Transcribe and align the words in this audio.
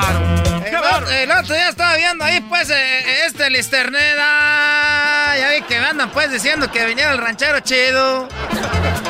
Bárbaro! 0.00 0.64
El, 0.66 0.76
otro- 0.76 1.10
el 1.10 1.30
otro 1.30 1.54
día 1.54 1.68
estaba 1.68 1.96
viendo 1.96 2.24
ahí, 2.24 2.40
pues, 2.40 2.70
eh, 2.70 3.26
este 3.26 3.50
Listerneda. 3.50 5.36
Ya 5.38 5.50
vi 5.50 5.62
que 5.62 5.73
andan, 5.94 6.10
pues, 6.10 6.28
diciendo 6.32 6.70
que 6.72 6.84
viniera 6.86 7.12
el 7.12 7.18
ranchero 7.18 7.60
chido. 7.60 8.28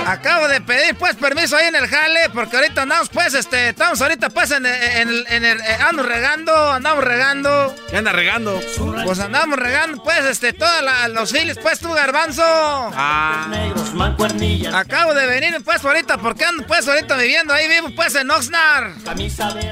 Acabo 0.06 0.48
de 0.48 0.60
pedir, 0.60 0.94
pues, 0.96 1.16
permiso 1.16 1.56
ahí 1.56 1.68
en 1.68 1.76
el 1.76 1.88
jale, 1.88 2.28
porque 2.28 2.56
ahorita 2.56 2.82
andamos, 2.82 3.08
pues, 3.08 3.32
este, 3.32 3.70
estamos 3.70 4.02
ahorita, 4.02 4.28
pues, 4.28 4.50
en, 4.50 4.66
en, 4.66 5.24
en 5.28 5.44
el, 5.46 5.60
eh, 5.62 5.78
ando 5.80 6.02
regando, 6.02 6.72
andamos 6.72 7.02
regando. 7.02 7.74
¿Qué 7.88 7.96
anda 7.96 8.12
regando? 8.12 8.60
Pues 9.06 9.18
andamos 9.18 9.58
regando, 9.58 10.02
pues, 10.02 10.26
este, 10.26 10.52
todos 10.52 10.82
los 11.08 11.32
files, 11.32 11.58
pues, 11.58 11.78
tú, 11.80 11.90
garbanzo. 11.94 12.42
Ah, 12.44 13.46
Acabo 14.74 15.14
de 15.14 15.26
venir, 15.26 15.56
pues, 15.64 15.82
ahorita, 15.82 16.18
porque 16.18 16.44
ando, 16.44 16.66
pues, 16.66 16.86
ahorita 16.86 17.16
viviendo, 17.16 17.54
ahí 17.54 17.66
vivo, 17.66 17.88
pues, 17.96 18.14
en 18.14 18.30
Oxnard. 18.30 18.90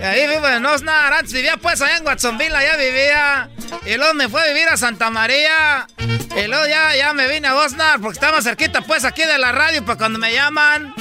Ahí 0.02 0.26
vivo 0.28 0.48
en 0.48 0.64
Oxnard, 0.64 1.12
antes 1.12 1.34
vivía, 1.34 1.58
pues, 1.58 1.82
allá 1.82 1.98
en 1.98 2.06
Watsonville, 2.06 2.56
allá 2.56 2.76
vivía. 2.78 3.50
Y 3.84 3.96
luego 3.96 4.14
me 4.14 4.30
fue 4.30 4.42
a 4.42 4.46
vivir 4.46 4.68
a 4.68 4.78
Santa 4.78 5.10
María. 5.10 5.86
Y 5.98 6.46
luego 6.46 6.66
ya, 6.66 6.94
ya 6.96 7.01
me 7.14 7.28
vine 7.28 7.48
a 7.48 7.54
Oxnard, 7.56 8.00
porque 8.00 8.14
estaba 8.16 8.40
cerquita, 8.42 8.80
pues, 8.82 9.04
aquí 9.04 9.22
de 9.22 9.38
la 9.38 9.52
radio, 9.52 9.84
para 9.84 9.98
cuando 9.98 10.18
me 10.18 10.32
llaman. 10.32 10.94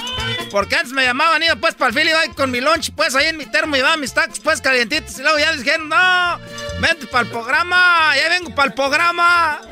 Porque 0.51 0.75
antes 0.75 0.91
me 0.91 1.03
llamaban, 1.05 1.41
iba, 1.43 1.55
pues, 1.55 1.75
para 1.75 1.89
el 1.89 1.95
fil, 1.97 2.09
iba 2.09 2.19
ahí 2.19 2.29
con 2.29 2.51
mi 2.51 2.59
lunch, 2.59 2.91
pues, 2.95 3.15
ahí 3.15 3.27
en 3.27 3.37
mi 3.37 3.45
termo, 3.45 3.75
llevaba 3.77 3.95
mis 3.97 4.13
tacos, 4.13 4.39
pues, 4.41 4.59
calientitos. 4.59 5.17
Y 5.19 5.21
luego 5.21 5.39
ya 5.39 5.53
dijeron, 5.53 5.87
no, 5.87 6.39
vente 6.81 7.07
para 7.07 7.23
el 7.23 7.29
programa, 7.29 8.13
ya 8.21 8.27
vengo 8.29 8.53
para 8.53 8.67
el 8.67 8.73
programa. 8.73 9.61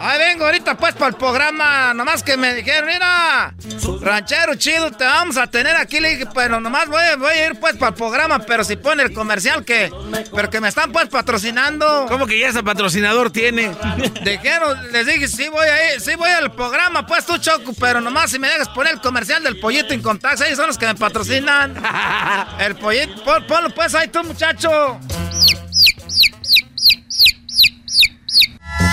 Ahí 0.00 0.18
vengo 0.18 0.44
ahorita 0.44 0.76
pues 0.76 0.94
para 0.94 1.08
el 1.08 1.14
programa. 1.16 1.92
Nomás 1.94 2.22
que 2.22 2.36
me 2.36 2.54
dijeron, 2.54 2.86
mira, 2.88 3.54
ranchero 4.00 4.54
chido, 4.54 4.90
te 4.92 5.04
vamos 5.04 5.36
a 5.36 5.46
tener 5.48 5.74
aquí. 5.76 6.00
Le 6.00 6.10
dije, 6.10 6.26
pero 6.34 6.60
nomás 6.60 6.86
voy, 6.88 7.02
a- 7.02 7.16
voy 7.16 7.32
a 7.32 7.46
ir 7.46 7.58
pues 7.58 7.74
para 7.76 7.88
el 7.90 7.94
programa. 7.94 8.38
Pero 8.40 8.62
si 8.64 8.76
pone 8.76 9.02
el 9.02 9.12
comercial 9.12 9.64
que, 9.64 9.90
pero 10.34 10.48
que 10.50 10.60
me 10.60 10.68
están 10.68 10.92
pues 10.92 11.08
patrocinando. 11.08 12.06
¿cómo 12.08 12.26
que 12.26 12.38
ya 12.38 12.48
ese 12.48 12.62
patrocinador 12.62 13.30
tiene? 13.30 13.72
Dijeron, 14.30 14.92
les 14.92 15.06
dije, 15.06 15.28
sí 15.28 15.48
voy 15.48 15.66
a 15.68 15.94
ir, 15.94 16.00
sí 16.00 16.14
voy 16.16 16.30
al 16.30 16.52
programa, 16.52 17.06
pues 17.06 17.24
tú 17.24 17.38
Choco, 17.38 17.72
pero 17.78 18.00
nomás 18.00 18.30
si 18.30 18.38
me 18.38 18.48
dejas 18.48 18.68
poner 18.70 18.94
el 18.94 19.00
comercial 19.00 19.42
del 19.44 19.58
pollito 19.60 19.94
en 19.94 20.02
contacto, 20.02 20.42
ellos 20.44 20.56
son 20.56 20.66
los 20.66 20.78
que 20.78 20.86
me 20.86 20.94
patrocinan. 20.96 21.74
El 22.58 22.74
pollito, 22.76 23.22
pon- 23.24 23.44
ponlo 23.46 23.70
pues 23.70 23.94
ahí 23.94 24.08
tú, 24.08 24.24
muchacho. 24.24 24.98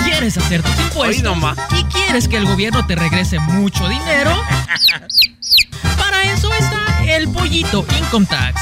¿Quieres 0.03 0.37
hacer 0.37 0.61
tus 0.61 0.79
impuestos? 0.79 1.23
nomás. 1.23 1.57
¿Y 1.77 1.83
quieres 1.85 2.27
que 2.27 2.37
el 2.37 2.45
gobierno 2.45 2.85
te 2.85 2.95
regrese 2.95 3.39
mucho 3.39 3.87
dinero? 3.89 4.31
Para 5.97 6.23
eso 6.23 6.51
está 6.53 7.03
el 7.15 7.29
pollito 7.29 7.85
Income 7.99 8.25
Tax. 8.29 8.61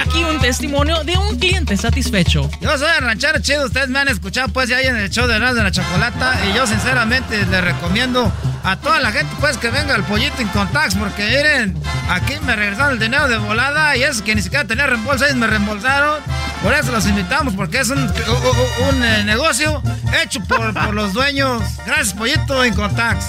Aquí 0.00 0.22
un 0.24 0.38
testimonio 0.40 1.02
de 1.04 1.16
un 1.16 1.38
cliente 1.38 1.76
satisfecho. 1.76 2.48
Yo 2.60 2.78
soy 2.78 2.88
el 2.98 3.04
ranchero 3.04 3.40
chido, 3.40 3.66
ustedes 3.66 3.88
me 3.88 3.98
han 3.98 4.08
escuchado 4.08 4.48
pues 4.48 4.68
ya 4.68 4.80
en 4.80 4.96
el 4.96 5.10
show 5.10 5.26
de 5.26 5.36
Erasmo 5.36 5.56
de 5.56 5.62
la 5.64 5.70
Chocolata 5.70 6.38
y 6.48 6.54
yo 6.54 6.66
sinceramente 6.66 7.44
les 7.46 7.60
recomiendo 7.64 8.32
a 8.62 8.76
toda 8.76 9.00
la 9.00 9.10
gente 9.12 9.34
pues 9.40 9.56
que 9.58 9.70
venga 9.70 9.94
al 9.94 10.04
pollito 10.04 10.40
en 10.40 10.48
contacts 10.48 10.94
porque 10.94 11.26
miren, 11.26 11.80
aquí 12.08 12.34
me 12.44 12.54
regresaron 12.54 12.92
el 12.94 12.98
dinero 13.00 13.26
de 13.28 13.38
volada 13.38 13.96
y 13.96 14.02
eso 14.04 14.22
que 14.24 14.34
ni 14.34 14.42
siquiera 14.42 14.64
tenía 14.64 14.86
reembolso, 14.86 15.24
ellos 15.24 15.36
me 15.36 15.46
reembolsaron. 15.46 16.20
Por 16.62 16.72
eso 16.74 16.90
los 16.92 17.06
invitamos 17.06 17.54
porque 17.54 17.80
es 17.80 17.90
un, 17.90 17.98
un- 17.98 18.88
un, 18.88 19.04
eh, 19.04 19.24
negocio 19.24 19.82
hecho 20.22 20.40
por, 20.44 20.72
por 20.84 20.94
los 20.94 21.12
dueños. 21.12 21.62
Gracias 21.84 22.14
pollito 22.14 22.62
en 22.64 22.74
contacts. 22.74 23.26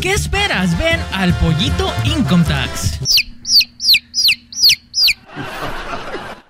¿Qué 0.00 0.12
esperas? 0.12 0.76
Ven 0.78 1.00
al 1.12 1.32
Pollito 1.34 1.92
Income 2.04 2.44
Tax. 2.44 2.98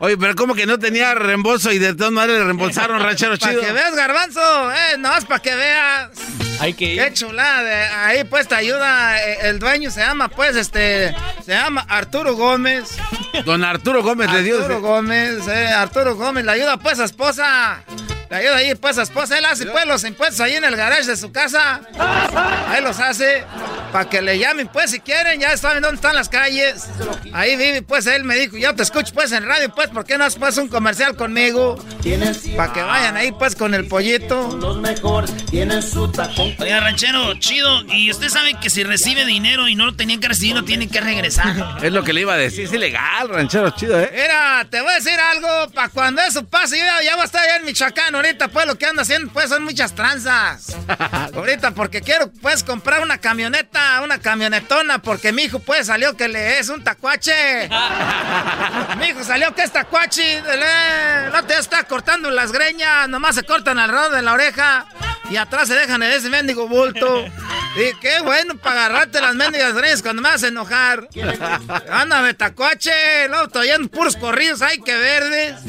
Oye, 0.01 0.17
pero 0.17 0.35
¿cómo 0.37 0.55
que 0.55 0.65
no 0.65 0.79
tenía 0.79 1.15
reembolso 1.15 1.73
y 1.73 1.79
de 1.79 1.93
todas 1.95 2.13
maneras 2.13 2.39
le 2.41 2.45
reembolsaron, 2.45 3.01
ranchero 3.03 3.37
Para 3.37 3.51
chido? 3.53 3.63
que 3.63 3.73
veas, 3.73 3.95
garbanzo, 3.97 4.71
eh, 4.73 4.97
nomás 4.99 5.25
para 5.25 5.41
que 5.43 5.55
veas. 5.57 6.11
Hay 6.61 6.75
que 6.75 6.97
Qué 6.97 7.13
chulada, 7.13 7.63
de- 7.63 7.73
ahí 7.89 8.25
pues 8.25 8.47
te 8.49 8.55
ayuda, 8.55 9.21
eh, 9.25 9.39
el 9.43 9.59
dueño 9.59 9.91
se 9.91 10.01
llama 10.01 10.29
pues 10.29 10.55
este, 10.57 11.15
se 11.45 11.53
llama 11.53 11.85
Arturo 11.89 12.35
Gómez. 12.37 12.97
Don 13.45 13.65
Arturo 13.65 14.03
Gómez 14.03 14.31
le 14.33 14.43
dio. 14.43 14.59
Arturo 14.61 14.81
Gómez, 14.81 15.47
eh, 15.49 15.69
Arturo 15.69 16.15
Gómez, 16.17 16.45
le 16.45 16.53
ayuda 16.53 16.77
pues 16.77 16.99
a 17.01 17.05
esposa. 17.05 17.83
Le 18.31 18.37
ayuda 18.37 18.57
ahí 18.57 18.75
pues 18.75 18.99
a 18.99 19.03
esposa, 19.03 19.39
él 19.39 19.45
hace 19.45 19.67
pues 19.67 19.87
los 19.87 20.05
impuestos 20.05 20.41
ahí 20.41 20.55
en 20.55 20.65
el 20.65 20.77
garage 20.77 21.05
de 21.07 21.17
su 21.17 21.33
casa. 21.33 21.81
Ahí 22.69 22.83
los 22.83 22.99
hace, 23.01 23.45
para 23.93 24.09
que 24.09 24.21
le 24.21 24.39
llamen 24.39 24.69
pues 24.69 24.91
si 24.91 25.01
quieren, 25.01 25.41
ya 25.41 25.57
saben 25.57 25.83
dónde 25.83 25.97
están 25.97 26.15
las 26.15 26.29
calles. 26.29 26.87
Ahí 27.33 27.57
vive 27.57 27.83
pues 27.83 28.07
él 28.07 28.25
me 28.25 28.37
dijo, 28.37 28.57
yo 28.57 28.75
te 28.75 28.83
escucho 28.83 29.15
pues 29.15 29.33
en 29.33 29.47
radio 29.47 29.73
pues, 29.75 29.89
¿por 29.89 30.05
qué 30.05 30.19
no 30.19 30.25
haces 30.25 30.39
pues 30.39 30.57
un 30.59 30.69
comercial 30.69 31.17
conmigo? 31.17 31.83
Para 32.57 32.73
que 32.73 32.83
vayan 32.83 33.17
ahí 33.17 33.33
pues 33.33 33.57
con 33.57 33.75
el 33.75 33.87
pollito. 33.89 34.49
Oiga, 36.59 36.81
ranchero, 36.81 37.35
chido. 37.39 37.83
Y 37.87 38.11
usted 38.11 38.29
sabe 38.29 38.55
que 38.61 38.69
si 38.71 38.85
recibe 38.85 39.25
dinero 39.25 39.69
y 39.69 39.75
no 39.75 39.87
lo 39.87 39.97
tenía 39.97 40.19
que 40.21 40.29
recibir, 40.29 40.55
lo 40.55 40.65
tiene 40.65 40.89
que 40.89 41.01
regresar. 41.01 41.79
Es 41.83 41.93
lo 41.93 42.03
que 42.05 42.13
le 42.13 42.23
iba 42.23 42.35
a 42.35 42.37
decir. 42.37 42.65
Es 42.67 42.73
ilegal, 42.73 43.29
ranchero 43.29 43.71
chido, 43.71 43.99
¿eh? 44.01 44.11
Mira, 44.13 44.67
te 44.71 44.81
voy 44.81 44.91
a 44.91 44.95
decir 44.97 45.19
algo, 45.19 45.71
para 45.73 45.89
cuando 45.89 46.21
eso 46.23 46.45
pase, 46.45 46.79
yo 46.79 46.85
ya, 46.85 47.03
ya 47.03 47.15
voy 47.15 47.23
a 47.23 47.25
estar 47.25 47.43
allá 47.43 47.57
en 47.57 47.65
Michoacán, 47.65 48.15
ahorita 48.19 48.49
pues 48.49 48.67
lo 48.67 48.77
que 48.77 48.87
ando 48.87 49.03
haciendo 49.03 49.33
pues 49.33 49.49
son 49.49 49.65
muchas 49.65 49.95
tranzas. 49.95 50.77
ahorita 51.35 51.73
porque 51.73 52.01
quiero 52.03 52.31
pues 52.43 52.63
comprar 52.65 53.01
una 53.03 53.19
camioneta, 53.19 54.01
una 54.03 54.19
camionetona, 54.19 54.99
porque 55.01 55.33
mi 55.33 55.43
hijo 55.45 55.59
pues 55.61 55.87
salió 55.87 56.17
que 56.17 56.29
le 56.29 56.59
es 56.59 56.69
un 56.69 56.85
tacuache. 56.85 57.69
mi 58.99 59.07
hijo 59.07 59.25
salió 59.25 59.55
que 59.55 59.63
es 59.63 59.73
tacuache, 59.73 60.43
le- 60.43 61.31
no 61.33 61.45
te 61.45 61.59
está 61.59 61.85
cortando 61.85 62.31
las 62.31 62.53
greñas, 62.53 63.09
nomás 63.09 63.35
se 63.35 63.43
cortan 63.43 63.79
alrededor 63.79 64.13
de 64.13 64.23
la 64.23 64.33
oreja 64.33 64.87
y 65.31 65.37
atrás 65.37 65.69
se 65.69 65.75
dejan 65.75 66.03
en 66.03 66.13
ese 66.13 66.29
mendigo 66.31 66.69
bulto. 66.69 67.25
Y 67.77 67.95
qué 68.01 68.21
bueno 68.23 68.57
para 68.57 68.87
agarrarte 68.87 69.21
las 69.21 69.35
mendigas 69.35 69.75
greñas 69.75 70.03
cuando 70.03 70.23
me 70.23 70.29
vas 70.31 70.43
a 70.43 70.49
enojar. 70.49 71.09
Ándame, 71.93 72.35
tacuache. 72.35 73.29
No, 73.31 73.45
estoy 73.45 73.69
en 73.71 73.89
puros 73.89 74.17
corridos, 74.17 74.63
ay, 74.63 74.81
que 74.81 74.97
verdes. 74.97 75.65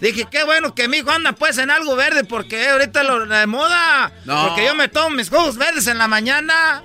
Dije, 0.00 0.26
qué 0.30 0.44
bueno 0.44 0.74
que 0.74 0.88
mi 0.88 0.98
hijo 0.98 1.10
anda 1.10 1.32
pues 1.32 1.58
en 1.58 1.70
algo 1.70 1.96
verde 1.96 2.24
porque 2.24 2.68
ahorita 2.68 3.02
lo 3.02 3.26
de 3.26 3.46
moda. 3.46 4.12
Porque 4.26 4.64
yo 4.64 4.74
me 4.74 4.88
tomo 4.88 5.10
mis 5.10 5.30
jugos 5.30 5.56
verdes 5.56 5.86
en 5.86 5.98
la 5.98 6.08
mañana. 6.08 6.82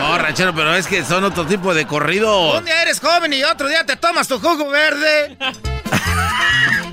No, 0.00 0.18
ranchero, 0.18 0.54
pero 0.54 0.74
es 0.74 0.86
que 0.86 1.04
son 1.04 1.24
otro 1.24 1.46
tipo 1.46 1.74
de 1.74 1.86
corridos. 1.86 2.58
Un 2.58 2.64
día 2.64 2.82
eres 2.82 3.00
joven 3.00 3.32
y 3.32 3.44
otro 3.44 3.68
día 3.68 3.84
te 3.84 3.96
tomas 3.96 4.26
tu 4.26 4.40
jugo 4.40 4.68
verde. 4.68 5.36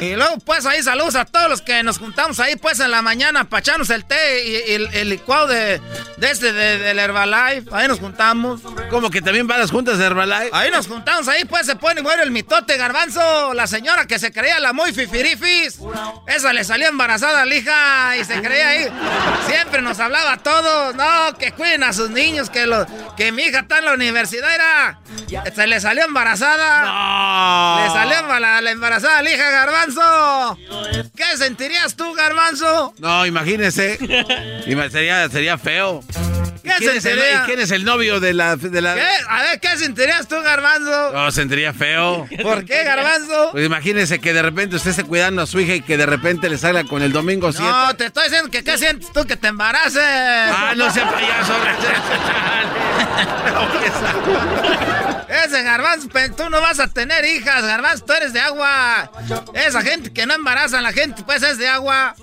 Y 0.00 0.16
luego, 0.16 0.38
pues 0.38 0.66
ahí 0.66 0.82
saludos 0.82 1.14
a 1.14 1.24
todos 1.24 1.48
los 1.48 1.62
que 1.62 1.82
nos 1.82 1.98
juntamos 1.98 2.38
ahí, 2.40 2.56
pues 2.56 2.80
en 2.80 2.90
la 2.90 3.00
mañana, 3.00 3.44
para 3.44 3.60
echarnos 3.60 3.88
el 3.90 4.04
té 4.04 4.44
y, 4.46 4.72
el, 4.72 5.08
licuado 5.08 5.46
de, 5.46 5.80
de 6.18 6.30
este, 6.30 6.52
de, 6.52 6.78
del 6.78 6.98
Herbalife. 6.98 7.70
Ahí 7.72 7.88
nos 7.88 8.00
juntamos. 8.00 8.60
¿Cómo 8.90 9.10
que 9.10 9.22
también 9.22 9.46
van 9.46 9.60
las 9.60 9.70
juntas 9.70 9.98
de 9.98 10.04
Herbalife? 10.04 10.50
Ahí 10.52 10.70
nos 10.70 10.88
juntamos, 10.88 11.28
ahí 11.28 11.44
pues 11.44 11.66
se 11.66 11.76
pone 11.76 12.02
bueno 12.02 12.22
el 12.22 12.30
mitote 12.30 12.76
garbanzo. 12.76 13.54
La 13.54 13.66
señora 13.66 14.06
que 14.06 14.18
se 14.18 14.32
creía 14.32 14.60
la 14.60 14.72
muy 14.72 14.92
fifirifis. 14.92 15.78
Esa 16.26 16.52
le 16.52 16.64
salió 16.64 16.88
embarazada 16.88 17.42
a 17.42 17.44
la 17.46 17.54
hija 17.54 18.16
y 18.16 18.24
se 18.24 18.42
creía 18.42 18.68
ahí. 18.68 18.88
Siempre 19.46 19.80
nos 19.80 20.00
hablaba 20.00 20.34
a 20.34 20.36
todos. 20.38 20.94
No, 20.94 21.38
que 21.38 21.52
cuiden 21.52 21.82
a 21.82 21.92
sus 21.92 22.10
niños, 22.10 22.50
que, 22.50 22.66
lo, 22.66 22.86
que 23.16 23.32
mi 23.32 23.44
hija 23.44 23.60
está 23.60 23.78
en 23.78 23.86
la 23.86 23.94
universidad 23.94 24.54
era. 24.54 25.00
Se 25.54 25.66
le 25.66 25.80
salió 25.80 26.04
embarazada. 26.04 26.82
No. 26.84 27.84
Le 27.84 27.90
salió 27.90 28.24
la 28.60 28.70
embarazada 28.74 29.22
la 29.22 29.30
hija 29.30 29.50
Garbanzo. 29.50 30.58
¿Qué 31.16 31.36
sentirías 31.36 31.96
tú, 31.96 32.12
Garbanzo? 32.14 32.94
No, 32.98 33.26
imagínese. 33.26 33.98
sería, 34.90 35.28
sería 35.28 35.58
feo. 35.58 36.02
¿Qué 36.64 36.72
¿Quién, 36.78 36.96
es 36.96 37.04
el, 37.04 37.20
¿Quién 37.44 37.60
es 37.60 37.70
el 37.72 37.84
novio 37.84 38.20
de 38.20 38.32
la, 38.32 38.56
de 38.56 38.80
la... 38.80 38.94
¿Qué? 38.94 39.06
A 39.28 39.42
ver, 39.42 39.60
¿qué 39.60 39.76
sentirías 39.76 40.26
tú, 40.26 40.36
Garbanzo? 40.40 41.12
No, 41.12 41.30
sentiría 41.30 41.74
feo. 41.74 42.26
¿Por 42.42 42.64
qué, 42.64 42.84
Garbanzo? 42.84 43.50
Pues 43.52 43.66
imagínese 43.66 44.18
que 44.18 44.32
de 44.32 44.40
repente 44.40 44.76
usted 44.76 44.90
esté 44.90 45.04
cuidando 45.04 45.42
a 45.42 45.46
su 45.46 45.60
hija 45.60 45.74
y 45.74 45.82
que 45.82 45.98
de 45.98 46.06
repente 46.06 46.48
le 46.48 46.56
salga 46.56 46.84
con 46.84 47.02
el 47.02 47.12
domingo 47.12 47.52
7. 47.52 47.68
No, 47.68 47.94
te 47.96 48.06
estoy 48.06 48.24
diciendo 48.24 48.50
que 48.50 48.64
¿qué 48.64 48.78
sientes 48.78 49.12
tú 49.12 49.26
que 49.26 49.36
te 49.36 49.48
embaraces? 49.48 50.02
Ah, 50.02 50.72
no 50.74 50.90
sea 50.90 51.10
payaso. 51.10 51.52
Ese 55.34 55.62
Garbanzo, 55.62 56.08
tú 56.36 56.48
no 56.48 56.60
vas 56.60 56.78
a 56.78 56.88
tener 56.88 57.24
hijas, 57.24 57.64
Garbanzo, 57.64 58.04
tú 58.04 58.12
eres 58.12 58.32
de 58.32 58.40
agua. 58.40 59.10
Esa 59.54 59.82
gente 59.82 60.12
que 60.12 60.26
no 60.26 60.34
embaraza 60.34 60.78
a 60.78 60.82
la 60.82 60.92
gente, 60.92 61.22
pues 61.24 61.42
es 61.42 61.58
de 61.58 61.68
agua. 61.68 62.14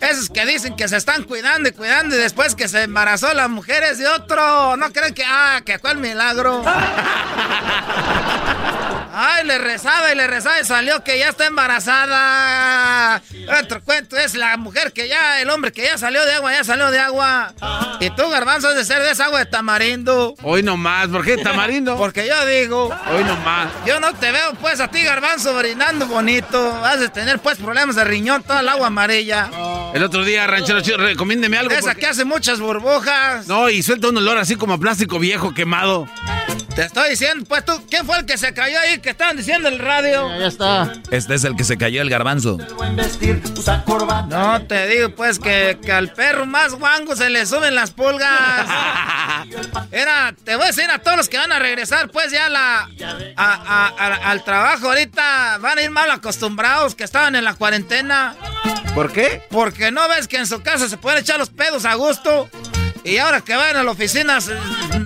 Esos 0.00 0.28
que 0.28 0.44
dicen 0.44 0.76
que 0.76 0.88
se 0.88 0.96
están 0.96 1.24
cuidando 1.24 1.68
y 1.68 1.72
cuidando 1.72 2.14
y 2.14 2.18
después 2.18 2.54
que 2.54 2.68
se 2.68 2.82
embarazó 2.82 3.32
la 3.32 3.48
mujer 3.48 3.82
es 3.84 3.98
de 3.98 4.08
otro. 4.08 4.76
No 4.76 4.92
creen 4.92 5.14
que, 5.14 5.24
ah, 5.26 5.62
que 5.64 5.80
el 5.82 5.98
milagro. 5.98 6.62
Ay, 9.14 9.44
le 9.46 9.58
rezaba 9.58 10.10
y 10.10 10.16
le 10.16 10.26
rezaba 10.26 10.60
y 10.60 10.64
salió 10.64 11.04
que 11.04 11.18
ya 11.18 11.28
está 11.28 11.46
embarazada. 11.46 13.20
Otro 13.60 13.82
cuento 13.82 14.16
es 14.16 14.34
la 14.34 14.56
mujer 14.56 14.92
que 14.92 15.06
ya, 15.06 15.42
el 15.42 15.50
hombre 15.50 15.70
que 15.70 15.82
ya 15.82 15.98
salió 15.98 16.24
de 16.24 16.32
agua, 16.32 16.52
ya 16.52 16.64
salió 16.64 16.90
de 16.90 16.98
agua. 16.98 17.52
Y 18.00 18.08
tú, 18.10 18.28
garbanzo, 18.30 18.68
has 18.68 18.74
de 18.76 18.84
ser 18.86 19.02
de 19.02 19.10
esa 19.10 19.26
agua 19.26 19.40
de 19.40 19.46
tamarindo. 19.46 20.34
Hoy 20.42 20.62
nomás, 20.62 21.08
¿por 21.08 21.24
qué 21.24 21.36
tamarindo? 21.36 21.96
Porque 21.98 22.26
yo 22.26 22.46
digo. 22.46 22.86
Hoy 23.14 23.24
nomás. 23.24 23.68
Yo 23.86 24.00
no 24.00 24.14
te 24.14 24.32
veo, 24.32 24.54
pues, 24.60 24.80
a 24.80 24.88
ti, 24.88 25.02
garbanzo, 25.02 25.54
brinando 25.56 26.06
bonito. 26.06 26.82
Has 26.84 27.00
de 27.00 27.10
tener, 27.10 27.38
pues, 27.38 27.58
problemas 27.58 27.96
de 27.96 28.04
riñón, 28.04 28.42
toda 28.42 28.60
el 28.60 28.68
agua 28.68 28.86
amarilla. 28.86 29.50
El 29.92 30.02
otro 30.04 30.24
día, 30.24 30.46
ranchero, 30.46 30.80
recomiéndeme 30.96 31.58
algo. 31.58 31.74
Esa 31.74 31.94
que 31.94 32.06
hace 32.06 32.24
muchas 32.24 32.60
burbujas. 32.60 33.46
No, 33.46 33.68
y 33.68 33.82
suelta 33.82 34.08
un 34.08 34.16
olor 34.16 34.38
así 34.38 34.56
como 34.56 34.72
a 34.74 34.78
plástico 34.78 35.18
viejo 35.18 35.52
quemado. 35.52 36.08
Te 36.74 36.82
estoy 36.82 37.10
diciendo, 37.10 37.44
pues 37.46 37.64
tú, 37.66 37.72
¿quién 37.90 38.06
fue 38.06 38.18
el 38.18 38.24
que 38.24 38.38
se 38.38 38.54
cayó 38.54 38.78
ahí 38.80 38.98
que 38.98 39.10
estaban 39.10 39.36
diciendo 39.36 39.68
el 39.68 39.78
radio? 39.78 40.28
Ya, 40.38 40.46
está. 40.46 40.92
Este 41.10 41.34
es 41.34 41.44
el 41.44 41.54
que 41.54 41.64
se 41.64 41.76
cayó 41.76 42.00
el 42.00 42.08
garbanzo. 42.08 42.58
No, 44.28 44.62
te 44.66 44.86
digo 44.86 45.10
pues 45.14 45.38
que, 45.38 45.78
al 45.92 46.12
perro 46.12 46.46
más 46.46 46.72
guango 46.74 47.14
se 47.14 47.28
le 47.28 47.44
suben 47.44 47.74
las 47.74 47.90
pulgas. 47.90 48.66
Era, 49.90 50.34
te 50.44 50.56
voy 50.56 50.64
a 50.64 50.66
decir 50.68 50.90
a 50.90 50.98
todos 50.98 51.18
los 51.18 51.28
que 51.28 51.36
van 51.36 51.52
a 51.52 51.58
regresar 51.58 52.10
pues 52.10 52.32
ya 52.32 52.48
la, 52.48 52.88
al 53.36 54.44
trabajo 54.44 54.88
ahorita 54.88 55.58
van 55.58 55.78
a 55.78 55.82
ir 55.82 55.90
mal 55.90 56.10
acostumbrados 56.10 56.94
que 56.94 57.04
estaban 57.04 57.36
en 57.36 57.44
la 57.44 57.54
cuarentena. 57.54 58.34
¿Por 58.94 59.12
qué? 59.12 59.42
Porque 59.50 59.90
no 59.90 60.08
ves 60.08 60.26
que 60.26 60.38
en 60.38 60.46
su 60.46 60.62
casa 60.62 60.88
se 60.88 60.96
pueden 60.96 61.20
echar 61.20 61.38
los 61.38 61.50
pedos 61.50 61.84
a 61.84 61.94
gusto. 61.94 62.48
Y 63.04 63.18
ahora 63.18 63.40
que 63.40 63.56
van 63.56 63.76
a 63.76 63.82
la 63.82 63.90
oficina, 63.90 64.38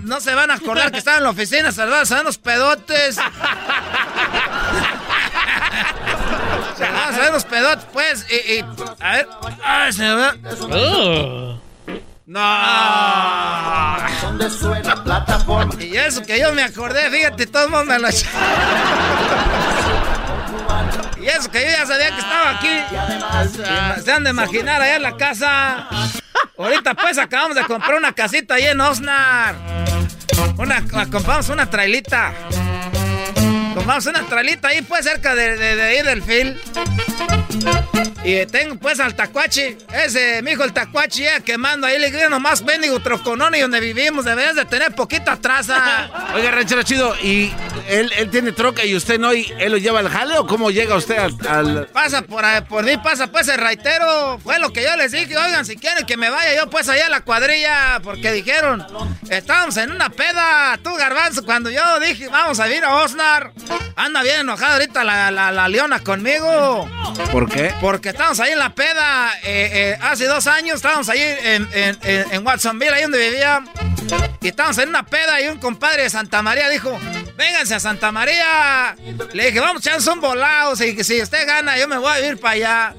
no 0.05 0.21
se 0.21 0.35
van 0.35 0.51
a 0.51 0.55
acordar 0.55 0.93
que 0.93 0.99
están 0.99 1.17
en 1.19 1.25
la 1.25 1.31
oficina, 1.31 1.73
se 1.73 1.85
van 1.85 2.13
a 2.13 2.23
los 2.23 2.39
pedotes. 2.39 3.15
se 6.77 6.83
van 6.83 7.21
a 7.21 7.31
los 7.31 7.45
pedotes, 7.45 7.87
pues. 7.93 8.27
Y, 8.31 8.61
a 9.01 9.13
ver. 9.13 9.29
Ay, 9.65 9.93
se 9.93 10.03
me 10.03 10.33
No. 12.27 12.47
Y 15.81 15.97
eso 15.97 16.23
que 16.23 16.41
yo 16.41 16.53
me 16.53 16.65
acordé, 16.65 17.11
fíjate, 17.11 17.47
todo 17.47 17.65
el 17.65 17.71
mundo 17.71 17.87
me 17.87 17.99
lo 17.99 18.09
Y 21.27 21.29
eso 21.29 21.51
que 21.51 21.61
yo 21.61 21.67
ya 21.67 21.85
sabía 21.85 22.11
que 22.11 22.21
estaba 22.21 22.51
aquí. 22.51 24.03
Se 24.05 24.13
han 24.13 24.23
de 24.23 24.31
imaginar 24.31 24.81
allá 24.81 24.97
en 24.97 25.03
la 25.03 25.17
casa. 25.17 25.89
Ahorita 26.57 26.95
pues 26.95 27.19
acabamos 27.19 27.57
de 27.57 27.65
comprar 27.65 27.97
una 27.97 28.13
casita 28.13 28.55
ahí 28.55 28.67
en 28.67 28.81
Osnar. 28.81 29.57
Una, 30.57 30.85
compramos 31.11 31.49
una 31.49 31.69
trailita. 31.69 32.33
Compramos 33.77 34.07
una 34.07 34.23
trailita 34.23 34.69
ahí 34.69 34.81
pues 34.81 35.05
cerca 35.05 35.35
de, 35.35 35.55
de, 35.59 35.77
de 35.77 35.83
ahí 35.83 36.03
del 36.03 36.23
fil. 36.23 36.59
Y 38.27 38.45
tengo 38.47 38.75
pues 38.75 38.99
al 38.99 39.15
tacuachi, 39.15 39.77
ese 39.95 40.43
mi 40.43 40.51
hijo 40.51 40.65
el 40.65 40.73
tacuachi 40.73 41.23
ya 41.23 41.39
quemando 41.39 41.87
ahí, 41.87 41.97
le 41.97 42.11
digo 42.11 42.29
nomás 42.29 42.65
bendigo 42.65 42.99
troconón 42.99 43.55
y 43.55 43.61
donde 43.61 43.79
vivimos, 43.79 44.25
debes 44.25 44.57
de 44.57 44.65
tener 44.65 44.97
poquita 44.97 45.37
traza. 45.37 46.11
Oiga, 46.35 46.51
ranchero 46.51 46.83
chido, 46.83 47.15
¿y 47.23 47.53
él, 47.89 48.11
él, 48.17 48.29
tiene 48.31 48.51
troca 48.51 48.85
y 48.85 48.97
usted 48.97 49.21
no, 49.21 49.33
y 49.33 49.53
él 49.61 49.71
lo 49.71 49.79
lleva 49.79 50.01
al 50.01 50.09
jale 50.09 50.39
o 50.39 50.47
cómo 50.49 50.73
llega 50.73 50.97
usted 50.97 51.17
al...? 51.49 51.87
Pasa 51.93 52.23
por, 52.23 52.43
por 52.67 52.85
mí, 52.85 52.97
pasa 52.97 53.29
pues 53.29 53.47
el 53.47 53.59
raitero, 53.59 54.41
fue 54.43 54.59
lo 54.59 54.73
que 54.73 54.83
yo 54.83 54.97
les 54.97 55.13
dije, 55.13 55.37
oigan, 55.37 55.65
si 55.65 55.77
quieren 55.77 56.05
que 56.05 56.17
me 56.17 56.29
vaya 56.29 56.61
yo 56.61 56.69
pues 56.69 56.89
allá 56.89 57.07
a 57.07 57.11
la 57.11 57.21
cuadrilla, 57.21 58.01
porque 58.03 58.33
dijeron, 58.33 58.85
estábamos 59.31 59.77
en 59.77 59.93
una 59.93 60.11
peda, 60.11 60.77
tú 60.83 60.93
garbanzo, 60.97 61.45
cuando 61.45 61.71
yo 61.71 62.01
dije, 62.01 62.27
vamos 62.27 62.59
a 62.59 62.69
ir 62.69 62.85
a 62.85 62.97
Osnar, 62.97 63.53
anda 63.97 64.23
bien 64.23 64.41
enojada 64.41 64.75
ahorita 64.75 65.05
la, 65.05 65.31
la, 65.31 65.51
la 65.51 65.69
leona 65.69 66.01
conmigo. 66.01 66.89
¿Por 67.33 67.49
qué? 67.51 67.73
Porque 67.81 68.11
estábamos 68.11 68.41
ahí 68.41 68.53
en 68.53 68.59
la 68.59 68.75
peda. 68.75 69.33
Eh, 69.43 69.71
eh, 69.73 69.99
hace 70.03 70.27
dos 70.27 70.47
años 70.47 70.77
estábamos 70.77 71.09
ahí 71.09 71.21
en, 71.21 71.69
en, 71.73 71.99
en, 72.03 72.47
Watsonville, 72.47 72.93
ahí 72.93 73.03
donde 73.03 73.19
vivía. 73.19 73.65
Y 74.41 74.49
estábamos 74.49 74.79
en 74.79 74.91
una 74.91 75.05
peda 75.05 75.41
y 75.41 75.49
un 75.49 75.59
compadre 75.59 76.05
de 76.05 76.11
Santa 76.11 76.43
María 76.43 76.69
dijo, 76.69 76.99
vénganse 77.37 77.75
a 77.75 77.81
Santa 77.81 78.13
María. 78.13 78.97
Le 79.33 79.47
dije, 79.47 79.61
vamos 79.61 79.77
a 79.77 79.81
echarnos 79.81 80.07
un 80.07 80.21
volado. 80.21 80.77
Si, 80.77 81.03
si 81.05 81.23
usted 81.23 81.47
gana, 81.47 81.79
yo 81.79 81.89
me 81.89 81.99
voy 81.99 82.11
a 82.11 82.27
ir 82.27 82.39
para 82.39 82.55
allá. 82.55 82.95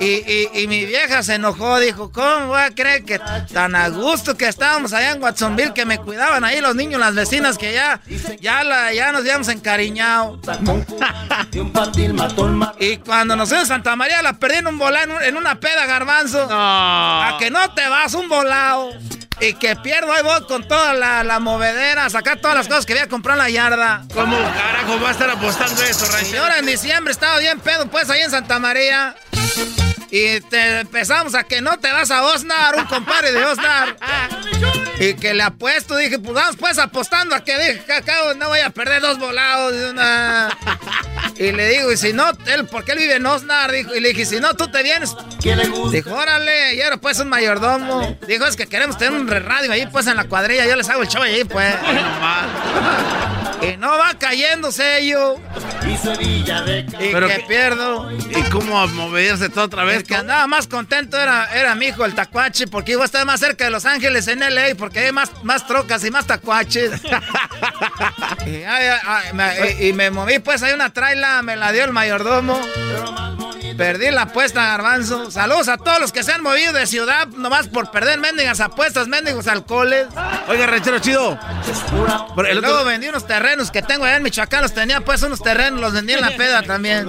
Y, 0.00 0.48
y, 0.54 0.66
mi 0.68 0.84
vieja 0.84 1.22
se 1.22 1.34
enojó, 1.34 1.78
dijo, 1.78 2.10
¿cómo 2.12 2.48
voy 2.48 2.60
a 2.60 2.70
creer 2.70 3.04
que 3.04 3.20
tan 3.52 3.74
a 3.74 3.88
gusto 3.88 4.36
que 4.36 4.48
estábamos 4.48 4.92
allá 4.92 5.12
en 5.12 5.22
Watsonville, 5.22 5.74
que 5.74 5.84
me 5.84 5.98
cuidaban 5.98 6.44
ahí 6.44 6.60
los 6.60 6.74
niños, 6.74 7.00
las 7.00 7.14
vecinas, 7.14 7.58
que 7.58 7.72
ya, 7.72 8.00
ya, 8.40 8.64
la, 8.64 8.92
ya 8.92 9.12
nos 9.12 9.22
habíamos 9.22 9.48
encariñado. 9.48 10.40
y 12.80 12.96
cuando 12.98 13.36
nos 13.36 13.48
fuimos 13.48 13.70
a 13.70 13.74
Santa 13.74 13.96
María, 13.96 14.22
la 14.22 14.34
perdí 14.34 14.58
en 14.58 14.68
un 14.68 14.78
volado, 14.78 15.20
en 15.20 15.36
una 15.36 15.60
peda, 15.60 15.86
garbanzo. 15.86 16.46
A 16.50 17.36
que 17.38 17.50
no 17.50 17.72
te 17.74 17.88
vas, 17.88 18.14
un 18.14 18.28
volado. 18.28 18.90
Y 19.40 19.54
que 19.54 19.74
pierdo 19.76 20.12
ahí 20.12 20.22
voy 20.22 20.44
con 20.44 20.66
toda 20.66 20.94
la, 20.94 21.24
la, 21.24 21.40
movedera, 21.40 22.08
sacar 22.10 22.40
todas 22.40 22.56
las 22.56 22.68
cosas 22.68 22.86
que 22.86 22.92
había 22.92 23.08
comprado 23.08 23.40
en 23.40 23.44
la 23.44 23.50
yarda. 23.50 24.02
¿Cómo 24.14 24.36
carajo 24.36 25.00
va 25.00 25.08
a 25.08 25.12
estar 25.12 25.30
apostando 25.30 25.82
eso, 25.82 26.06
Y 26.32 26.36
ahora 26.36 26.58
en 26.58 26.66
diciembre 26.66 27.12
estaba 27.12 27.38
bien 27.38 27.58
pedo, 27.60 27.86
pues 27.86 28.08
ahí 28.10 28.20
en 28.20 28.30
Santa 28.30 28.58
María. 28.58 29.16
Y 30.14 30.40
te 30.40 30.80
empezamos 30.80 31.34
a 31.34 31.42
que 31.42 31.62
no 31.62 31.78
te 31.78 31.90
vas 31.90 32.10
a 32.10 32.22
Osnar, 32.22 32.76
un 32.76 32.84
compadre 32.84 33.32
de 33.32 33.42
Osnar. 33.46 33.96
y 35.00 35.14
que 35.14 35.32
le 35.32 35.42
apuesto, 35.42 35.96
dije, 35.96 36.18
pues 36.18 36.34
vamos 36.34 36.56
pues 36.56 36.78
apostando 36.78 37.34
a 37.34 37.42
que 37.42 37.58
dije, 37.58 37.82
cacao, 37.86 38.34
no 38.34 38.48
voy 38.48 38.60
a 38.60 38.68
perder 38.68 39.00
dos 39.00 39.18
volados. 39.18 39.72
Y 41.38 41.50
le 41.50 41.66
digo, 41.70 41.90
y 41.90 41.96
si 41.96 42.12
no, 42.12 42.30
él, 42.44 42.66
porque 42.66 42.92
él 42.92 42.98
vive 42.98 43.16
en 43.16 43.24
Osnar, 43.24 43.72
dijo, 43.72 43.94
y 43.94 44.00
le 44.00 44.10
dije, 44.10 44.26
si 44.26 44.38
no, 44.38 44.54
tú 44.54 44.70
te 44.70 44.82
vienes. 44.82 45.16
Dijo, 45.90 46.14
órale, 46.14 46.74
y 46.74 46.82
ahora 46.82 46.98
pues 46.98 47.18
un 47.18 47.30
mayordomo. 47.30 48.18
Dijo, 48.28 48.44
es 48.44 48.54
que 48.54 48.66
queremos 48.66 48.98
tener 48.98 49.18
un 49.18 49.26
radio 49.26 49.72
ahí 49.72 49.86
pues 49.86 50.06
en 50.08 50.16
la 50.16 50.24
cuadrilla, 50.24 50.66
yo 50.66 50.76
les 50.76 50.90
hago 50.90 51.00
el 51.02 51.08
show 51.08 51.22
ahí 51.22 51.42
pues. 51.44 51.74
y 53.62 53.76
no 53.78 53.96
va 53.96 54.14
cayéndose 54.18 54.98
ello. 54.98 55.36
Y 57.00 57.12
que 57.12 57.44
pierdo. 57.48 58.10
¿Y 58.12 58.42
cómo 58.50 58.86
moverse 58.88 59.48
todo 59.48 59.64
otra 59.64 59.84
vez? 59.84 60.01
El 60.02 60.08
que 60.08 60.16
andaba 60.16 60.48
más 60.48 60.66
contento 60.66 61.16
era, 61.16 61.48
era 61.54 61.76
mi 61.76 61.86
hijo, 61.86 62.04
el 62.04 62.16
tacuache, 62.16 62.66
porque 62.66 62.90
iba 62.90 63.02
a 63.02 63.04
estar 63.04 63.24
más 63.24 63.38
cerca 63.38 63.66
de 63.66 63.70
Los 63.70 63.84
Ángeles 63.84 64.26
en 64.26 64.40
LA, 64.40 64.74
porque 64.76 64.98
hay 64.98 65.12
más, 65.12 65.30
más 65.44 65.64
trocas 65.64 66.04
y 66.04 66.10
más 66.10 66.26
tacuaches. 66.26 67.00
y, 69.80 69.92
me, 69.92 70.10
moví, 70.10 70.40
pues 70.40 70.64
hay 70.64 70.72
una 70.72 70.92
traila, 70.92 71.40
me 71.42 71.54
la 71.54 71.70
dio 71.70 71.84
el 71.84 71.92
mayordomo. 71.92 72.60
Perdí 73.76 74.10
la 74.10 74.22
apuesta, 74.22 74.64
garbanzo. 74.66 75.30
Saludos 75.30 75.68
a 75.68 75.78
todos 75.78 76.00
los 76.00 76.12
que 76.12 76.22
se 76.22 76.32
han 76.32 76.42
movido 76.42 76.72
de 76.72 76.86
ciudad 76.86 77.28
nomás 77.28 77.68
por 77.68 77.90
perder 77.90 78.18
mendigas 78.20 78.60
apuestas, 78.60 79.08
mendigos 79.08 79.46
alcoholes. 79.46 80.06
Oiga, 80.48 80.66
ranchero 80.66 80.98
chido. 80.98 81.38
el 82.46 82.60
Luego 82.60 82.84
vendí 82.84 83.08
unos 83.08 83.26
terrenos 83.26 83.70
que 83.70 83.82
tengo 83.82 84.04
allá 84.04 84.16
en 84.16 84.22
Michoacán. 84.22 84.62
Los 84.62 84.74
tenía 84.74 85.00
pues 85.00 85.22
unos 85.22 85.42
terrenos, 85.42 85.80
los 85.80 85.92
vendí 85.92 86.12
en 86.12 86.20
la 86.20 86.36
peda 86.36 86.62
también. 86.62 87.06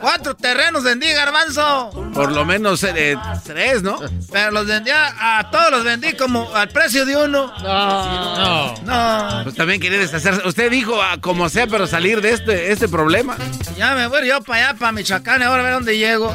Cuatro 0.00 0.34
terrenos 0.34 0.84
vendí, 0.84 1.08
garbanzo. 1.12 1.90
Por 2.14 2.32
lo 2.32 2.44
menos 2.44 2.82
eh, 2.84 3.16
tres, 3.44 3.82
¿no? 3.82 3.98
Pero 4.30 4.50
los 4.50 4.66
vendía, 4.66 5.38
a 5.38 5.50
todos 5.50 5.70
los 5.70 5.84
vendí 5.84 6.14
como 6.14 6.54
al 6.54 6.68
precio 6.68 7.04
de 7.04 7.16
uno. 7.16 7.52
No. 7.62 8.74
No. 8.82 9.44
Pues 9.44 9.54
también 9.54 9.80
quería 9.80 9.98
deshacerse. 9.98 10.46
Usted 10.46 10.70
dijo 10.70 11.00
ah, 11.02 11.18
como 11.20 11.48
sea, 11.48 11.66
pero 11.66 11.86
salir 11.86 12.20
de 12.20 12.30
este, 12.32 12.72
este 12.72 12.88
problema. 12.88 13.36
Ya 13.76 13.94
me 13.94 14.06
voy 14.06 14.26
yo 14.26 14.40
para 14.42 14.70
allá, 14.70 14.78
para 14.78 14.92
Michoacán, 15.00 15.42
ahora 15.42 15.60
a 15.62 15.64
ver 15.64 15.72
dónde 15.72 15.96
llego. 15.96 16.30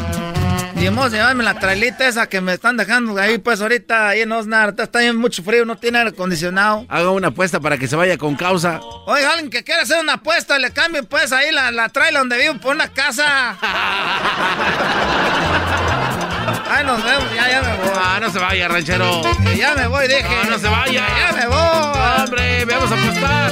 Y 0.76 0.86
vamos 0.86 1.14
a 1.14 1.18
llevarme 1.18 1.44
la 1.44 1.54
trailita 1.60 2.08
esa 2.08 2.28
que 2.28 2.42
me 2.42 2.54
están 2.54 2.78
dejando 2.78 3.16
ahí, 3.22 3.38
pues 3.38 3.62
ahorita 3.62 4.10
ahí 4.10 4.22
en 4.22 4.32
Osnar. 4.32 4.74
Está 4.76 5.02
bien 5.02 5.18
mucho 5.18 5.44
frío, 5.44 5.66
no 5.66 5.78
tiene 5.78 6.00
aire 6.00 6.10
acondicionado. 6.10 6.84
Haga 6.90 7.12
una 7.12 7.28
apuesta 7.28 7.60
para 7.60 7.78
que 7.78 7.88
se 7.88 7.96
vaya 7.96 8.18
con 8.18 8.36
causa. 8.36 8.80
Oiga, 9.06 9.34
alguien 9.34 9.52
que 9.52 9.64
quiera 9.64 9.84
hacer 9.84 10.00
una 10.02 10.14
apuesta, 10.14 10.58
le 10.58 10.72
cambien 10.72 11.06
pues 11.06 11.32
ahí 11.32 11.52
la, 11.52 11.70
la 11.70 11.90
trailer 11.90 12.22
donde 12.22 12.40
vivo 12.40 12.56
por 12.56 12.74
una 12.76 12.88
casa. 12.88 13.56
Ay, 16.68 16.86
nos 16.86 17.04
vemos, 17.04 17.36
ya, 17.36 17.48
ya 17.52 17.62
me 17.62 17.78
voy. 17.78 17.90
Ah, 17.96 18.18
no 18.20 18.32
se 18.32 18.40
vaya, 18.40 18.68
ranchero. 18.68 19.22
ya 19.56 19.76
me 19.76 19.86
voy, 19.86 20.08
deje. 20.08 20.44
No, 20.46 20.50
no 20.50 20.58
se 20.58 20.68
vaya. 20.70 21.06
Ya 21.08 21.34
me 21.38 21.46
voy. 21.46 22.24
Hombre, 22.24 22.66
vamos 22.66 22.92
a 22.92 22.96
apostar. 22.96 23.52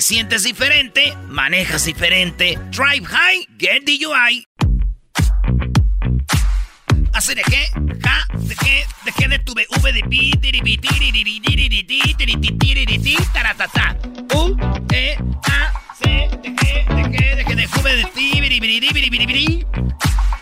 sientes 0.00 0.44
diferente, 0.44 1.16
manejas 1.28 1.84
diferente. 1.84 2.58
Drive 2.70 3.06
high, 3.06 3.46
get 3.58 3.82
DUI. 3.84 4.44
¿Hace 7.12 7.34
de 7.34 7.42
qué? 7.42 7.66
¿Ja? 8.02 8.26
¿De 8.34 8.54
qué? 8.56 8.86
¿De 9.04 9.12
qué? 9.12 9.28
De 9.28 9.38
tu 9.40 9.52
V 9.52 9.92
de 9.92 10.02
pi, 10.04 10.32
taratata. 13.32 13.96
U, 14.34 14.56
E, 14.92 15.18
A, 15.44 15.72
C, 16.02 16.28
¿de 16.42 16.54
qué? 16.54 16.86
¿De 16.94 17.10
qué? 17.10 17.36
¿De 17.36 17.44
qué? 17.44 17.54
De 17.56 17.66
V 17.66 17.96
de 17.96 18.04
ti, 18.04 18.30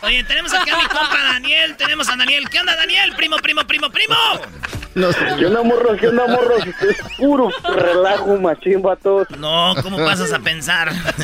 Oye, 0.02 0.24
tenemos 0.24 0.54
aquí 0.54 0.70
a 0.70 0.76
mi 0.76 0.84
compa 0.84 1.22
Daniel, 1.32 1.76
tenemos 1.76 2.08
a 2.08 2.16
Daniel. 2.16 2.48
¿Qué 2.48 2.60
onda, 2.60 2.76
Daniel? 2.76 3.14
Primo, 3.16 3.36
primo, 3.36 3.66
primo, 3.66 3.90
primo. 3.90 4.16
No, 4.98 5.08
¿Qué 5.38 5.46
onda, 5.46 5.62
morro? 5.62 5.96
¿Qué 5.96 6.08
onda, 6.08 6.26
morro? 6.26 6.56
Es 6.56 6.74
puro 7.16 7.50
relajo, 7.72 8.36
machín, 8.36 8.82
todos. 9.00 9.30
No, 9.38 9.76
¿cómo 9.80 9.96
pasas 9.98 10.32
a 10.32 10.40
pensar? 10.40 10.90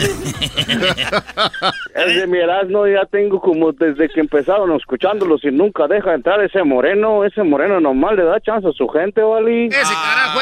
es 1.95 2.17
de 2.17 2.27
mi 2.29 2.39
no 2.69 2.87
ya 2.87 3.05
tengo 3.07 3.41
como 3.41 3.73
desde 3.73 4.09
que 4.11 4.21
empezaron 4.21 4.71
escuchándolos 4.77 5.43
y 5.43 5.51
nunca 5.51 5.89
deja 5.89 6.15
entrar 6.15 6.41
ese 6.45 6.63
moreno. 6.63 7.25
Ese 7.25 7.43
moreno 7.43 7.81
nomás 7.81 8.15
le 8.15 8.23
da 8.23 8.41
chance 8.41 8.69
a 8.69 8.73
su 8.73 8.87
gente, 8.87 9.21
¿vale? 9.23 9.67
Ese 9.67 9.93
carajo 9.93 10.39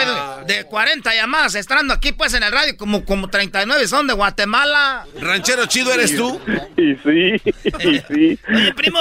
de 0.46 0.64
40 0.64 1.14
llamadas, 1.14 1.54
estando 1.54 1.94
aquí 1.94 2.12
pues 2.12 2.34
en 2.34 2.42
el 2.42 2.52
radio, 2.52 2.76
como, 2.76 3.06
como 3.06 3.28
39 3.28 3.88
son 3.88 4.08
de 4.08 4.12
Guatemala. 4.12 5.06
¿Ranchero 5.18 5.64
chido 5.64 5.90
eres 5.94 6.14
tú? 6.14 6.38
y 6.76 6.96
sí, 6.96 7.40
y 7.80 7.98
sí. 7.98 8.38
Oye, 8.54 8.74
primo, 8.74 9.00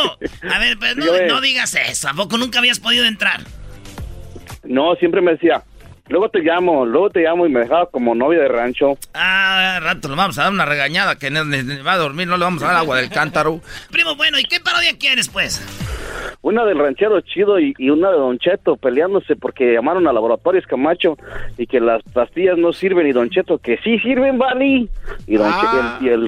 a 0.50 0.60
ver, 0.60 0.78
pues 0.80 0.96
no, 0.96 1.06
no 1.28 1.42
digas 1.42 1.76
eso. 1.76 2.08
¿A 2.08 2.14
poco 2.14 2.38
nunca 2.38 2.60
habías 2.60 2.80
podido 2.80 3.04
entrar? 3.04 3.42
No, 4.72 4.96
siempre 4.96 5.22
me 5.22 5.32
decía, 5.32 5.64
luego 6.12 6.30
te 6.30 6.40
llamo, 6.40 6.86
luego 6.86 7.10
te 7.10 7.22
llamo 7.22 7.46
y 7.48 7.50
me 7.50 7.62
dejaba 7.62 7.88
como 7.88 8.14
novia 8.14 8.42
de 8.42 8.48
rancho. 8.48 8.98
Ah, 9.14 9.80
rato 9.82 10.10
le 10.10 10.16
vamos 10.16 10.38
a 10.38 10.44
dar 10.44 10.52
una 10.52 10.66
regañada 10.66 11.18
que 11.18 11.30
va 11.30 11.94
a 11.94 11.98
dormir, 11.98 12.28
no 12.28 12.38
le 12.38 12.44
vamos 12.44 12.62
a 12.64 12.68
dar 12.68 12.76
agua 12.78 12.98
del 12.98 13.10
cántaro. 13.10 13.62
Primo, 13.92 14.16
bueno, 14.16 14.38
¿y 14.40 14.44
qué 14.44 14.60
parodia 14.60 14.98
quieres, 14.98 15.30
pues? 15.30 15.62
Una 16.44 16.66
del 16.66 16.80
ranchero 16.80 17.22
chido 17.22 17.60
y, 17.60 17.74
una 17.90 18.10
de 18.10 18.18
Don 18.18 18.40
Cheto 18.40 18.76
peleándose 18.76 19.36
porque 19.36 19.74
llamaron 19.74 20.08
a 20.08 20.14
laboratorios 20.14 20.66
Camacho 20.66 21.16
y 21.58 21.68
que 21.68 21.80
las 21.80 22.02
pastillas 22.14 22.58
no 22.58 22.74
sirven 22.74 23.06
y 23.08 23.12
Don 23.12 23.30
Cheto 23.30 23.60
que 23.60 23.78
sí 23.84 24.00
sirven, 24.00 24.40
Vali. 24.40 24.90
Y 25.28 25.36
Don 25.36 25.52
ah. 25.54 26.00
y 26.02 26.08
el, 26.08 26.24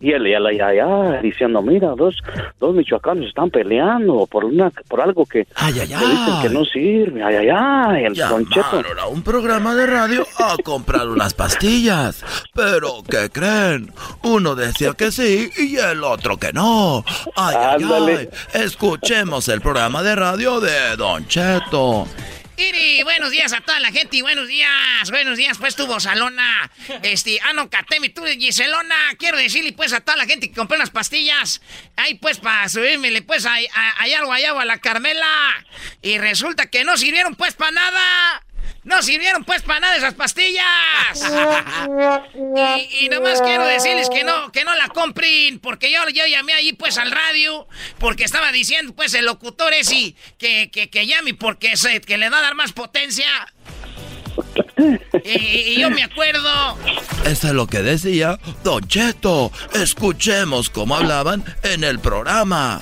y 0.00 0.12
el, 0.12 0.26
y 0.26 0.32
el, 0.32 0.52
y 0.54 0.58
el, 0.58 1.22
diciendo, 1.22 1.62
mira, 1.62 1.94
dos, 1.96 2.16
dos 2.60 2.76
michoacanos 2.76 3.26
están 3.26 3.50
peleando 3.50 4.26
por 4.30 4.44
una, 4.44 4.70
por 4.88 5.00
algo 5.00 5.26
que, 5.26 5.46
ay, 5.56 5.72
dicen 5.72 6.42
que 6.42 6.48
no 6.48 6.64
sirve, 6.64 7.22
ay, 7.24 7.34
ay, 7.34 7.48
ay, 7.50 8.04
el 8.04 8.14
Don 8.14 8.48
Cheto. 8.48 8.82
Programa 9.26 9.74
de 9.74 9.88
radio 9.88 10.24
a 10.38 10.56
comprar 10.62 11.08
unas 11.08 11.34
pastillas, 11.34 12.24
pero 12.54 13.02
¿qué 13.02 13.28
creen? 13.28 13.92
Uno 14.22 14.54
decía 14.54 14.92
que 14.92 15.10
sí 15.10 15.50
y 15.56 15.78
el 15.78 16.04
otro 16.04 16.38
que 16.38 16.52
no. 16.52 17.04
Ay, 17.34 17.56
ay, 17.58 17.84
ay, 18.08 18.28
escuchemos 18.52 19.48
el 19.48 19.60
programa 19.60 20.04
de 20.04 20.14
radio 20.14 20.60
de 20.60 20.94
Don 20.94 21.26
Cheto. 21.26 22.06
Iri, 22.56 23.02
buenos 23.02 23.32
días 23.32 23.52
a 23.52 23.60
toda 23.62 23.80
la 23.80 23.90
gente 23.90 24.16
y 24.16 24.22
buenos 24.22 24.46
días, 24.46 25.10
buenos 25.10 25.36
días, 25.36 25.58
pues 25.58 25.74
tu 25.74 25.86
Salona, 25.98 26.70
este, 27.02 27.38
ah 27.42 27.52
no, 27.52 27.68
Catemi, 27.68 28.08
tú 28.08 28.24
Giselona, 28.24 28.94
quiero 29.18 29.36
decirle 29.36 29.72
pues 29.72 29.92
a 29.92 30.00
toda 30.00 30.16
la 30.16 30.26
gente 30.26 30.48
que 30.48 30.54
compré 30.54 30.76
unas 30.76 30.90
pastillas, 30.90 31.60
ahí 31.96 32.14
pues 32.14 32.38
para 32.38 32.68
subirme, 32.68 33.20
pues 33.22 33.44
hay, 33.44 33.66
algo 34.16 34.32
allá 34.32 34.58
a 34.58 34.64
la 34.64 34.78
Carmela, 34.78 35.66
y 36.00 36.16
resulta 36.16 36.70
que 36.70 36.84
no 36.84 36.96
sirvieron 36.96 37.34
pues 37.34 37.52
para 37.54 37.72
nada, 37.72 38.45
no 38.86 39.02
sirvieron 39.02 39.44
pues 39.44 39.62
para 39.62 39.80
nada 39.80 39.96
esas 39.96 40.14
pastillas. 40.14 40.64
y, 43.00 43.08
nomás 43.08 43.42
quiero 43.42 43.66
decirles 43.66 44.08
que 44.08 44.24
no, 44.24 44.50
que 44.52 44.64
no 44.64 44.74
la 44.74 44.88
compren, 44.88 45.58
porque 45.58 45.90
yo, 45.90 45.98
yo 46.08 46.24
llamé 46.26 46.54
allí 46.54 46.72
pues 46.72 46.96
al 46.96 47.10
radio, 47.10 47.66
porque 47.98 48.24
estaba 48.24 48.52
diciendo 48.52 48.94
pues 48.94 49.12
el 49.14 49.26
locutor 49.26 49.74
ese 49.74 50.14
que, 50.38 50.70
que, 50.70 50.88
que 50.88 51.06
llame 51.06 51.34
porque 51.34 51.74
que 52.06 52.16
le 52.16 52.30
va 52.30 52.38
a 52.38 52.42
dar 52.42 52.54
más 52.54 52.72
potencia. 52.72 53.26
y, 55.24 55.80
yo 55.80 55.90
me 55.90 56.04
acuerdo. 56.04 56.78
Eso 57.24 57.48
es 57.48 57.54
lo 57.54 57.66
que 57.66 57.82
decía 57.82 58.38
Don 58.62 58.86
Cheto. 58.86 59.50
Escuchemos 59.74 60.70
cómo 60.70 60.96
hablaban 60.96 61.44
en 61.64 61.82
el 61.82 61.98
programa. 61.98 62.80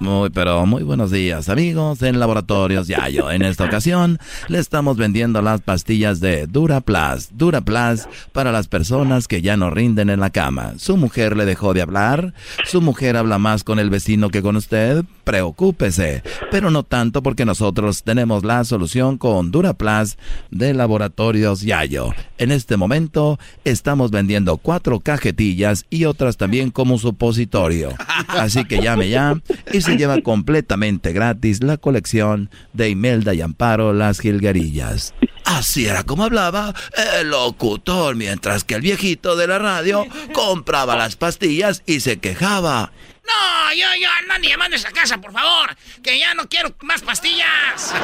Muy, 0.00 0.30
pero 0.30 0.64
muy 0.64 0.82
buenos 0.82 1.10
días, 1.10 1.50
amigos 1.50 2.00
en 2.00 2.18
Laboratorios 2.18 2.88
Yayo. 2.88 3.30
En 3.30 3.42
esta 3.42 3.66
ocasión 3.66 4.18
le 4.48 4.58
estamos 4.58 4.96
vendiendo 4.96 5.42
las 5.42 5.60
pastillas 5.60 6.20
de 6.20 6.46
Duraplas. 6.46 7.28
Duraplas 7.34 8.08
para 8.32 8.50
las 8.50 8.66
personas 8.66 9.28
que 9.28 9.42
ya 9.42 9.58
no 9.58 9.68
rinden 9.68 10.08
en 10.08 10.20
la 10.20 10.30
cama. 10.30 10.72
Su 10.78 10.96
mujer 10.96 11.36
le 11.36 11.44
dejó 11.44 11.74
de 11.74 11.82
hablar. 11.82 12.32
Su 12.64 12.80
mujer 12.80 13.18
habla 13.18 13.36
más 13.36 13.62
con 13.62 13.78
el 13.78 13.90
vecino 13.90 14.30
que 14.30 14.40
con 14.40 14.56
usted. 14.56 15.04
Preocúpese. 15.24 16.22
Pero 16.50 16.70
no 16.70 16.82
tanto 16.82 17.22
porque 17.22 17.44
nosotros 17.44 18.02
tenemos 18.02 18.42
la 18.42 18.64
solución 18.64 19.18
con 19.18 19.50
Duraplas 19.50 20.16
de 20.50 20.72
Laboratorios 20.72 21.60
Yayo. 21.60 22.14
En 22.38 22.52
este 22.52 22.78
momento 22.78 23.38
estamos 23.64 24.10
vendiendo 24.10 24.56
cuatro 24.56 25.00
cajetillas 25.00 25.84
y 25.90 26.06
otras 26.06 26.38
también 26.38 26.70
como 26.70 26.96
supositorio. 26.96 27.92
Así 28.28 28.64
que 28.64 28.80
llame 28.80 29.10
ya 29.10 29.34
y 29.70 29.82
lleva 29.96 30.20
completamente 30.22 31.12
gratis 31.12 31.62
la 31.62 31.76
colección 31.76 32.50
de 32.72 32.90
Imelda 32.90 33.34
y 33.34 33.40
Amparo 33.40 33.92
Las 33.92 34.20
Gilgarillas. 34.20 35.14
Así 35.44 35.86
era 35.86 36.04
como 36.04 36.24
hablaba 36.24 36.74
el 37.18 37.30
locutor, 37.30 38.14
mientras 38.14 38.64
que 38.64 38.74
el 38.74 38.82
viejito 38.82 39.36
de 39.36 39.46
la 39.46 39.58
radio 39.58 40.06
compraba 40.32 40.96
las 40.96 41.16
pastillas 41.16 41.82
y 41.86 42.00
se 42.00 42.18
quejaba. 42.18 42.92
No, 43.26 43.74
yo, 43.74 43.86
yo, 44.00 44.08
anda 44.20 44.48
llamando 44.48 44.76
a 44.76 44.78
esa 44.78 44.90
casa, 44.90 45.20
por 45.20 45.32
favor, 45.32 45.76
que 46.02 46.18
ya 46.18 46.34
no 46.34 46.48
quiero 46.48 46.74
más 46.82 47.02
pastillas. 47.02 47.94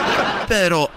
Pero 0.48 0.90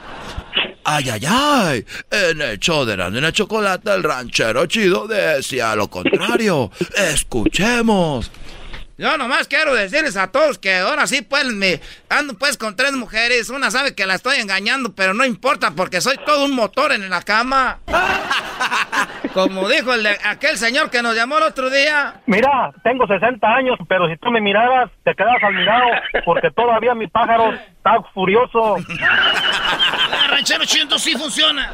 Ay, 0.84 1.10
ay, 1.10 1.22
ay. 1.28 1.86
En 2.10 2.42
el 2.42 2.58
show 2.58 2.84
de 2.84 2.98
la 2.98 3.12
nena 3.12 3.32
chocolate, 3.32 3.94
el 3.94 4.02
ranchero 4.02 4.66
chido 4.66 5.08
decía 5.08 5.76
lo 5.76 5.88
contrario. 5.88 6.72
Escuchemos. 6.96 8.32
Yo 9.00 9.18
nomás 9.18 9.48
quiero 9.48 9.74
decirles 9.74 10.18
a 10.18 10.30
todos 10.30 10.60
que 10.60 10.76
ahora 10.76 11.08
sí, 11.08 11.22
pues, 11.22 11.46
me 11.46 11.80
ando 12.10 12.34
pues 12.34 12.58
con 12.58 12.76
tres 12.76 12.92
mujeres. 12.92 13.50
Una 13.50 13.72
sabe 13.72 13.96
que 13.96 14.06
la 14.06 14.16
estoy 14.16 14.40
engañando, 14.42 14.94
pero 14.94 15.14
no 15.14 15.24
importa 15.24 15.72
porque 15.74 16.02
soy 16.02 16.18
todo 16.26 16.44
un 16.44 16.54
motor 16.54 16.92
en 16.92 17.10
la 17.10 17.22
cama. 17.22 17.80
Como 19.34 19.70
dijo 19.70 19.94
el 19.94 20.06
aquel 20.06 20.58
señor 20.58 20.90
que 20.90 21.02
nos 21.02 21.16
llamó 21.16 21.38
el 21.38 21.44
otro 21.44 21.70
día. 21.70 22.16
Mira, 22.26 22.74
tengo 22.84 23.08
60 23.08 23.48
años, 23.48 23.80
pero 23.88 24.10
si 24.10 24.18
tú 24.18 24.32
me 24.32 24.42
miraras, 24.42 24.90
te 25.06 25.16
quedas 25.16 25.42
al 25.44 25.54
mirado 25.54 25.88
porque 26.26 26.52
todavía 26.52 26.94
mi 26.94 27.08
pájaro 27.08 27.54
está 27.80 28.02
furioso. 28.14 28.76
ranchero 30.30 30.66
chido 30.66 31.00
sí 31.00 31.14
funciona. 31.14 31.74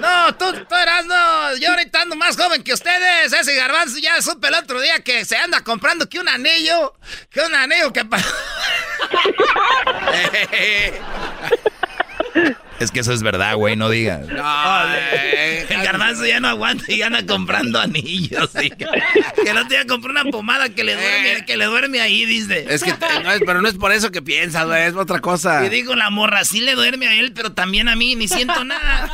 No, 0.00 0.34
tú, 0.36 0.52
tú 0.68 0.74
eras, 0.74 1.06
no. 1.06 1.56
Yo 1.56 1.70
ahorita 1.70 2.02
ando 2.02 2.16
más 2.16 2.36
joven 2.36 2.62
que 2.62 2.72
ustedes. 2.72 3.32
Ese 3.32 3.54
garbanzo 3.54 3.98
ya 3.98 4.20
supe 4.22 4.48
el 4.48 4.54
otro 4.54 4.80
día 4.80 5.00
que 5.00 5.24
se 5.24 5.36
anda 5.36 5.62
comprando 5.62 6.08
que 6.08 6.18
un 6.18 6.28
anillo. 6.28 6.94
Que 7.30 7.40
un 7.40 7.54
anillo 7.54 7.92
que... 7.92 8.00
Es 12.80 12.90
que 12.90 13.00
eso 13.00 13.12
es 13.12 13.22
verdad, 13.22 13.56
güey, 13.56 13.76
no 13.76 13.90
digas. 13.90 14.26
No, 14.40 15.76
el 15.76 15.84
garbanzo 15.84 16.24
ya 16.24 16.40
no 16.40 16.48
aguanta 16.48 16.84
y 16.88 17.02
anda 17.02 17.24
comprando 17.26 17.78
anillos. 17.78 18.50
Que 18.52 19.52
no 19.52 19.68
te 19.68 19.74
iba 19.74 19.82
a 19.82 19.86
comprar 19.86 20.12
una 20.12 20.30
pomada 20.30 20.70
que 20.70 20.82
le 20.82 20.94
duerme, 20.94 21.32
eh. 21.32 21.44
que 21.46 21.56
le 21.56 21.66
duerme 21.66 22.00
ahí, 22.00 22.24
dice. 22.24 22.66
Es 22.68 22.82
que, 22.82 22.94
no 23.22 23.30
es, 23.30 23.42
pero 23.44 23.60
no 23.60 23.68
es 23.68 23.74
por 23.74 23.92
eso 23.92 24.10
que 24.10 24.22
piensas, 24.22 24.66
güey, 24.66 24.84
es 24.84 24.94
otra 24.94 25.20
cosa. 25.20 25.64
Y 25.64 25.68
digo, 25.68 25.94
la 25.94 26.10
morra 26.10 26.44
sí 26.44 26.60
le 26.60 26.74
duerme 26.74 27.06
a 27.06 27.14
él, 27.14 27.32
pero 27.32 27.52
también 27.52 27.88
a 27.88 27.96
mí, 27.96 28.16
ni 28.16 28.28
siento 28.28 28.64
nada. 28.64 29.10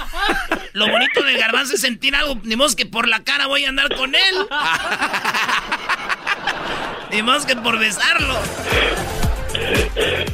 Lo 0.73 0.89
bonito 0.89 1.23
del 1.25 1.39
garbanzo 1.39 1.75
es 1.75 1.81
sentir 1.81 2.15
algo, 2.15 2.41
ni 2.45 2.55
modo 2.55 2.75
que 2.77 2.87
por 2.87 3.09
la 3.09 3.25
cara 3.25 3.47
voy 3.47 3.65
a 3.65 3.69
andar 3.69 3.95
con 3.97 4.15
él. 4.15 4.21
ni 7.11 7.23
modo 7.23 7.45
que 7.47 7.57
por 7.57 7.79
besarlo. 7.79 8.39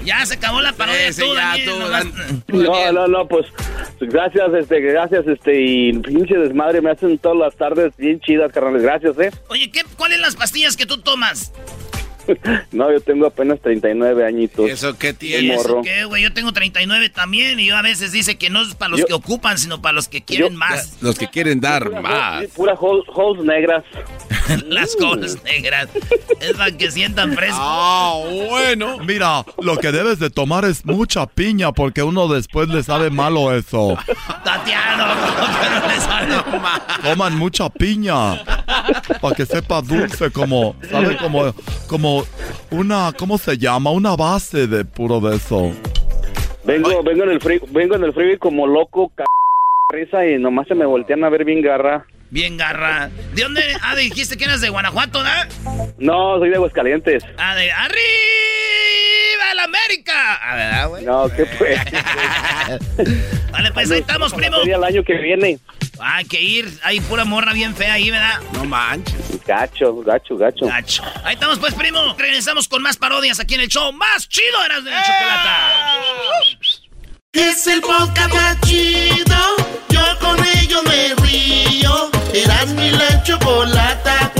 Ya 0.05 0.25
se 0.27 0.35
acabó 0.35 0.61
la 0.61 0.73
parodia 0.73 1.11
tú, 1.13 2.57
No, 2.59 2.93
no, 2.93 3.07
no, 3.07 3.29
pues 3.29 3.47
gracias, 4.01 4.53
este, 4.55 4.81
gracias, 4.81 5.27
este, 5.27 5.61
y 5.61 5.93
pinche 5.93 6.37
desmadre 6.37 6.81
me 6.81 6.91
hacen 6.91 7.17
todas 7.19 7.39
las 7.39 7.57
tardes 7.57 7.97
bien 7.97 8.21
chidas, 8.21 8.53
carnales, 8.53 8.83
gracias, 8.83 9.19
eh. 9.19 9.31
Oye, 9.49 9.71
¿qué, 9.71 9.83
¿cuáles 9.97 10.21
las 10.21 10.37
pastillas 10.37 10.77
que 10.77 10.87
tú 10.87 10.99
tomas? 10.99 11.53
no, 12.73 12.93
yo 12.93 13.01
tengo 13.01 13.27
apenas 13.27 13.61
39 13.61 14.27
añitos. 14.27 14.69
¿Eso 14.69 14.97
qué 14.99 15.13
tiene? 15.13 15.55
¿Eso 15.55 15.81
qué, 15.83 16.05
güey? 16.05 16.23
Yo 16.23 16.33
tengo 16.33 16.53
39 16.53 17.11
también 17.11 17.59
y 17.61 17.67
yo 17.67 17.77
a 17.77 17.83
veces 17.83 18.13
dice 18.13 18.37
que 18.37 18.51
no 18.51 18.63
es 18.63 18.75
para 18.75 18.91
los 18.91 19.05
que 19.05 19.13
ocupan, 19.13 19.59
sino 19.59 19.81
para 19.83 19.95
los 19.95 20.09
que 20.09 20.23
quieren 20.23 20.57
más. 20.57 20.99
Los 21.01 21.19
que 21.19 21.29
quieren 21.29 21.61
dar 21.61 21.91
más. 22.03 22.47
pura 22.49 22.75
holes 22.75 23.45
negras. 23.45 23.85
Las 24.67 24.97
holes 25.01 25.43
negras. 25.45 25.89
Es 26.41 26.53
para 26.55 26.77
que 26.77 26.91
sientan 26.91 27.35
fresco. 27.35 27.57
Ah, 27.59 28.21
bueno. 28.49 28.99
Mira, 28.99 29.45
lo 29.63 29.79
que 29.79 29.93
debes 29.93 30.19
de 30.19 30.31
tomar 30.31 30.65
es 30.65 30.85
mucha 30.85 31.27
piña 31.27 31.73
porque 31.73 32.03
uno 32.03 32.29
después 32.29 32.69
le 32.69 32.83
sabe 32.83 33.11
malo 33.11 33.55
eso. 33.55 33.97
Tatiano, 34.45 35.05
pero 35.61 35.87
le 35.89 36.01
sabe 36.01 36.59
malo. 36.59 36.83
Toman 37.03 37.37
mucha 37.37 37.71
piña 37.71 38.62
para 39.21 39.35
que 39.35 39.47
sepa 39.47 39.81
dulce 39.83 40.31
como, 40.31 40.75
¿sabe? 40.91 41.17
Como, 41.17 41.55
como 41.87 42.25
una, 42.71 43.13
¿cómo 43.17 43.39
se 43.39 43.57
llama? 43.59 43.91
Una 43.91 44.17
base 44.17 44.67
de 44.67 44.85
puro 44.85 45.21
de 45.21 45.37
eso. 45.37 45.73
Vengo, 46.65 47.03
vengo 47.03 47.25
en 47.25 47.31
el 47.31 47.41
frío, 47.41 47.61
vengo 47.71 47.97
en 47.97 48.05
el 48.05 48.13
frío 48.13 48.39
como 48.39 48.67
loco, 48.67 49.11
risa 49.93 50.27
y 50.27 50.39
nomás 50.39 50.69
se 50.69 50.75
me 50.75 50.87
voltean 50.87 51.25
a 51.25 51.29
ver 51.29 51.45
bien 51.45 51.61
garra. 51.61 52.07
Bien 52.31 52.57
garra. 52.57 53.11
¿De 53.35 53.43
dónde? 53.43 53.63
Ah, 53.83 53.95
dijiste 53.95 54.39
que 54.39 54.45
eras 54.45 54.63
de 54.63 54.71
Guanajuato, 54.71 55.23
¿no? 55.23 55.31
No, 55.99 56.39
soy 56.39 56.49
de 56.49 56.57
Aguascalientes. 56.57 57.25
Ah, 57.37 57.55
de 57.55 57.71
arriba 57.71 58.03
la 59.55 59.65
América. 59.65 60.35
A 60.37 60.57
ver, 60.57 60.75
ah, 60.75 60.87
güey. 60.87 61.05
No, 61.05 61.29
¿qué 61.29 61.45
fue? 61.45 61.77
vale, 63.53 63.73
pues 63.73 63.91
ahí 63.91 64.01
estamos, 64.01 64.33
primo. 64.33 64.57
el 64.63 64.85
año 64.85 65.05
que 65.05 65.15
viene. 65.19 65.59
Hay 66.03 66.25
que 66.25 66.41
ir. 66.41 66.81
Hay 66.83 67.01
pura 67.01 67.25
morra 67.25 67.53
bien 67.53 67.75
fea 67.75 67.95
ahí, 67.95 68.11
¿verdad? 68.11 68.41
No 68.53 68.65
manches. 68.65 69.45
Gacho, 69.47 69.97
gacho, 70.03 70.37
gacho. 70.37 70.67
Gacho. 70.67 71.03
Ahí 71.25 71.35
estamos, 71.35 71.59
pues, 71.59 71.75
primo. 71.75 72.15
Regresamos 72.19 72.69
con 72.69 72.83
más 72.83 72.97
parodias 72.97 73.39
aquí 73.41 73.55
en 73.55 73.61
el 73.61 73.69
show 73.69 73.93
más 73.93 74.29
chido 74.29 74.63
de 74.63 74.69
las 74.69 74.85
de 74.85 74.91
¡Eh! 74.91 74.97
Es 77.33 77.67
el 77.67 77.81
podcast 77.81 78.35
más 78.35 78.61
chido. 78.63 79.37
Yo 79.89 80.19
con 80.21 80.37
ello 80.59 80.83
me 80.83 81.15
río. 81.27 82.11
Eras 82.35 82.69
mi 82.75 82.91
la 82.91 83.23
chocolata. 83.23 84.33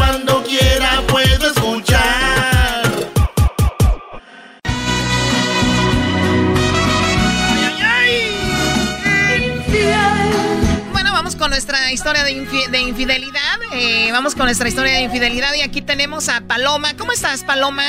Nuestra 11.65 11.93
historia 11.93 12.25
de, 12.25 12.33
infidelidad. 12.81 13.61
Eh, 13.73 14.09
vamos 14.11 14.35
con 14.35 14.47
nuestra 14.47 14.69
historia 14.69 14.95
de 14.95 15.03
infidelidad 15.03 15.55
y 15.55 15.61
aquí 15.61 15.81
tenemos 15.81 16.29
a 16.29 16.41
Paloma. 16.41 16.97
¿Cómo 16.97 17.13
estás, 17.13 17.45
Paloma? 17.45 17.85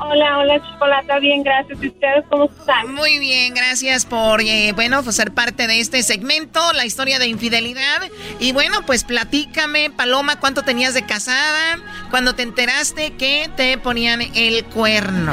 Hola, 0.00 0.38
hola, 0.38 0.60
Chocolata. 0.60 1.20
Bien, 1.20 1.44
gracias. 1.44 1.80
¿Y 1.80 1.86
ustedes 1.86 2.24
cómo 2.28 2.46
están? 2.46 2.92
Muy 2.94 3.20
bien, 3.20 3.54
gracias 3.54 4.04
por, 4.06 4.40
eh, 4.40 4.72
bueno, 4.74 5.04
pues, 5.04 5.14
ser 5.14 5.32
parte 5.32 5.68
de 5.68 5.78
este 5.78 6.02
segmento, 6.02 6.72
la 6.72 6.84
historia 6.84 7.20
de 7.20 7.28
infidelidad. 7.28 8.10
Y 8.40 8.50
bueno, 8.50 8.84
pues 8.86 9.04
platícame, 9.04 9.90
Paloma, 9.90 10.40
¿cuánto 10.40 10.62
tenías 10.62 10.94
de 10.94 11.06
casada? 11.06 11.78
Cuando 12.10 12.34
te 12.34 12.42
enteraste 12.42 13.12
que 13.12 13.48
te 13.56 13.78
ponían 13.78 14.20
el 14.34 14.64
cuerno. 14.64 15.32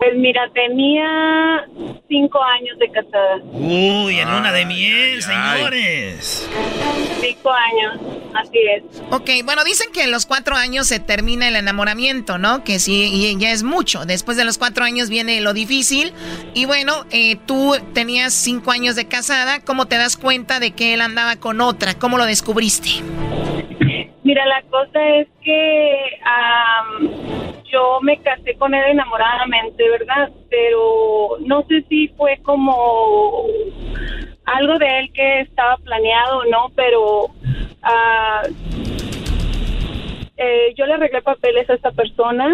Pues 0.00 0.16
mira, 0.16 0.50
tenía 0.54 1.66
cinco 2.08 2.42
años 2.42 2.78
de 2.78 2.90
casada. 2.90 3.36
Uy, 3.52 4.18
en 4.18 4.30
luna 4.30 4.50
de 4.50 4.64
miel, 4.64 5.22
señores. 5.22 6.48
Cinco 7.20 7.50
años, 7.52 8.00
así 8.34 8.58
es. 8.76 9.02
Ok, 9.10 9.44
bueno, 9.44 9.62
dicen 9.62 9.92
que 9.92 10.04
en 10.04 10.10
los 10.10 10.24
cuatro 10.24 10.56
años 10.56 10.86
se 10.86 11.00
termina 11.00 11.48
el 11.48 11.56
enamoramiento, 11.56 12.38
¿no? 12.38 12.64
Que 12.64 12.78
sí, 12.78 13.36
ya 13.38 13.50
es 13.50 13.62
mucho. 13.62 14.06
Después 14.06 14.38
de 14.38 14.46
los 14.46 14.56
cuatro 14.56 14.86
años 14.86 15.10
viene 15.10 15.42
lo 15.42 15.52
difícil. 15.52 16.14
Y 16.54 16.64
bueno, 16.64 17.04
eh, 17.10 17.36
tú 17.44 17.76
tenías 17.92 18.32
cinco 18.32 18.70
años 18.70 18.96
de 18.96 19.06
casada. 19.06 19.60
¿Cómo 19.60 19.84
te 19.84 19.98
das 19.98 20.16
cuenta 20.16 20.60
de 20.60 20.70
que 20.70 20.94
él 20.94 21.02
andaba 21.02 21.36
con 21.36 21.60
otra? 21.60 21.92
¿Cómo 21.92 22.16
lo 22.16 22.24
descubriste? 22.24 23.02
Mira, 24.30 24.46
la 24.46 24.62
cosa 24.70 25.04
es 25.16 25.26
que 25.42 26.20
yo 27.64 27.98
me 28.00 28.16
casé 28.18 28.54
con 28.54 28.72
él 28.72 28.84
enamoradamente, 28.90 29.88
¿verdad? 29.88 30.30
Pero 30.48 31.38
no 31.40 31.64
sé 31.66 31.84
si 31.88 32.06
fue 32.16 32.38
como 32.44 33.46
algo 34.44 34.78
de 34.78 35.00
él 35.00 35.12
que 35.12 35.40
estaba 35.40 35.78
planeado 35.78 36.38
o 36.38 36.44
no, 36.44 36.70
pero 36.76 37.24
uh, 37.24 38.54
eh, 40.42 40.72
yo 40.74 40.86
le 40.86 40.94
arreglé 40.94 41.20
papeles 41.20 41.68
a 41.68 41.74
esta 41.74 41.90
persona 41.90 42.48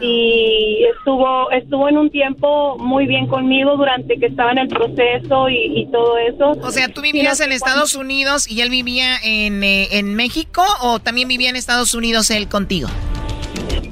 y 0.00 0.84
estuvo 0.96 1.52
estuvo 1.52 1.88
en 1.88 1.96
un 1.96 2.10
tiempo 2.10 2.76
muy 2.78 3.06
bien 3.06 3.28
conmigo 3.28 3.76
durante 3.76 4.18
que 4.18 4.26
estaba 4.26 4.50
en 4.50 4.58
el 4.58 4.68
proceso 4.68 5.48
y, 5.48 5.86
todo 5.92 6.18
eso. 6.18 6.50
O 6.60 6.70
sea, 6.72 6.88
¿tú 6.88 7.00
vivías 7.00 7.40
en 7.40 7.52
Estados 7.52 7.94
Unidos 7.94 8.50
y 8.50 8.60
él 8.60 8.70
vivía 8.70 9.18
en, 9.22 9.62
eh, 9.62 9.86
en 9.92 10.16
México 10.16 10.64
o 10.82 10.98
también 10.98 11.28
vivía 11.28 11.48
en 11.50 11.54
Estados 11.54 11.94
Unidos 11.94 12.28
él 12.32 12.48
contigo? 12.48 12.88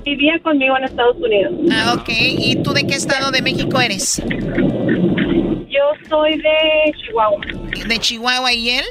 Vivía 0.04 0.40
conmigo 0.42 0.76
en 0.78 0.84
Estados 0.84 1.16
Unidos. 1.16 1.52
Ah, 1.70 1.94
ok. 1.96 2.08
¿Y 2.08 2.56
tú 2.64 2.72
de 2.72 2.84
qué 2.84 2.94
estado 2.94 3.30
de 3.30 3.42
México 3.42 3.80
eres? 3.80 4.20
Yo 4.26 6.08
soy 6.08 6.36
de 6.36 6.94
Chihuahua. 6.96 7.40
¿De 7.86 7.98
Chihuahua 8.00 8.52
y 8.52 8.70
él? 8.70 8.84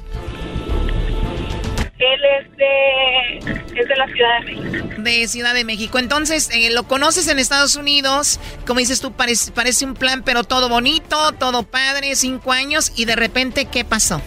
Él 2.14 2.22
es 2.40 2.58
de, 2.58 3.82
es 3.82 3.88
de 3.88 3.96
la 3.96 4.08
Ciudad 4.08 4.40
de 4.40 4.54
México. 4.54 4.88
De 4.98 5.28
Ciudad 5.28 5.54
de 5.54 5.64
México. 5.64 6.00
Entonces, 6.00 6.50
eh, 6.54 6.70
lo 6.72 6.84
conoces 6.84 7.28
en 7.28 7.40
Estados 7.40 7.76
Unidos, 7.76 8.40
como 8.66 8.80
dices 8.80 9.02
tú, 9.02 9.12
parece, 9.14 9.52
parece 9.52 9.86
un 9.86 9.94
plan, 9.94 10.24
pero 10.24 10.44
todo 10.44 10.70
bonito, 10.70 11.32
todo 11.34 11.64
padre, 11.64 12.16
cinco 12.16 12.52
años, 12.52 12.92
y 12.96 13.06
de 13.06 13.16
repente, 13.16 13.66
¿qué 13.66 13.84
pasó? 13.86 14.22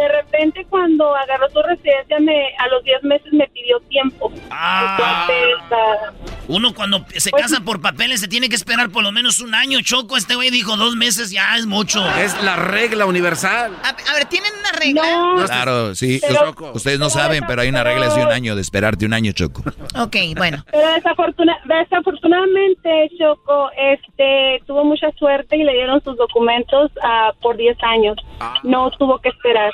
De 0.00 0.08
repente, 0.08 0.66
cuando 0.70 1.14
agarró 1.14 1.50
su 1.50 1.60
residencia, 1.60 2.18
me, 2.20 2.56
a 2.56 2.68
los 2.68 2.82
diez 2.84 3.02
meses 3.02 3.30
me 3.34 3.46
pidió 3.48 3.78
tiempo. 3.80 4.32
Ah. 4.50 5.26
Entonces, 5.28 6.30
Uno 6.48 6.74
cuando 6.74 7.04
se 7.16 7.30
Pues 7.30 7.42
casa 7.44 7.60
por 7.60 7.80
papeles 7.82 8.20
se 8.20 8.26
tiene 8.26 8.48
que 8.48 8.56
esperar 8.56 8.88
por 8.90 9.02
lo 9.02 9.12
menos 9.12 9.40
un 9.40 9.54
año, 9.54 9.78
Choco. 9.82 10.16
Este 10.16 10.34
güey 10.34 10.50
dijo 10.50 10.76
dos 10.76 10.96
meses, 10.96 11.30
ya 11.30 11.54
es 11.56 11.66
mucho. 11.66 12.02
Es 12.16 12.42
la 12.42 12.56
regla 12.56 13.04
universal. 13.04 13.76
A, 13.84 14.14
ver, 14.14 14.24
¿tienen 14.24 14.50
una 14.58 14.72
regla? 14.72 15.44
Claro, 15.46 15.94
sí. 15.94 16.18
Pero- 16.26 16.54
Ustedes 16.72 16.98
no 16.98 17.10
saben, 17.10 17.44
pero 17.46 17.60
hay 17.60 17.68
una 17.68 17.84
regla 17.84 18.08
de 18.08 18.22
un 18.24 18.32
año, 18.32 18.56
de 18.56 18.62
esperarte 18.62 19.04
un 19.04 19.12
año, 19.12 19.32
Choco. 19.32 19.62
Ok, 19.98 20.16
bueno. 20.36 20.64
Pero 20.72 20.88
desafortuna- 20.94 21.60
desafortunadamente, 21.66 23.10
Choco, 23.18 23.70
este, 23.76 24.62
tuvo 24.66 24.84
mucha 24.84 25.10
suerte 25.18 25.56
y 25.56 25.62
le 25.62 25.72
dieron 25.74 26.02
sus 26.02 26.16
documentos 26.16 26.90
ah, 27.02 27.32
por 27.42 27.56
10 27.56 27.76
años. 27.82 28.16
No 28.62 28.90
tuvo 28.92 29.20
que 29.20 29.28
esperar. 29.28 29.72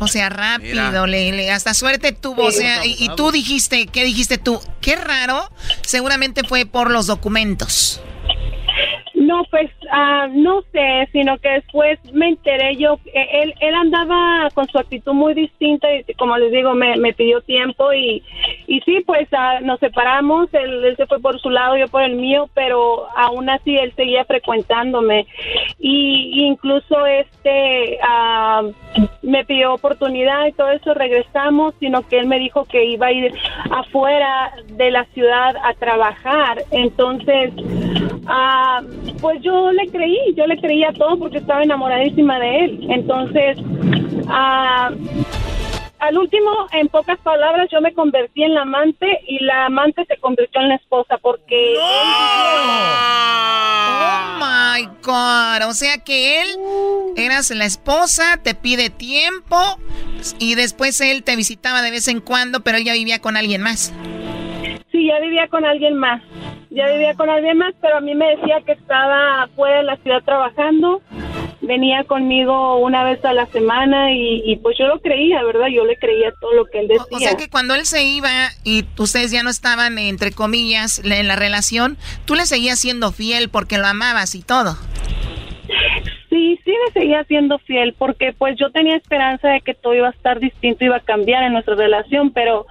O 0.00 0.08
sea, 0.08 0.28
rápido, 0.28 1.06
le, 1.06 1.32
le- 1.32 1.50
hasta 1.50 1.72
suerte 1.72 2.12
tuvo. 2.12 2.50
Sí. 2.50 2.58
o 2.58 2.60
sea, 2.60 2.84
y, 2.84 2.96
y 2.98 3.08
tú 3.16 3.30
dijiste, 3.30 3.86
¿qué 3.86 4.04
dijiste 4.04 4.38
tú? 4.38 4.60
Qué 4.80 4.96
raro, 4.96 5.48
seguramente 5.82 6.42
fue 6.44 6.66
por 6.66 6.90
los 6.90 7.06
documentos. 7.06 8.02
No, 9.14 9.44
pues 9.50 9.70
ah, 9.90 10.26
no 10.32 10.62
sé, 10.72 11.08
sino 11.12 11.38
que 11.38 11.48
después 11.48 11.98
me 12.12 12.28
enteré 12.28 12.76
yo, 12.76 12.98
él, 13.14 13.54
él 13.60 13.74
andaba 13.74 14.50
con 14.52 14.68
su 14.68 14.78
actitud 14.78 15.12
muy 15.14 15.32
distinta 15.32 15.86
y 15.94 16.12
como 16.14 16.36
les 16.36 16.52
digo, 16.52 16.74
me, 16.74 16.96
me 16.96 17.14
pidió 17.14 17.40
tiempo 17.40 17.90
y, 17.94 18.22
y 18.66 18.80
sí, 18.80 19.02
pues 19.06 19.28
ah, 19.32 19.60
nos 19.62 19.80
separamos, 19.80 20.48
él, 20.52 20.94
se 20.96 21.06
fue 21.06 21.20
por 21.20 21.40
su 21.40 21.50
lado, 21.50 21.76
yo 21.76 21.88
por 21.88 22.02
el 22.02 22.16
mío, 22.16 22.48
pero 22.54 23.06
aún 23.16 23.48
así 23.50 23.76
él 23.76 23.92
seguía 23.96 24.24
frecuentándome 24.24 25.26
y 25.78 26.14
y 26.34 26.46
incluso 26.46 27.06
este 27.06 27.98
ah, 28.02 28.62
me 29.22 29.44
pidió 29.44 29.74
oportunidad 29.74 30.46
y 30.46 30.52
todo 30.52 30.70
eso, 30.70 30.94
regresamos, 30.94 31.74
sino 31.80 32.06
que 32.06 32.18
él 32.18 32.26
me 32.26 32.38
dijo 32.38 32.64
que 32.64 32.84
iba 32.84 33.06
a 33.06 33.12
ir 33.12 33.32
afuera 33.70 34.52
de 34.66 34.90
la 34.90 35.04
ciudad 35.06 35.54
a 35.62 35.74
trabajar, 35.74 36.62
entonces... 36.70 37.52
Ah, 38.26 38.80
pues 39.20 39.42
yo 39.42 39.70
le 39.70 39.86
creí, 39.88 40.34
yo 40.34 40.46
le 40.46 40.56
creía 40.56 40.90
todo 40.94 41.18
porque 41.18 41.36
estaba 41.36 41.62
enamoradísima 41.62 42.38
de 42.38 42.64
él. 42.64 42.86
Entonces, 42.88 43.58
ah, 44.28 44.90
al 46.06 46.18
último, 46.18 46.50
en 46.72 46.88
pocas 46.88 47.18
palabras, 47.20 47.68
yo 47.70 47.80
me 47.80 47.94
convertí 47.94 48.42
en 48.42 48.54
la 48.54 48.62
amante 48.62 49.20
y 49.26 49.42
la 49.42 49.66
amante 49.66 50.04
se 50.06 50.16
convirtió 50.18 50.60
en 50.60 50.68
la 50.68 50.76
esposa 50.76 51.18
porque... 51.18 51.76
Oh 51.80 53.04
my 54.38 54.86
God. 55.02 55.68
O 55.68 55.72
sea 55.72 55.98
que 55.98 56.42
él 56.42 56.48
eras 57.16 57.50
la 57.50 57.64
esposa, 57.64 58.38
te 58.42 58.54
pide 58.54 58.90
tiempo 58.90 59.56
y 60.38 60.54
después 60.54 61.00
él 61.00 61.24
te 61.24 61.36
visitaba 61.36 61.82
de 61.82 61.90
vez 61.90 62.08
en 62.08 62.20
cuando, 62.20 62.60
pero 62.60 62.78
él 62.78 62.84
ya 62.84 62.92
vivía 62.92 63.20
con 63.20 63.36
alguien 63.36 63.62
más. 63.62 63.92
Sí, 64.92 65.06
ya 65.06 65.18
vivía 65.20 65.48
con 65.48 65.64
alguien 65.64 65.96
más. 65.96 66.22
Ya 66.70 66.86
vivía 66.90 67.14
con 67.14 67.30
alguien 67.30 67.58
más, 67.58 67.74
pero 67.80 67.98
a 67.98 68.00
mí 68.00 68.14
me 68.14 68.36
decía 68.36 68.60
que 68.66 68.72
estaba 68.72 69.48
fuera 69.54 69.78
de 69.78 69.84
la 69.84 69.96
ciudad 69.98 70.22
trabajando. 70.24 71.02
Venía 71.60 72.04
conmigo 72.04 72.76
una 72.78 73.04
vez 73.04 73.24
a 73.24 73.32
la 73.32 73.46
semana 73.46 74.12
y, 74.12 74.42
y 74.44 74.56
pues 74.56 74.76
yo 74.78 74.86
lo 74.86 75.00
creía, 75.00 75.42
¿verdad? 75.42 75.68
Yo 75.68 75.84
le 75.84 75.96
creía 75.96 76.32
todo 76.40 76.52
lo 76.52 76.66
que 76.66 76.80
él 76.80 76.88
decía. 76.88 77.04
O 77.10 77.18
sea 77.18 77.36
que 77.36 77.48
cuando 77.48 77.74
él 77.74 77.86
se 77.86 78.04
iba 78.04 78.30
y 78.64 78.84
ustedes 78.98 79.30
ya 79.30 79.42
no 79.42 79.50
estaban, 79.50 79.98
entre 79.98 80.32
comillas, 80.32 81.00
en 81.04 81.28
la 81.28 81.36
relación, 81.36 81.96
tú 82.24 82.34
le 82.34 82.46
seguías 82.46 82.78
siendo 82.78 83.12
fiel 83.12 83.48
porque 83.48 83.78
lo 83.78 83.86
amabas 83.86 84.34
y 84.34 84.42
todo. 84.42 84.76
Sí, 86.30 86.58
sí 86.64 86.72
le 86.86 86.92
seguía 86.92 87.24
siendo 87.24 87.58
fiel 87.60 87.94
porque 87.96 88.32
pues 88.36 88.56
yo 88.58 88.70
tenía 88.70 88.96
esperanza 88.96 89.48
de 89.48 89.60
que 89.60 89.74
todo 89.74 89.94
iba 89.94 90.08
a 90.08 90.10
estar 90.10 90.40
distinto, 90.40 90.84
iba 90.84 90.96
a 90.96 91.00
cambiar 91.00 91.44
en 91.44 91.52
nuestra 91.52 91.76
relación, 91.76 92.32
pero 92.32 92.66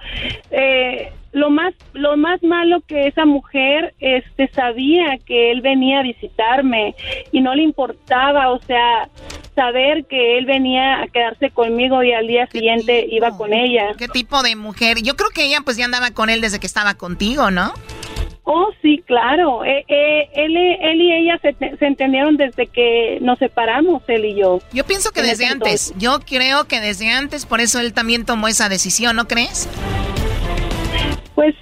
eh, 0.50 1.12
lo 1.34 1.50
más 1.50 1.74
lo 1.92 2.16
más 2.16 2.42
malo 2.42 2.80
que 2.86 3.08
esa 3.08 3.26
mujer 3.26 3.92
este 3.98 4.48
sabía 4.54 5.18
que 5.26 5.50
él 5.50 5.60
venía 5.60 5.98
a 5.98 6.02
visitarme 6.02 6.94
y 7.32 7.40
no 7.40 7.54
le 7.54 7.62
importaba, 7.62 8.50
o 8.52 8.60
sea, 8.62 9.08
saber 9.54 10.06
que 10.06 10.38
él 10.38 10.46
venía 10.46 11.02
a 11.02 11.08
quedarse 11.08 11.50
conmigo 11.50 12.02
y 12.02 12.12
al 12.12 12.28
día 12.28 12.46
siguiente 12.46 13.06
iba 13.10 13.36
con 13.36 13.52
ella. 13.52 13.94
¿Qué 13.98 14.08
tipo 14.08 14.42
de 14.42 14.54
mujer? 14.54 15.02
Yo 15.02 15.16
creo 15.16 15.30
que 15.30 15.44
ella 15.44 15.58
pues 15.64 15.76
ya 15.76 15.84
andaba 15.84 16.12
con 16.12 16.30
él 16.30 16.40
desde 16.40 16.60
que 16.60 16.68
estaba 16.68 16.94
contigo, 16.94 17.50
¿no? 17.50 17.72
Oh, 18.44 18.68
sí, 18.80 19.02
claro. 19.06 19.64
Eh, 19.64 19.84
eh, 19.88 20.28
él, 20.34 20.56
él 20.56 21.00
y 21.00 21.12
ella 21.14 21.40
se, 21.42 21.54
se 21.78 21.86
entendieron 21.86 22.36
desde 22.36 22.66
que 22.66 23.18
nos 23.22 23.38
separamos, 23.38 24.02
él 24.06 24.26
y 24.26 24.34
yo. 24.36 24.60
Yo 24.72 24.84
pienso 24.84 25.10
que 25.10 25.22
desde 25.22 25.46
antes. 25.46 25.90
entonces. 25.90 25.94
Yo 25.98 26.20
creo 26.20 26.64
que 26.64 26.80
desde 26.80 27.10
antes, 27.10 27.46
por 27.46 27.60
eso 27.60 27.80
él 27.80 27.92
también 27.94 28.24
tomó 28.24 28.46
esa 28.46 28.68
decisión, 28.68 29.16
¿no 29.16 29.26
crees? 29.26 29.68
Pues 31.34 31.54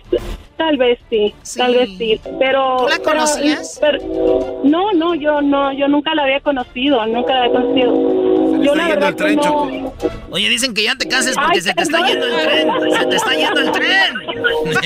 tal 0.57 0.77
vez 0.77 0.99
sí, 1.09 1.35
tal 1.57 1.75
vez 1.75 1.89
sí, 1.99 2.21
pero 2.39 2.77
¿Tú 2.79 2.89
la 2.89 2.99
conocías? 2.99 3.79
pero- 3.81 4.61
no, 4.65 4.93
no, 4.93 5.15
yo 5.15 5.41
no, 5.41 5.73
yo 5.73 5.89
nunca 5.89 6.15
la 6.15 6.25
había 6.25 6.41
conocido, 6.41 7.05
nunca 7.07 7.33
la 7.35 7.45
había 7.45 7.53
conocido. 7.61 8.63
Yo 8.63 8.75
la 8.77 8.89
verdad 8.89 9.15
que 9.15 9.35
no. 9.37 9.93
Oye, 10.31 10.49
dicen 10.49 10.73
que 10.73 10.85
ya 10.85 10.95
te 10.95 11.09
cases 11.09 11.35
porque 11.35 11.59
Ay, 11.59 11.63
se 11.63 11.75
te 11.75 11.83
está 11.83 12.07
yendo 12.07 12.27
el 12.27 12.47
tren. 12.47 12.69
Se 12.93 13.07
te 13.07 13.17
está 13.17 13.35
yendo 13.35 13.61
el 13.61 13.73
tren. 13.73 14.15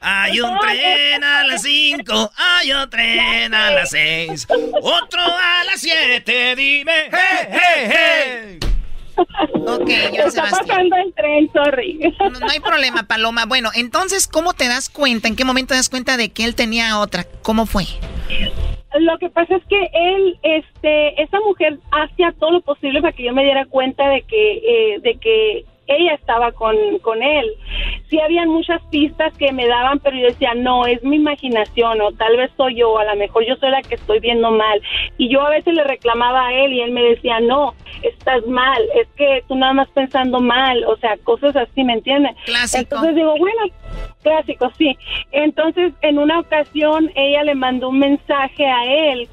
hay 0.00 0.40
un 0.40 0.58
tren 0.58 1.24
a 1.24 1.44
las 1.44 1.62
5, 1.62 2.32
hay 2.36 2.72
otro 2.72 2.90
tren 2.90 3.52
a 3.54 3.70
las 3.70 3.90
6, 3.90 4.46
otro 4.80 5.20
a 5.20 5.64
las 5.64 5.80
7, 5.80 6.54
dime. 6.56 6.92
¡Hey, 7.10 7.48
hey, 7.50 7.90
hey! 7.90 8.58
Ok, 9.16 9.88
Joan 9.88 10.14
está 10.14 10.30
Sebastián. 10.30 10.66
pasando 10.66 10.96
el 10.96 11.14
tren, 11.14 11.50
sorry. 11.52 12.12
No, 12.18 12.40
no 12.40 12.50
hay 12.50 12.60
problema, 12.60 13.04
Paloma. 13.04 13.46
Bueno, 13.46 13.70
entonces, 13.74 14.26
¿cómo 14.28 14.54
te 14.54 14.68
das 14.68 14.88
cuenta? 14.90 15.28
¿En 15.28 15.36
qué 15.36 15.44
momento 15.44 15.68
te 15.68 15.76
das 15.76 15.88
cuenta 15.88 16.16
de 16.16 16.30
que 16.30 16.44
él 16.44 16.54
tenía 16.54 16.98
otra? 17.00 17.24
¿Cómo 17.42 17.66
fue? 17.66 17.84
Lo 18.98 19.18
que 19.18 19.28
pasa 19.30 19.56
es 19.56 19.62
que 19.64 19.90
él, 19.92 20.38
este, 20.42 21.20
esa 21.22 21.40
mujer 21.40 21.78
hacía 21.90 22.32
todo 22.38 22.52
lo 22.52 22.60
posible 22.60 23.00
para 23.00 23.12
que 23.12 23.24
yo 23.24 23.32
me 23.32 23.42
diera 23.42 23.66
cuenta 23.66 24.08
de 24.08 24.22
que, 24.22 24.52
eh, 24.58 25.00
de 25.00 25.16
que 25.16 25.64
ella 25.86 26.14
estaba 26.14 26.52
con, 26.52 26.76
con 27.02 27.22
él. 27.22 27.46
Sí 28.08 28.20
habían 28.20 28.48
muchas 28.48 28.82
pistas 28.90 29.32
que 29.38 29.52
me 29.52 29.66
daban, 29.66 29.98
pero 29.98 30.16
yo 30.16 30.26
decía, 30.26 30.54
no, 30.54 30.86
es 30.86 31.02
mi 31.02 31.16
imaginación 31.16 32.00
o 32.00 32.12
tal 32.12 32.36
vez 32.36 32.50
soy 32.56 32.76
yo, 32.76 32.98
a 32.98 33.04
lo 33.04 33.16
mejor 33.16 33.44
yo 33.46 33.56
soy 33.56 33.70
la 33.70 33.82
que 33.82 33.94
estoy 33.94 34.20
viendo 34.20 34.50
mal. 34.50 34.80
Y 35.16 35.28
yo 35.28 35.40
a 35.42 35.50
veces 35.50 35.74
le 35.74 35.84
reclamaba 35.84 36.48
a 36.48 36.52
él 36.52 36.72
y 36.72 36.80
él 36.82 36.92
me 36.92 37.02
decía, 37.02 37.40
no, 37.40 37.74
estás 38.02 38.46
mal, 38.46 38.82
es 38.94 39.08
que 39.16 39.42
tú 39.48 39.54
nada 39.56 39.72
más 39.72 39.88
pensando 39.90 40.40
mal, 40.40 40.84
o 40.84 40.96
sea, 40.96 41.16
cosas 41.24 41.56
así, 41.56 41.82
¿me 41.82 41.94
entiendes? 41.94 42.36
Clásico. 42.44 42.80
Entonces 42.82 43.14
digo, 43.14 43.34
bueno, 43.38 43.62
clásico, 44.22 44.70
sí. 44.76 44.96
Entonces, 45.32 45.92
en 46.02 46.18
una 46.18 46.40
ocasión, 46.40 47.10
ella 47.14 47.42
le 47.44 47.54
mandó 47.54 47.88
un 47.88 47.98
mensaje 47.98 48.66
a 48.66 48.84
él 48.84 49.28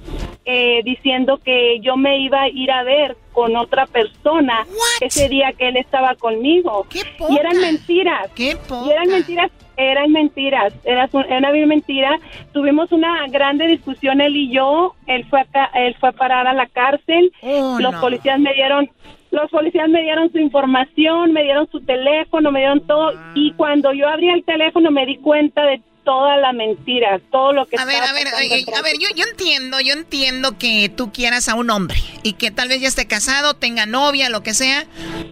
eh, 0.45 0.82
diciendo 0.84 1.39
que 1.43 1.80
yo 1.82 1.97
me 1.97 2.19
iba 2.19 2.41
a 2.41 2.49
ir 2.49 2.71
a 2.71 2.84
ver 2.84 3.15
con 3.32 3.56
otra 3.56 3.86
persona 3.86 4.65
ese 4.99 5.30
día 5.30 5.54
que 5.54 5.69
él 5.69 5.77
estaba 5.77 6.15
conmigo. 6.15 6.86
y 6.93 7.38
eran 7.38 7.60
mentiras. 7.60 8.30
¿Qué 8.36 8.58
Y 8.86 8.89
eran 8.89 9.10
mentiras, 9.10 9.51
eran 9.77 10.12
mentiras, 10.12 10.73
era, 10.84 11.10
una 11.13 11.51
mentira. 11.65 12.19
Tuvimos 12.54 12.91
una 12.91 13.27
grande 13.27 13.67
discusión 13.67 14.21
él 14.21 14.36
y 14.36 14.51
yo. 14.51 14.95
Él 15.08 15.25
fue 15.30 15.41
a, 15.54 15.65
él 15.80 15.95
fue 15.99 16.10
a 16.10 16.13
parar 16.13 16.47
a 16.47 16.54
la 16.54 16.65
cárcel. 16.67 17.32
Oh, 17.41 17.77
Los 17.80 17.93
no. 17.93 18.01
policías 18.01 18.39
me 18.39 18.54
dieron 18.54 18.89
los 19.32 19.49
policías 19.49 19.88
me 19.88 20.01
dieron 20.01 20.30
su 20.32 20.39
información, 20.39 21.32
me 21.32 21.43
dieron 21.43 21.65
su 21.71 21.80
teléfono, 21.80 22.51
me 22.51 22.60
dieron 22.60 22.86
todo 22.86 23.13
y 23.34 23.54
cuando 23.54 23.93
yo 23.93 24.10
abrí 24.10 24.30
el 24.30 24.43
teléfono 24.43 24.91
me 24.91 25.06
di 25.06 25.15
cuenta 25.17 25.65
de 25.65 25.82
toda 26.04 26.38
la 26.38 26.52
mentira, 26.54 27.20
todo 27.32 27.54
lo 27.54 27.66
que 27.68 27.78
A 27.78 27.86
ver, 27.86 28.02
a 28.04 28.14
ver, 28.14 28.28
oye, 28.38 28.62
atrás. 28.64 28.80
a 28.80 28.82
ver, 28.82 28.94
yo, 29.00 29.08
yo 29.16 29.26
entiendo, 29.26 29.80
yo 29.80 29.94
entiendo 29.94 30.58
que 30.58 30.90
tú 30.90 31.12
quieras 31.12 31.48
a 31.50 31.56
un 31.56 31.70
hombre 31.70 32.02
y 32.24 32.34
que 32.34 32.52
tal 32.52 32.70
vez 32.70 32.82
ya 32.82 32.88
esté 32.88 33.06
casado, 33.08 33.54
tenga 33.54 33.86
novia, 33.86 34.30
lo 34.30 34.44
que 34.44 34.54
sea, 34.54 34.86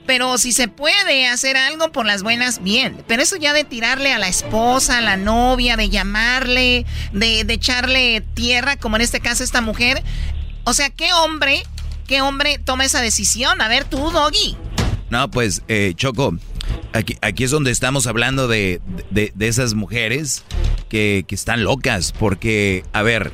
pero 0.06 0.38
si 0.38 0.52
se 0.52 0.68
puede 0.68 1.28
hacer 1.28 1.58
algo 1.58 1.92
por 1.92 2.06
las 2.06 2.24
buenas, 2.24 2.62
bien. 2.64 3.04
Pero 3.08 3.22
eso 3.22 3.36
ya 3.38 3.54
de 3.54 3.64
tirarle 3.64 4.14
a 4.14 4.20
la 4.20 4.28
esposa, 4.28 5.00
a 5.00 5.02
la 5.02 5.18
novia, 5.18 5.76
de 5.76 5.90
llamarle, 5.90 6.86
de, 7.14 7.44
de 7.44 7.54
echarle 7.54 8.22
tierra, 8.34 8.78
como 8.78 8.96
en 8.96 9.02
este 9.02 9.20
caso 9.20 9.44
esta 9.44 9.62
mujer, 9.62 10.04
o 10.66 10.74
sea, 10.74 10.90
¿qué 10.90 11.14
hombre, 11.14 11.64
qué 12.08 12.22
hombre 12.22 12.60
toma 12.64 12.86
esa 12.86 13.02
decisión? 13.02 13.62
A 13.62 13.68
ver, 13.68 13.86
tú, 13.86 14.12
Doggy. 14.12 14.56
No, 15.10 15.32
pues, 15.32 15.64
eh, 15.68 15.94
Choco, 15.96 16.34
aquí, 16.94 17.18
aquí 17.22 17.44
es 17.44 17.52
donde 17.52 17.72
estamos 17.72 18.08
hablando 18.08 18.48
de, 18.48 18.82
de- 19.10 19.32
de 19.36 19.48
esas 19.48 19.74
mujeres 19.74 20.44
que, 20.90 21.24
que 21.28 21.36
están 21.36 21.64
locas, 21.64 22.12
porque, 22.18 22.84
a 22.94 23.02
ver, 23.04 23.32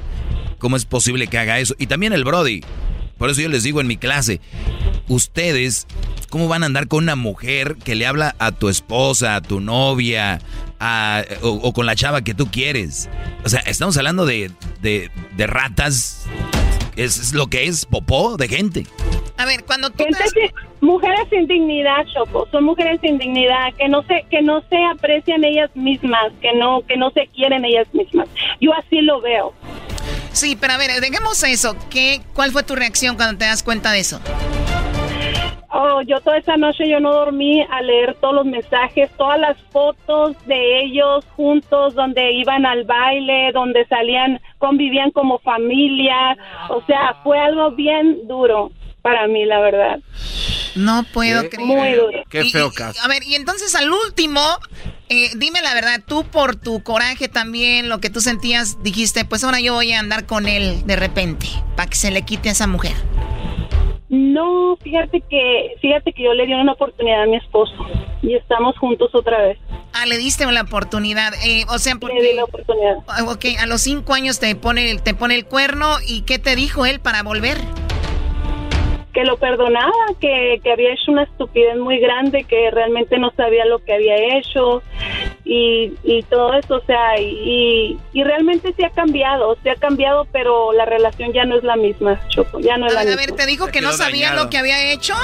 ¿cómo 0.59 0.75
es 0.75 0.85
posible 0.85 1.27
que 1.27 1.37
haga 1.37 1.59
eso? 1.59 1.75
Y 1.79 1.87
también 1.87 2.13
el 2.13 2.23
Brody, 2.23 2.61
por 3.17 3.29
eso 3.29 3.41
yo 3.41 3.49
les 3.49 3.63
digo 3.63 3.79
en 3.81 3.87
mi 3.87 3.97
clase, 3.97 4.41
ustedes, 5.07 5.87
¿cómo 6.29 6.47
van 6.47 6.63
a 6.63 6.65
andar 6.65 6.87
con 6.87 7.03
una 7.03 7.15
mujer 7.15 7.77
que 7.83 7.95
le 7.95 8.05
habla 8.05 8.35
a 8.39 8.51
tu 8.51 8.69
esposa, 8.69 9.35
a 9.35 9.41
tu 9.41 9.59
novia, 9.61 10.39
o, 11.41 11.71
con 11.73 11.85
la 11.85 11.95
chava 11.95 12.21
que 12.23 12.33
tú 12.33 12.47
quieres? 12.51 13.09
O 13.43 13.49
sea, 13.49 13.61
estamos 13.61 13.95
hablando 13.97 14.25
de, 14.25 14.51
de 14.81 15.47
ratas, 15.47 16.25
es, 16.95 17.19
es 17.19 17.33
lo 17.33 17.47
que 17.47 17.65
es 17.65 17.85
popó 17.85 18.37
de 18.37 18.47
gente. 18.47 18.85
A 19.37 19.45
ver, 19.45 19.65
cuando 19.65 19.89
tú 19.89 20.05
mujeres 20.81 21.27
sin 21.29 21.47
dignidad, 21.47 22.05
Choco, 22.13 22.47
son 22.51 22.63
mujeres 22.63 22.99
sin 23.01 23.17
dignidad 23.17 23.73
que 23.77 23.89
no 23.89 24.03
se 24.03 24.25
que 24.29 24.41
no 24.41 24.61
se 24.69 24.77
aprecian 24.85 25.43
ellas 25.43 25.69
mismas, 25.75 26.31
que 26.41 26.53
no 26.53 26.81
que 26.87 26.95
no 26.95 27.11
se 27.11 27.27
quieren 27.27 27.65
ellas 27.65 27.87
mismas. 27.93 28.29
Yo 28.61 28.73
así 28.73 29.01
lo 29.01 29.19
veo. 29.21 29.53
Sí, 30.31 30.57
pero 30.59 30.73
a 30.73 30.77
ver, 30.77 30.99
dejemos 31.01 31.41
eso. 31.43 31.75
¿Qué 31.89 32.21
cuál 32.33 32.51
fue 32.51 32.63
tu 32.63 32.75
reacción 32.75 33.15
cuando 33.15 33.37
te 33.37 33.45
das 33.45 33.63
cuenta 33.63 33.91
de 33.91 33.99
eso? 33.99 34.19
Oh, 35.71 36.01
yo 36.01 36.19
toda 36.21 36.37
esa 36.37 36.57
noche 36.57 36.87
yo 36.87 36.99
no 36.99 37.13
dormí 37.13 37.61
a 37.61 37.81
leer 37.81 38.15
todos 38.21 38.35
los 38.35 38.45
mensajes, 38.45 39.09
todas 39.17 39.39
las 39.39 39.57
fotos 39.71 40.35
de 40.45 40.83
ellos 40.83 41.25
juntos, 41.35 41.95
donde 41.95 42.31
iban 42.33 42.65
al 42.65 42.85
baile, 42.85 43.51
donde 43.53 43.85
salían, 43.87 44.39
convivían 44.57 45.11
como 45.11 45.39
familia. 45.39 46.37
O 46.69 46.81
sea, 46.85 47.15
fue 47.23 47.39
algo 47.39 47.71
bien 47.71 48.27
duro 48.27 48.71
para 49.01 49.27
mí, 49.27 49.45
la 49.45 49.59
verdad. 49.59 49.99
No 50.75 51.03
puedo 51.13 51.49
creer. 51.49 51.67
Muy 51.67 51.93
duro. 51.93 52.23
Qué 52.29 52.45
feo 52.45 52.71
caso. 52.71 53.01
a 53.03 53.07
ver, 53.07 53.23
y 53.23 53.35
entonces 53.35 53.75
al 53.75 53.91
último, 53.91 54.41
eh, 55.09 55.29
dime 55.35 55.61
la 55.61 55.73
verdad, 55.73 56.01
tú 56.05 56.25
por 56.25 56.55
tu 56.55 56.83
coraje 56.83 57.27
también, 57.27 57.89
lo 57.89 57.99
que 57.99 58.09
tú 58.09 58.19
sentías, 58.19 58.81
dijiste, 58.83 59.23
pues 59.25 59.43
ahora 59.43 59.59
yo 59.59 59.73
voy 59.73 59.93
a 59.93 59.99
andar 59.99 60.25
con 60.25 60.47
él 60.47 60.85
de 60.85 60.95
repente, 60.95 61.47
para 61.75 61.89
que 61.89 61.95
se 61.95 62.11
le 62.11 62.23
quite 62.23 62.49
a 62.49 62.51
esa 62.53 62.67
mujer. 62.67 62.93
No, 64.09 64.77
fíjate 64.81 65.21
que, 65.21 65.75
fíjate 65.81 66.13
que 66.13 66.23
yo 66.23 66.33
le 66.33 66.45
di 66.45 66.53
una 66.53 66.73
oportunidad 66.73 67.23
a 67.23 67.25
mi 67.25 67.37
esposo 67.37 67.73
y 68.21 68.35
estamos 68.35 68.77
juntos 68.77 69.09
otra 69.13 69.41
vez. 69.41 69.57
Ah, 69.93 70.05
le 70.05 70.17
diste 70.17 70.45
una 70.45 70.61
oportunidad, 70.61 71.33
eh, 71.43 71.65
o 71.69 71.79
sea, 71.79 71.95
porque... 71.95 72.15
Le 72.15 72.29
di 72.29 72.33
la 72.35 72.43
oportunidad. 72.43 72.97
Ok, 73.27 73.45
a 73.59 73.65
los 73.65 73.81
cinco 73.81 74.13
años 74.13 74.39
te 74.39 74.53
pone, 74.55 74.97
te 74.99 75.13
pone 75.13 75.35
el 75.35 75.45
cuerno 75.45 75.97
y 76.05 76.21
¿qué 76.21 76.37
te 76.37 76.55
dijo 76.55 76.85
él 76.85 76.99
para 76.99 77.23
volver? 77.23 77.57
Que 79.15 79.23
lo 79.23 79.37
perdonaba, 79.37 79.93
que, 80.19 80.59
que, 80.61 80.71
había 80.73 80.91
hecho 80.91 81.09
una 81.13 81.23
estupidez 81.23 81.77
muy 81.77 81.99
grande, 81.99 82.43
que 82.43 82.69
realmente 82.69 83.17
no 83.17 83.31
sabía 83.31 83.65
lo 83.65 83.79
que 83.79 83.93
había 83.93 84.37
hecho 84.37 84.83
y, 85.45 85.93
y 86.03 86.21
todo 86.23 86.53
eso, 86.53 86.75
o 86.75 86.85
sea, 86.85 87.17
y, 87.17 87.97
y 88.11 88.23
realmente 88.25 88.73
se 88.73 88.85
ha 88.85 88.89
cambiado, 88.89 89.57
se 89.63 89.69
ha 89.69 89.75
cambiado, 89.75 90.27
pero 90.33 90.73
la 90.73 90.83
relación 90.83 91.31
ya 91.31 91.45
no 91.45 91.55
es 91.55 91.63
la 91.63 91.77
misma, 91.77 92.19
Choco, 92.27 92.59
ya 92.59 92.75
no 92.75 92.87
es 92.87 92.93
la 92.93 93.05
misma. 93.05 93.13
A 93.13 93.25
ver, 93.25 93.31
¿te 93.31 93.45
dijo 93.45 93.67
que 93.67 93.79
no 93.79 93.93
sabía 93.93 94.33
lo 94.33 94.49
que 94.49 94.57
había 94.57 94.91
hecho? 94.91 95.15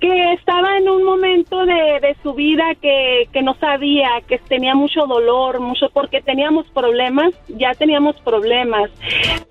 Que 0.00 0.32
estaba 0.34 0.76
en 0.76 0.88
un 0.88 1.04
momento 1.04 1.64
de, 1.66 2.00
de 2.00 2.16
su 2.22 2.34
vida 2.34 2.64
que, 2.80 3.28
que, 3.32 3.42
no 3.42 3.54
sabía, 3.56 4.08
que 4.26 4.38
tenía 4.38 4.74
mucho 4.74 5.06
dolor, 5.06 5.60
mucho, 5.60 5.90
porque 5.92 6.20
teníamos 6.22 6.66
problemas, 6.70 7.32
ya 7.48 7.74
teníamos 7.74 8.16
problemas. 8.20 8.90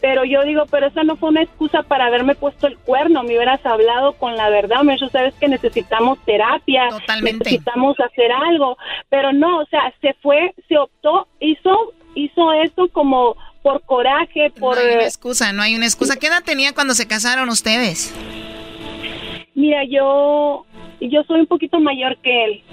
Pero 0.02 0.26
yo 0.26 0.44
digo, 0.44 0.66
pero 0.70 0.88
esa 0.88 1.04
no 1.04 1.16
fue 1.16 1.30
una 1.30 1.44
excusa 1.44 1.84
para 1.84 2.06
haberme 2.06 2.36
puesto 2.36 2.68
el 2.68 2.78
cuerno, 2.78 3.24
me 3.24 3.36
hubieras 3.36 3.66
hablado 3.66 4.14
con 4.14 4.36
la 4.36 4.50
verdad, 4.50 4.84
me 4.84 4.94
dicho, 4.94 5.10
sabes 5.10 5.34
que 5.36 5.48
necesitamos 5.48 6.20
terapia, 6.26 6.90
necesitamos 7.22 8.00
hacer 8.00 8.32
algo, 8.32 8.78
pero 9.10 9.34
no, 9.34 9.60
o 9.60 9.66
sea, 9.66 9.94
se 10.02 10.14
fue, 10.22 10.54
se 10.68 10.78
optó, 10.78 11.28
hizo, 11.40 11.94
hizo 12.16 12.54
eso 12.54 12.88
como 12.92 13.36
por 13.62 13.82
coraje, 13.84 14.52
por... 14.60 14.76
No 14.76 14.82
hay 14.82 14.96
una 14.96 15.06
excusa, 15.06 15.54
no 15.54 15.62
hay 15.62 15.76
una 15.76 15.86
excusa. 15.86 16.16
¿Qué 16.16 16.28
edad 16.28 16.44
tenía 16.44 16.74
cuando 16.74 16.94
se 16.94 17.08
casaron 17.08 17.50
ustedes? 17.50 18.14
Mira, 19.60 19.84
yo 19.84 20.66
yo 21.02 21.24
soy 21.28 21.42
un 21.42 21.46
poquito 21.46 21.82
mayor 21.82 22.18
que 22.24 22.46
él. 22.46 22.64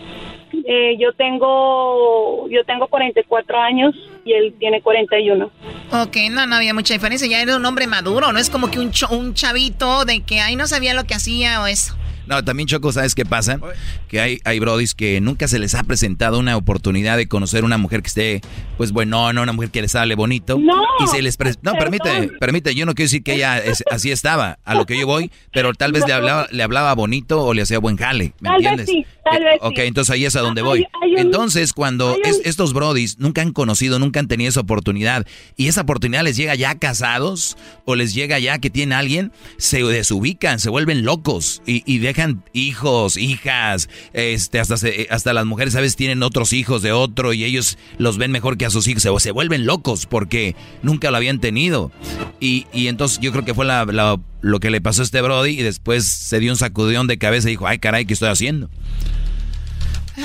Eh, 0.69 0.97
yo 1.01 1.13
tengo 1.15 2.49
yo 2.49 2.65
tengo 2.65 2.87
44 2.87 3.59
años 3.59 3.97
y 4.25 4.33
él 4.33 4.55
tiene 4.61 4.81
41. 4.81 5.51
Ok, 5.91 6.17
no, 6.31 6.47
no 6.47 6.55
había 6.55 6.75
mucha 6.75 6.95
diferencia. 6.95 7.27
Ya 7.27 7.43
era 7.43 7.57
un 7.57 7.67
hombre 7.67 7.89
maduro, 7.89 8.33
no 8.33 8.39
es 8.39 8.51
como 8.51 8.71
que 8.71 8.79
un, 8.79 8.93
un 9.11 9.35
chavito 9.35 10.05
de 10.05 10.23
que 10.23 10.41
ahí 10.41 10.55
no 10.55 10.69
sabía 10.69 10.95
lo 10.95 11.03
que 11.03 11.15
hacía 11.15 11.61
o 11.61 11.67
eso. 11.67 11.97
No, 12.27 12.45
también 12.45 12.67
Choco, 12.67 12.93
¿sabes 12.93 13.15
qué 13.15 13.25
pasa? 13.25 13.61
Que 14.09 14.21
hay, 14.21 14.41
hay 14.45 14.59
brodis 14.59 14.95
que 14.95 15.21
nunca 15.21 15.49
se 15.49 15.59
les 15.59 15.75
ha 15.75 15.83
presentado 15.85 16.39
una 16.39 16.57
oportunidad 16.57 17.17
de 17.17 17.29
conocer 17.29 17.65
una 17.65 17.79
mujer 17.79 18.03
que 18.03 18.09
esté, 18.09 18.41
pues 18.77 18.93
bueno, 18.93 19.33
no, 19.33 19.43
una 19.43 19.53
mujer 19.53 19.71
que 19.71 19.83
les 19.83 19.95
hable 19.95 20.15
bonito. 20.15 20.59
No. 20.59 20.75
Y 21.05 21.07
se 21.09 21.23
les 21.23 21.39
No, 21.63 21.75
permite, 21.75 22.31
permite, 22.41 22.75
yo 22.75 22.87
no 22.87 22.95
quiero 22.95 23.07
decir 23.07 23.23
que 23.23 23.35
ella 23.35 23.63
así 23.91 24.11
estaba, 24.11 24.59
a 24.65 24.75
lo 24.75 24.87
que 24.87 24.99
yo 24.99 25.07
voy, 25.07 25.31
pero 25.53 25.73
tal 25.75 25.93
vez 25.93 26.07
le 26.07 26.13
hablaba, 26.13 26.49
le 26.51 26.63
hablaba 26.63 26.95
bonito 26.95 27.43
o 27.43 27.55
le 27.55 27.63
hacía 27.63 27.79
buen 27.79 27.97
jale, 27.97 28.33
¿me 28.41 28.49
tal 28.49 28.57
entiendes? 28.57 28.87
Vez 28.87 28.97
sí, 28.97 29.07
tal 29.25 29.45
vez 29.45 29.59
ok, 29.61 29.79
entonces 29.79 30.13
ahí 30.13 30.25
es 30.25 30.37
a 30.37 30.41
donde 30.41 30.63
voy. 30.63 30.87
entonces, 31.17 31.73
cuando 31.73 32.17
estos 32.25 32.73
brodis 32.73 33.19
nunca 33.19 33.43
han 33.43 33.53
conocido, 33.53 33.99
nunca 33.99 34.21
han 34.21 34.29
tenido 34.29 34.49
esa 34.49 34.61
oportunidad, 34.61 35.27
y 35.57 35.69
esa 35.69 35.83
oportunidad 35.83 36.25
les 36.25 36.37
llega 36.37 36.55
ya 36.55 36.75
casados, 36.77 37.57
o 37.85 37.95
les 37.95 38.15
llega 38.15 38.39
ya 38.39 38.59
que 38.59 38.71
tiene 38.71 38.95
alguien, 38.95 39.33
se 39.59 39.83
desubican, 39.83 40.59
se 40.59 40.71
vuelven 40.71 41.05
locos 41.05 41.63
y, 41.67 41.83
y 41.87 41.99
dejan 42.17 42.43
hijos, 42.55 43.19
hijas, 43.19 43.91
este, 44.15 44.59
hasta, 44.59 44.77
hasta 45.11 45.33
las 45.35 45.45
mujeres 45.45 45.77
a 45.77 45.83
veces 45.83 45.97
tienen 45.97 46.23
otros 46.23 46.55
hijos 46.55 46.81
de 46.81 46.93
otro 46.93 47.35
y 47.35 47.45
ellos 47.45 47.77
los 47.99 48.17
ven 48.17 48.31
mejor 48.31 48.57
que 48.57 48.65
a 48.65 48.71
sus 48.71 48.89
hijos, 48.89 49.05
o 49.05 49.21
se 49.21 49.33
vuelven 49.33 49.67
locos 49.67 50.07
porque 50.07 50.57
nunca 50.83 51.11
lo 51.11 51.19
habían 51.19 51.41
tenido. 51.41 51.93
Y, 52.41 52.67
y 52.73 52.89
entonces 52.89 53.19
yo 53.21 53.33
creo 53.33 53.45
que 53.45 53.53
fue 53.53 53.67
lo 53.67 54.61
que 54.61 54.71
le 54.71 54.81
pasó 54.81 55.03
a 55.03 55.05
este 55.05 55.21
Brody 55.21 55.61
y 55.61 55.63
después 55.63 56.07
se 56.07 56.41
dio 56.41 56.53
un 56.53 56.57
sacudón 56.57 57.07
de 57.07 57.19
cabeza 57.19 57.49
y 57.49 57.53
dijo, 57.53 57.67
ay 57.67 57.79
caray, 57.79 58.07
¿qué 58.07 58.15
estoy 58.15 58.31
haciendo? 58.31 58.71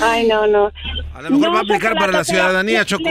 Ay, 0.02 0.26
no, 0.26 0.48
no. 0.48 0.72
A 1.14 1.22
lo 1.22 1.32
mejor 1.32 1.54
va 1.54 1.58
a 1.60 1.62
aplicar 1.64 1.96
para 1.96 2.14
la 2.14 2.24
ciudadanía, 2.24 2.86
Choco. 2.86 3.10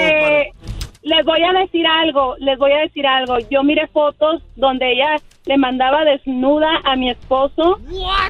Les 1.02 1.24
voy 1.24 1.42
a 1.42 1.52
decir 1.58 1.86
algo, 1.86 2.36
les 2.38 2.58
voy 2.58 2.72
a 2.72 2.80
decir 2.80 3.06
algo. 3.06 3.38
Yo 3.50 3.62
miré 3.62 3.86
fotos 3.88 4.42
donde 4.56 4.92
ella 4.92 5.16
le 5.46 5.56
mandaba 5.56 6.04
desnuda 6.04 6.68
a 6.84 6.94
mi 6.96 7.10
esposo 7.10 7.80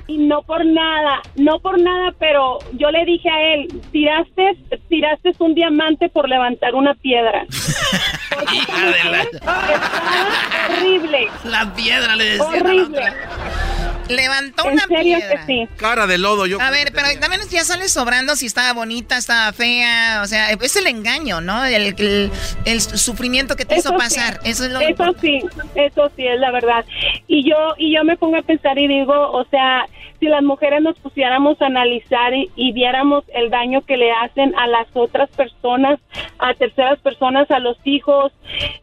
y 0.06 0.18
no 0.18 0.42
por 0.42 0.64
nada, 0.64 1.20
no 1.36 1.58
por 1.58 1.80
nada, 1.80 2.14
pero 2.18 2.58
yo 2.74 2.90
le 2.90 3.04
dije 3.04 3.28
a 3.28 3.54
él, 3.54 3.68
tiraste, 3.90 4.56
tiraste 4.88 5.32
un 5.40 5.54
diamante 5.54 6.08
por 6.08 6.28
levantar 6.28 6.74
una 6.74 6.94
piedra. 6.94 7.44
horrible. 10.68 11.28
La 11.44 11.74
piedra 11.74 12.16
le 12.16 12.24
decía 12.24 12.46
horrible. 12.46 13.02
Levantó 14.10 14.64
una 14.64 14.86
piedra. 14.86 15.46
Cara 15.76 16.06
de 16.06 16.18
lodo, 16.18 16.46
yo. 16.46 16.60
A 16.60 16.70
ver, 16.70 16.92
pero 16.92 17.08
también 17.20 17.42
ya 17.50 17.64
sale 17.64 17.88
sobrando 17.88 18.36
si 18.36 18.46
estaba 18.46 18.72
bonita, 18.72 19.16
estaba 19.16 19.52
fea. 19.52 20.20
O 20.22 20.26
sea, 20.26 20.50
es 20.50 20.76
el 20.76 20.86
engaño, 20.86 21.40
¿no? 21.40 21.64
El, 21.64 22.30
el, 22.64 22.80
sufrimiento 22.80 23.56
que 23.56 23.64
te 23.64 23.76
hizo 23.76 23.96
pasar. 23.96 24.40
Eso 24.44 24.64
es 24.64 24.72
lo 24.72 24.80
Eso 24.80 25.14
sí, 25.20 25.40
eso 25.74 26.10
sí, 26.16 26.26
es 26.26 26.40
la 26.40 26.50
verdad. 26.50 26.84
Y 27.26 27.48
yo, 27.48 27.74
y 27.78 27.94
yo 27.94 28.04
me 28.04 28.16
pongo 28.16 28.36
a 28.36 28.42
pensar 28.42 28.78
y 28.78 28.88
digo, 28.88 29.14
o 29.32 29.44
sea, 29.50 29.86
si 30.20 30.26
las 30.26 30.42
mujeres 30.42 30.82
nos 30.82 30.98
pusiéramos 30.98 31.60
a 31.62 31.66
analizar 31.66 32.32
y, 32.34 32.72
viéramos 32.72 33.24
el 33.34 33.50
daño 33.50 33.80
que 33.80 33.96
le 33.96 34.12
hacen 34.12 34.54
a 34.56 34.66
las 34.66 34.86
otras 34.94 35.30
personas, 35.30 35.98
a 36.38 36.54
terceras 36.54 36.98
personas, 37.00 37.50
a 37.50 37.58
los 37.58 37.76
hijos, 37.84 38.32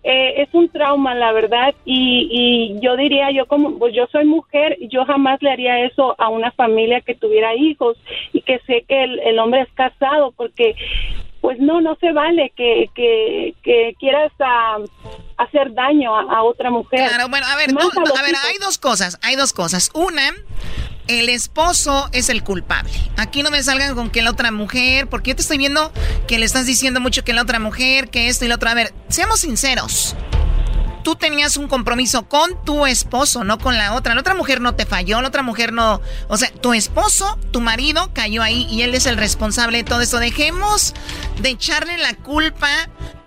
eh, 0.03 0.41
es 0.41 0.49
un 0.53 0.69
trauma, 0.69 1.13
la 1.13 1.31
verdad. 1.31 1.75
Y, 1.85 2.27
y 2.31 2.79
yo 2.81 2.97
diría, 2.97 3.31
yo 3.31 3.45
como, 3.45 3.77
pues 3.77 3.93
yo 3.93 4.07
soy 4.07 4.25
mujer, 4.25 4.77
yo 4.89 5.05
jamás 5.05 5.16
le 5.41 5.51
haría 5.51 5.85
eso 5.85 6.15
a 6.19 6.29
una 6.29 6.51
familia 6.51 7.01
que 7.01 7.15
tuviera 7.15 7.55
hijos 7.55 7.97
y 8.33 8.41
que 8.41 8.59
sé 8.65 8.85
que 8.87 9.03
el, 9.03 9.39
hombre 9.39 9.61
es 9.61 9.71
casado, 9.73 10.31
porque 10.31 10.75
pues 11.41 11.59
no, 11.59 11.81
no 11.81 11.95
se 11.95 12.11
vale 12.11 12.51
que, 12.55 12.89
que, 12.95 13.53
que 13.63 13.95
quieras 13.99 14.31
ah, 14.39 14.77
hacer 15.37 15.73
daño 15.73 16.15
a, 16.15 16.43
otra 16.43 16.69
mujer. 16.71 17.07
Claro, 17.07 17.29
bueno, 17.29 17.45
a 17.47 17.55
ver, 17.55 17.69
a 17.71 18.21
ver, 18.21 18.35
hay 18.45 18.57
dos 18.59 18.77
cosas, 18.77 19.19
hay 19.21 19.35
dos 19.35 19.53
cosas. 19.53 19.91
Una, 19.93 20.33
el 21.07 21.29
esposo 21.29 22.09
es 22.11 22.29
el 22.29 22.43
culpable. 22.43 22.91
Aquí 23.17 23.43
no 23.43 23.51
me 23.51 23.61
salgan 23.63 23.95
con 23.95 24.09
que 24.09 24.21
la 24.21 24.31
otra 24.31 24.51
mujer, 24.51 25.07
porque 25.07 25.31
yo 25.31 25.35
te 25.35 25.41
estoy 25.41 25.57
viendo 25.57 25.91
que 26.27 26.39
le 26.39 26.45
estás 26.45 26.65
diciendo 26.65 26.99
mucho 26.99 27.23
que 27.23 27.33
la 27.33 27.43
otra 27.43 27.59
mujer, 27.59 28.09
que 28.09 28.27
esto 28.27 28.45
y 28.45 28.47
la 28.47 28.55
otra. 28.55 28.71
A 28.71 28.75
ver, 28.75 28.93
seamos 29.07 29.41
sinceros 29.41 30.15
tú 31.07 31.15
tenías 31.15 31.55
un 31.55 31.69
compromiso 31.69 32.27
con 32.27 32.61
tu 32.65 32.85
esposo, 32.85 33.45
no 33.45 33.59
con 33.59 33.77
la 33.77 33.93
otra. 33.93 34.13
La 34.13 34.19
otra 34.19 34.33
mujer 34.33 34.59
no 34.59 34.75
te 34.75 34.85
falló, 34.85 35.21
la 35.21 35.29
otra 35.29 35.41
mujer 35.41 35.71
no... 35.71 36.01
O 36.27 36.35
sea, 36.35 36.51
tu 36.51 36.73
esposo, 36.73 37.39
tu 37.51 37.61
marido 37.61 38.11
cayó 38.13 38.43
ahí 38.43 38.67
y 38.69 38.81
él 38.81 38.93
es 38.93 39.05
el 39.05 39.15
responsable 39.15 39.77
de 39.77 39.83
todo 39.85 40.01
esto. 40.01 40.19
Dejemos 40.19 40.93
de 41.41 41.47
echarle 41.51 41.97
la 41.97 42.13
culpa 42.13 42.67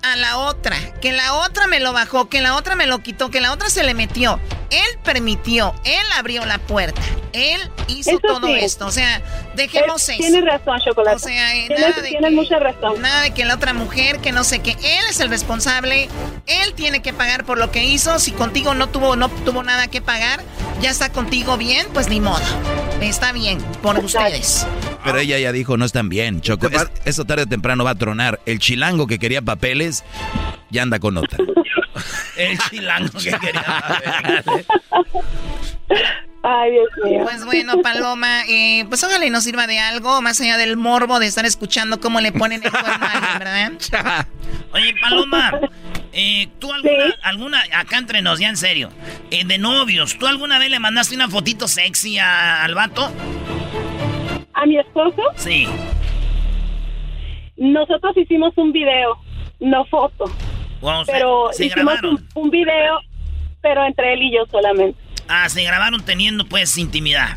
a 0.03 0.17
la 0.17 0.39
otra, 0.39 0.77
que 1.01 1.13
la 1.13 1.35
otra 1.35 1.67
me 1.67 1.81
lo 1.81 1.93
bajó, 1.93 2.29
que 2.29 2.41
la 2.41 2.57
otra 2.57 2.75
me 2.75 2.87
lo 2.87 3.01
quitó, 3.01 3.31
que 3.31 3.41
la 3.41 3.53
otra 3.53 3.69
se 3.69 3.83
le 3.83 3.95
metió. 3.95 4.41
Él 4.71 4.99
permitió, 5.03 5.75
él 5.85 6.07
abrió 6.17 6.45
la 6.47 6.59
puerta, 6.59 7.03
él 7.33 7.61
hizo 7.89 8.19
todo 8.21 8.47
esto. 8.49 8.87
O 8.87 8.93
sea, 8.93 9.21
dejemos 9.57 10.09
eso. 10.09 10.19
Tienes 10.19 10.45
razón, 10.45 10.81
Chocolate. 10.81 11.17
O 11.17 11.19
sea, 11.19 11.53
tienes, 11.53 11.81
nada 11.81 12.03
de 12.03 12.11
que, 12.11 12.31
mucha 12.31 12.59
razón. 12.59 13.03
Nada 13.03 13.23
de 13.23 13.31
que 13.33 13.45
la 13.45 13.55
otra 13.55 13.75
mujer, 13.75 14.21
que 14.21 14.31
no 14.31 14.45
sé 14.45 14.61
qué, 14.61 14.73
él 14.73 15.05
es 15.09 15.19
el 15.21 15.29
responsable, 15.29 16.09
él 16.47 16.75
tiene 16.75 17.03
que 17.03 17.13
pagar 17.13 17.45
por 17.45 17.59
lo 17.59 17.73
que 17.73 17.85
hizo. 17.85 18.19
Si 18.21 18.31
contigo 18.31 18.75
no 18.75 18.89
tuvo, 18.89 19.17
no 19.17 19.29
tuvo 19.29 19.65
nada 19.65 19.89
que 19.89 20.01
pagar, 20.01 20.41
ya 20.81 20.91
está 20.91 21.11
contigo 21.11 21.57
bien, 21.57 21.87
pues 21.93 22.09
ni 22.09 22.21
modo. 22.21 22.45
Está 23.01 23.33
bien, 23.33 23.59
por 23.83 23.99
ustedes. 23.99 24.67
Pero 25.05 25.19
ella 25.19 25.39
ya 25.39 25.53
dijo, 25.53 25.77
no 25.77 25.85
están 25.85 26.09
bien, 26.09 26.41
Choco. 26.43 26.69
eso 27.05 27.25
tarde 27.25 27.45
o 27.45 27.47
temprano 27.47 27.85
va 27.85 27.91
a 27.91 27.95
tronar. 27.95 28.41
El 28.47 28.59
chilango 28.59 29.07
que 29.07 29.19
quería 29.19 29.43
papeles 29.43 29.90
ya 30.71 30.83
anda 30.83 30.99
con 30.99 31.17
otra. 31.17 31.39
El 32.37 32.59
chilango 32.59 33.19
que 33.19 33.31
quería. 33.33 34.45
Ay, 36.43 36.71
Dios 36.71 36.89
mío. 37.05 37.21
Pues 37.25 37.45
bueno, 37.45 37.83
Paloma, 37.83 38.43
eh, 38.49 38.87
pues 38.89 39.05
ojalá 39.05 39.27
y 39.27 39.31
nos 39.31 39.45
sirva 39.45 39.67
de 39.67 39.79
algo, 39.79 40.23
más 40.23 40.41
allá 40.41 40.57
del 40.57 40.77
morbo 40.79 41.19
de 41.19 41.27
estar 41.27 41.45
escuchando 41.45 42.01
cómo 42.01 42.21
le 42.21 42.33
ponen 42.33 42.63
el 42.65 42.71
cuerno 42.71 42.89
a 42.89 43.13
alguien, 43.13 43.79
¿verdad? 43.91 44.27
Oye, 44.73 44.95
Paloma, 45.03 45.53
eh, 46.13 46.49
¿tú 46.59 46.73
alguna, 46.73 47.15
alguna, 47.23 47.63
acá 47.75 47.99
entre 47.99 48.23
nos, 48.23 48.39
ya 48.39 48.49
en 48.49 48.57
serio, 48.57 48.89
eh, 49.31 49.45
de 49.45 49.59
novios, 49.59 50.17
¿tú 50.17 50.27
alguna 50.27 50.59
vez 50.59 50.71
le 50.71 50.79
mandaste 50.79 51.15
una 51.15 51.29
fotito 51.29 51.69
sexy 51.69 52.19
a- 52.19 52.65
al 52.65 52.75
vato? 52.75 53.13
¿A 54.55 54.65
mi 54.65 54.79
esposo? 54.79 55.23
Sí. 55.37 55.67
Nosotros 57.57 58.17
hicimos 58.17 58.55
un 58.57 58.73
video, 58.73 59.19
no 59.61 59.85
foto. 59.87 60.25
Pero 61.07 61.51
se 61.53 61.67
hicimos 61.67 61.85
grabaron. 61.95 62.15
un, 62.35 62.43
un 62.45 62.51
video, 62.51 63.01
pero 63.61 63.85
entre 63.85 64.15
él 64.15 64.23
y 64.23 64.35
yo 64.35 64.45
solamente. 64.51 64.99
Ah, 65.29 65.49
se 65.49 65.63
grabaron 65.63 66.03
teniendo, 66.05 66.45
pues, 66.47 66.77
intimidad. 66.79 67.37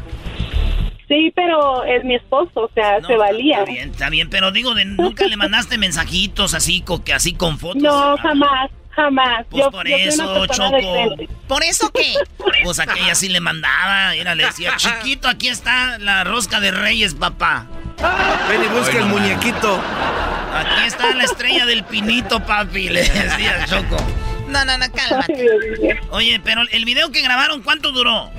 Sí, 1.08 1.32
pero 1.36 1.84
es 1.84 2.04
mi 2.06 2.16
esposo, 2.16 2.62
o 2.62 2.72
sea, 2.74 3.00
se 3.06 3.16
valía. 3.18 3.60
Está 3.60 3.72
bien, 3.72 3.90
está 3.90 4.10
bien, 4.10 4.30
pero 4.30 4.52
digo, 4.52 4.74
de, 4.74 4.86
nunca 4.86 5.28
le 5.28 5.36
mandaste 5.38 5.78
mensajitos 5.78 6.54
así, 6.54 6.82
co- 6.82 7.04
que 7.04 7.14
así 7.14 7.34
con 7.34 7.60
fotos. 7.60 7.84
No, 7.84 8.16
jamás, 8.18 8.72
jamás. 8.92 9.46
Pues 9.50 9.64
yo, 9.66 9.70
por 9.72 9.88
yo 9.88 9.96
eso, 9.98 10.48
Choco. 10.48 11.16
¿Por 11.48 11.64
eso 11.64 11.92
qué? 11.92 12.14
Pues 12.64 12.80
aquella 12.80 13.14
sí 13.16 13.28
le 13.30 13.42
mandaba, 13.42 14.16
era, 14.16 14.34
le 14.36 14.46
decía, 14.46 14.72
chiquito, 14.78 15.28
aquí 15.28 15.50
está 15.50 15.98
la 16.00 16.24
rosca 16.24 16.62
de 16.62 16.72
reyes, 16.72 17.14
papá. 17.14 17.68
Ven 18.50 18.64
y 18.64 18.68
busca 18.78 18.98
el 18.98 19.06
muñequito. 19.06 19.80
Aquí 20.56 20.88
está 20.88 21.14
la 21.16 21.24
estrella 21.24 21.66
del 21.66 21.84
pinito, 21.84 22.40
papi, 22.40 22.90
le 22.90 23.02
decía 23.02 23.66
Choco. 23.66 23.98
No, 24.48 24.64
no, 24.66 24.78
no, 24.78 24.86
cálmate. 24.94 26.00
Oye, 26.12 26.40
pero 26.44 26.62
el 26.72 26.86
video 26.86 27.12
que 27.12 27.22
grabaron, 27.22 27.62
¿cuánto 27.62 27.92
duró? 27.92 28.30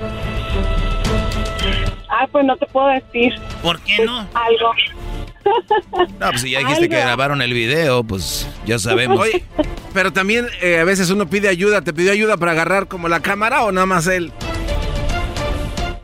Ah, 2.08 2.26
pues 2.30 2.44
no 2.44 2.56
te 2.56 2.66
puedo 2.66 2.86
decir. 2.88 3.34
¿Por 3.62 3.80
qué 3.80 4.04
no? 4.04 4.20
Algo. 4.34 4.72
No, 6.18 6.30
pues 6.30 6.40
si 6.40 6.50
ya 6.52 6.60
dijiste 6.60 6.88
que 6.88 6.96
grabaron 6.96 7.42
el 7.42 7.52
video, 7.52 8.02
pues 8.02 8.48
ya 8.64 8.78
sabemos. 8.78 9.20
Oye, 9.20 9.44
pero 9.92 10.10
también 10.10 10.46
eh, 10.62 10.78
a 10.78 10.84
veces 10.84 11.10
uno 11.10 11.28
pide 11.28 11.48
ayuda. 11.48 11.82
¿Te 11.82 11.92
pidió 11.92 12.12
ayuda 12.12 12.38
para 12.38 12.52
agarrar 12.52 12.88
como 12.88 13.08
la 13.08 13.20
cámara 13.20 13.62
o 13.62 13.70
nada 13.70 13.86
más 13.86 14.06
él? 14.06 14.32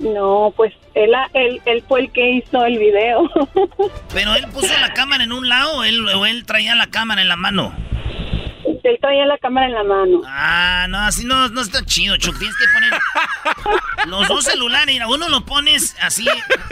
No, 0.00 0.52
pues 0.56 0.72
él, 0.94 1.12
él, 1.34 1.60
él 1.66 1.84
fue 1.86 2.00
el 2.00 2.12
que 2.12 2.30
hizo 2.30 2.64
el 2.64 2.78
video. 2.78 3.30
Pero 4.14 4.34
él 4.34 4.46
puso 4.52 4.72
la 4.80 4.94
cámara 4.94 5.24
en 5.24 5.32
un 5.32 5.48
lado 5.48 5.78
o 5.78 5.84
él, 5.84 6.08
o 6.08 6.26
él 6.26 6.44
traía 6.46 6.74
la 6.74 6.88
cámara 6.88 7.22
en 7.22 7.28
la 7.28 7.36
mano. 7.36 7.72
Él 8.88 8.98
traía 9.00 9.26
la 9.26 9.38
cámara 9.38 9.66
en 9.66 9.74
la 9.74 9.84
mano. 9.84 10.20
Ah, 10.26 10.86
no, 10.88 10.98
así 10.98 11.24
no, 11.24 11.48
no 11.48 11.60
está 11.60 11.84
chido, 11.84 12.16
Choc. 12.16 12.38
Tienes 12.38 12.56
que 12.56 12.64
poner 12.72 14.08
los 14.08 14.28
dos 14.28 14.44
celulares. 14.44 15.00
Uno 15.08 15.28
lo 15.28 15.44
pones 15.44 15.96
así 16.00 16.26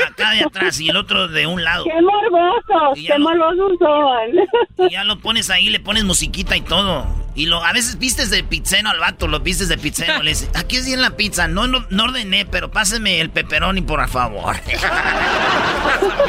acá 0.07 0.31
de 0.31 0.43
atrás 0.45 0.81
y 0.81 0.89
el 0.89 0.97
otro 0.97 1.29
de 1.29 1.47
un 1.47 1.63
lado. 1.65 1.85
¡Qué 1.85 1.93
morbosos! 2.01 2.97
Y 2.99 3.07
¡Qué 3.07 3.19
lo- 3.19 3.29
morbosos 3.29 3.73
son! 3.79 4.87
Y 4.89 4.93
ya 4.93 5.05
lo 5.05 5.19
pones 5.19 5.51
ahí, 5.51 5.69
le 5.71 5.81
pones 5.81 6.05
musiquita 6.05 6.57
y 6.57 6.61
todo. 6.63 7.07
Y 7.35 7.47
lo, 7.47 7.63
a 7.65 7.73
veces 7.73 7.99
vistes 7.99 8.31
de 8.31 8.43
pizzero 8.43 8.89
al 8.91 8.99
vato, 8.99 9.29
lo 9.29 9.39
vistes 9.41 9.69
de 9.69 9.79
pizzero. 9.79 10.23
Le 10.23 10.31
dices, 10.31 10.51
aquí 10.55 10.77
es 10.77 10.87
bien 10.87 11.01
la 11.01 11.11
pizza. 11.11 11.47
No, 11.47 11.69
no, 11.69 11.87
no 11.91 12.05
ordené, 12.05 12.47
pero 12.47 12.71
páseme 12.71 13.21
el 13.21 13.31
pepperoni, 13.31 13.81
por 13.83 14.07
favor. 14.09 14.57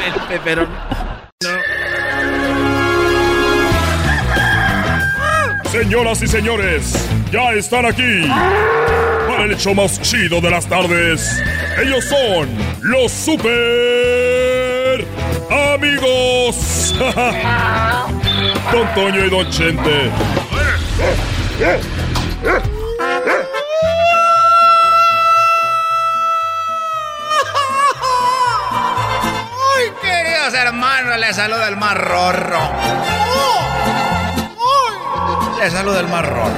el 0.06 0.12
pepperoni. 0.28 0.68
Señoras 5.70 6.20
y 6.20 6.26
señores, 6.26 6.92
ya 7.30 7.52
están 7.52 7.86
aquí 7.86 8.26
para 9.28 9.44
el 9.44 9.52
hecho 9.52 9.72
más 9.72 10.00
chido 10.02 10.40
de 10.40 10.50
las 10.50 10.66
tardes. 10.66 11.40
Ellos 11.80 12.04
son 12.06 12.48
los 12.82 13.12
super 13.12 15.06
amigos. 15.72 16.96
Don 18.72 18.94
Toño 18.96 19.24
y 19.24 19.30
Don 19.30 19.48
Chente. 19.50 20.10
¡Ay, 29.76 29.92
queridos 30.02 30.52
hermanos! 30.52 31.16
Les 31.20 31.36
saluda 31.36 31.68
el 31.68 31.76
más 31.76 31.94
rorro. 31.96 32.58
Les 35.60 35.72
saluda 35.72 36.00
el 36.00 36.08
más 36.08 36.24
rorro. 36.26 36.50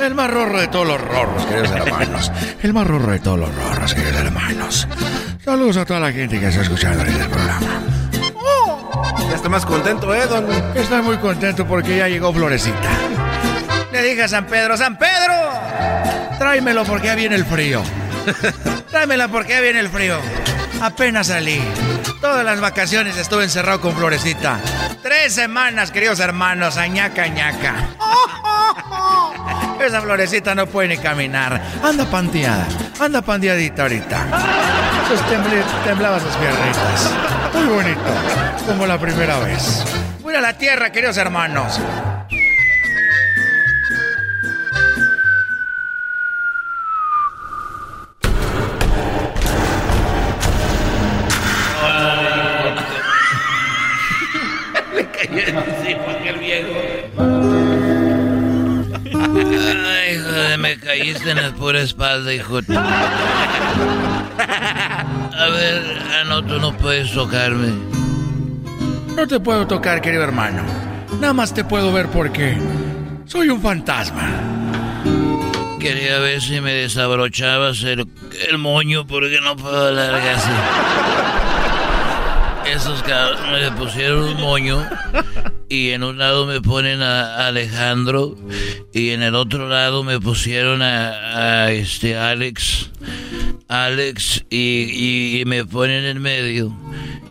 El 0.00 0.14
más 0.14 0.30
rorro 0.30 0.60
de 0.60 0.68
todos 0.68 0.86
los 0.86 1.00
rorros, 1.00 1.46
queridos 1.46 1.70
hermanos. 1.70 2.32
El 2.62 2.74
más 2.74 2.86
rorro 2.86 3.12
de 3.12 3.18
todos 3.18 3.38
los 3.38 3.54
rorros, 3.54 3.94
queridos 3.94 4.16
hermanos. 4.16 4.88
Saludos 5.42 5.78
a 5.78 5.84
toda 5.86 6.00
la 6.00 6.12
gente 6.12 6.38
que 6.38 6.48
está 6.48 6.60
escuchando 6.60 7.00
ahorita 7.00 7.24
el 7.24 7.30
programa. 7.30 7.66
Ya 9.30 9.36
está 9.36 9.48
más 9.48 9.64
contento, 9.64 10.14
¿eh, 10.14 10.26
don? 10.26 10.46
Estoy 10.74 11.02
muy 11.02 11.16
contento 11.16 11.66
porque 11.66 11.96
ya 11.96 12.08
llegó 12.08 12.34
Florecita. 12.34 12.90
Le 13.92 14.02
dije 14.02 14.24
a 14.24 14.28
San 14.28 14.46
Pedro, 14.46 14.76
¡San 14.76 14.98
Pedro! 14.98 15.34
Tráemelo 16.38 16.84
porque 16.84 17.06
ya 17.06 17.14
viene 17.14 17.36
el 17.36 17.46
frío. 17.46 17.82
Tráemela 18.90 19.28
porque 19.28 19.52
ya 19.52 19.60
viene 19.60 19.80
el 19.80 19.88
frío. 19.88 20.18
Apenas 20.82 21.28
salí. 21.28 21.62
Todas 22.20 22.44
las 22.44 22.60
vacaciones 22.60 23.16
estuve 23.16 23.44
encerrado 23.44 23.80
con 23.80 23.94
Florecita. 23.94 24.58
Tres 25.02 25.34
semanas, 25.34 25.90
queridos 25.90 26.20
hermanos, 26.20 26.76
añaca, 26.76 27.22
añaca. 27.22 27.74
Esa 29.84 30.00
florecita 30.00 30.54
no 30.54 30.66
puede 30.66 30.88
ni 30.88 30.96
caminar. 30.96 31.60
Anda 31.82 32.06
panteada. 32.06 32.66
Anda 32.98 33.20
panteadita 33.20 33.82
ahorita. 33.82 34.26
Sus 35.08 35.20
temblaba 35.84 36.18
sus 36.18 36.34
piernitas. 36.36 37.10
Muy 37.52 37.66
bonito. 37.66 38.00
Como 38.66 38.86
la 38.86 38.98
primera 38.98 39.38
vez. 39.40 39.84
Voy 40.22 40.34
a 40.34 40.40
la 40.40 40.56
tierra, 40.56 40.90
queridos 40.90 41.18
hermanos. 41.18 41.78
Caíste 61.04 61.30
en 61.30 61.42
la 61.42 61.52
pura 61.52 61.80
espalda, 61.82 62.32
hijo. 62.32 62.56
A 62.56 62.60
ver, 65.48 66.02
ah, 66.12 66.24
no, 66.26 66.42
tú 66.42 66.58
no 66.58 66.74
puedes 66.76 67.12
tocarme. 67.12 67.72
No 69.14 69.26
te 69.26 69.38
puedo 69.38 69.66
tocar, 69.66 70.00
querido 70.00 70.22
hermano. 70.22 70.62
Nada 71.20 71.34
más 71.34 71.52
te 71.52 71.62
puedo 71.64 71.92
ver 71.92 72.06
porque 72.08 72.56
soy 73.26 73.50
un 73.50 73.60
fantasma. 73.60 74.30
Quería 75.78 76.18
ver 76.20 76.40
si 76.40 76.62
me 76.62 76.72
desabrochabas 76.72 77.82
el, 77.82 78.08
el 78.48 78.56
moño 78.58 79.06
porque 79.06 79.40
no 79.42 79.56
puedo 79.56 79.88
hablar 79.88 80.14
así. 80.14 80.50
Esos 82.72 83.02
cabros 83.02 83.40
me 83.52 83.70
pusieron 83.72 84.24
un 84.24 84.40
moño 84.40 84.88
y 85.68 85.90
en 85.90 86.02
un 86.04 86.18
lado 86.18 86.46
me 86.46 86.60
ponen 86.60 87.02
a 87.02 87.46
Alejandro 87.46 88.36
y 88.92 89.10
en 89.10 89.22
el 89.22 89.34
otro 89.34 89.68
lado 89.68 90.04
me 90.04 90.20
pusieron 90.20 90.82
a, 90.82 91.64
a 91.64 91.72
este 91.72 92.16
Alex. 92.16 92.90
Alex 93.68 94.44
y, 94.50 94.56
y- 94.90 95.40
y 95.40 95.44
me 95.46 95.64
ponen 95.64 96.04
en 96.04 96.20
medio 96.20 96.76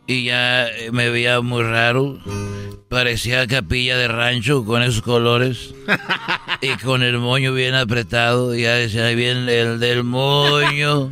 y 0.08 0.26
ya 0.26 0.68
me 0.92 1.10
veía 1.10 1.42
muy 1.42 1.64
raro. 1.64 2.20
Parecía 2.90 3.48
capilla 3.48 3.98
de 3.98 4.08
rancho 4.08 4.66
con 4.66 4.84
esos 4.84 5.02
colores 5.02 5.74
y 6.62 6.70
con 6.84 7.02
el 7.02 7.18
moño 7.18 7.52
bien 7.54 7.74
apretado. 7.74 8.54
Ya 8.56 8.74
decía 8.76 9.08
bien 9.10 9.50
el 9.50 9.80
del 9.80 10.04
moño 10.04 11.12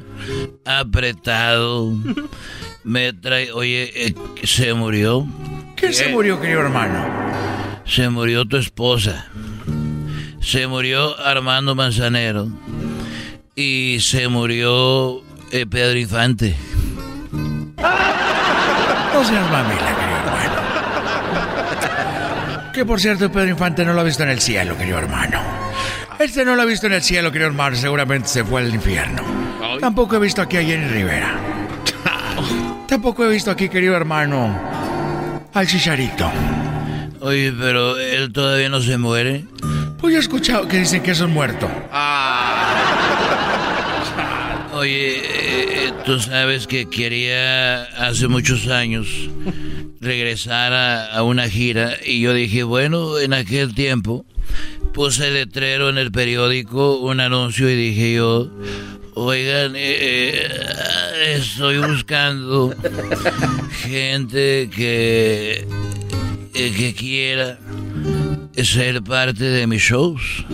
apretado. 0.66 1.94
Me 2.84 3.14
trae, 3.14 3.52
oye, 3.52 3.92
eh, 4.08 4.16
¿se 4.44 4.74
murió? 4.74 5.28
¿Quién 5.82 5.94
se 5.96 6.10
murió, 6.10 6.40
querido 6.40 6.62
hermano? 6.62 7.04
Se 7.86 8.08
murió 8.08 8.46
tu 8.46 8.58
esposa. 8.58 9.26
Se 10.40 10.68
murió 10.68 11.20
Armando 11.20 11.74
Manzanero. 11.74 12.48
Y 13.56 13.98
se 14.00 14.28
murió 14.28 15.24
eh, 15.52 15.66
Pedro 15.66 15.98
Infante. 15.98 16.56
No 19.14 19.26
seas 19.26 19.52
mamila, 19.52 19.76
querido 19.78 20.18
hermano. 20.18 20.56
Que 22.74 22.86
por 22.86 23.00
cierto, 23.02 23.32
Pedro 23.32 23.50
Infante 23.50 23.84
no 23.84 23.94
lo 23.94 24.02
ha 24.02 24.04
visto 24.04 24.24
en 24.24 24.30
el 24.30 24.40
cielo, 24.40 24.78
querido 24.78 25.00
hermano. 25.00 25.42
Este 26.18 26.46
no 26.46 26.56
lo 26.56 26.62
ha 26.62 26.66
visto 26.66 26.88
en 26.88 26.94
el 26.94 27.02
cielo, 27.02 27.32
querido 27.32 27.50
hermano. 27.50 27.76
Seguramente 27.76 28.30
se 28.30 28.44
fue 28.46 28.62
al 28.62 28.74
infierno. 28.74 29.22
Tampoco 29.80 30.16
he 30.16 30.20
visto 30.20 30.42
aquí 30.42 30.58
a 30.58 30.64
Jenny 30.64 30.88
Rivera. 30.88 31.36
Tampoco 32.88 33.26
he 33.26 33.30
visto 33.30 33.52
aquí, 33.52 33.68
querido 33.68 33.96
hermano, 33.96 34.58
al 35.54 35.68
Chicharito. 35.68 36.32
Oye, 37.20 37.54
pero 37.58 37.98
él 37.98 38.32
todavía 38.32 38.70
no 38.70 38.82
se 38.82 38.98
muere. 38.98 39.46
Pues 40.00 40.14
yo 40.14 40.20
he 40.20 40.22
escuchado 40.22 40.68
que 40.68 40.80
dicen 40.80 41.04
que 41.04 41.12
es 41.12 41.22
un 41.22 41.32
muerto. 41.32 41.70
Oye, 44.74 45.22
Oye, 45.22 45.22
eh, 45.24 45.94
tú 46.06 46.20
sabes 46.20 46.66
que 46.66 46.90
quería 46.90 47.84
hace 47.84 48.28
muchos 48.28 48.68
años 48.68 49.08
regresar 50.00 50.74
a, 50.74 51.22
una 51.22 51.48
gira 51.48 51.98
y 52.04 52.22
yo 52.22 52.34
dije, 52.34 52.64
bueno, 52.64 53.20
en 53.20 53.34
aquel 53.34 53.76
tiempo 53.76 54.26
puse 54.94 55.28
el 55.28 55.36
letrero 55.36 55.90
en 55.90 56.00
el 56.00 56.12
periódico, 56.12 56.98
un 56.98 57.20
anuncio 57.20 57.70
y 57.70 57.76
dije 57.76 58.16
yo, 58.16 58.50
oigan, 59.14 59.76
eh, 59.76 60.48
eh, 60.48 61.36
estoy 61.38 61.78
buscando 61.78 62.76
gente 63.82 64.70
que, 64.70 65.68
que 66.54 66.96
quiera 66.98 67.60
ser 68.56 69.02
parte 69.02 69.44
de 69.44 69.68
mis 69.68 69.82
shows, 69.82 70.46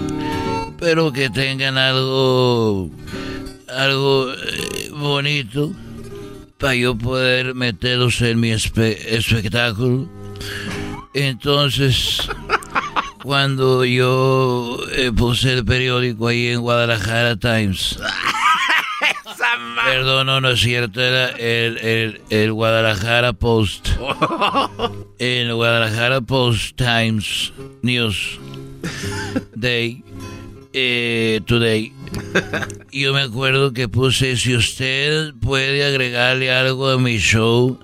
pero 0.79 1.11
que 1.11 1.29
tengan 1.29 1.77
algo 1.77 2.91
algo 3.67 4.31
eh, 4.31 4.89
bonito 4.91 5.73
para 6.57 6.75
yo 6.75 6.97
poder 6.97 7.53
meterlos 7.53 8.21
en 8.21 8.39
mi 8.39 8.51
espectáculo. 8.51 10.09
Entonces, 11.13 12.29
cuando 13.23 13.83
yo 13.85 14.79
eh, 14.93 15.11
puse 15.11 15.53
el 15.53 15.65
periódico 15.65 16.27
ahí 16.27 16.47
en 16.47 16.61
Guadalajara 16.61 17.35
Times, 17.35 17.99
perdón, 19.85 20.27
no, 20.27 20.41
no 20.41 20.49
es 20.49 20.59
cierto, 20.59 21.01
era 21.01 21.29
el, 21.29 22.21
el 22.29 22.53
Guadalajara 22.53 23.33
Post, 23.33 23.89
el 25.19 25.53
Guadalajara 25.53 26.21
Post 26.21 26.77
Times 26.77 27.53
News 27.81 28.39
Day, 29.55 30.03
eh, 30.73 31.41
Today. 31.45 31.93
Yo 32.91 33.13
me 33.13 33.21
acuerdo 33.21 33.73
que 33.73 33.87
puse, 33.87 34.37
si 34.37 34.55
usted 34.55 35.33
puede 35.41 35.85
agregarle 35.85 36.51
algo 36.51 36.89
a 36.89 36.97
mi 36.97 37.17
show, 37.17 37.79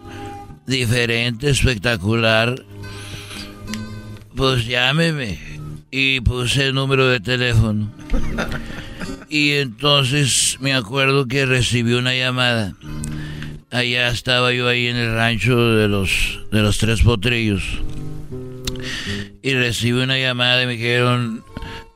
diferente, 0.66 1.50
espectacular, 1.50 2.56
pues 4.36 4.66
llámeme. 4.66 5.40
Y 5.92 6.22
puse 6.22 6.68
el 6.68 6.74
número 6.74 7.08
de 7.08 7.20
teléfono. 7.20 7.92
Y 9.34 9.54
entonces 9.54 10.58
me 10.60 10.76
acuerdo 10.76 11.28
que 11.28 11.48
recibí 11.48 11.94
una 11.94 12.14
llamada. 12.14 12.76
Allá 13.72 14.10
estaba 14.10 14.54
yo 14.54 14.68
ahí 14.68 14.86
en 14.86 14.96
el 14.96 15.16
rancho 15.16 15.58
de 15.70 15.88
los, 15.88 16.40
de 16.52 16.62
los 16.62 16.78
tres 16.78 17.02
potrillos. 17.02 17.64
Y 19.42 19.56
recibí 19.56 20.00
una 20.00 20.20
llamada 20.20 20.62
y 20.62 20.68
me 20.68 20.74
dijeron, 20.74 21.44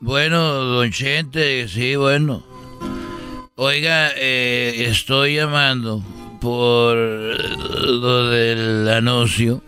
bueno, 0.00 0.42
don 0.42 0.90
Chente, 0.90 1.68
sí, 1.68 1.94
bueno. 1.94 2.44
Oiga, 3.54 4.10
eh, 4.16 4.86
estoy 4.88 5.36
llamando 5.36 6.02
por 6.40 6.96
lo 6.96 8.30
del 8.30 8.88
anuncio 8.88 9.62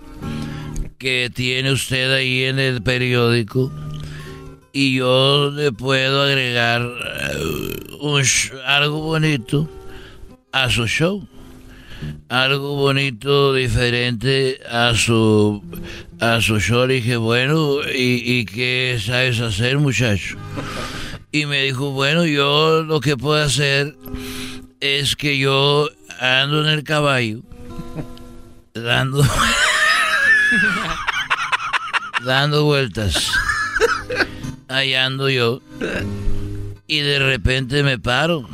que 0.98 1.30
tiene 1.32 1.70
usted 1.70 2.12
ahí 2.12 2.42
en 2.42 2.58
el 2.58 2.82
periódico 2.82 3.70
y 4.72 4.96
yo 4.96 5.50
le 5.50 5.72
puedo 5.72 6.22
agregar 6.22 6.82
eh, 6.82 8.60
algo 8.66 9.00
bonito 9.00 9.68
a 10.52 10.70
su 10.70 10.86
show 10.86 11.26
algo 12.28 12.76
bonito, 12.76 13.54
diferente 13.54 14.60
a 14.70 14.94
su, 14.94 15.62
a 16.20 16.40
su 16.40 16.60
show. 16.60 16.86
Le 16.86 16.94
dije, 16.94 17.16
bueno, 17.16 17.78
¿y, 17.92 18.38
¿y 18.38 18.44
qué 18.44 19.00
sabes 19.04 19.40
hacer, 19.40 19.78
muchacho? 19.78 20.36
Y 21.32 21.46
me 21.46 21.62
dijo, 21.62 21.90
bueno, 21.90 22.24
yo 22.24 22.82
lo 22.82 23.00
que 23.00 23.16
puedo 23.16 23.42
hacer 23.42 23.94
es 24.80 25.16
que 25.16 25.38
yo 25.38 25.88
ando 26.20 26.64
en 26.64 26.70
el 26.70 26.84
caballo, 26.84 27.40
dando, 28.74 29.24
dando 32.24 32.64
vueltas. 32.64 33.30
Ahí 34.70 34.94
ando 34.94 35.28
yo. 35.28 35.60
Y 36.86 37.00
de 37.00 37.18
repente 37.18 37.82
me 37.82 37.98
paro. 37.98 38.48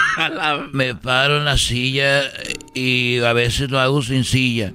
me 0.72 0.94
paro 0.94 1.36
en 1.38 1.44
la 1.44 1.58
silla 1.58 2.22
y 2.74 3.20
a 3.20 3.34
veces 3.34 3.70
lo 3.70 3.78
hago 3.78 4.00
sin 4.00 4.24
silla 4.24 4.72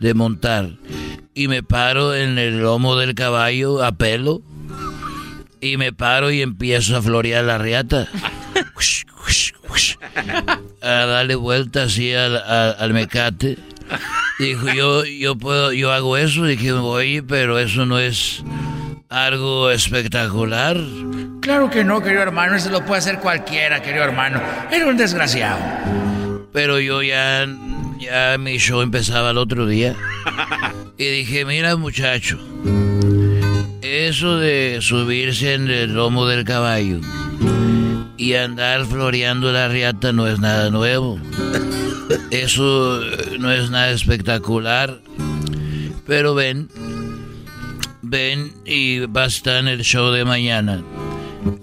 de 0.00 0.14
montar. 0.14 0.70
Y 1.34 1.48
me 1.48 1.62
paro 1.62 2.14
en 2.14 2.38
el 2.38 2.62
lomo 2.62 2.96
del 2.96 3.14
caballo 3.14 3.84
a 3.84 3.92
pelo. 3.92 4.40
Y 5.60 5.76
me 5.76 5.92
paro 5.92 6.30
y 6.30 6.40
empiezo 6.40 6.96
a 6.96 7.02
florear 7.02 7.44
la 7.44 7.58
riata. 7.58 8.08
a 10.80 10.88
darle 10.88 11.34
vuelta 11.34 11.82
así 11.82 12.14
al, 12.14 12.92
mecate. 12.94 13.58
Dijo, 14.38 14.72
yo, 14.72 15.04
yo 15.04 15.36
puedo, 15.36 15.74
yo 15.74 15.92
hago 15.92 16.16
eso. 16.16 16.44
Dije, 16.44 16.72
oye, 16.72 17.22
pero 17.22 17.58
eso 17.58 17.84
no 17.84 17.98
es 17.98 18.42
algo 19.08 19.70
espectacular. 19.70 20.76
Claro 21.40 21.70
que 21.70 21.84
no, 21.84 22.02
querido 22.02 22.22
hermano, 22.22 22.56
eso 22.56 22.70
lo 22.70 22.84
puede 22.84 22.98
hacer 22.98 23.18
cualquiera, 23.18 23.82
querido 23.82 24.04
hermano. 24.04 24.40
Era 24.70 24.86
un 24.86 24.96
desgraciado. 24.96 25.58
Pero 26.52 26.80
yo 26.80 27.02
ya, 27.02 27.46
ya 28.00 28.36
mi 28.38 28.58
show 28.58 28.80
empezaba 28.80 29.30
el 29.30 29.38
otro 29.38 29.66
día. 29.66 29.94
Y 30.98 31.04
dije, 31.10 31.44
mira 31.44 31.76
muchacho, 31.76 32.38
eso 33.82 34.38
de 34.38 34.78
subirse 34.80 35.52
en 35.52 35.68
el 35.68 35.92
lomo 35.92 36.24
del 36.24 36.46
caballo 36.46 37.00
y 38.16 38.32
andar 38.32 38.86
floreando 38.86 39.52
la 39.52 39.68
riata 39.68 40.12
no 40.12 40.26
es 40.26 40.40
nada 40.40 40.70
nuevo. 40.70 41.20
Eso 42.30 43.00
no 43.38 43.52
es 43.52 43.70
nada 43.70 43.90
espectacular. 43.90 45.00
Pero 46.06 46.34
ven, 46.34 46.68
ven 48.08 48.52
y 48.64 49.00
va 49.00 49.24
a 49.24 49.26
estar 49.26 49.56
en 49.56 49.68
el 49.68 49.82
show 49.82 50.10
de 50.10 50.24
mañana. 50.24 50.82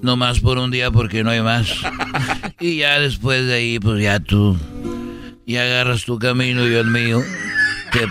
No 0.02 0.16
más 0.16 0.39
por 0.39 0.58
un 0.58 0.72
día 0.72 0.89
porque 0.91 1.24
no 1.24 1.32
hay 1.32 1.41
más. 1.41 1.74
Y 2.60 2.78
ya 2.78 3.00
después 3.00 3.46
de 3.46 3.56
ahí, 3.56 3.80
pues 3.80 4.02
ya 4.02 4.22
tú, 4.22 4.58
ya 5.46 5.64
agarras 5.64 6.06
tu 6.06 6.18
camino 6.18 6.66
y 6.66 6.72
yo 6.72 6.80
el 6.80 6.88
mío. 6.88 7.22
Te, 7.91 8.08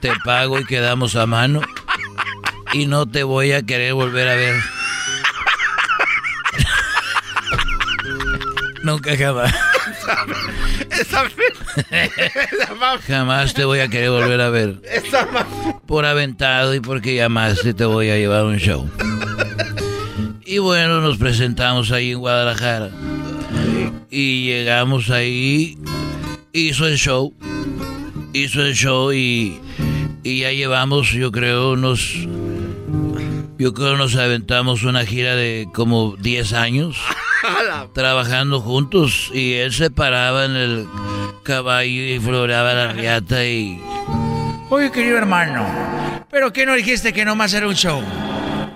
te, 0.00 0.12
pago 0.24 0.60
y 0.60 0.64
quedamos 0.64 1.16
a 1.16 1.26
mano. 1.26 1.60
Y 2.72 2.86
no 2.86 3.06
te 3.06 3.24
voy 3.24 3.50
a 3.50 3.62
querer 3.62 3.94
volver 3.94 4.28
a 4.28 4.36
ver. 4.36 4.54
Nunca 8.84 9.16
jamás. 9.16 9.52
Jamás 13.06 13.54
te 13.54 13.64
voy 13.64 13.80
a 13.80 13.88
querer 13.88 14.10
volver 14.10 14.40
a 14.40 14.50
ver. 14.50 14.76
Por 15.86 16.04
aventado 16.04 16.74
y 16.74 16.80
porque 16.80 17.14
llamaste 17.14 17.74
te 17.74 17.84
voy 17.84 18.10
a 18.10 18.16
llevar 18.16 18.44
un 18.44 18.58
show. 18.58 18.88
Y 20.44 20.58
bueno, 20.58 21.00
nos 21.00 21.16
presentamos 21.16 21.92
ahí 21.92 22.12
en 22.12 22.18
Guadalajara. 22.18 22.90
Y 24.10 24.46
llegamos 24.46 25.10
ahí, 25.10 25.78
hizo 26.52 26.86
el 26.86 26.96
show, 26.96 27.32
hizo 28.32 28.62
el 28.62 28.74
show 28.74 29.12
y, 29.12 29.60
y 30.24 30.40
ya 30.40 30.52
llevamos, 30.52 31.12
yo 31.12 31.30
creo, 31.30 31.72
unos... 31.72 32.14
Yo 33.58 33.74
creo 33.74 33.98
nos 33.98 34.16
aventamos 34.16 34.84
una 34.84 35.04
gira 35.04 35.36
de 35.36 35.68
como 35.74 36.16
10 36.16 36.54
años 36.54 36.96
trabajando 37.92 38.60
juntos 38.60 39.30
y 39.32 39.54
él 39.54 39.72
se 39.72 39.90
paraba 39.90 40.44
en 40.44 40.56
el 40.56 40.88
caballo 41.42 42.02
y 42.02 42.20
floreaba 42.20 42.74
la 42.74 42.92
riata 42.92 43.44
y... 43.44 43.82
Oye, 44.68 44.92
querido 44.92 45.18
hermano, 45.18 45.66
¿pero 46.30 46.52
qué 46.52 46.64
no 46.64 46.74
dijiste 46.74 47.12
que 47.12 47.24
nomás 47.24 47.52
era 47.54 47.66
un 47.66 47.74
show? 47.74 48.02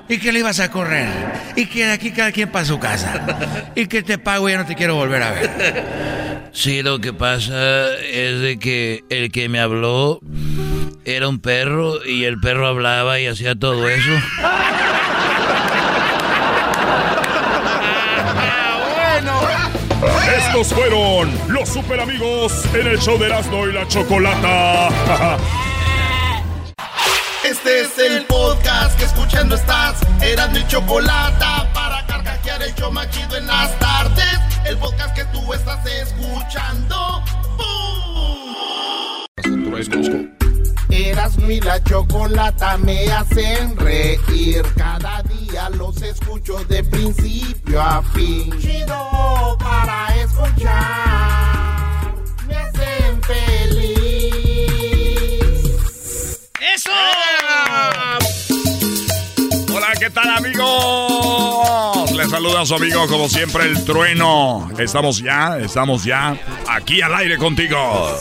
y 0.08 0.18
que 0.18 0.32
le 0.32 0.40
ibas 0.40 0.60
a 0.60 0.70
correr 0.70 1.08
y 1.56 1.66
que 1.66 1.86
de 1.86 1.92
aquí 1.92 2.10
cada 2.10 2.32
quien 2.32 2.50
para 2.50 2.64
su 2.64 2.78
casa 2.78 3.72
y 3.74 3.86
que 3.86 4.02
te 4.02 4.18
pago 4.18 4.48
y 4.48 4.52
ya 4.52 4.58
no 4.58 4.66
te 4.66 4.74
quiero 4.74 4.96
volver 4.96 5.22
a 5.22 5.30
ver. 5.30 6.50
Sí, 6.52 6.82
lo 6.82 7.00
que 7.00 7.12
pasa 7.12 7.94
es 7.96 8.40
de 8.40 8.58
que 8.58 9.04
el 9.08 9.32
que 9.32 9.48
me 9.48 9.60
habló 9.60 10.20
era 11.04 11.28
un 11.28 11.40
perro 11.40 12.04
y 12.04 12.24
el 12.24 12.38
perro 12.38 12.66
hablaba 12.66 13.20
y 13.20 13.26
hacía 13.26 13.54
todo 13.54 13.88
eso. 13.88 14.10
Estos 20.26 20.72
fueron 20.72 21.30
los 21.48 21.68
super 21.68 22.00
amigos 22.00 22.64
en 22.74 22.86
el 22.86 22.98
show 22.98 23.18
de 23.18 23.26
Erasmo 23.26 23.66
y 23.66 23.72
la 23.72 23.86
Chocolata. 23.86 24.88
Este 27.44 27.82
es 27.82 27.98
el 27.98 28.24
podcast 28.24 28.98
que 28.98 29.04
escuchando 29.04 29.54
estás. 29.54 30.00
Eran 30.22 30.50
mi 30.52 30.66
chocolate 30.66 31.44
para 31.74 32.06
carcajear 32.06 32.62
el 32.62 32.74
yo 32.74 32.90
machido 32.90 33.36
en 33.36 33.46
las 33.46 33.78
tardes. 33.78 34.40
El 34.64 34.78
podcast 34.78 35.14
que 35.14 35.24
tú 35.26 35.52
estás 35.52 35.84
escuchando. 35.86 37.22
Eras 40.90 41.36
mi 41.38 41.60
la 41.60 41.82
chocolata 41.82 42.76
me 42.78 43.10
hacen 43.10 43.76
reír. 43.76 44.62
Cada 44.76 45.22
día 45.22 45.68
los 45.70 46.00
escucho 46.02 46.62
de 46.64 46.84
principio 46.84 47.80
a 47.80 48.02
fin. 48.02 48.56
Chido 48.60 49.56
para 49.58 50.14
escuchar. 50.16 52.14
Me 52.46 52.56
hacen 52.56 53.22
feliz. 53.22 53.80
¡Eso! 56.74 56.90
Amigos? 60.12 62.12
Les 62.12 62.30
saluda 62.30 62.60
a 62.60 62.66
su 62.66 62.74
amigo 62.74 63.06
como 63.08 63.28
siempre 63.28 63.64
el 63.64 63.84
trueno. 63.84 64.68
Estamos 64.78 65.18
ya, 65.18 65.58
estamos 65.58 66.04
ya 66.04 66.36
aquí 66.68 67.00
al 67.00 67.14
aire 67.14 67.38
contigo. 67.38 68.18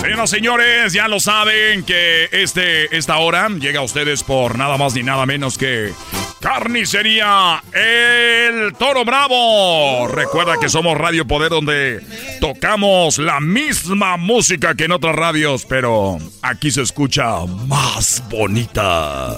Señoras 0.00 0.32
y 0.32 0.36
señores, 0.36 0.92
ya 0.92 1.08
lo 1.08 1.20
saben 1.20 1.84
que 1.84 2.28
este, 2.32 2.96
esta 2.96 3.18
hora 3.18 3.48
llega 3.48 3.80
a 3.80 3.82
ustedes 3.82 4.22
por 4.22 4.56
nada 4.56 4.78
más 4.78 4.94
ni 4.94 5.02
nada 5.02 5.26
menos 5.26 5.58
que 5.58 5.92
Carnicería 6.44 7.62
El 7.72 8.74
Toro 8.74 9.02
Bravo. 9.02 10.08
Recuerda 10.08 10.58
que 10.60 10.68
somos 10.68 10.98
Radio 10.98 11.26
Poder 11.26 11.48
donde 11.48 12.02
tocamos 12.38 13.16
la 13.16 13.40
misma 13.40 14.18
música 14.18 14.74
que 14.74 14.84
en 14.84 14.92
otras 14.92 15.16
radios, 15.16 15.64
pero 15.64 16.18
aquí 16.42 16.70
se 16.70 16.82
escucha 16.82 17.46
más 17.66 18.22
bonita. 18.28 19.34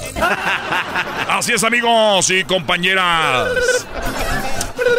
Así 1.29 1.53
es 1.53 1.63
amigos 1.63 2.29
y 2.31 2.43
compañeras. 2.43 3.87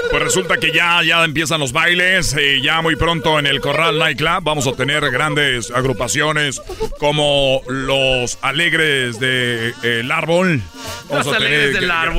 Pues 0.09 0.23
resulta 0.23 0.57
que 0.57 0.71
ya, 0.71 1.03
ya 1.03 1.23
empiezan 1.23 1.59
los 1.59 1.73
bailes. 1.73 2.35
y 2.39 2.61
ya 2.61 2.81
muy 2.81 2.95
pronto 2.95 3.39
en 3.39 3.45
el 3.45 3.59
Corral 3.59 3.99
Nightclub 3.99 4.43
vamos 4.43 4.65
a 4.67 4.71
tener 4.71 5.09
grandes 5.11 5.71
agrupaciones 5.71 6.61
como 6.99 7.61
los 7.67 8.37
Alegres 8.41 9.19
del 9.19 9.75
de, 9.81 10.13
Árbol. 10.13 10.61
Vamos 11.09 11.27
a 11.27 11.37
tener 11.37 11.73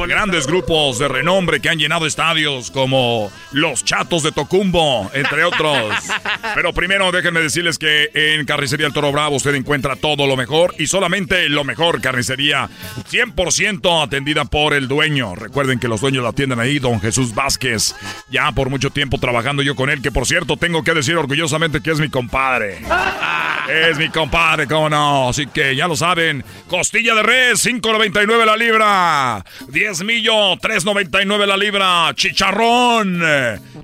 grandes 0.07 0.47
grupos 0.47 0.99
de 0.99 1.09
renombre 1.09 1.61
que 1.61 1.69
han 1.69 1.79
llenado 1.79 2.07
estadios 2.07 2.71
como 2.71 3.31
los 3.53 3.85
Chatos 3.85 4.23
de 4.23 4.33
Tocumbo, 4.33 5.11
entre 5.15 5.45
otros. 5.45 5.95
Pero 6.55 6.73
primero 6.73 7.13
déjenme 7.13 7.41
decirles 7.41 7.79
que 7.79 8.11
en 8.15 8.45
Carnicería 8.47 8.87
El 8.87 8.93
Toro 8.93 9.13
Bravo 9.13 9.37
usted 9.37 9.55
encuentra 9.55 9.97
todo 9.97 10.27
lo 10.27 10.37
mejor 10.37 10.75
y 10.79 10.87
solamente 10.87 11.49
lo 11.49 11.65
mejor. 11.65 12.01
Carnicería 12.01 12.69
100% 13.11 14.05
atendida 14.05 14.45
por 14.45 14.75
el 14.75 14.89
dueño. 14.89 15.35
Recuerden 15.35 15.79
que 15.79 15.89
los 15.89 16.01
dueños 16.01 16.23
la 16.23 16.31
atienden 16.31 16.61
ahí, 16.61 16.79
don 16.79 17.01
Jesús 17.01 17.35
Vázquez. 17.35 17.95
Ya 18.31 18.53
por 18.53 18.71
mucho 18.71 18.91
tiempo 18.91 19.19
trabajando 19.19 19.63
yo 19.63 19.75
con 19.77 19.91
él, 19.91 20.03
que 20.03 20.13
por 20.13 20.27
cierto 20.27 20.57
tengo 20.57 20.83
que 20.83 20.95
decir 20.95 21.17
orgullosamente 21.17 21.81
que 21.81 21.91
es 21.91 22.01
mi 22.01 22.09
compadre. 22.09 22.79
Es 23.69 23.99
mi 23.99 24.09
compadre, 24.09 24.67
cómo 24.67 24.89
no. 24.89 25.29
Así 25.29 25.47
que 25.47 25.77
ya 25.77 25.87
lo 25.87 25.95
saben. 25.95 26.43
Costilla 26.69 27.15
de 27.15 27.23
res, 27.23 27.67
5.99 27.67 28.45
la 28.47 28.57
libra. 28.57 29.45
10 29.69 30.05
millo, 30.05 30.57
3.99 30.57 31.47
la 31.47 31.57
libra. 31.57 32.15
Chicharrón. 32.15 33.23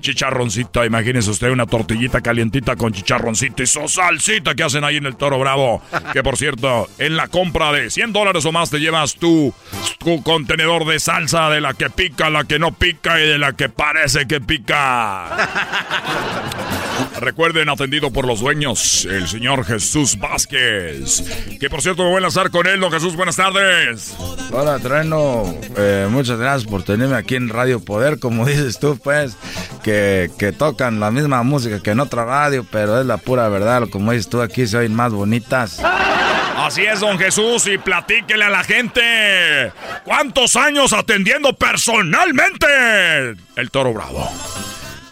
Chicharroncito, 0.01 0.83
imagínese 0.83 1.29
usted 1.29 1.49
una 1.49 1.67
tortillita 1.67 2.21
calientita 2.21 2.75
con 2.75 2.93
chicharroncito 2.93 3.61
y 3.61 3.67
su 3.67 3.87
salsita 3.87 4.55
que 4.55 4.63
hacen 4.63 4.83
ahí 4.83 4.97
en 4.97 5.05
el 5.05 5.15
Toro 5.15 5.37
Bravo. 5.37 5.83
Que 6.13 6.23
por 6.23 6.37
cierto, 6.37 6.89
en 6.97 7.15
la 7.15 7.27
compra 7.27 7.71
de 7.71 7.91
100 7.91 8.11
dólares 8.11 8.45
o 8.45 8.51
más 8.51 8.71
te 8.71 8.79
llevas 8.79 9.15
tu, 9.15 9.53
tu 9.99 10.23
contenedor 10.23 10.85
de 10.85 10.99
salsa 10.99 11.49
de 11.49 11.61
la 11.61 11.75
que 11.75 11.91
pica, 11.91 12.31
la 12.31 12.43
que 12.43 12.57
no 12.57 12.71
pica 12.73 13.19
y 13.21 13.27
de 13.27 13.37
la 13.37 13.53
que 13.53 13.69
parece 13.69 14.25
que 14.27 14.41
pica. 14.41 15.27
Recuerden, 17.19 17.69
atendido 17.69 18.11
por 18.11 18.27
los 18.27 18.39
dueños, 18.39 19.05
el 19.05 19.27
señor 19.27 19.65
Jesús 19.65 20.17
Vázquez. 20.19 21.23
Que 21.59 21.69
por 21.69 21.81
cierto 21.81 22.03
me 22.03 22.09
voy 22.09 22.17
a 22.17 22.21
lanzar 22.21 22.51
con 22.51 22.67
él, 22.67 22.79
don 22.79 22.91
Jesús, 22.91 23.15
buenas 23.15 23.35
tardes. 23.35 24.15
Hola, 24.51 24.79
Treno. 24.79 25.55
Eh, 25.77 26.07
muchas 26.09 26.37
gracias 26.37 26.69
por 26.69 26.83
tenerme 26.83 27.15
aquí 27.15 27.35
en 27.35 27.49
Radio 27.49 27.79
Poder. 27.79 28.19
Como 28.19 28.45
dices 28.45 28.79
tú, 28.79 28.99
pues, 29.01 29.37
que, 29.83 30.29
que, 30.37 30.51
tocan 30.51 30.99
la 30.99 31.11
misma 31.11 31.43
música 31.43 31.81
que 31.81 31.91
en 31.91 31.99
otra 31.99 32.25
radio, 32.25 32.65
pero 32.69 32.99
es 32.99 33.05
la 33.05 33.17
pura 33.17 33.47
verdad. 33.49 33.87
Como 33.89 34.11
dices 34.11 34.29
tú, 34.29 34.41
aquí 34.41 34.67
se 34.67 34.77
oyen 34.77 34.93
más 34.93 35.11
bonitas. 35.11 35.81
Así 36.57 36.83
es, 36.83 36.99
don 36.99 37.19
Jesús, 37.19 37.67
y 37.67 37.77
platíquele 37.77 38.45
a 38.45 38.49
la 38.49 38.63
gente. 38.63 39.71
¿Cuántos 40.03 40.55
años 40.55 40.93
atendiendo 40.93 41.53
personalmente 41.53 42.65
el 43.55 43.71
Toro 43.71 43.93
Bravo? 43.93 44.27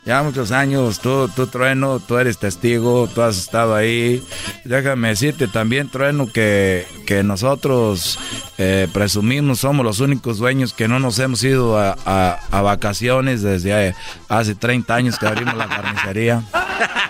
Ya 0.05 0.21
muchos 0.21 0.51
años, 0.51 0.99
tú, 0.99 1.29
tú 1.29 1.47
Trueno, 1.47 1.99
tú 1.99 2.17
eres 2.17 2.37
testigo, 2.37 3.07
tú 3.13 3.21
has 3.21 3.37
estado 3.37 3.73
ahí. 3.73 4.21
Déjame 4.65 5.09
decirte 5.09 5.47
también, 5.47 5.89
Trueno, 5.89 6.27
que, 6.27 6.85
que 7.05 7.23
nosotros 7.23 8.19
eh, 8.57 8.87
presumimos, 8.91 9.59
somos 9.59 9.85
los 9.85 10.01
únicos 10.01 10.39
dueños 10.39 10.73
que 10.73 10.87
no 10.87 10.99
nos 10.99 11.19
hemos 11.19 11.43
ido 11.43 11.77
a, 11.77 11.95
a, 12.03 12.61
vacaciones 12.61 13.41
desde 13.41 13.95
hace 14.27 14.55
30 14.55 14.93
años 14.93 15.17
que 15.17 15.27
abrimos 15.27 15.55
la 15.55 15.67
carnicería. 15.67 16.43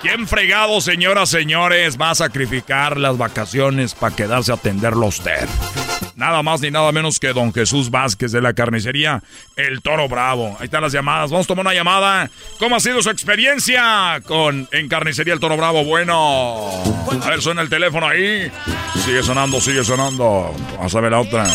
¿Quién 0.02 0.28
fregado, 0.28 0.80
señoras, 0.82 1.30
señores, 1.30 1.98
va 2.00 2.12
a 2.12 2.16
sacrificar 2.16 2.98
las 2.98 3.18
vacaciones 3.18 3.96
para 3.96 4.16
quedarse 4.16 4.52
a 4.52 4.56
atenderlo 4.56 5.06
a 5.06 5.10
usted? 5.10 5.48
Nada 6.16 6.44
más 6.44 6.62
ni 6.62 6.70
nada 6.70 6.92
menos 6.92 7.20
que 7.20 7.34
don 7.34 7.54
Jesús 7.54 7.90
Vázquez 7.90 8.32
de 8.32 8.42
la 8.42 8.54
carnicería 8.54 9.24
El 9.56 9.82
Toro 9.82 10.08
Bravo. 10.08 10.56
Ahí 10.60 10.66
están 10.66 10.82
las 10.82 10.94
llamadas. 10.94 11.32
Vamos 11.32 11.46
a 11.46 11.48
tomar 11.48 11.66
una 11.66 11.74
llamada. 11.74 12.30
¿Cómo 12.60 12.76
ha 12.76 12.80
sido 12.80 13.02
su 13.02 13.10
experiencia 13.10 14.22
con 14.26 14.68
en 14.72 14.88
carnicería 14.88 15.34
El 15.34 15.40
Toro 15.40 15.58
Bravo? 15.58 15.84
Bueno. 15.84 16.70
A 17.24 17.30
ver, 17.30 17.42
suena 17.42 17.62
el 17.62 17.70
teléfono 17.70 18.08
ahí. 18.08 18.52
Sigue 19.04 19.24
sonando, 19.24 19.60
sigue 19.60 19.84
sonando. 19.84 20.54
Vamos 20.78 20.96
a 20.96 21.02
ver 21.02 21.12
la 21.12 21.20
otra. 21.20 21.48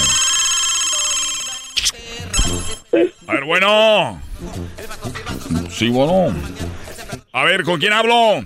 A 3.26 3.32
ver, 3.32 3.44
bueno. 3.44 4.20
Sí, 5.70 5.88
bueno. 5.88 6.34
A 7.32 7.44
ver, 7.44 7.62
¿con 7.62 7.78
quién 7.78 7.92
hablo? 7.92 8.44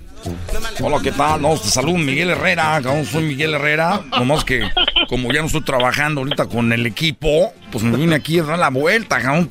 Hola, 0.81 0.99
¿qué 1.01 1.13
tal? 1.13 1.41
No, 1.41 1.57
te 1.57 1.69
saludo 1.69 1.97
Miguel 1.97 2.31
Herrera, 2.31 2.81
soy 3.09 3.23
Miguel 3.23 3.53
Herrera. 3.53 4.01
Nomás 4.11 4.43
que 4.43 4.69
como 5.07 5.31
ya 5.31 5.39
no 5.39 5.47
estoy 5.47 5.61
trabajando 5.61 6.19
ahorita 6.19 6.47
con 6.47 6.73
el 6.73 6.85
equipo, 6.85 7.53
pues 7.71 7.83
me 7.83 7.95
vine 7.95 8.15
aquí 8.15 8.39
a 8.39 8.43
dar 8.43 8.59
la 8.59 8.69
vuelta, 8.69 9.21
cabrón. 9.21 9.49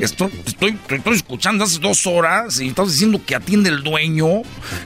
Estoy, 0.00 0.30
estoy, 0.46 0.78
estoy, 0.88 1.14
escuchando 1.14 1.64
hace 1.64 1.80
dos 1.80 2.06
horas 2.06 2.60
y 2.60 2.68
estás 2.68 2.92
diciendo 2.92 3.20
que 3.26 3.34
atiende 3.34 3.70
el 3.70 3.82
dueño. 3.82 4.42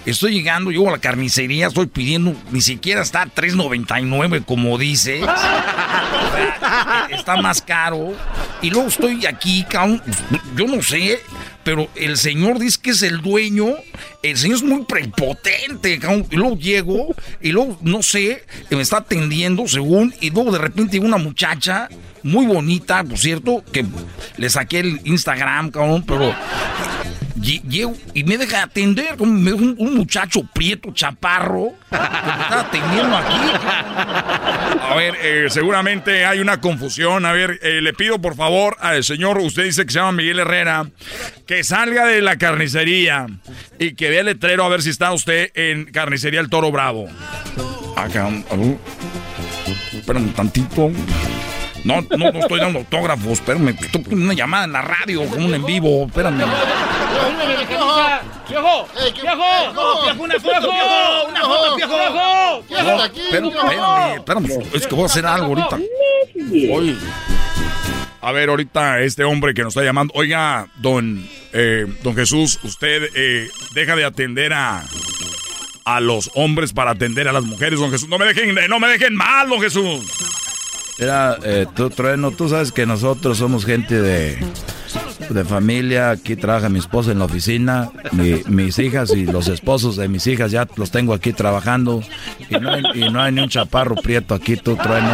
Estoy 0.07 0.33
llegando, 0.33 0.71
llego 0.71 0.89
a 0.89 0.93
la 0.93 0.99
carnicería, 0.99 1.67
estoy 1.67 1.87
pidiendo, 1.87 2.35
ni 2.53 2.63
siquiera 2.63 3.03
está 3.03 3.23
a 3.23 3.27
3.99 3.27 4.45
como 4.47 4.79
dice. 4.79 5.21
está 7.11 7.37
más 7.43 7.61
caro. 7.61 8.15
Y 8.63 8.71
luego 8.71 8.89
estoy 8.89 9.27
aquí, 9.27 9.65
cabrón. 9.65 10.03
Yo 10.57 10.67
no 10.67 10.83
sé, 10.83 11.21
pero 11.65 11.89
el 11.95 12.17
señor 12.19 12.59
dice 12.59 12.79
que 12.83 12.91
es 12.91 13.03
el 13.03 13.23
dueño. 13.23 13.75
El 14.23 14.37
señor 14.37 14.57
es 14.57 14.63
muy 14.63 14.85
prepotente. 14.85 15.99
Y 16.31 16.37
luego 16.37 16.57
llego 16.57 17.15
y 17.41 17.53
luego, 17.53 17.79
no 17.83 18.03
sé, 18.03 18.45
me 18.71 18.83
está 18.83 18.99
atendiendo 18.99 19.67
según. 19.67 20.15
Y 20.21 20.31
luego 20.31 20.53
de 20.53 20.59
repente 20.59 21.01
una 21.01 21.17
muchacha 21.17 21.89
muy 22.23 22.47
bonita, 22.47 23.03
por 23.05 23.19
cierto, 23.19 23.65
que 23.73 23.85
le 24.37 24.51
saqué 24.51 24.81
el 24.81 25.01
Instagram, 25.05 25.71
cabrón, 25.71 26.05
pero 26.07 26.35
llego 27.41 27.95
y 28.15 28.25
me 28.25 28.39
deja 28.39 28.63
atender 28.63 29.17
como 29.17 29.33
un, 29.33 29.95
muchacho 29.95 30.41
prieto, 30.53 30.93
chaparro, 30.93 31.73
que 31.91 31.97
me 31.99 32.05
está 32.05 32.61
atendiendo 32.61 33.17
aquí. 33.17 33.35
A 34.81 34.95
ver, 34.95 35.15
eh, 35.23 35.47
seguramente 35.51 36.25
hay 36.25 36.41
una 36.41 36.61
confusión. 36.61 37.25
A 37.27 37.33
ver, 37.33 37.59
eh, 37.63 37.81
le 37.81 37.93
pido 37.93 38.21
por 38.21 38.37
favor 38.37 38.77
al 38.81 39.05
señor, 39.05 39.39
usted 39.39 39.65
dice 39.65 39.85
que 39.87 39.93
se 39.93 39.99
llama 39.99 40.13
Miguel 40.13 40.41
Herrera, 40.41 40.87
que 41.47 41.65
salga 41.65 42.07
de 42.07 42.21
la 42.21 42.37
carnicería 42.37 43.27
y 43.79 43.95
que 43.95 44.11
vea 44.11 44.21
el 44.21 44.27
letrero 44.27 44.65
a 44.65 44.69
ver 44.69 44.83
si 44.83 44.91
está 44.91 45.13
usted 45.13 45.51
en 45.55 45.87
carnicería 45.87 46.41
El 46.41 46.51
Toro 46.51 46.71
Bravo. 46.71 47.09
Acá, 47.97 48.29
espérame 49.93 50.25
un 50.25 50.33
tantito. 50.35 50.91
No, 51.85 52.01
no, 52.01 52.33
no 52.33 52.39
estoy 52.39 52.61
dando 52.61 52.79
autógrafos, 52.81 53.33
espérame. 53.33 53.69
Estoy 53.69 54.03
poniendo 54.03 54.25
una 54.25 54.35
llamada 54.35 54.65
en 54.65 54.73
la 54.73 54.83
radio, 54.83 55.25
como 55.29 55.47
un 55.47 55.55
en 55.55 55.65
vivo, 55.65 56.07
espérame. 56.07 56.39
¡Viejo! 58.49 58.89
¡Viejo! 59.13 60.19
¡Una 60.19 60.35
foto, 60.41 60.71
viejo! 60.71 61.27
¡Una 61.29 61.41
foto, 61.41 61.77
viejo! 61.77 62.65
Espérame, 63.17 64.17
espérame, 64.17 64.49
es 64.73 64.87
que 64.87 64.95
voy 64.95 65.03
a 65.03 65.07
hacer 65.07 65.27
algo 65.27 65.47
ahorita. 65.47 65.79
Oye. 66.73 66.97
A 68.21 68.33
ver, 68.33 68.49
ahorita 68.49 69.01
este 69.01 69.23
hombre 69.25 69.53
que 69.53 69.63
nos 69.63 69.75
está 69.75 69.85
llamando. 69.85 70.15
Oiga, 70.17 70.67
don, 70.77 71.29
eh, 71.53 71.85
don 72.03 72.15
Jesús, 72.17 72.59
usted 72.63 73.11
eh, 73.15 73.51
deja 73.75 73.95
de 73.97 74.07
atender 74.07 74.55
a, 74.55 74.83
a 75.85 76.01
los 76.01 76.31
hombres 76.35 76.73
para 76.73 76.93
atender 76.93 77.29
a 77.29 77.33
las 77.33 77.45
mujeres, 77.45 77.79
don 77.79 77.91
Jesús. 77.91 78.09
No 78.09 78.17
me 78.17 78.25
dejen, 78.25 78.55
no 78.69 78.81
me 78.81 78.89
dejen 78.89 79.15
mal, 79.15 79.51
don 79.51 79.61
Jesús. 79.61 80.01
Mira, 80.99 81.37
eh, 81.43 81.67
tú, 81.75 81.91
Trueno, 81.91 82.31
tú 82.31 82.49
sabes 82.49 82.71
que 82.71 82.87
nosotros 82.87 83.39
somos 83.39 83.65
gente 83.65 84.01
de, 84.01 84.39
de 85.29 85.45
familia. 85.45 86.11
Aquí 86.11 86.37
trabaja 86.37 86.69
mi 86.69 86.79
esposa 86.79 87.11
en 87.13 87.19
la 87.19 87.25
oficina. 87.25 87.91
mis 88.13 88.79
hijas 88.79 89.11
y 89.11 89.27
los 89.27 89.49
esposos 89.49 89.97
de 89.97 90.09
mis 90.09 90.27
hijas 90.27 90.51
ya 90.53 90.69
los 90.77 90.91
tengo 90.91 91.13
aquí 91.13 91.33
trabajando. 91.33 92.03
Y 92.49 92.55
no 92.55 92.71
hay, 92.71 92.83
y 92.95 93.11
no 93.11 93.21
hay 93.21 93.33
ni 93.33 93.41
un 93.41 93.49
chaparro 93.49 93.97
prieto 93.97 94.35
aquí, 94.35 94.57
tú, 94.57 94.77
Trueno. 94.77 95.11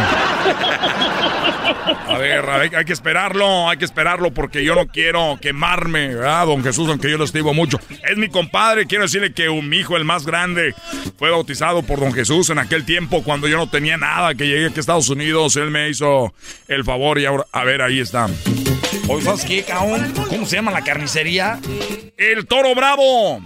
A 2.13 2.17
ver, 2.17 2.49
hay, 2.49 2.85
que 2.85 2.93
esperarlo, 2.93 3.69
hay 3.69 3.77
que 3.77 3.85
esperarlo 3.85 4.31
porque 4.31 4.63
yo 4.63 4.75
no 4.75 4.87
quiero 4.87 5.39
quemarme, 5.41 6.15
¿verdad, 6.15 6.45
don 6.45 6.63
Jesús? 6.63 6.89
Aunque 6.89 7.09
yo 7.09 7.17
lo 7.17 7.23
estimo 7.23 7.53
mucho. 7.53 7.79
Es 8.09 8.17
mi 8.17 8.29
compadre, 8.29 8.85
quiero 8.85 9.03
decirle 9.03 9.33
que 9.33 9.49
mi 9.49 9.77
hijo, 9.77 9.97
el 9.97 10.05
más 10.05 10.25
grande, 10.25 10.75
fue 11.17 11.29
bautizado 11.31 11.83
por 11.83 11.99
don 11.99 12.13
Jesús 12.13 12.49
en 12.49 12.59
aquel 12.59 12.85
tiempo 12.85 13.23
cuando 13.23 13.47
yo 13.47 13.57
no 13.57 13.69
tenía 13.69 13.97
nada, 13.97 14.35
que 14.35 14.47
llegué 14.47 14.67
aquí 14.67 14.77
a 14.77 14.79
Estados 14.79 15.09
Unidos, 15.09 15.55
él 15.55 15.71
me 15.71 15.89
hizo 15.89 16.33
el 16.67 16.83
favor 16.83 17.19
y 17.19 17.25
ahora, 17.25 17.45
a 17.51 17.63
ver, 17.63 17.81
ahí 17.81 17.99
está. 17.99 18.27
Oye, 19.07 19.23
¿sabes 19.23 19.45
qué, 19.45 19.63
cabrón? 19.63 20.13
¿Cómo 20.29 20.45
se 20.45 20.57
llama 20.57 20.71
la 20.71 20.83
carnicería? 20.83 21.59
El 22.17 22.45
Toro 22.45 22.75
Bravo. 22.75 23.41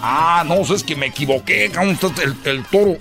Ah, 0.00 0.44
no, 0.46 0.60
es 0.62 0.82
que 0.82 0.96
me 0.96 1.06
equivoqué, 1.06 1.70
cabrón. 1.70 1.98
El, 2.22 2.34
el 2.44 2.64
toro. 2.64 2.96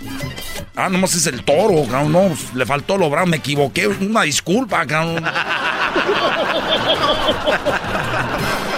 Ah, 0.76 0.89
nomás 0.89 1.15
es 1.15 1.28
el 1.28 1.43
toro, 1.43 1.86
cabrón. 1.89 2.11
No, 2.11 2.30
le 2.55 2.65
faltó 2.65 2.97
lo 2.97 3.09
bravo, 3.09 3.28
me 3.28 3.38
equivoqué. 3.38 3.88
Una 3.88 4.24
disculpa, 4.24 4.86
cabrón. 4.86 5.24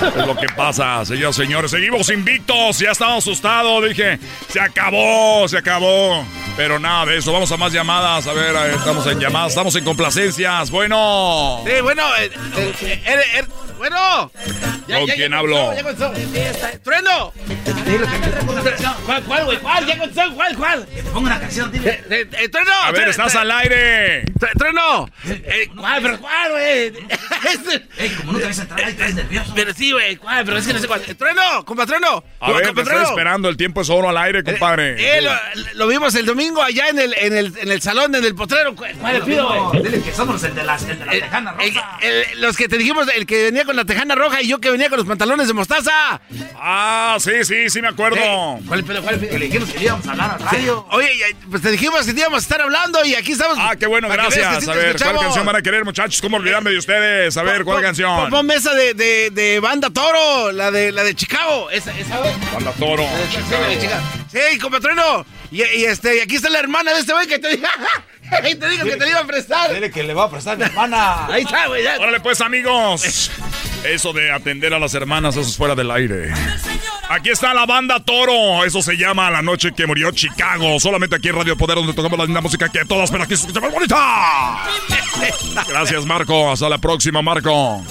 Es 0.08 0.28
lo 0.28 0.36
que 0.36 0.48
pasa, 0.56 1.06
señores, 1.06 1.36
señores. 1.36 1.72
Seguimos 1.72 2.10
invictos. 2.10 2.80
Ya 2.80 2.92
estaba 2.92 3.18
asustado. 3.18 3.82
Dije, 3.82 4.20
se 4.50 4.60
acabó, 4.60 5.48
se 5.48 5.58
acabó. 5.58 6.26
Pero 6.56 6.80
nada 6.80 7.08
de 7.08 7.18
eso. 7.18 7.32
Vamos 7.32 7.52
a 7.52 7.58
más 7.58 7.74
llamadas. 7.74 8.28
A 8.28 8.34
ver, 8.34 8.56
estamos 8.72 9.08
en 9.08 9.20
llamadas. 9.20 9.50
Estamos 9.50 9.76
en 9.76 9.84
complacencias. 9.84 10.70
Bueno. 10.70 11.64
Sí, 11.66 11.82
bueno. 11.82 12.04
Eh, 12.18 12.32
eh, 12.82 13.02
eh, 13.06 13.44
bueno. 13.78 14.32
¿Con 14.88 15.08
quién 15.08 15.34
hablo? 15.34 15.74
¡Trueno! 16.84 17.34
¿Cuál, 19.06 19.24
cuál, 19.24 19.46
güey? 19.46 19.58
¿Cuál? 19.58 19.86
¿Ya 19.86 19.98
contestó? 19.98 20.34
¿Cuál, 20.36 20.56
cuál? 20.56 20.86
Que 20.88 21.02
te 21.02 21.10
ponga 21.10 21.28
una 21.28 21.40
canción, 21.40 21.72
dime. 21.72 21.92
¡Trueno! 22.52 22.72
A 22.84 22.92
ver, 22.92 23.08
estás 23.10 23.36
al 23.36 23.50
aire. 23.52 24.24
¡Trueno! 24.58 25.10
¿Cuál, 25.76 26.02
pero 26.02 26.20
cuál, 26.20 26.52
güey? 26.52 26.94
Ey, 27.98 28.10
como 28.10 28.34
no 28.34 28.40
te 28.40 28.48
ves 28.48 28.60
entrar, 28.60 28.84
ahí 28.84 28.92
estás 28.92 29.14
nervioso. 29.14 29.54
Pero 29.56 29.74
sí, 29.74 29.92
güey. 29.92 30.20
Pero 30.46 30.58
es 30.58 30.68
que 30.68 30.74
no 30.74 30.80
sé 30.80 30.88
cuál. 30.88 31.02
¡Trueno! 31.02 31.66
¡Compatrono! 31.66 32.24
A 32.40 32.52
ver, 32.52 32.74
te 32.74 32.82
estoy 32.82 33.04
esperando. 33.04 33.50
El 33.50 33.58
tiempo 33.58 33.82
es 33.82 33.90
oro 33.90 34.10
al 34.10 34.18
aire, 34.18 34.44
compadre. 34.44 34.96
Eh, 34.98 35.22
lo, 35.76 35.88
vimos 35.88 36.16
el 36.16 36.26
domingo 36.26 36.62
allá 36.62 36.90
en 36.90 37.00
el, 37.00 37.14
en 37.18 37.36
el, 37.36 37.54
en 37.58 37.72
el 37.72 37.82
salón, 37.82 38.16
en 38.16 38.24
el 38.24 38.36
potrero. 38.36 38.76
¿Cuál 38.76 39.14
le 39.14 39.22
pido, 39.22 39.70
güey? 39.70 39.84
Dile 39.84 40.02
que 40.02 40.14
somos 40.14 40.44
el 40.44 40.56
de 40.56 40.64
la, 40.64 40.76
el 40.76 41.00
de 41.00 41.06
la 41.06 41.12
tejana 41.12 41.52
rosa. 41.54 42.00
los 42.38 42.58
que 42.58 42.68
te 42.68 42.78
dijimos, 42.78 43.08
el 43.16 43.26
que 43.26 43.44
venía 43.46 43.66
con 43.66 43.76
la 43.76 43.86
tejana 43.86 44.16
roja 44.16 44.42
y 44.42 44.48
yo 44.48 44.60
que 44.60 44.70
venía 44.70 44.90
con 44.90 44.98
los 44.98 45.08
pantalones 45.08 45.48
de 45.48 45.54
mostaza. 45.54 46.22
Ah, 46.56 47.18
sí, 47.20 47.44
sí, 47.44 47.70
sí 47.70 47.82
me 47.82 47.90
acuerdo. 47.90 48.18
¿Cuál, 48.68 48.84
pero, 48.84 49.02
cuál, 49.02 49.20
que 49.20 49.40
le 49.40 49.46
dijimos 49.46 49.70
que 49.70 49.84
íbamos 49.84 50.08
a 50.08 50.12
hablar 50.12 50.32
a 50.32 50.38
radio. 50.38 50.86
Oye, 50.92 51.10
pues 51.50 51.62
te 51.62 51.72
dijimos 51.72 52.06
que 52.06 52.12
íbamos 52.12 52.38
a 52.38 52.42
estar 52.42 52.62
hablando 52.62 53.04
y 53.06 53.16
aquí 53.16 53.34
estamos. 53.34 53.58
Ah, 53.60 53.76
qué 53.78 53.88
bueno, 53.88 54.10
gracias. 54.10 54.68
a 54.68 54.74
ver, 54.74 54.98
¿cuál 54.98 55.20
canción 55.20 55.46
van 55.46 55.56
a 55.56 55.62
querer, 55.62 55.86
muchachos? 55.86 56.22
¿Cómo 56.22 56.38
olvidarme 56.38 56.72
de 56.72 56.78
ustedes? 56.78 57.23
A 57.36 57.44
ver, 57.44 57.64
¿cuál 57.64 57.82
canción? 57.82 58.30
Pon 58.30 58.46
mesa 58.46 58.74
de, 58.74 58.94
de, 58.94 59.30
de, 59.30 59.60
Banda 59.60 59.90
Toro, 59.90 60.52
la 60.52 60.72
de, 60.72 60.92
la 60.92 61.04
de 61.04 61.16
Chicago. 61.16 61.70
Esa, 61.70 61.98
esa 61.98 62.20
Banda 62.54 62.72
Toro. 62.74 63.06
Sí, 64.32 64.60
compatrino. 64.60 65.26
Y, 65.52 65.64
y, 65.64 65.86
este, 65.86 66.18
y 66.18 66.20
aquí 66.20 66.36
está 66.36 66.50
la 66.50 66.60
hermana 66.60 66.94
de 66.94 67.00
este 67.00 67.14
güey 67.14 67.28
que 67.28 67.40
te 67.40 67.50
diga. 67.50 67.70
Ahí 68.44 68.56
te 68.56 68.68
digo 68.68 68.86
que 68.86 68.98
te 68.98 69.06
le 69.06 69.12
iba 69.12 69.20
a 69.20 69.28
prestar. 69.28 69.74
Dile 69.74 69.92
que 69.92 70.04
le 70.04 70.14
va 70.14 70.24
a 70.24 70.30
prestar 70.30 70.58
mi 70.58 70.64
hermana. 70.64 71.28
Ahí 71.28 71.44
está, 71.44 71.68
güey. 71.68 71.86
Órale, 71.86 72.20
pues, 72.20 72.42
amigos. 72.42 73.32
Eso 73.86 74.14
de 74.14 74.32
atender 74.32 74.74
a 74.74 74.80
las 74.80 74.94
hermanas, 74.94 75.36
eso 75.36 75.48
es 75.48 75.58
fuera 75.58 75.76
del 75.76 75.92
aire. 75.92 76.32
Aquí 77.10 77.30
está 77.30 77.54
la 77.54 77.66
banda 77.66 78.00
Toro. 78.00 78.64
Eso 78.66 78.82
se 78.82 78.96
llama 78.96 79.30
La 79.30 79.42
Noche 79.42 79.74
que 79.74 79.86
Murió 79.86 80.12
Chicago. 80.12 80.80
Solamente 80.80 81.16
aquí 81.16 81.28
en 81.28 81.36
Radio 81.36 81.58
Poder, 81.58 81.76
donde 81.76 81.94
tocamos 81.94 82.18
la 82.18 82.26
linda 82.26 82.42
música 82.42 82.70
que 82.70 82.86
todas, 82.86 83.12
pero 83.12 83.24
aquí 83.24 83.36
se 83.36 83.42
escucha 83.48 83.60
más 83.60 83.74
bonita. 83.74 84.58
Gracias, 85.68 86.06
Marco. 86.06 86.52
Hasta 86.52 86.70
la 86.70 86.78
próxima, 86.78 87.22
Marco. 87.22 87.84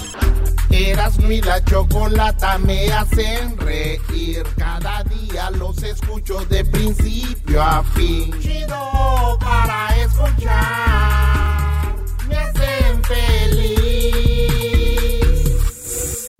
Eras 0.71 1.19
mi 1.19 1.39
la 1.39 1.63
chocolata 1.63 2.57
me 2.57 2.91
hacen 2.91 3.55
reír. 3.57 4.43
Cada 4.57 5.03
día 5.03 5.51
los 5.51 5.83
escucho 5.83 6.43
de 6.45 6.65
principio 6.65 7.61
a 7.61 7.83
fin. 7.93 8.33
Chido 8.41 9.37
para 9.39 9.95
escuchar. 9.97 11.93
Me 12.27 12.35
hacen 12.35 12.72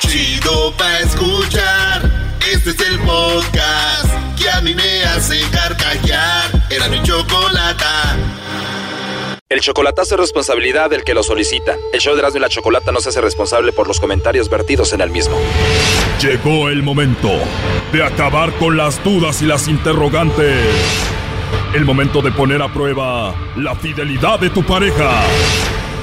Chido 0.00 0.72
pa' 0.76 1.00
escuchar. 1.00 2.36
Este 2.50 2.70
es 2.70 2.80
el 2.80 2.98
podcast 3.00 4.08
que 4.38 4.48
a 4.48 4.60
mí 4.60 4.74
me 4.74 5.04
hace 5.04 5.40
carcajear. 5.50 6.66
Era 6.70 6.88
mi 6.88 7.02
chocolata. 7.02 8.16
El 9.48 9.60
chocolatazo 9.60 10.14
es 10.14 10.20
responsabilidad 10.20 10.90
del 10.90 11.04
que 11.04 11.14
lo 11.14 11.22
solicita. 11.22 11.76
El 11.92 12.00
show 12.00 12.14
de 12.14 12.20
Erasmo 12.20 12.38
y 12.38 12.40
la 12.40 12.48
Chocolata 12.48 12.92
no 12.92 13.00
se 13.00 13.10
hace 13.10 13.20
responsable 13.20 13.72
por 13.72 13.86
los 13.86 14.00
comentarios 14.00 14.48
vertidos 14.48 14.92
en 14.92 15.00
el 15.00 15.10
mismo. 15.10 15.36
Llegó 16.20 16.68
el 16.68 16.82
momento 16.82 17.30
de 17.92 18.02
acabar 18.02 18.52
con 18.54 18.76
las 18.76 19.02
dudas 19.04 19.42
y 19.42 19.46
las 19.46 19.68
interrogantes. 19.68 20.66
El 21.74 21.84
momento 21.84 22.22
de 22.22 22.32
poner 22.32 22.62
a 22.62 22.72
prueba 22.72 23.34
la 23.56 23.74
fidelidad 23.76 24.40
de 24.40 24.50
tu 24.50 24.64
pareja. 24.64 25.22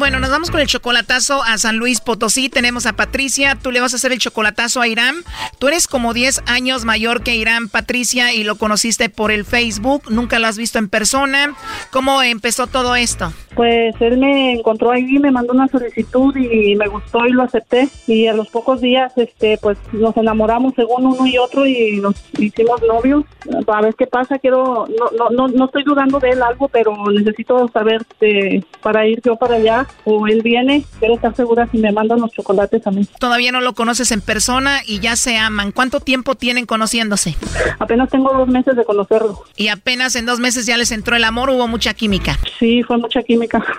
Bueno, 0.00 0.18
nos 0.18 0.30
vamos 0.30 0.50
con 0.50 0.60
el 0.60 0.66
chocolatazo 0.66 1.42
a 1.42 1.58
San 1.58 1.76
Luis 1.76 2.00
Potosí. 2.00 2.48
Tenemos 2.48 2.86
a 2.86 2.94
Patricia. 2.94 3.58
Tú 3.62 3.70
le 3.70 3.82
vas 3.82 3.92
a 3.92 3.96
hacer 3.96 4.12
el 4.12 4.18
chocolatazo 4.18 4.80
a 4.80 4.88
Irán. 4.88 5.16
Tú 5.58 5.68
eres 5.68 5.86
como 5.86 6.14
10 6.14 6.44
años 6.46 6.86
mayor 6.86 7.22
que 7.22 7.36
Irán, 7.36 7.68
Patricia, 7.68 8.32
y 8.32 8.42
lo 8.42 8.56
conociste 8.56 9.10
por 9.10 9.30
el 9.30 9.44
Facebook. 9.44 10.04
Nunca 10.08 10.38
lo 10.38 10.46
has 10.46 10.56
visto 10.56 10.78
en 10.78 10.88
persona. 10.88 11.54
¿Cómo 11.90 12.22
empezó 12.22 12.66
todo 12.66 12.96
esto? 12.96 13.30
Pues 13.54 13.94
él 14.00 14.16
me 14.16 14.54
encontró 14.54 14.90
ahí, 14.90 15.18
me 15.18 15.30
mandó 15.30 15.52
una 15.52 15.68
solicitud 15.68 16.34
y 16.34 16.76
me 16.76 16.86
gustó 16.86 17.26
y 17.26 17.32
lo 17.32 17.42
acepté. 17.42 17.90
Y 18.06 18.26
a 18.26 18.32
los 18.32 18.48
pocos 18.48 18.80
días, 18.80 19.12
este, 19.16 19.58
pues 19.60 19.76
nos 19.92 20.16
enamoramos 20.16 20.72
según 20.76 21.04
uno 21.04 21.26
y 21.26 21.36
otro 21.36 21.66
y 21.66 22.00
nos 22.00 22.14
hicimos 22.38 22.80
novios. 22.88 23.24
A 23.66 23.82
ver 23.82 23.94
qué 23.96 24.06
pasa, 24.06 24.38
quiero, 24.38 24.86
no, 24.98 25.10
no, 25.18 25.28
no, 25.28 25.48
no 25.48 25.64
estoy 25.66 25.82
dudando 25.82 26.18
de 26.20 26.30
él 26.30 26.42
algo, 26.42 26.68
pero 26.68 26.94
necesito 27.12 27.68
saber 27.68 28.00
este, 28.12 28.64
para 28.80 29.06
ir 29.06 29.20
yo 29.22 29.36
para 29.36 29.56
allá 29.56 29.86
o 30.04 30.26
él 30.26 30.42
viene. 30.42 30.84
Quiero 30.98 31.14
estar 31.14 31.34
segura 31.34 31.68
si 31.70 31.78
me 31.78 31.92
mandan 31.92 32.20
los 32.20 32.30
chocolates 32.32 32.86
a 32.86 32.90
mí. 32.90 33.06
Todavía 33.18 33.52
no 33.52 33.60
lo 33.60 33.74
conoces 33.74 34.12
en 34.12 34.20
persona 34.20 34.80
y 34.86 35.00
ya 35.00 35.16
se 35.16 35.36
aman. 35.36 35.72
¿Cuánto 35.72 36.00
tiempo 36.00 36.34
tienen 36.34 36.66
conociéndose? 36.66 37.36
Apenas 37.78 38.10
tengo 38.10 38.32
dos 38.32 38.48
meses 38.48 38.76
de 38.76 38.84
conocerlo. 38.84 39.44
Y 39.56 39.68
apenas 39.68 40.16
en 40.16 40.26
dos 40.26 40.40
meses 40.40 40.66
ya 40.66 40.76
les 40.76 40.92
entró 40.92 41.16
el 41.16 41.24
amor, 41.24 41.50
hubo 41.50 41.68
mucha 41.68 41.94
química. 41.94 42.38
Sí, 42.58 42.82
fue 42.82 42.98
mucha 42.98 43.22
química. 43.22 43.62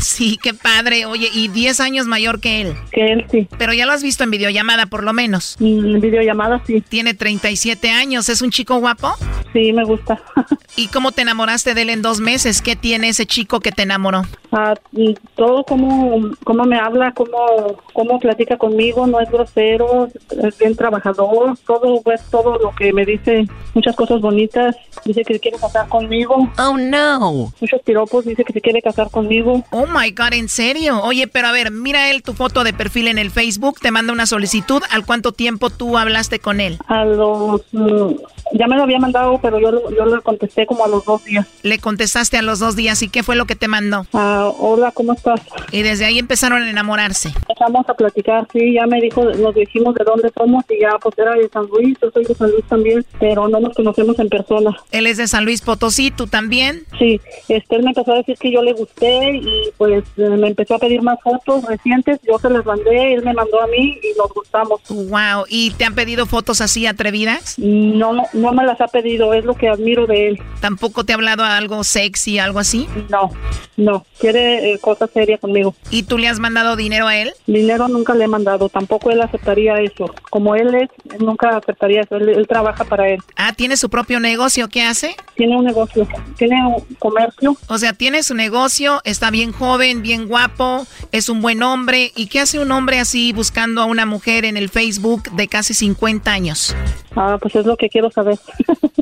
Sí, 0.00 0.38
qué 0.40 0.54
padre. 0.54 1.06
Oye, 1.06 1.28
y 1.32 1.48
10 1.48 1.80
años 1.80 2.06
mayor 2.06 2.40
que 2.40 2.60
él. 2.60 2.74
Que 2.92 3.12
él, 3.12 3.26
sí. 3.30 3.48
Pero 3.58 3.72
ya 3.72 3.84
lo 3.86 3.92
has 3.92 4.02
visto 4.02 4.24
en 4.24 4.30
videollamada, 4.30 4.86
por 4.86 5.02
lo 5.02 5.12
menos. 5.12 5.56
Mm, 5.58 5.96
en 5.96 6.00
videollamada, 6.00 6.62
sí. 6.66 6.80
Tiene 6.80 7.14
37 7.14 7.90
años. 7.90 8.28
¿Es 8.28 8.40
un 8.42 8.50
chico 8.50 8.76
guapo? 8.78 9.12
Sí, 9.52 9.72
me 9.72 9.84
gusta. 9.84 10.22
¿Y 10.76 10.88
cómo 10.88 11.12
te 11.12 11.22
enamoraste 11.22 11.74
de 11.74 11.82
él 11.82 11.90
en 11.90 12.02
dos 12.02 12.20
meses? 12.20 12.62
¿Qué 12.62 12.76
tiene 12.76 13.08
ese 13.08 13.26
chico 13.26 13.60
que 13.60 13.72
te 13.72 13.82
enamoró? 13.82 14.22
Ah, 14.50 14.74
todo 15.34 15.64
cómo, 15.64 16.30
cómo 16.44 16.64
me 16.64 16.78
habla, 16.78 17.12
cómo, 17.12 17.76
cómo 17.92 18.18
platica 18.18 18.56
conmigo, 18.56 19.06
no 19.06 19.20
es 19.20 19.30
grosero, 19.30 20.08
es 20.42 20.58
bien 20.58 20.74
trabajador, 20.74 21.56
todo, 21.66 22.00
pues, 22.02 22.22
todo 22.30 22.58
lo 22.58 22.74
que 22.74 22.92
me 22.92 23.04
dice, 23.04 23.46
muchas 23.74 23.94
cosas 23.94 24.20
bonitas. 24.20 24.76
Dice 25.04 25.24
que 25.24 25.34
se 25.34 25.40
quiere 25.40 25.58
casar 25.58 25.88
conmigo. 25.88 26.50
Oh, 26.58 26.76
no. 26.78 27.52
Muchos 27.60 27.82
piropos, 27.82 28.24
dice 28.24 28.44
que 28.44 28.52
se 28.52 28.60
quiere 28.60 28.80
casar 28.82 29.10
conmigo. 29.10 29.64
Oh 29.70 29.86
my 29.86 30.10
God, 30.10 30.32
¿en 30.32 30.48
serio? 30.48 31.02
Oye, 31.02 31.26
pero 31.28 31.48
a 31.48 31.52
ver, 31.52 31.70
mira 31.70 32.10
él 32.10 32.22
tu 32.22 32.32
foto 32.32 32.64
de 32.64 32.72
perfil 32.72 33.08
en 33.08 33.18
el 33.18 33.30
Facebook, 33.30 33.80
te 33.80 33.90
manda 33.90 34.12
una 34.12 34.26
solicitud. 34.26 34.82
¿Al 34.90 35.04
cuánto 35.04 35.32
tiempo 35.32 35.70
tú 35.70 35.98
hablaste 35.98 36.38
con 36.38 36.60
él? 36.60 36.78
A 36.86 37.04
los. 37.04 37.62
Mm, 37.72 38.14
ya 38.52 38.66
me 38.66 38.76
lo 38.76 38.84
había 38.84 38.98
mandado, 38.98 39.38
pero 39.40 39.60
yo, 39.60 39.90
yo 39.90 40.06
le 40.06 40.20
contesté 40.22 40.66
como 40.66 40.84
a 40.84 40.88
los 40.88 41.04
dos 41.04 41.24
días. 41.24 41.46
Le 41.62 41.78
contestaste 41.78 42.38
a 42.38 42.42
los 42.42 42.58
dos 42.58 42.76
días, 42.76 43.02
¿y 43.02 43.08
qué 43.08 43.22
fue 43.22 43.36
lo 43.36 43.46
que 43.46 43.56
te 43.56 43.68
mandó? 43.68 44.06
Ah, 44.40 44.52
hola, 44.56 44.92
¿cómo 44.92 45.14
estás? 45.14 45.40
Y 45.72 45.82
desde 45.82 46.04
ahí 46.04 46.20
empezaron 46.20 46.62
a 46.62 46.70
enamorarse. 46.70 47.30
Empezamos 47.48 47.88
a 47.88 47.94
platicar, 47.94 48.46
sí, 48.52 48.74
ya 48.74 48.86
me 48.86 49.00
dijo, 49.00 49.24
nos 49.24 49.52
dijimos 49.52 49.96
de 49.96 50.04
dónde 50.04 50.30
somos 50.32 50.64
y 50.70 50.80
ya, 50.80 50.90
pues 51.02 51.18
era 51.18 51.32
de 51.32 51.48
San 51.48 51.66
Luis, 51.66 51.98
yo 52.00 52.08
soy 52.12 52.24
de 52.24 52.36
San 52.36 52.52
Luis 52.52 52.64
también, 52.68 53.04
pero 53.18 53.48
no 53.48 53.58
nos 53.58 53.74
conocemos 53.74 54.16
en 54.20 54.28
persona. 54.28 54.76
Él 54.92 55.08
es 55.08 55.16
de 55.16 55.26
San 55.26 55.44
Luis 55.44 55.60
Potosí, 55.60 56.12
¿tú 56.12 56.28
también? 56.28 56.84
Sí, 57.00 57.20
este, 57.48 57.74
él 57.74 57.82
me 57.82 57.88
empezó 57.88 58.12
a 58.12 58.18
decir 58.18 58.36
que 58.38 58.52
yo 58.52 58.62
le 58.62 58.74
gusté 58.74 59.38
y 59.38 59.70
pues 59.76 60.04
me 60.16 60.46
empezó 60.46 60.76
a 60.76 60.78
pedir 60.78 61.02
más 61.02 61.18
fotos 61.20 61.64
recientes, 61.64 62.20
yo 62.22 62.38
se 62.38 62.48
las 62.48 62.64
mandé, 62.64 63.14
él 63.14 63.24
me 63.24 63.34
mandó 63.34 63.60
a 63.60 63.66
mí 63.66 63.98
y 64.00 64.16
nos 64.16 64.32
gustamos. 64.32 64.80
Wow, 64.88 65.46
¿y 65.48 65.72
te 65.72 65.84
han 65.84 65.96
pedido 65.96 66.26
fotos 66.26 66.60
así 66.60 66.86
atrevidas? 66.86 67.58
No, 67.58 68.12
no 68.32 68.52
me 68.52 68.64
las 68.64 68.80
ha 68.80 68.86
pedido, 68.86 69.34
es 69.34 69.44
lo 69.44 69.56
que 69.56 69.68
admiro 69.68 70.06
de 70.06 70.28
él. 70.28 70.42
¿Tampoco 70.60 71.02
te 71.02 71.12
ha 71.12 71.16
hablado 71.16 71.42
algo 71.42 71.82
sexy, 71.82 72.38
algo 72.38 72.60
así? 72.60 72.86
No, 73.08 73.32
no, 73.76 74.06
quiere 74.30 74.72
eh, 74.72 74.78
cosas 74.78 75.10
serias 75.12 75.40
conmigo. 75.40 75.74
¿Y 75.90 76.02
tú 76.02 76.18
le 76.18 76.28
has 76.28 76.38
mandado 76.38 76.76
dinero 76.76 77.06
a 77.06 77.16
él? 77.16 77.32
Dinero 77.46 77.88
nunca 77.88 78.14
le 78.14 78.24
he 78.24 78.28
mandado, 78.28 78.68
tampoco 78.68 79.10
él 79.10 79.22
aceptaría 79.22 79.80
eso. 79.80 80.14
Como 80.30 80.54
él 80.54 80.74
es, 80.74 80.90
él 81.14 81.24
nunca 81.24 81.56
aceptaría 81.56 82.02
eso, 82.02 82.16
él, 82.16 82.28
él 82.28 82.46
trabaja 82.46 82.84
para 82.84 83.08
él. 83.08 83.20
Ah, 83.36 83.52
¿tiene 83.54 83.76
su 83.76 83.88
propio 83.88 84.20
negocio? 84.20 84.68
¿Qué 84.68 84.82
hace? 84.82 85.16
Tiene 85.34 85.56
un 85.56 85.64
negocio, 85.64 86.06
tiene 86.36 86.56
un 86.66 86.84
comercio. 86.98 87.56
O 87.68 87.78
sea, 87.78 87.94
tiene 87.94 88.22
su 88.22 88.34
negocio, 88.34 89.00
está 89.04 89.30
bien 89.30 89.52
joven, 89.52 90.02
bien 90.02 90.28
guapo, 90.28 90.86
es 91.10 91.28
un 91.28 91.40
buen 91.40 91.62
hombre. 91.62 92.12
¿Y 92.14 92.26
qué 92.26 92.40
hace 92.40 92.58
un 92.58 92.70
hombre 92.70 93.00
así 93.00 93.32
buscando 93.32 93.80
a 93.80 93.86
una 93.86 94.04
mujer 94.04 94.44
en 94.44 94.56
el 94.56 94.68
Facebook 94.68 95.30
de 95.32 95.48
casi 95.48 95.72
50 95.72 96.30
años? 96.30 96.76
Ah, 97.16 97.38
pues 97.40 97.54
es 97.56 97.64
lo 97.64 97.76
que 97.76 97.88
quiero 97.88 98.10
saber. 98.10 98.38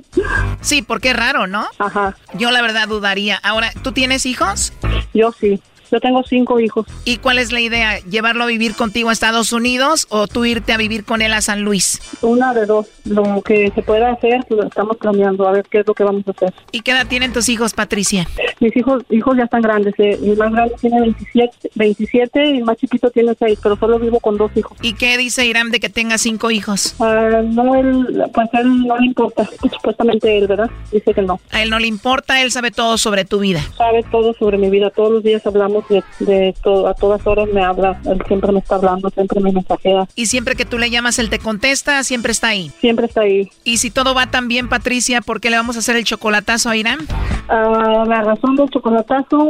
sí, 0.61 0.83
porque 0.83 1.11
es 1.11 1.17
raro, 1.17 1.47
¿no? 1.47 1.67
Ajá. 1.79 2.17
Yo 2.35 2.51
la 2.51 2.63
verdad 2.63 2.89
dudaría. 2.89 3.39
Ahora, 3.43 3.73
¿tú 3.83 3.93
tienes 3.93 4.25
hijos? 4.25 4.73
Yo 5.17 5.33
sí. 5.33 5.59
Yo 5.91 6.01
tengo 6.01 6.23
cinco 6.25 6.61
hijos. 6.61 6.87
¿Y 7.05 7.19
cuál 7.19 7.39
es 7.39 7.53
la 7.53 7.61
idea? 7.61 7.99
¿Llevarlo 8.01 8.45
a 8.45 8.47
vivir 8.47 8.75
contigo 8.75 9.11
a 9.11 9.13
Estados 9.13 9.53
Unidos 9.53 10.07
o 10.11 10.27
tú 10.27 10.45
irte 10.45 10.73
a 10.73 10.77
vivir 10.77 11.05
con 11.05 11.23
él 11.23 11.33
a 11.33 11.41
San 11.41 11.63
Luis? 11.63 12.01
Una 12.23 12.55
de 12.55 12.67
dos. 12.67 12.87
Lo 13.05 13.43
que 13.43 13.71
se 13.75 13.83
pueda 13.83 14.13
hacer, 14.13 14.45
lo 14.49 14.65
estamos 14.65 14.97
planeando, 14.97 15.47
a 15.47 15.53
ver 15.53 15.65
qué 15.71 15.81
es 15.81 15.87
lo 15.87 15.95
que 15.95 16.05
vamos 16.05 16.27
a 16.27 16.33
hacer. 16.33 16.53
¿Y 16.73 16.81
qué 16.81 16.93
edad 16.93 17.07
tienen 17.07 17.33
tus 17.33 17.49
hijos, 17.49 17.73
Patricia? 17.75 18.27
Mis 18.61 18.77
hijos 18.77 19.05
hijos 19.11 19.37
ya 19.37 19.45
están 19.45 19.63
grandes. 19.63 19.95
Eh. 19.99 20.19
Mi 20.21 20.35
más 20.37 20.53
grande 20.53 20.75
tiene 20.81 21.01
27, 21.01 21.71
27 21.75 22.47
y 22.47 22.59
el 22.59 22.65
más 22.65 22.77
chiquito 22.77 23.11
tiene 23.11 23.35
6, 23.39 23.59
pero 23.63 23.77
solo 23.77 23.99
vivo 23.99 24.21
con 24.21 24.37
dos 24.37 24.51
hijos. 24.57 24.77
¿Y 24.83 24.95
qué 24.95 25.17
dice 25.17 25.47
Irán 25.47 25.71
de 25.71 25.81
que 25.81 25.89
tenga 25.89 26.19
cinco 26.19 26.51
hijos? 26.51 26.95
Uh, 26.99 27.43
no, 27.43 27.75
él, 27.75 28.25
pues 28.33 28.49
él 28.55 28.87
no 28.87 28.99
le 28.99 29.07
importa. 29.07 29.49
Supuestamente 29.61 30.39
él, 30.39 30.47
¿verdad? 30.47 30.71
Dice 30.93 31.15
que 31.15 31.23
no. 31.23 31.41
A 31.51 31.63
él 31.63 31.71
no 31.71 31.79
le 31.79 31.87
importa, 31.87 32.43
él 32.43 32.51
sabe 32.51 32.71
todo 32.71 32.99
sobre 32.99 33.25
tu 33.25 33.41
vida. 33.41 33.61
Sabe 33.77 34.03
todo 34.11 34.35
sobre 34.35 34.59
mi 34.59 34.71
vida. 34.71 34.91
Todos 34.91 35.13
los 35.13 35.23
días 35.23 35.47
hablamos 35.47 35.76
de, 35.89 36.03
de 36.21 36.55
todo, 36.63 36.89
a 36.89 36.95
todas 36.95 37.27
horas 37.27 37.49
me 37.53 37.65
habla. 37.65 38.01
Él 38.05 38.23
siempre 38.27 38.53
me 38.53 38.59
está 38.61 38.77
hablando, 38.77 39.11
siempre 39.11 39.41
me 39.41 39.53
mensajea. 39.53 40.09
¿Y 40.15 40.27
siempre 40.27 40.57
que 40.57 40.65
tú 40.65 40.79
le 40.79 40.91
llamas, 40.91 41.19
él 41.19 41.31
te 41.31 41.39
contesta? 41.39 42.03
¿Siempre 42.05 42.33
está 42.33 42.49
ahí? 42.49 42.71
Siempre 42.81 43.07
está 43.07 43.23
ahí. 43.23 43.51
¿Y 43.65 43.79
si 43.79 43.91
todo 43.91 44.15
va 44.15 44.27
tan 44.27 44.49
bien, 44.49 44.69
Patricia, 44.69 45.21
por 45.21 45.41
qué 45.41 45.51
le 45.51 45.57
vamos 45.57 45.77
a 45.77 45.81
hacer 45.81 45.97
el 45.97 46.05
chocolatazo 46.05 46.71
a 46.71 46.77
Irán? 46.77 47.01
Uh, 47.49 48.05
la 48.07 48.23
razón 48.23 48.57
del 48.57 48.69
chocolatazo, 48.71 49.49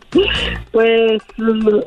pues 0.72 1.22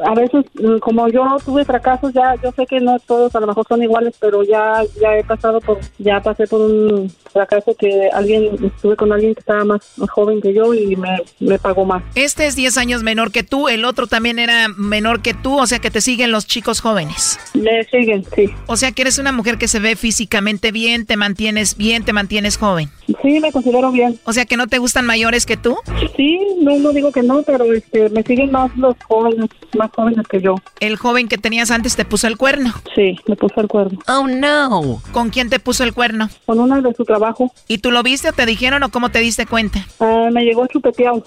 a 0.04 0.14
veces, 0.16 0.46
como 0.82 1.08
yo 1.08 1.38
tuve 1.46 1.66
fracasos, 1.66 2.14
ya 2.14 2.36
yo 2.44 2.52
sé 2.52 2.66
que 2.66 2.80
no 2.80 2.98
todos 3.00 3.36
a 3.36 3.40
lo 3.40 3.48
mejor 3.48 3.66
son 3.68 3.84
iguales, 3.84 4.16
pero 4.20 4.44
ya 4.44 4.84
ya 5.00 5.18
he 5.18 5.24
pasado 5.24 5.60
por, 5.62 5.80
ya 5.98 6.22
pasé 6.22 6.48
por 6.48 6.62
un 6.62 7.12
fracaso 7.32 7.76
que 7.76 8.10
alguien, 8.12 8.58
estuve 8.66 8.96
con 8.96 9.12
alguien 9.12 9.34
que 9.34 9.42
estaba 9.42 9.64
más 9.66 9.82
joven 10.10 10.42
que 10.42 10.54
yo 10.54 10.74
y 10.74 10.96
me, 10.96 11.18
me 11.40 11.60
pagó 11.60 11.86
más. 11.86 12.04
Este 12.16 12.48
es 12.48 12.56
10 12.56 12.78
años 12.78 13.04
menor 13.04 13.32
que 13.32 13.44
tú, 13.50 13.68
el 13.68 13.84
otro 13.84 14.08
también 14.08 14.40
era 14.40 14.68
menor 14.70 15.22
que 15.22 15.34
tú, 15.34 15.60
o 15.60 15.68
sea 15.68 15.80
que 15.80 15.92
te 15.92 16.02
siguen 16.02 16.32
los 16.32 16.46
chicos 16.46 16.80
jóvenes. 16.80 17.40
Me 17.54 17.84
siguen, 17.86 18.26
sí. 18.36 18.50
O 18.68 18.78
sea 18.78 18.92
que 18.92 19.02
eres 19.02 19.18
una 19.18 19.32
mujer 19.32 19.58
que 19.58 19.68
se 19.68 19.80
ve 19.80 19.96
físicamente 19.96 20.72
bien, 20.72 21.06
te 21.06 21.18
mantienes 21.18 21.76
bien, 21.76 22.04
te 22.06 22.14
mantienes 22.14 22.58
joven. 22.58 22.90
Sí, 23.22 23.40
me 23.40 23.52
considero 23.52 23.92
bien. 23.92 24.20
O 24.24 24.34
sea 24.34 24.46
que 24.46 24.56
no 24.56 24.68
te 24.68 24.78
gustan 24.78 25.06
mayores 25.06 25.46
que 25.46 25.58
tú. 25.58 25.76
Sí, 26.16 26.40
no, 26.62 26.78
no 26.78 26.94
digo 26.94 27.12
que 27.12 27.24
no, 27.24 27.42
pero 27.44 27.74
este, 27.74 28.10
me 28.10 28.24
siguen 28.24 28.52
más 28.52 28.76
los 28.78 28.96
jóvenes, 29.08 29.50
más 29.78 29.90
jóvenes 29.96 30.28
que 30.28 30.42
yo. 30.42 30.56
El 30.80 30.96
joven 30.96 31.28
que 31.28 31.38
tenías 31.38 31.72
antes 31.72 31.96
te 31.96 32.06
puso 32.06 32.28
el 32.28 32.38
cuerno. 32.38 32.74
Sí, 32.96 33.18
me 33.28 33.36
puso 33.36 33.60
el 33.62 33.68
cuerno. 33.68 34.00
Oh 34.08 34.28
no. 34.28 35.02
¿Con 35.12 35.30
quién 35.30 35.50
te 35.50 35.60
puso 35.60 35.84
el 35.84 35.94
cuerno? 35.94 36.30
Con 36.46 36.60
una 36.60 36.82
de 36.82 36.94
su 36.94 37.04
trabajo. 37.04 37.52
¿Y 37.68 37.80
tú 37.80 37.92
lo 37.92 38.04
viste 38.04 38.30
o 38.30 38.34
te 38.34 38.46
dijeron 38.46 38.84
o 38.84 38.90
cómo 38.90 39.10
te 39.10 39.20
diste 39.20 39.46
cuenta? 39.46 39.86
Uh, 40.00 40.32
me 40.32 40.44
llegó 40.44 40.68
chupeteado. 40.68 41.24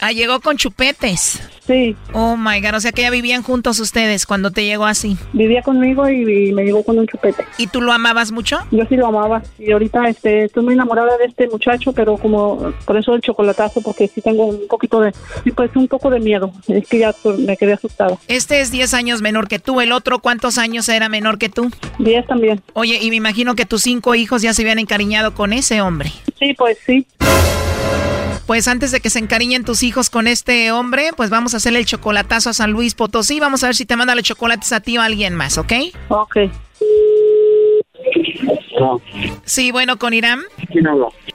Ah, 0.00 0.12
llegó 0.12 0.40
con 0.40 0.56
chupetes. 0.56 1.40
Sí. 1.66 1.94
Oh 2.14 2.36
my 2.36 2.60
god, 2.60 2.74
o 2.74 2.80
sea 2.80 2.90
que 2.90 3.02
ya 3.02 3.10
vivían 3.10 3.42
juntos 3.42 3.78
ustedes 3.80 4.26
cuando 4.26 4.50
te 4.50 4.64
llegó 4.64 4.86
así. 4.86 5.16
Vivía 5.32 5.62
conmigo 5.62 6.08
y, 6.08 6.48
y, 6.48 6.52
me 6.52 6.64
llegó 6.64 6.82
con 6.82 6.98
un 6.98 7.06
chupete. 7.06 7.44
¿Y 7.58 7.66
tú 7.66 7.80
lo 7.80 7.92
amabas 7.92 8.32
mucho? 8.32 8.58
Yo 8.70 8.84
sí 8.88 8.96
lo 8.96 9.06
amaba. 9.06 9.42
Y 9.58 9.70
ahorita 9.70 10.08
este, 10.08 10.44
estoy 10.44 10.64
muy 10.64 10.74
enamorada 10.74 11.16
de 11.18 11.26
este 11.26 11.48
muchacho, 11.48 11.92
pero 11.92 12.16
como 12.16 12.72
por 12.86 12.96
eso 12.96 13.14
el 13.14 13.20
chocolatazo, 13.20 13.82
porque 13.82 14.08
sí 14.08 14.20
tengo 14.20 14.46
un 14.46 14.66
poquito 14.68 15.00
de, 15.00 15.12
sí, 15.44 15.52
pues 15.52 15.70
un 15.76 15.86
poco 15.86 16.10
de 16.10 16.18
miedo. 16.18 16.50
Es 16.66 16.88
que 16.88 16.98
ya 16.98 17.14
me 17.38 17.56
quedé 17.56 17.74
asustado. 17.74 18.18
Este 18.26 18.60
es 18.60 18.72
10 18.72 18.94
años 18.94 19.22
menor 19.22 19.46
que 19.46 19.58
tú. 19.58 19.80
¿El 19.80 19.92
otro 19.92 20.18
cuántos 20.18 20.58
años 20.58 20.88
era 20.88 21.08
menor 21.08 21.38
que 21.38 21.50
tú? 21.50 21.70
10 21.98 22.26
también. 22.26 22.62
Oye, 22.72 22.98
y 23.00 23.10
me 23.10 23.16
imagino 23.16 23.54
que 23.54 23.66
tus 23.66 23.82
cinco 23.82 24.14
hijos 24.14 24.42
ya 24.42 24.54
se 24.54 24.62
habían 24.62 24.78
encariñado 24.78 25.34
con 25.34 25.52
ese 25.52 25.82
hombre. 25.82 26.10
Sí, 26.38 26.54
pues 26.54 26.78
sí. 26.86 27.06
Pues 28.50 28.66
antes 28.66 28.90
de 28.90 28.98
que 28.98 29.10
se 29.10 29.20
encariñen 29.20 29.64
tus 29.64 29.84
hijos 29.84 30.10
con 30.10 30.26
este 30.26 30.72
hombre, 30.72 31.10
pues 31.16 31.30
vamos 31.30 31.54
a 31.54 31.58
hacerle 31.58 31.78
el 31.78 31.84
chocolatazo 31.84 32.50
a 32.50 32.52
San 32.52 32.72
Luis 32.72 32.96
Potosí. 32.96 33.38
Vamos 33.38 33.62
a 33.62 33.68
ver 33.68 33.76
si 33.76 33.86
te 33.86 33.94
manda 33.94 34.16
los 34.16 34.24
chocolates 34.24 34.72
a 34.72 34.80
ti 34.80 34.98
o 34.98 35.02
a 35.02 35.04
alguien 35.04 35.36
más, 35.36 35.56
¿ok? 35.56 35.72
Ok. 36.08 36.36
Sí, 39.44 39.70
bueno, 39.70 39.98
con 39.98 40.14
Irán. 40.14 40.40
¿Quién? 40.70 40.86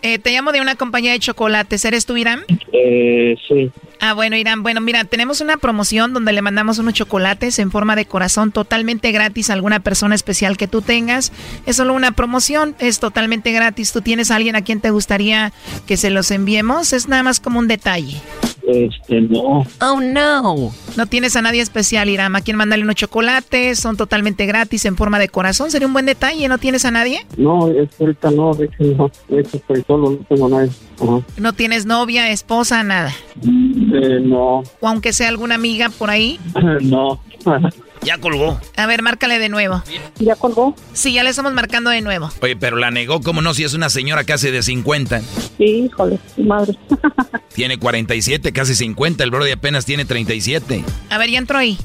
Eh, 0.01 0.19
te 0.19 0.31
llamo 0.31 0.51
de 0.51 0.61
una 0.61 0.75
compañía 0.75 1.11
de 1.11 1.19
chocolates. 1.19 1.83
¿Eres 1.85 2.05
tú, 2.05 2.17
Irán? 2.17 2.41
Eh, 2.71 3.35
sí. 3.47 3.71
Ah, 3.99 4.13
bueno, 4.13 4.35
Irán. 4.35 4.63
Bueno, 4.63 4.81
mira, 4.81 5.03
tenemos 5.05 5.41
una 5.41 5.57
promoción 5.57 6.13
donde 6.13 6.33
le 6.33 6.41
mandamos 6.41 6.79
unos 6.79 6.93
chocolates 6.93 7.59
en 7.59 7.71
forma 7.71 7.95
de 7.95 8.05
corazón 8.05 8.51
totalmente 8.51 9.11
gratis 9.11 9.49
a 9.49 9.53
alguna 9.53 9.79
persona 9.79 10.15
especial 10.15 10.57
que 10.57 10.67
tú 10.67 10.81
tengas. 10.81 11.31
Es 11.65 11.77
solo 11.77 11.93
una 11.93 12.11
promoción, 12.11 12.75
es 12.79 12.99
totalmente 12.99 13.51
gratis. 13.51 13.91
¿Tú 13.91 14.01
tienes 14.01 14.31
a 14.31 14.35
alguien 14.35 14.55
a 14.55 14.63
quien 14.63 14.81
te 14.81 14.91
gustaría 14.91 15.53
que 15.87 15.97
se 15.97 16.09
los 16.09 16.31
enviemos? 16.31 16.93
Es 16.93 17.07
nada 17.07 17.23
más 17.23 17.39
como 17.39 17.59
un 17.59 17.67
detalle. 17.67 18.21
Este, 18.67 19.21
no. 19.21 19.65
Oh, 19.81 19.99
no. 20.01 20.71
No 20.97 21.05
tienes 21.07 21.35
a 21.35 21.41
nadie 21.41 21.61
especial, 21.61 22.09
Irama. 22.09 22.39
¿A 22.39 22.41
quién 22.41 22.57
mandarle 22.57 22.83
unos 22.83 22.95
chocolates? 22.95 23.79
Son 23.79 23.97
totalmente 23.97 24.45
gratis 24.45 24.85
en 24.85 24.95
forma 24.95 25.19
de 25.19 25.29
corazón. 25.29 25.71
Sería 25.71 25.87
un 25.87 25.93
buen 25.93 26.05
detalle. 26.05 26.47
¿No 26.47 26.57
tienes 26.57 26.85
a 26.85 26.91
nadie? 26.91 27.25
No, 27.37 27.67
es 27.69 27.89
ahorita 27.99 28.31
no, 28.31 28.53
de 28.53 28.65
hecho 28.65 28.83
no. 28.97 29.11
De 29.27 29.41
hecho 29.41 29.57
estoy 29.57 29.83
solo, 29.85 30.11
no 30.11 30.17
tengo 30.27 30.49
nadie. 30.49 30.71
Ajá. 31.01 31.21
¿No 31.37 31.53
tienes 31.53 31.85
novia, 31.85 32.29
esposa, 32.31 32.83
nada? 32.83 33.13
Eh, 33.43 34.19
no. 34.21 34.63
¿O 34.79 34.87
aunque 34.87 35.13
sea 35.13 35.29
alguna 35.29 35.55
amiga 35.55 35.89
por 35.89 36.09
ahí? 36.09 36.39
no. 36.81 37.19
Ya 38.05 38.19
colgó. 38.19 38.59
A 38.77 38.85
ver, 38.85 39.01
márcale 39.01 39.39
de 39.39 39.49
nuevo. 39.49 39.81
¿Ya 40.19 40.35
colgó? 40.35 40.75
Sí, 40.93 41.13
ya 41.13 41.23
le 41.23 41.31
estamos 41.31 41.53
marcando 41.53 41.89
de 41.89 42.01
nuevo. 42.01 42.29
Oye, 42.41 42.55
pero 42.55 42.77
la 42.77 42.91
negó, 42.91 43.19
¿cómo 43.21 43.41
no? 43.41 43.55
Si 43.55 43.63
es 43.63 43.73
una 43.73 43.89
señora 43.89 44.23
casi 44.23 44.51
de 44.51 44.61
50. 44.61 45.21
Sí, 45.57 45.63
híjole, 45.87 46.19
madre. 46.37 46.77
Tiene 47.53 47.79
47, 47.79 48.53
casi 48.53 48.75
50. 48.75 49.23
El 49.23 49.31
Brody 49.31 49.51
apenas 49.51 49.85
tiene 49.85 50.05
37. 50.05 50.83
A 51.09 51.17
ver, 51.17 51.29
ya 51.31 51.39
entró 51.39 51.57
ahí. 51.57 51.79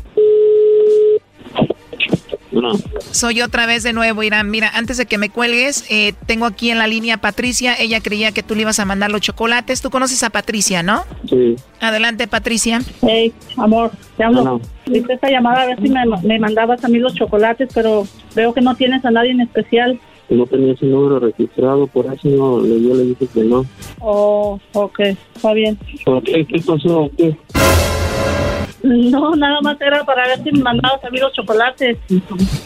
No. 2.53 2.73
Soy 3.13 3.43
otra 3.43 3.67
vez 3.67 3.83
de 3.83 3.93
nuevo, 3.93 4.23
Irán. 4.23 4.51
Mira, 4.51 4.71
antes 4.75 4.97
de 4.97 5.07
que 5.07 5.19
me 5.19 5.31
cuelgues, 5.31 5.85
eh, 5.89 6.15
tengo 6.27 6.47
aquí 6.47 6.71
en 6.71 6.79
la 6.79 6.87
línea 6.87 7.17
a 7.17 7.21
Patricia. 7.21 7.75
Ella 7.79 8.01
creía 8.01 8.33
que 8.33 8.43
tú 8.43 8.55
le 8.55 8.63
ibas 8.63 8.81
a 8.81 8.85
mandar 8.85 9.11
los 9.11 9.21
chocolates. 9.21 9.81
Tú 9.81 9.91
conoces 9.91 10.23
a 10.23 10.31
Patricia, 10.31 10.83
¿no? 10.83 11.05
Sí. 11.29 11.57
Adelante, 11.81 12.27
Patricia. 12.27 12.81
Hey, 13.03 13.33
amor, 13.57 13.93
te 14.17 14.25
hablo. 14.25 14.43
Bueno. 14.43 14.61
Hice 14.87 15.13
esta 15.13 15.31
llamada 15.31 15.63
a 15.63 15.67
ver 15.67 15.81
si 15.81 15.89
me, 15.89 16.01
me 16.25 16.39
mandabas 16.41 16.85
a 16.85 16.89
mí 16.89 16.99
los 16.99 17.15
chocolates, 17.15 17.69
pero 17.73 18.07
veo 18.35 18.53
que 18.53 18.61
no 18.61 18.75
tienes 18.75 19.05
a 19.05 19.11
nadie 19.11 19.31
en 19.31 19.43
especial. 19.43 20.01
No 20.31 20.47
tenía 20.47 20.73
ese 20.73 20.87
número 20.87 21.19
registrado, 21.19 21.89
por 21.89 22.07
eso 22.07 22.29
no, 22.29 22.65
yo 22.65 22.95
le 22.95 23.05
dije 23.05 23.27
que 23.35 23.43
no. 23.43 23.65
Oh, 23.99 24.61
ok, 24.75 25.01
está 25.35 25.53
bien. 25.53 25.77
¿Por 26.05 26.23
qué? 26.23 26.47
¿Qué 26.47 26.61
pasó? 26.61 27.11
¿Qué? 27.17 27.37
No, 28.83 29.35
nada 29.37 29.61
más 29.63 29.81
era 29.81 30.05
para 30.05 30.27
ver 30.27 30.43
si 30.43 30.53
me 30.53 30.63
mandabas 30.63 31.05
a 31.05 31.11
mí 31.11 31.19
los 31.19 31.33
chocolates. 31.33 31.99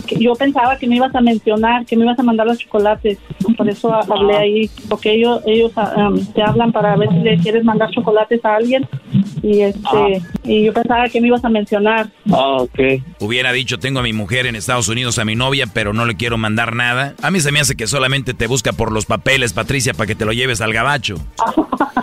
Que 0.06 0.16
Yo 0.18 0.34
pensaba 0.34 0.78
que 0.78 0.86
me 0.86 0.96
ibas 0.96 1.14
a 1.14 1.20
mencionar, 1.20 1.84
que 1.86 1.96
me 1.96 2.04
ibas 2.04 2.18
a 2.18 2.22
mandar 2.22 2.46
los 2.46 2.58
chocolates. 2.58 3.18
Por 3.56 3.68
eso 3.68 3.92
ha- 3.92 4.00
hablé 4.08 4.36
ahí, 4.36 4.70
porque 4.88 5.12
ellos 5.14 5.40
ellos 5.46 5.72
ah, 5.76 6.08
um, 6.10 6.24
te 6.32 6.42
hablan 6.42 6.72
para 6.72 6.96
ver 6.96 7.08
si 7.10 7.16
le 7.18 7.36
quieres 7.38 7.64
mandar 7.64 7.90
chocolates 7.90 8.44
a 8.44 8.56
alguien. 8.56 8.86
Y 9.42 9.60
este 9.60 10.22
y 10.44 10.64
yo 10.64 10.72
pensaba 10.72 11.08
que 11.08 11.20
me 11.20 11.28
ibas 11.28 11.44
a 11.44 11.48
mencionar. 11.48 12.08
Ah, 12.30 12.58
ok. 12.58 12.78
Hubiera 13.20 13.52
dicho, 13.52 13.78
tengo 13.78 14.00
a 14.00 14.02
mi 14.02 14.12
mujer 14.12 14.46
en 14.46 14.56
Estados 14.56 14.88
Unidos, 14.88 15.18
a 15.18 15.24
mi 15.24 15.34
novia, 15.36 15.66
pero 15.72 15.92
no 15.92 16.06
le 16.06 16.16
quiero 16.16 16.38
mandar 16.38 16.74
nada. 16.74 17.14
A 17.22 17.30
mí 17.30 17.40
se 17.40 17.50
me 17.52 17.60
hace 17.60 17.74
que 17.76 17.86
solamente 17.86 18.34
te 18.34 18.46
busca 18.46 18.72
por 18.72 18.92
los 18.92 19.06
papeles, 19.06 19.52
Patricia, 19.52 19.94
para 19.94 20.06
que 20.06 20.14
te 20.14 20.24
lo 20.24 20.32
lleves 20.32 20.60
al 20.60 20.72
gabacho. 20.72 21.16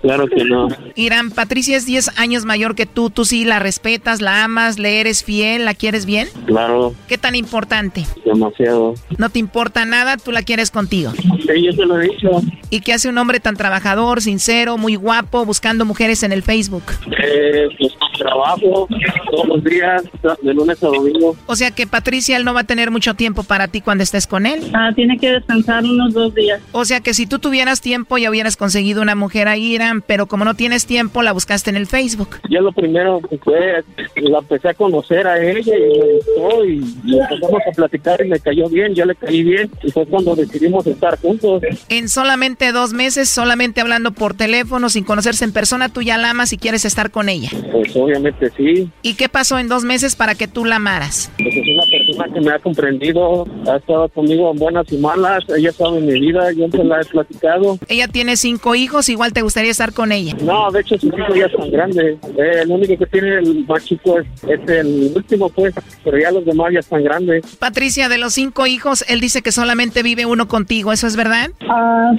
Claro 0.00 0.26
que 0.26 0.44
no. 0.44 0.68
Irán, 0.96 1.30
Patricia 1.30 1.76
es 1.76 1.86
10 1.86 2.18
años 2.18 2.44
mayor 2.44 2.74
que 2.74 2.81
tú. 2.86 3.10
Tú 3.10 3.24
sí 3.24 3.44
la 3.44 3.58
respetas, 3.58 4.20
la 4.20 4.44
amas, 4.44 4.78
le 4.78 5.00
eres 5.00 5.24
fiel, 5.24 5.64
la 5.64 5.74
quieres 5.74 6.06
bien. 6.06 6.28
Claro, 6.46 6.94
¿Qué 7.08 7.18
tan 7.18 7.34
importante? 7.34 8.06
demasiado. 8.24 8.94
No 9.18 9.28
te 9.30 9.38
importa 9.38 9.84
nada, 9.84 10.16
tú 10.16 10.32
la 10.32 10.42
quieres 10.42 10.70
contigo. 10.70 11.12
Sí, 11.12 11.62
yo 11.64 11.74
te 11.76 11.84
lo 11.86 12.00
he 12.00 12.08
dicho. 12.08 12.28
¿Y 12.70 12.80
qué 12.80 12.94
hace 12.94 13.08
un 13.08 13.18
hombre 13.18 13.40
tan 13.40 13.56
trabajador, 13.56 14.22
sincero, 14.22 14.78
muy 14.78 14.94
guapo, 14.96 15.44
buscando 15.44 15.84
mujeres 15.84 16.22
en 16.22 16.32
el 16.32 16.42
Facebook? 16.42 16.84
Eh, 17.22 17.68
pues 17.78 17.92
trabajo 18.18 18.88
todos 19.30 19.46
los 19.48 19.64
días, 19.64 20.02
de 20.42 20.54
lunes 20.54 20.82
a 20.82 20.86
domingo. 20.86 21.36
O 21.46 21.56
sea 21.56 21.70
que 21.70 21.86
Patricia, 21.86 22.36
él 22.36 22.44
no 22.44 22.54
va 22.54 22.60
a 22.60 22.64
tener 22.64 22.90
mucho 22.90 23.14
tiempo 23.14 23.42
para 23.42 23.68
ti 23.68 23.80
cuando 23.80 24.02
estés 24.02 24.26
con 24.26 24.46
él. 24.46 24.70
Ah, 24.74 24.90
tiene 24.94 25.18
que 25.18 25.30
descansar 25.30 25.84
unos 25.84 26.12
dos 26.12 26.34
días. 26.34 26.60
O 26.72 26.84
sea 26.84 27.00
que 27.00 27.14
si 27.14 27.26
tú 27.26 27.38
tuvieras 27.38 27.80
tiempo 27.80 28.18
ya 28.18 28.30
hubieras 28.30 28.56
conseguido 28.56 29.02
una 29.02 29.14
mujer 29.14 29.48
ahí, 29.48 29.74
Irán, 29.74 30.02
pero 30.06 30.26
como 30.26 30.44
no 30.44 30.54
tienes 30.54 30.86
tiempo, 30.86 31.22
la 31.22 31.32
buscaste 31.32 31.70
en 31.70 31.76
el 31.76 31.86
Facebook. 31.86 32.40
Yo 32.48 32.60
lo 32.60 32.72
primero 32.72 33.20
que 33.28 33.38
fue, 33.38 33.84
la 34.16 34.38
empecé 34.38 34.68
a 34.68 34.74
conocer 34.74 35.26
a 35.26 35.42
ella 35.42 35.76
y 35.76 35.98
me 35.98 36.12
gustó 36.14 36.64
y, 36.64 36.96
y 37.04 37.18
empezamos 37.18 37.60
a 37.68 37.72
platicar 37.72 38.24
y 38.24 38.28
me 38.28 38.40
cayó 38.40 38.68
bien, 38.68 38.94
yo 38.94 39.04
le 39.04 39.14
caí 39.14 39.42
bien 39.42 39.70
y 39.82 39.90
fue 39.90 40.06
cuando 40.06 40.34
decidimos 40.34 40.86
estar 40.86 41.18
juntos. 41.20 41.62
En 41.88 42.08
solamente 42.08 42.72
dos 42.72 42.92
meses, 42.92 43.28
solamente 43.28 43.80
hablando 43.80 44.12
por 44.12 44.34
teléfono, 44.34 44.88
sin 44.88 45.04
conocerse 45.04 45.44
en 45.44 45.52
persona, 45.52 45.88
tú 45.88 46.02
ya 46.02 46.18
la 46.18 46.30
amas 46.30 46.52
y 46.52 46.58
quieres 46.58 46.84
estar 46.84 47.10
con 47.10 47.28
ella. 47.28 47.50
Pues 47.70 47.94
obviamente 48.04 48.50
sí, 48.56 48.90
¿Y 49.02 49.14
qué 49.14 49.28
pasó 49.28 49.58
en 49.58 49.68
dos 49.68 49.84
meses 49.84 50.16
para 50.16 50.34
que 50.34 50.48
tú 50.48 50.64
la 50.64 50.76
amaras? 50.76 51.30
pues 51.38 51.54
es 51.54 51.62
una 51.66 51.82
persona 51.90 52.34
que 52.34 52.40
me 52.40 52.50
ha 52.52 52.58
comprendido, 52.58 53.46
ha 53.70 53.76
estado 53.76 54.08
conmigo 54.08 54.50
en 54.52 54.58
buenas 54.58 54.90
y 54.92 54.96
malas, 54.98 55.44
ella 55.56 55.72
sabe 55.72 56.00
mi 56.00 56.18
vida, 56.20 56.52
yo 56.52 56.68
se 56.68 56.84
la 56.84 57.00
he 57.00 57.04
platicado. 57.04 57.78
Ella 57.88 58.08
tiene 58.08 58.36
cinco 58.36 58.74
hijos, 58.74 59.08
igual 59.08 59.32
te 59.32 59.42
gustaría 59.42 59.70
estar 59.70 59.92
con 59.92 60.12
ella. 60.12 60.34
No, 60.42 60.70
de 60.70 60.80
hecho 60.80 60.98
sus 60.98 61.12
hijos 61.12 61.34
ya 61.36 61.46
están 61.46 61.70
grandes, 61.70 62.18
Eh, 62.38 62.60
el 62.62 62.70
único 62.70 62.96
que 62.96 63.06
tiene 63.06 63.38
el 63.38 63.64
más 63.66 63.84
chico 63.84 64.18
es, 64.18 64.26
es 64.48 64.68
el 64.68 65.12
último 65.14 65.48
pues, 65.48 65.74
pero 66.04 66.18
ya 66.18 66.30
los 66.30 66.44
demás 66.44 66.72
ya 66.72 66.80
están 66.80 67.02
grandes. 67.04 67.44
Patricia, 67.56 68.08
de 68.08 68.18
los 68.18 68.34
cinco 68.34 68.66
hijos, 68.66 69.04
él 69.08 69.20
dice 69.20 69.42
que 69.42 69.52
solamente 69.52 70.02
vive 70.02 70.26
uno 70.26 70.48
contigo, 70.48 70.92
¿eso 70.92 71.06
es 71.06 71.16
verdad? 71.16 71.50
Ah, 71.68 72.12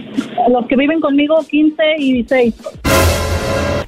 los 0.50 0.68
que 0.68 0.76
viven 0.76 1.00
conmigo, 1.00 1.36
15 1.50 1.84
y 1.98 2.14
16. 2.24 2.54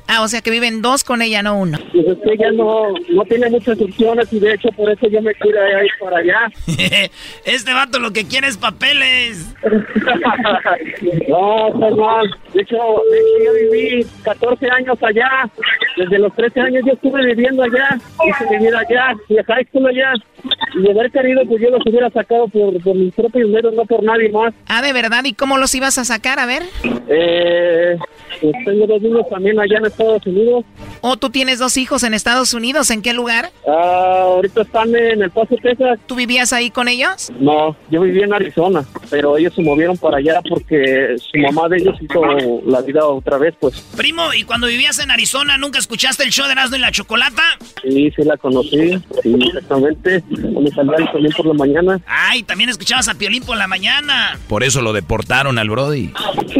Ah, 0.07 0.21
o 0.21 0.27
sea 0.27 0.41
que 0.41 0.51
viven 0.51 0.81
dos 0.81 1.03
con 1.03 1.21
ella, 1.21 1.41
no 1.41 1.57
uno. 1.57 1.79
Pues 1.91 2.05
es 2.07 2.17
que 2.19 2.33
ella 2.33 2.51
no, 2.51 2.93
no 3.09 3.23
tiene 3.23 3.49
muchas 3.49 3.79
opciones 3.81 4.31
y 4.31 4.39
de 4.39 4.53
hecho 4.53 4.69
por 4.69 4.91
eso 4.91 5.07
yo 5.07 5.21
me 5.21 5.33
quiero 5.33 5.59
ir 5.83 5.91
para 5.99 6.17
allá. 6.17 6.51
este 7.45 7.73
vato 7.73 7.99
lo 7.99 8.11
que 8.11 8.25
quiere 8.25 8.47
es 8.47 8.57
papeles. 8.57 9.55
no, 11.27 11.69
mal. 11.95 12.29
De 12.53 12.61
hecho, 12.61 12.77
de 13.11 13.19
hecho, 13.19 13.43
yo 13.45 13.53
viví 13.53 14.05
14 14.23 14.69
años 14.69 14.97
allá. 15.01 15.49
Desde 15.97 16.19
los 16.19 16.33
13 16.35 16.61
años 16.61 16.83
yo 16.85 16.93
estuve 16.93 17.25
viviendo 17.25 17.63
allá. 17.63 17.97
Hice 18.27 18.49
mi 18.51 18.65
vida 18.65 18.79
allá. 18.79 19.15
Y 19.27 19.35
high 19.35 19.65
school 19.65 19.87
allá. 19.87 20.13
Y 20.75 20.81
de 20.83 20.91
haber 20.91 21.11
querido, 21.11 21.41
pues 21.47 21.61
yo 21.61 21.69
los 21.71 21.81
hubiera 21.85 22.09
sacado 22.11 22.47
por, 22.47 22.81
por 22.83 22.95
mis 22.95 23.13
propios 23.13 23.49
medios, 23.49 23.73
no 23.73 23.85
por 23.85 24.03
nadie 24.03 24.29
más. 24.29 24.53
Ah, 24.67 24.81
¿de 24.81 24.93
verdad? 24.93 25.23
¿Y 25.23 25.33
cómo 25.33 25.57
los 25.57 25.73
ibas 25.73 25.97
a 25.97 26.05
sacar? 26.05 26.39
A 26.39 26.45
ver. 26.45 26.63
Eh, 27.07 27.97
pues 28.41 28.53
tengo 28.65 28.85
dos 28.87 29.01
niños 29.01 29.27
también 29.29 29.59
allá 29.59 29.77
en 29.77 29.85
Estados 29.97 30.27
Unidos. 30.27 30.65
¿O 31.01 31.17
tú 31.17 31.29
tienes 31.29 31.59
dos 31.59 31.77
hijos 31.77 32.03
en 32.03 32.13
Estados 32.13 32.53
Unidos? 32.53 32.89
¿En 32.91 33.01
qué 33.01 33.13
lugar? 33.13 33.51
Ah, 33.67 34.21
ahorita 34.23 34.63
están 34.63 34.93
en 34.95 35.21
El 35.21 35.31
Paso, 35.31 35.55
Texas. 35.61 35.99
¿Tú 36.05 36.15
vivías 36.15 36.51
ahí 36.51 36.69
con 36.69 36.87
ellos? 36.87 37.31
No, 37.39 37.75
yo 37.89 38.01
vivía 38.01 38.25
en 38.25 38.33
Arizona, 38.33 38.83
pero 39.09 39.37
ellos 39.37 39.53
se 39.55 39.61
movieron 39.61 39.97
para 39.97 40.17
allá 40.17 40.41
porque 40.47 41.15
su 41.17 41.37
mamá 41.39 41.69
de 41.69 41.77
ellos 41.77 41.95
hizo 42.01 42.21
la 42.65 42.81
vida 42.81 43.05
otra 43.05 43.37
vez, 43.37 43.53
pues. 43.59 43.79
Primo, 43.95 44.33
¿y 44.33 44.43
cuando 44.43 44.67
vivías 44.67 44.99
en 44.99 45.11
Arizona 45.11 45.57
nunca 45.57 45.79
escuchaste 45.79 46.23
el 46.23 46.31
show 46.31 46.45
de 46.47 46.53
Erasmo 46.53 46.75
y 46.75 46.79
la 46.79 46.91
Chocolata? 46.91 47.43
Sí, 47.81 48.11
sí 48.15 48.23
la 48.23 48.37
conocí, 48.37 48.99
sí, 49.23 49.35
exactamente. 49.47 50.23
Me 50.29 50.69
salía 50.71 51.11
también 51.11 51.33
por 51.35 51.45
la 51.45 51.53
mañana. 51.53 52.01
Ay, 52.07 52.43
también 52.43 52.69
escuchabas 52.69 53.07
a 53.07 53.13
Piolín 53.13 53.43
por 53.43 53.57
la 53.57 53.67
mañana. 53.67 54.37
Por 54.47 54.63
eso 54.63 54.81
lo 54.81 54.91
deportaron 54.91 55.57
al 55.57 55.69
Brody. 55.69 56.11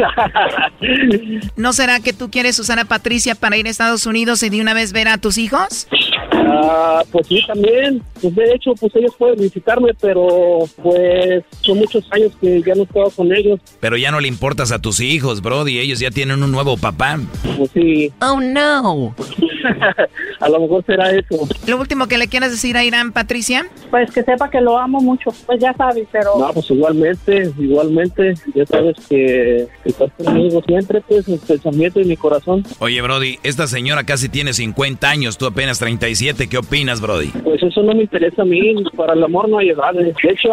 ¿No 1.56 1.72
será 1.72 2.00
que 2.00 2.12
tú 2.12 2.30
quieres 2.30 2.58
usar 2.58 2.78
a 2.78 2.84
Patricia 2.84 3.25
para 3.34 3.56
ir 3.56 3.66
a 3.66 3.70
Estados 3.70 4.06
Unidos 4.06 4.42
y 4.42 4.50
de 4.50 4.60
una 4.60 4.74
vez 4.74 4.92
ver 4.92 5.08
a 5.08 5.18
tus 5.18 5.38
hijos? 5.38 5.88
Ah, 6.32 7.02
pues 7.10 7.26
sí, 7.26 7.42
también. 7.46 8.02
Pues 8.20 8.34
de 8.34 8.52
hecho, 8.54 8.72
pues 8.78 8.94
ellos 8.96 9.14
pueden 9.18 9.38
visitarme, 9.38 9.92
pero 10.00 10.58
pues 10.82 11.44
son 11.60 11.78
muchos 11.78 12.06
años 12.12 12.32
que 12.40 12.62
ya 12.62 12.74
no 12.74 12.82
he 12.82 12.84
estado 12.84 13.10
con 13.10 13.32
ellos. 13.34 13.60
Pero 13.80 13.96
ya 13.96 14.10
no 14.10 14.20
le 14.20 14.28
importas 14.28 14.72
a 14.72 14.78
tus 14.80 15.00
hijos, 15.00 15.42
Brody. 15.42 15.78
Ellos 15.78 15.98
ya 15.98 16.10
tienen 16.10 16.42
un 16.42 16.52
nuevo 16.52 16.76
papá. 16.76 17.18
Pues 17.56 17.70
sí. 17.72 18.12
Oh, 18.20 18.40
no. 18.40 19.14
a 20.40 20.48
lo 20.48 20.60
mejor 20.60 20.84
será 20.86 21.10
eso. 21.10 21.48
Lo 21.66 21.78
último 21.78 22.06
que 22.06 22.18
le 22.18 22.28
quieras 22.28 22.50
decir 22.50 22.76
a 22.76 22.84
Irán, 22.84 23.12
Patricia. 23.12 23.66
Pues 23.90 24.10
que 24.10 24.22
sepa 24.22 24.50
que 24.50 24.60
lo 24.60 24.78
amo 24.78 25.00
mucho. 25.00 25.30
Pues 25.46 25.60
ya 25.60 25.74
sabes, 25.74 26.06
pero... 26.10 26.38
No, 26.38 26.52
pues 26.52 26.70
igualmente, 26.70 27.50
igualmente. 27.58 28.34
Ya 28.54 28.66
sabes 28.66 28.96
que, 29.08 29.68
que 29.82 29.88
estás 29.88 30.10
conmigo 30.16 30.62
siempre, 30.66 31.02
pues, 31.06 31.28
el 31.28 31.38
pensamiento 31.38 32.00
y 32.00 32.04
mi 32.04 32.16
corazón. 32.16 32.64
Oye, 32.78 33.00
Brody, 33.02 33.38
esta 33.42 33.66
señora 33.66 34.04
casi 34.04 34.28
tiene 34.28 34.52
50 34.52 35.08
años, 35.08 35.38
tú 35.38 35.46
apenas 35.46 35.78
37. 35.78 36.25
¿Qué 36.34 36.58
opinas, 36.58 37.00
Brody? 37.00 37.28
Pues 37.44 37.62
eso 37.62 37.82
no 37.82 37.94
me 37.94 38.02
interesa 38.02 38.42
a 38.42 38.44
mí, 38.44 38.74
para 38.96 39.12
el 39.14 39.22
amor 39.22 39.48
no 39.48 39.58
hay 39.58 39.68
edades. 39.70 40.14
De 40.22 40.30
hecho, 40.30 40.48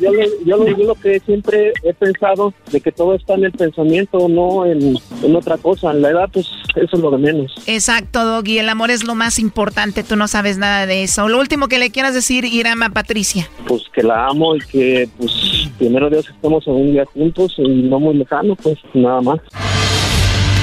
yo, 0.00 0.10
yo, 0.44 0.56
lo- 0.56 0.66
yo 0.78 0.84
lo 0.86 0.94
que 0.94 1.18
siempre 1.20 1.72
he 1.82 1.92
pensado, 1.94 2.54
de 2.70 2.80
que 2.80 2.92
todo 2.92 3.14
está 3.14 3.34
en 3.34 3.44
el 3.44 3.52
pensamiento, 3.52 4.28
no 4.28 4.64
en, 4.64 4.96
en 5.22 5.36
otra 5.36 5.56
cosa. 5.58 5.90
En 5.90 6.02
la 6.02 6.10
edad, 6.10 6.28
pues 6.32 6.46
eso 6.76 6.96
es 6.96 7.00
lo 7.02 7.10
de 7.10 7.18
menos. 7.18 7.54
Exacto, 7.66 8.24
Doggy. 8.24 8.58
El 8.58 8.68
amor 8.68 8.90
es 8.90 9.04
lo 9.04 9.14
más 9.14 9.38
importante. 9.38 10.04
Tú 10.04 10.16
no 10.16 10.28
sabes 10.28 10.58
nada 10.58 10.86
de 10.86 11.02
eso. 11.02 11.28
Lo 11.28 11.38
último 11.40 11.68
que 11.68 11.78
le 11.78 11.90
quieras 11.90 12.14
decir, 12.14 12.44
Irán, 12.44 12.82
a 12.82 12.90
Patricia. 12.90 13.48
Pues 13.66 13.82
que 13.92 14.02
la 14.02 14.26
amo 14.26 14.54
y 14.56 14.60
que, 14.60 15.08
pues, 15.18 15.32
primero 15.78 16.08
Dios 16.08 16.28
estemos 16.28 16.66
en 16.66 16.74
un 16.74 16.92
día 16.92 17.04
juntos 17.06 17.54
y 17.58 17.62
no 17.68 17.98
muy 17.98 18.14
lejano, 18.14 18.54
pues 18.56 18.78
nada 18.94 19.20
más. 19.22 19.40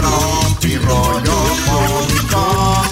Tropi 0.00 0.78
rollo 0.78 1.38
cómico. 1.66 2.82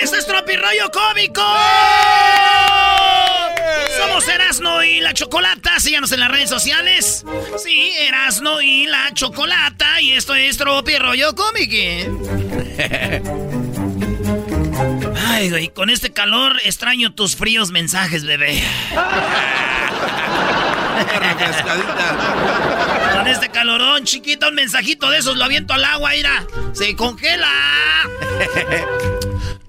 ¡Este 0.00 0.18
es 0.18 0.26
Tropirollo 0.26 0.90
Cómico! 0.92 1.42
Somos 3.98 4.28
Erasno 4.28 4.84
y 4.84 5.00
la 5.00 5.12
Chocolata. 5.12 5.80
Síganos 5.80 6.12
en 6.12 6.20
las 6.20 6.30
redes 6.30 6.50
sociales. 6.50 7.24
Sí, 7.58 7.90
Erasno 7.98 8.62
y 8.62 8.86
la 8.86 9.12
Chocolata. 9.12 10.00
Y 10.00 10.12
esto 10.12 10.36
es 10.36 10.56
Tropirollo 10.56 11.34
Cómico. 11.34 11.74
Ay, 15.40 15.48
güey, 15.48 15.68
con 15.70 15.88
este 15.88 16.12
calor 16.12 16.58
extraño 16.64 17.14
tus 17.14 17.34
fríos 17.34 17.70
mensajes, 17.70 18.26
bebé. 18.26 18.62
Con 23.14 23.26
este 23.26 23.48
calorón, 23.48 24.04
chiquito, 24.04 24.48
un 24.48 24.54
mensajito 24.54 25.08
de 25.08 25.16
esos 25.16 25.38
lo 25.38 25.44
aviento 25.44 25.72
al 25.72 25.82
agua, 25.86 26.10
mira. 26.14 26.44
Se 26.74 26.94
congela. 26.94 27.48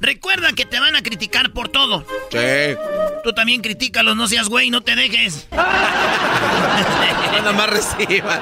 Recuerda 0.01 0.51
que 0.53 0.65
te 0.65 0.79
van 0.79 0.95
a 0.95 1.03
criticar 1.03 1.53
por 1.53 1.69
todo. 1.69 2.03
Sí. 2.31 2.75
Tú 3.23 3.33
también 3.33 3.61
critícalos, 3.61 4.15
no 4.15 4.27
seas 4.27 4.49
güey, 4.49 4.71
no 4.71 4.81
te 4.81 4.95
dejes. 4.95 5.47
Nada 5.51 7.53
más 7.53 7.69
reciba. 7.69 8.41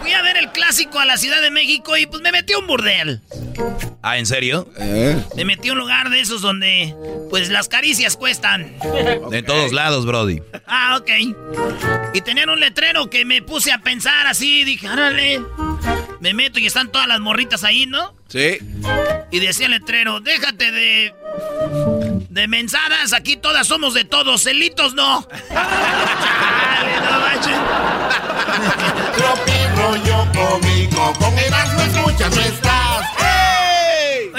Fui 0.00 0.12
a 0.12 0.22
ver 0.22 0.38
el 0.38 0.50
clásico 0.50 0.98
a 0.98 1.04
la 1.04 1.18
Ciudad 1.18 1.40
de 1.40 1.52
México 1.52 1.96
y 1.96 2.06
pues 2.06 2.20
me 2.20 2.32
metí 2.32 2.52
a 2.52 2.58
un 2.58 2.66
burdel. 2.66 3.22
Ah, 4.02 4.18
¿en 4.18 4.26
serio? 4.26 4.68
Me 5.36 5.44
metí 5.44 5.68
a 5.68 5.72
un 5.72 5.78
lugar 5.78 6.10
de 6.10 6.20
esos 6.20 6.42
donde 6.42 6.96
pues 7.30 7.48
las 7.48 7.68
caricias 7.68 8.16
cuestan. 8.16 8.74
En 9.30 9.44
todos 9.44 9.72
lados, 9.72 10.04
Brody. 10.04 10.42
Ah, 10.66 10.98
ok. 11.00 11.10
Y 12.12 12.22
tenían 12.22 12.50
un 12.50 12.58
letrero 12.58 13.08
que 13.08 13.24
me 13.24 13.40
puse 13.40 13.70
a 13.70 13.78
pensar 13.78 14.26
así, 14.26 14.64
dije, 14.64 14.88
árale. 14.88 15.40
Me 16.18 16.34
meto 16.34 16.58
y 16.58 16.66
están 16.66 16.90
todas 16.90 17.06
las 17.06 17.20
morritas 17.20 17.62
ahí, 17.62 17.86
¿no? 17.86 18.18
Sí. 18.30 18.58
Y 19.32 19.40
decía 19.40 19.66
el 19.66 19.72
letrero, 19.72 20.20
déjate 20.20 20.70
de... 20.70 21.14
De 22.28 22.46
mensadas, 22.46 23.12
aquí 23.12 23.36
todas 23.36 23.66
somos 23.66 23.92
de 23.92 24.04
todos, 24.04 24.44
celitos 24.44 24.94
no. 24.94 25.26
Chale, 25.48 27.00
no 27.10 27.20
manches. 27.20 27.58
Tropi 29.16 29.66
rollo 29.76 30.28
cómico. 30.32 31.12
Con 31.18 31.36
Erasmo 31.38 31.80
escuchas 31.82 32.36
no 32.36 32.42
estás. 32.42 32.69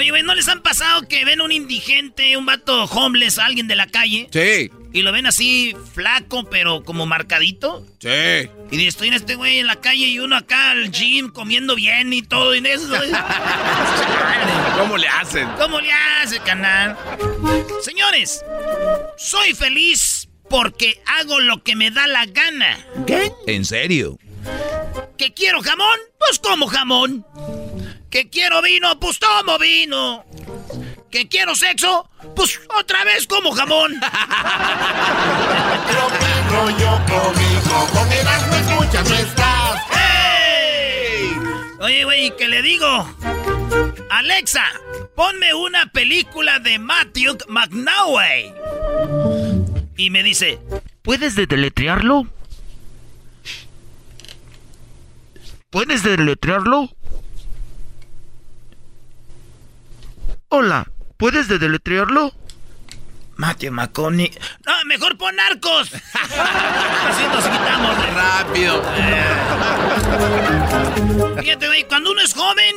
Oye, 0.02 0.10
güey, 0.10 0.24
¿no 0.24 0.34
les 0.34 0.48
han 0.48 0.62
pasado 0.62 1.06
que 1.06 1.24
ven 1.24 1.40
un 1.40 1.52
indigente, 1.52 2.36
un 2.36 2.44
vato 2.44 2.86
homeless, 2.86 3.38
alguien 3.38 3.68
de 3.68 3.76
la 3.76 3.86
calle? 3.86 4.28
Sí. 4.32 4.68
Y 4.92 5.02
lo 5.02 5.12
ven 5.12 5.26
así 5.26 5.76
flaco, 5.94 6.42
pero 6.50 6.82
como 6.82 7.06
marcadito. 7.06 7.86
Sí. 8.00 8.08
Y 8.08 8.76
dices, 8.76 8.94
estoy 8.94 9.06
en 9.06 9.14
este 9.14 9.36
güey 9.36 9.60
en 9.60 9.68
la 9.68 9.76
calle 9.76 10.06
y 10.06 10.18
uno 10.18 10.34
acá 10.34 10.72
al 10.72 10.90
gym 10.90 11.30
comiendo 11.30 11.76
bien 11.76 12.12
y 12.12 12.22
todo. 12.22 12.52
Y 12.52 12.66
eso, 12.66 12.88
¿Cómo 14.76 14.96
le 14.96 15.06
hacen? 15.06 15.46
¿Cómo 15.56 15.80
le 15.80 15.92
hace, 15.92 16.40
canal? 16.40 16.98
Señores, 17.80 18.44
soy 19.16 19.54
feliz 19.54 20.28
porque 20.50 21.00
hago 21.20 21.38
lo 21.38 21.62
que 21.62 21.76
me 21.76 21.92
da 21.92 22.08
la 22.08 22.26
gana. 22.26 22.76
¿Qué? 23.06 23.30
¿En 23.46 23.64
serio? 23.64 24.18
¿Que 25.16 25.32
quiero 25.32 25.62
jamón? 25.62 26.00
Pues 26.18 26.40
como 26.40 26.66
jamón. 26.66 27.24
¿Que 28.12 28.28
quiero 28.28 28.60
vino? 28.60 29.00
Pues 29.00 29.18
tomo 29.18 29.58
vino. 29.58 30.26
¿Que 31.10 31.28
quiero 31.28 31.54
sexo? 31.54 32.10
Pues 32.36 32.60
otra 32.78 33.04
vez 33.04 33.26
como 33.26 33.52
jamón. 33.52 33.98
Tropi 35.88 36.26
rollo 36.50 37.00
cómico. 37.06 37.88
Con 37.90 38.12
Erasmo 38.12 38.54
escuchas 38.54 39.08
no 39.08 39.16
estás. 39.16 39.80
¡Ey! 39.96 41.32
Oye, 41.80 42.04
güey, 42.04 42.36
¿qué 42.36 42.48
le 42.48 42.60
digo? 42.60 42.86
Alexa, 44.10 44.66
ponme 45.16 45.54
una 45.54 45.86
película 45.86 46.58
de 46.58 46.78
Matthew 46.78 47.38
McNaughey. 47.48 48.52
Y 49.96 50.10
me 50.10 50.22
dice, 50.22 50.58
¿puedes 51.00 51.34
deletrearlo? 51.34 52.26
¿Puedes 55.70 56.02
deletrearlo? 56.02 56.90
Hola, 60.54 60.86
¿puedes 61.16 61.48
deletrearlo? 61.48 62.30
Matthew 63.36 63.72
McConaughey. 63.72 64.30
No, 64.66 64.72
mejor 64.84 65.16
pon 65.16 65.34
narcos. 65.34 65.90
Así 66.14 67.22
nos 67.32 67.42
quitamos. 67.42 67.96
Rápido. 68.14 68.82
Fíjate, 71.40 71.66
güey, 71.68 71.84
cuando 71.88 72.10
uno 72.12 72.20
es 72.20 72.34
joven, 72.34 72.76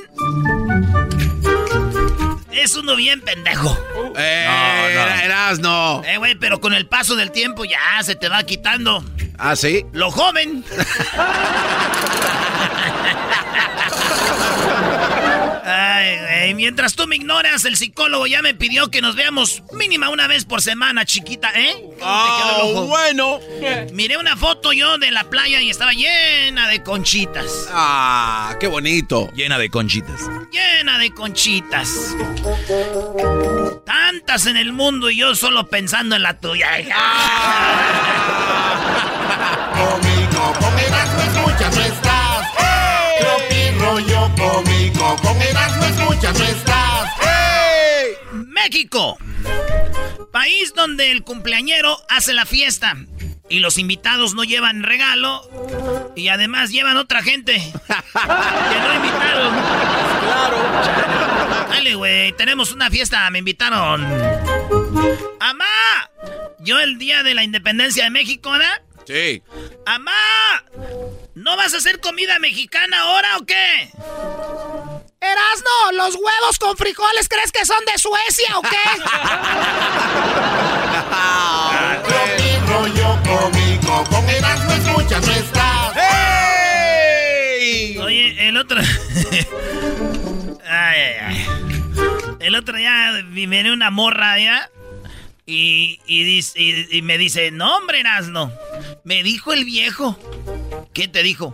es 2.54 2.78
uno 2.78 2.96
bien 2.96 3.20
pendejo. 3.20 3.78
Eh, 4.16 4.46
No, 4.48 5.06
no. 5.06 5.22
Eras, 5.22 5.60
no. 5.60 6.02
Eh, 6.06 6.16
güey, 6.18 6.36
pero 6.36 6.62
con 6.62 6.74
el 6.74 6.88
paso 6.88 7.18
del 7.18 7.32
tiempo 7.34 7.66
ya 7.66 8.02
se 8.04 8.16
te 8.16 8.30
va 8.30 8.42
quitando. 8.44 9.04
¿Ah, 9.38 9.58
sí? 9.58 9.86
Lo 9.92 10.12
joven. 10.12 10.64
Ay, 15.68 16.20
güey, 16.20 16.54
mientras 16.54 16.94
tú 16.96 17.08
me 17.08 17.16
ignoras, 17.16 17.66
el 17.66 17.76
psicólogo 17.76 18.28
ya 18.28 18.44
me 18.44 18.54
pidió 18.54 18.92
que 18.92 19.02
nos 19.02 19.16
veamos 19.16 19.64
mínima 19.74 20.10
una 20.10 20.28
vez 20.28 20.46
por 20.46 20.62
semana, 20.62 21.06
chiquita, 21.06 21.50
¿eh? 21.56 21.74
¿Cómo 22.00 22.24
te 22.24 22.30
quedó 22.38 22.56
el 22.56 22.62
ojo? 22.62 22.86
bueno. 22.86 23.40
Miré 23.92 24.18
una 24.18 24.38
foto 24.38 24.74
yo 24.74 25.00
de 25.00 25.10
la 25.10 25.24
playa 25.24 25.62
y 25.62 25.72
estaba 25.72 25.94
llena 25.94 26.68
de 26.68 26.84
conchitas. 26.84 27.68
Ah, 27.72 28.56
qué 28.60 28.68
bonito. 28.68 29.32
Llena 29.34 29.58
de 29.58 29.72
conchitas. 29.72 30.22
Llena 30.52 31.00
de 31.00 31.12
conchitas. 31.12 32.16
Tantas 33.88 34.46
en 34.46 34.58
el 34.58 34.72
mundo 34.72 35.10
y 35.10 35.18
yo 35.18 35.34
solo 35.34 35.68
pensando 35.68 36.16
en 36.16 36.22
la 36.22 36.40
tuya. 36.40 36.70
Cómico. 39.76 40.76
Cómico. 45.06 45.22
Con 45.22 45.42
Erasmo 45.42 45.86
escuchas 45.86 46.40
no 46.40 46.46
estás. 46.46 47.10
México. 48.32 49.18
País 50.32 50.74
donde 50.76 51.12
el 51.12 51.24
cumpleañero 51.24 51.98
hace 52.10 52.34
la 52.34 52.46
fiesta. 52.46 52.96
Y 53.48 53.60
los 53.60 53.78
invitados 53.78 54.34
no 54.34 54.44
llevan 54.44 54.84
regalo. 54.84 55.48
Y 56.16 56.30
además 56.30 56.72
llevan 56.72 56.98
otra 56.98 57.22
gente. 57.22 57.54
que 57.54 58.80
no 58.80 58.96
invitaron. 58.96 59.54
Claro. 60.24 61.68
Dale, 61.70 61.96
güey. 61.96 62.32
Tenemos 62.34 62.72
una 62.72 62.90
fiesta. 62.90 63.30
Me 63.30 63.40
invitaron. 63.40 64.04
¡Amá! 65.40 66.10
Yo 66.60 66.80
el 66.80 66.98
día 66.98 67.22
de 67.22 67.36
la 67.36 67.44
independencia 67.44 68.06
de 68.06 68.10
México, 68.10 68.50
¿verdad? 68.50 68.82
Sí. 69.06 69.44
¡Amá! 69.86 70.64
¿No 71.36 71.56
vas 71.58 71.74
a 71.74 71.78
hacer 71.78 72.00
comida 72.00 72.40
mexicana 72.40 73.02
ahora 73.02 73.38
o 73.38 73.46
qué? 73.46 73.90
Erasno, 75.22 75.92
¿los 75.94 76.16
huevos 76.16 76.58
con 76.60 76.76
frijoles 76.78 77.28
crees 77.30 77.52
que 77.52 77.66
son 77.66 77.84
de 77.86 77.98
Suecia 78.00 78.58
o 78.58 78.62
qué? 78.62 78.78
Rollo 82.68 83.20
cómico. 83.24 84.04
Con 84.10 84.30
Erasmo 84.30 84.72
escuchas 84.74 85.26
no 85.26 85.34
estás. 85.34 85.96
Oye, 88.04 88.48
el 88.48 88.58
otro. 88.58 88.80
ay, 90.68 91.02
ay, 91.02 91.16
ay. 91.22 91.46
El 92.40 92.56
otro 92.56 92.78
día 92.78 93.12
me 93.30 93.48
viene 93.48 93.72
una 93.72 93.90
morra 93.92 94.38
ya. 94.40 94.70
Y, 95.48 96.00
y, 96.08 96.24
dice- 96.24 96.60
y- 96.60 96.98
y 96.98 97.02
me 97.02 97.18
dice, 97.18 97.52
no, 97.52 97.78
hombre, 97.78 98.00
Erasno. 98.00 98.52
Me 99.04 99.22
dijo 99.24 99.54
el 99.54 99.64
viejo. 99.66 100.18
¿Qué 100.94 101.08
te 101.08 101.22
dijo? 101.24 101.54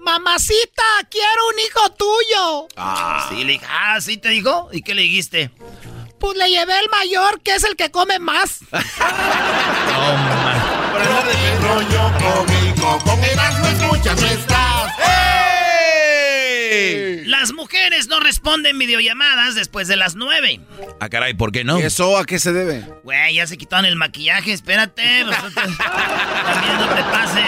Mamacita, 0.00 0.82
quiero 1.10 1.48
un 1.52 1.58
hijo 1.58 1.90
tuyo. 1.92 2.68
Ah. 2.76 3.26
Sí, 3.30 3.44
le 3.44 3.52
dije, 3.54 3.66
ah, 3.68 4.00
sí 4.00 4.16
te 4.16 4.28
dijo. 4.30 4.68
¿Y 4.72 4.82
qué 4.82 4.94
le 4.94 5.02
dijiste? 5.02 5.50
Pues 6.18 6.36
le 6.38 6.48
llevé 6.48 6.78
el 6.78 6.88
mayor, 6.88 7.42
que 7.42 7.54
es 7.56 7.64
el 7.64 7.76
que 7.76 7.90
come 7.90 8.18
más. 8.18 8.60
Tropi 8.70 8.86
rollo 11.60 12.12
cómico, 12.18 12.98
con 13.04 13.22
Erasmo 13.22 13.66
escuchas 13.66 14.18
no 14.20 14.26
estás. 14.28 14.92
Las 17.38 17.52
mujeres 17.52 18.08
no 18.08 18.18
responden 18.18 18.78
videollamadas 18.78 19.54
después 19.54 19.88
de 19.88 19.96
las 19.96 20.14
9. 20.14 20.58
Ah, 21.00 21.10
caray, 21.10 21.34
¿por 21.34 21.52
qué 21.52 21.64
no? 21.64 21.76
¿Eso 21.76 22.16
a 22.16 22.24
qué 22.24 22.38
se 22.38 22.54
debe? 22.54 22.82
Güey, 23.04 23.34
ya 23.34 23.46
se 23.46 23.58
quitaron 23.58 23.84
el 23.84 23.94
maquillaje, 23.94 24.52
espérate. 24.52 25.24
también 25.54 25.76
no 26.78 26.88
te 26.94 27.02
pases. 27.02 27.44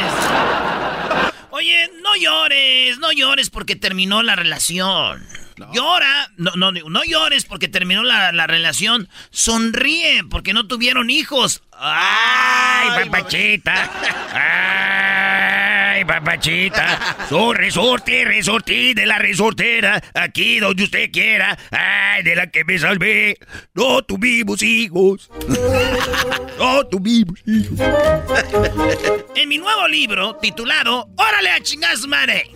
Oye, 1.51 1.91
no 2.03 2.16
llores, 2.16 2.99
no 2.99 3.12
llores 3.12 3.49
porque 3.49 3.76
terminó 3.76 4.22
la 4.22 4.36
relación. 4.36 5.26
Llora, 5.72 6.30
no, 6.36 6.53
no, 6.55 6.70
no 6.70 7.05
llores 7.05 7.47
porque 7.47 7.66
terminó 7.66 8.05
la, 8.05 8.30
la 8.32 8.47
relación. 8.47 9.09
Sonríe 9.30 10.22
porque 10.30 10.53
no 10.53 10.68
tuvieron 10.68 11.09
hijos. 11.09 11.62
¡Ay, 11.72 13.05
papachita! 13.05 13.91
¡Ay, 14.34 15.07
papachita! 16.05 17.16
Soy 17.28 17.55
resorte, 17.55 18.24
resorte 18.24 18.94
de 18.94 19.07
la 19.07 19.18
resortera. 19.18 20.03
Aquí 20.14 20.59
donde 20.59 20.84
usted 20.84 21.11
quiera. 21.11 21.59
¡Ay, 21.70 22.22
de 22.22 22.36
la 22.36 22.49
que 22.51 22.64
me 22.64 22.78
salvé! 22.78 23.38
No 23.74 24.03
tuvimos 24.03 24.62
hijos. 24.62 25.30
No 26.59 26.84
tuvimos 26.88 27.38
hijos. 27.46 27.78
En 29.36 29.49
mi 29.49 29.59
nuevo 29.59 29.86
libro, 29.86 30.34
titulado 30.42 31.09
¡Órale 31.16 31.51
a 31.51 31.61
chingar 31.62 31.96
su 31.96 32.09
madre! 32.09 32.51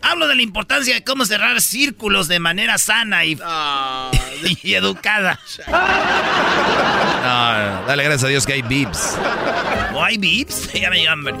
Hablo 0.00 0.28
de 0.28 0.36
la 0.36 0.42
importancia 0.42 0.94
de 0.94 1.02
cómo 1.02 1.24
cerrar 1.24 1.60
círculos 1.60 2.28
de 2.28 2.38
manera 2.38 2.78
sana 2.78 3.24
y, 3.24 3.32
y 4.62 4.74
educada. 4.74 5.40
No, 7.18 7.86
dale 7.86 8.04
gracias 8.04 8.24
a 8.24 8.28
Dios 8.28 8.46
que 8.46 8.54
hay 8.54 8.62
beeps. 8.62 9.18
¿O 9.92 10.02
hay 10.02 10.16
beeps? 10.16 10.72
Ya 10.72 10.88
me 10.88 11.06
hambre. 11.06 11.34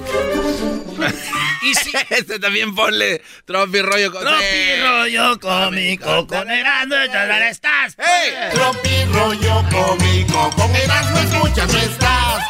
Y 1.62 1.74
si... 1.74 1.92
este 2.10 2.38
también 2.38 2.74
ponle 2.74 3.22
tropi 3.44 3.80
rollo 3.80 4.12
con... 4.12 4.22
Tropi 4.22 4.80
rollo 4.82 5.40
cómico 5.40 6.26
con 6.26 6.50
Erasmo, 6.50 6.96
ya 7.12 7.48
estás. 7.48 7.96
¡Hey! 7.98 8.50
Tropi 8.52 9.04
rollo 9.12 9.64
cómico, 9.70 10.50
con 10.56 10.74
Erasmo 10.74 11.18
escuchas 11.18 11.72
no 11.72 11.78
estás. 11.78 12.44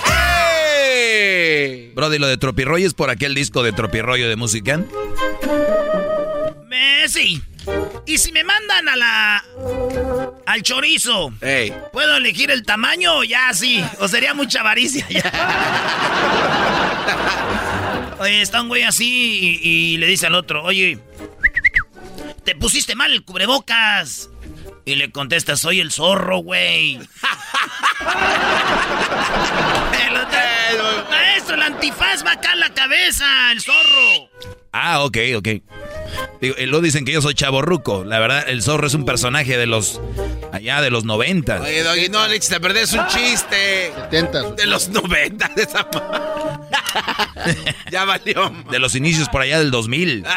Brody, 1.95 2.19
lo 2.19 2.29
de 2.29 2.37
Tropirroyo 2.37 2.87
es 2.87 2.95
por 2.95 3.11
aquel 3.11 3.35
disco 3.35 3.65
de 3.65 3.73
Tropirroyo 3.73 4.29
de 4.29 4.37
música. 4.37 4.81
Me, 6.69 7.09
sí. 7.09 7.43
Y 8.07 8.19
si 8.19 8.31
me 8.31 8.45
mandan 8.45 8.89
a 8.89 8.95
la... 8.97 9.45
Al 10.47 10.63
chorizo, 10.63 11.33
¿puedo 11.93 12.17
elegir 12.17 12.53
el 12.53 12.63
tamaño 12.63 13.17
o 13.19 13.25
ya 13.25 13.53
sí? 13.53 13.85
¿O 13.99 14.07
sería 14.07 14.33
mucha 14.33 14.61
avaricia 14.61 15.07
ya? 15.09 15.33
Oye, 18.21 18.43
está 18.43 18.63
un 18.63 18.69
güey 18.69 18.83
así 18.83 19.61
y, 19.63 19.69
y 19.69 19.97
le 19.99 20.07
dice 20.07 20.27
al 20.27 20.35
otro, 20.35 20.63
oye, 20.65 20.99
te 22.45 22.55
pusiste 22.55 22.95
mal 22.95 23.13
el 23.13 23.25
cubrebocas. 23.25 24.31
Y 24.85 24.95
le 24.95 25.11
contesta, 25.11 25.57
soy 25.57 25.81
el 25.81 25.93
zorro, 25.93 26.39
güey. 26.39 26.99
El 30.07 30.17
otro, 30.17 31.11
Maestro, 31.11 31.55
el 31.57 31.63
antifaz 31.63 32.25
va 32.25 32.33
acá 32.33 32.55
en 32.55 32.61
la 32.61 32.73
cabeza, 32.73 33.53
el 33.53 33.61
zorro. 33.61 34.31
Ah, 34.73 35.03
ok, 35.03 35.19
ok. 35.37 35.49
Digo, 36.41 36.55
eh, 36.57 36.67
lo 36.67 36.81
dicen 36.81 37.05
que 37.05 37.13
yo 37.13 37.21
soy 37.21 37.35
chaborruco. 37.35 38.05
La 38.05 38.19
verdad, 38.19 38.49
el 38.49 38.63
zorro 38.63 38.87
es 38.87 38.95
un 38.95 39.05
personaje 39.05 39.59
de 39.59 39.67
los. 39.67 40.01
Allá 40.53 40.81
de 40.81 40.91
los 40.91 41.05
90. 41.05 41.61
Oye, 41.63 41.83
Doggy, 41.83 42.09
no 42.09 42.27
le 42.29 42.37
eches 42.37 42.53
a 42.53 42.61
perder, 42.61 42.85
es 42.85 42.93
un 42.93 43.07
chiste. 43.07 43.93
De 44.11 44.67
los 44.67 44.89
90 44.89 45.49
de 45.57 45.63
esa 45.63 45.89
Ya 47.91 48.05
valió. 48.05 48.53
De 48.71 48.79
los 48.79 48.95
inicios 48.95 49.29
por 49.29 49.43
allá 49.43 49.59
del 49.59 49.71
2000. 49.71 50.25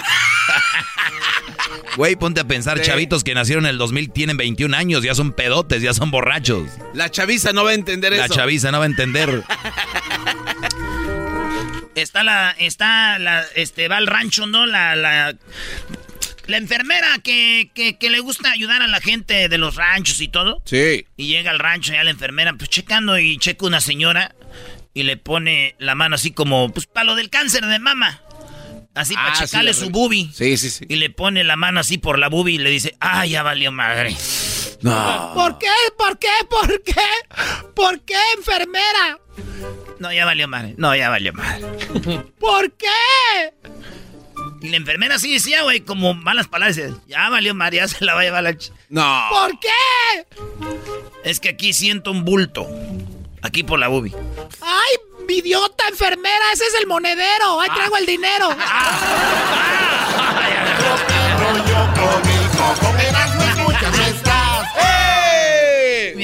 Güey, 1.98 2.16
ponte 2.16 2.40
a 2.40 2.46
pensar, 2.46 2.78
Sí. 2.80 2.86
chavitos 2.86 3.24
que 3.24 3.34
nacieron 3.34 3.66
en 3.66 3.72
el 3.72 3.78
2000 3.78 4.12
tienen 4.12 4.38
21 4.38 4.76
años, 4.78 5.04
ya 5.04 5.14
son 5.14 5.34
pedotes, 5.34 5.82
ya 5.82 5.94
son 5.94 6.10
borrachos. 6.10 6.70
La 6.94 7.12
chaviza 7.12 7.52
no 7.52 7.66
va 7.66 7.72
a 7.72 7.74
entender 7.74 8.14
La 8.14 8.26
eso. 8.26 8.36
chaviza 8.36 8.72
no 8.72 8.78
va 8.80 8.86
a 8.86 8.88
entender. 8.88 9.44
Está 11.96 12.24
la, 12.24 12.56
está 12.58 13.20
la, 13.20 13.44
este, 13.56 13.90
va 13.90 13.98
al 13.98 14.08
rancho, 14.08 14.48
¿no? 14.48 14.66
La, 14.66 14.96
la, 14.96 15.36
la 16.48 16.58
enfermera 16.58 17.20
que, 17.24 17.72
que, 17.74 17.98
que 17.98 18.10
le 18.10 18.20
gusta 18.20 18.52
ayudar 18.52 18.82
a 18.82 18.88
la 18.88 19.00
gente 19.02 19.48
de 19.50 19.58
los 19.58 19.76
ranchos 19.76 20.22
y 20.22 20.28
todo. 20.28 20.62
Sí. 20.66 21.06
Y 21.18 21.28
llega 21.28 21.52
al 21.52 21.60
rancho 21.60 21.94
ya 21.94 22.04
la 22.04 22.12
enfermera, 22.12 22.54
pues 22.54 22.70
checando 22.70 23.18
y 23.20 23.38
checa 23.38 23.66
una 23.66 23.82
señora 23.82 24.36
y 24.94 25.04
le 25.04 25.18
pone 25.18 25.76
la 25.80 25.96
mano 25.96 26.16
así 26.16 26.32
como, 26.32 26.70
pues 26.74 26.86
para 26.88 27.06
lo 27.06 27.16
del 27.16 27.30
cáncer 27.30 27.66
de 27.66 27.80
mama. 27.80 28.22
Así 28.94 29.14
para 29.14 29.32
Ah, 29.32 29.46
checarle 29.46 29.74
su 29.74 29.90
bubi. 29.90 30.30
Sí, 30.34 30.58
sí, 30.58 30.70
sí. 30.70 30.86
Y 30.90 30.98
le 30.98 31.10
pone 31.10 31.46
la 31.46 31.56
mano 31.56 31.80
así 31.80 31.98
por 31.98 32.20
la 32.20 32.28
bubi 32.28 32.56
y 32.56 32.58
le 32.58 32.70
dice, 32.70 32.96
ah, 33.00 33.26
ya 33.26 33.42
valió 33.42 33.72
madre. 33.72 34.14
No. 34.82 35.32
¿Por 35.34 35.58
qué? 35.60 35.68
¿Por 35.98 36.20
qué? 36.20 36.28
¿Por 36.50 36.84
qué? 36.84 36.94
¿Por 37.74 38.02
qué, 38.02 38.16
enfermera? 38.38 39.18
No, 40.00 40.12
ya 40.12 40.26
valió 40.26 40.48
madre. 40.50 40.74
No, 40.78 40.94
ya 40.94 41.10
valió 41.10 41.32
madre. 41.32 41.62
¿Por 42.40 42.74
qué? 42.74 43.54
Y 44.62 44.70
la 44.70 44.78
enfermera 44.78 45.18
sí 45.18 45.34
decía, 45.34 45.64
güey, 45.64 45.82
como 45.82 46.14
malas 46.14 46.48
palabras. 46.48 46.80
Ya 47.08 47.30
valió 47.30 47.56
madre, 47.56 47.78
ya 47.78 47.88
se 47.88 48.06
la 48.06 48.14
va 48.14 48.22
a 48.22 48.24
llevar 48.24 48.44
la... 48.44 48.52
ch-". 48.52 48.72
No. 48.90 49.26
¿Por 49.30 49.60
qué? 49.60 50.28
Es 51.24 51.40
que 51.40 51.50
aquí 51.50 51.74
siento 51.74 52.12
un 52.12 52.24
bulto. 52.24 52.68
Aquí 53.42 53.64
por 53.64 53.80
la 53.80 53.88
bubi. 53.88 54.14
¡Ay, 54.62 54.98
idiota 55.30 55.88
enfermera! 55.88 56.46
¡Ese 56.54 56.66
es 56.66 56.76
el 56.80 56.86
monedero! 56.88 57.60
¡Ahí 57.60 57.70
traigo 57.74 57.98
el 57.98 58.06
dinero! 58.06 58.50
Rollo 61.40 61.88
cómico, 61.96 62.41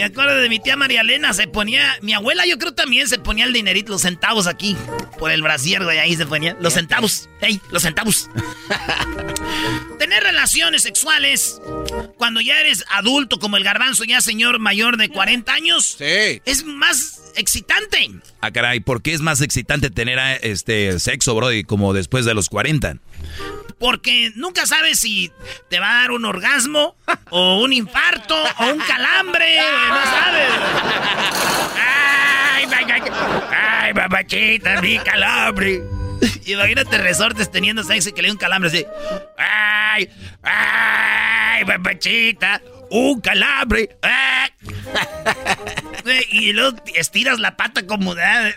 acuerdo 0.08 0.38
de 0.38 0.50
mi 0.50 0.60
tía 0.60 0.76
María 0.76 1.02
Elena, 1.02 1.34
se 1.34 1.48
ponía, 1.48 1.98
mi 2.02 2.14
abuela 2.14 2.46
yo 2.46 2.58
creo 2.58 2.74
también 2.74 3.08
se 3.08 3.20
ponía 3.20 3.46
el 3.46 3.54
dinerito, 3.54 3.92
los 3.92 4.02
centavos 4.02 4.48
aquí, 4.48 4.76
por 5.18 5.32
el 5.32 5.42
brasier, 5.42 5.84
güey, 5.84 6.00
ahí 6.00 6.16
se 6.16 6.26
ponía, 6.26 6.58
los 6.60 6.74
centavos, 6.74 7.30
hey, 7.42 7.62
los 7.72 7.84
centavos. 7.84 8.30
Tener 10.00 10.24
relaciones 10.24 10.84
sexuales 10.84 11.62
cuando 12.18 12.42
ya 12.42 12.60
eres 12.60 12.84
adulto, 12.90 13.40
como 13.40 13.58
el 13.58 13.64
garbanzo, 13.64 14.04
ya 14.04 14.22
señor 14.22 14.60
mayor 14.60 14.98
de 14.98 15.10
40 15.10 15.54
años, 15.54 15.98
es 16.00 16.64
más 16.66 17.32
excitante. 17.36 18.12
Ah, 18.42 18.52
caray, 18.52 18.80
¿por 18.80 19.02
qué 19.02 19.14
es 19.14 19.22
más 19.22 19.42
excitante 19.42 19.90
tener 19.90 20.20
ah, 20.20 20.36
este 20.36 21.00
sexo, 21.00 21.36
Brody, 21.36 21.64
como 21.64 21.94
después 21.94 22.26
de 22.26 22.34
los 22.34 22.50
40? 22.50 22.98
Porque 23.80 24.32
nunca 24.36 24.66
sabes 24.66 25.00
si 25.00 25.32
te 25.70 25.80
va 25.80 25.92
a 25.92 26.02
dar 26.02 26.12
un 26.12 26.26
orgasmo, 26.26 26.96
o 27.30 27.62
un 27.62 27.74
infarto, 27.74 28.36
o 28.60 28.66
un 28.68 28.80
calambre, 28.80 29.58
no 29.90 30.04
sabes. 30.04 30.50
Ay, 31.76 32.66
ay, 32.76 32.86
ay, 32.92 33.02
ay, 33.52 33.94
papachita, 33.94 34.82
mi 34.82 34.98
calambre. 35.00 35.84
Imagínate 36.46 36.98
resortes 36.98 37.52
teniendo 37.52 37.84
sexo 37.84 38.10
y 38.10 38.14
que 38.14 38.22
le 38.24 38.30
dé 38.30 38.32
un 38.32 38.38
calambre 38.40 38.70
así. 38.70 38.86
Ay, 39.38 40.10
ay, 40.42 41.66
papachita, 41.66 42.62
un 42.90 43.22
calambre. 43.22 43.98
ay. 44.02 44.50
Y 46.32 46.54
luego 46.54 46.78
estiras 46.96 47.38
la 47.40 47.58
pata 47.58 47.86
como 47.86 48.16
de... 48.16 48.24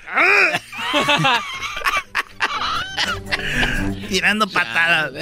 Tirando 4.11 4.48
patadas. 4.48 5.12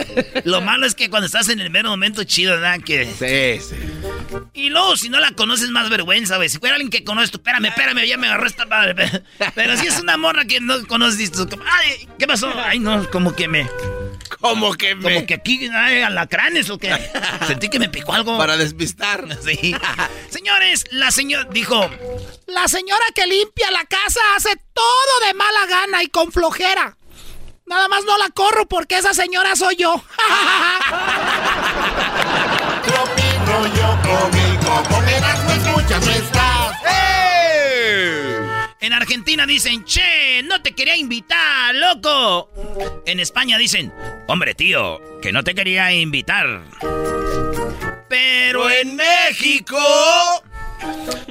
Lo 0.45 0.61
malo 0.61 0.87
es 0.87 0.95
que 0.95 1.11
cuando 1.11 1.27
estás 1.27 1.49
en 1.49 1.61
el 1.61 1.71
mero 1.71 1.91
momento 1.91 2.25
chido, 2.25 2.55
¿verdad? 2.55 2.81
Que... 2.85 3.07
Sí, 3.07 3.65
sí. 3.67 3.77
Y 4.55 4.71
luego, 4.71 4.97
si 4.97 5.09
no 5.09 5.21
la 5.21 5.33
conoces, 5.33 5.71
más 5.71 5.89
vergüenza, 5.91 6.37
güey. 6.37 6.49
Si 6.49 6.59
fuera 6.59 6.77
alguien 6.77 6.91
que 6.91 7.05
conoces, 7.05 7.31
tú, 7.31 7.39
espérame, 7.39 7.67
espérame, 7.67 8.07
ya 8.07 8.17
me 8.17 8.27
agarró 8.27 8.47
esta 8.47 8.67
madre. 8.67 9.23
Pero, 9.55 9.77
si 9.77 9.87
es 9.87 10.01
una 10.01 10.17
morra 10.17 10.45
que 10.45 10.61
no 10.61 10.87
conoces, 10.87 11.31
como, 11.31 11.63
ay, 11.65 12.09
¿qué 12.19 12.27
pasó? 12.27 12.53
Ay, 12.57 12.79
no, 12.79 13.09
como 13.11 13.35
que 13.35 13.49
me... 13.49 13.69
Como 14.41 14.75
que 14.75 14.95
me... 14.95 15.15
Como 15.15 15.27
que 15.27 15.35
aquí, 15.35 15.69
ay, 15.73 16.03
alacranes 16.03 16.71
o 16.71 16.79
que... 16.79 16.93
Sentí 17.47 17.69
que 17.69 17.79
me 17.79 17.89
picó 17.89 18.13
algo. 18.15 18.37
Para 18.39 18.57
despistar. 18.57 19.27
Sí. 19.49 19.75
Señores, 20.29 20.85
la 20.91 21.11
señora 21.11 21.49
dijo... 21.51 21.89
La 22.47 22.69
señora 22.69 23.05
que 23.15 23.27
limpia 23.27 23.71
la 23.71 23.85
casa 23.85 24.21
hace 24.37 24.51
todo 24.73 25.27
de 25.27 25.35
mala 25.35 25.67
gana 25.67 26.03
y 26.03 26.09
con 26.09 26.33
flojera. 26.33 26.97
Nada 27.69 27.89
más 27.89 28.05
no 28.05 28.17
la 28.17 28.31
corro 28.31 28.67
porque 28.67 28.97
esa 28.99 29.13
señora 29.13 29.55
soy 29.55 29.77
yo. 29.77 30.03
Tropi 32.85 33.23
rollo 33.47 33.99
cómico, 34.03 34.83
con 34.89 35.09
Erasmo 35.09 35.51
escuchas 35.51 36.07
no 36.07 36.13
estás. 36.13 36.59
En 38.81 38.93
Argentina 38.95 39.45
dicen, 39.45 39.85
che, 39.85 40.43
no 40.45 40.63
te 40.63 40.73
quería 40.73 40.97
invitar, 40.97 41.75
loco. 41.75 42.49
En 43.05 43.21
España 43.21 43.59
dicen, 43.59 43.93
hombre, 44.29 44.55
tío, 44.55 45.01
que 45.21 45.31
no 45.31 45.45
te 45.45 45.55
quería 45.55 45.93
invitar. 45.93 46.63
Pero 48.09 48.71
en 48.71 48.97
México... 48.97 49.77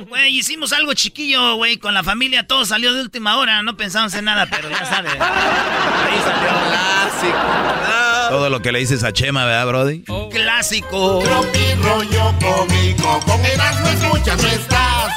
Güey, 0.07 0.37
hicimos 0.37 0.73
algo 0.73 0.93
chiquillo, 0.93 1.55
güey, 1.55 1.77
con 1.77 1.93
la 1.93 2.03
familia. 2.03 2.45
Todo 2.45 2.65
salió 2.65 2.93
de 2.93 3.01
última 3.01 3.37
hora. 3.37 3.61
No 3.63 3.75
pensamos 3.77 4.13
en 4.13 4.25
nada, 4.25 4.47
pero 4.49 4.69
ya 4.69 4.85
sabes. 4.85 5.13
Ahí 5.13 6.19
salió. 6.23 6.49
Clásico. 6.69 7.37
Todo 8.29 8.49
lo 8.49 8.61
que 8.61 8.71
le 8.71 8.79
dices 8.79 9.03
a 9.03 9.13
Chema, 9.13 9.45
¿verdad, 9.45 9.67
Brody? 9.67 10.03
Clásico. 10.31 11.19
Tropi 11.23 11.73
rollo 11.81 12.33
cómico, 12.39 13.19
con 13.25 13.45
Erasmo 13.45 13.87
escuchas 13.87 14.41
no 14.41 14.49
estás. 14.49 15.13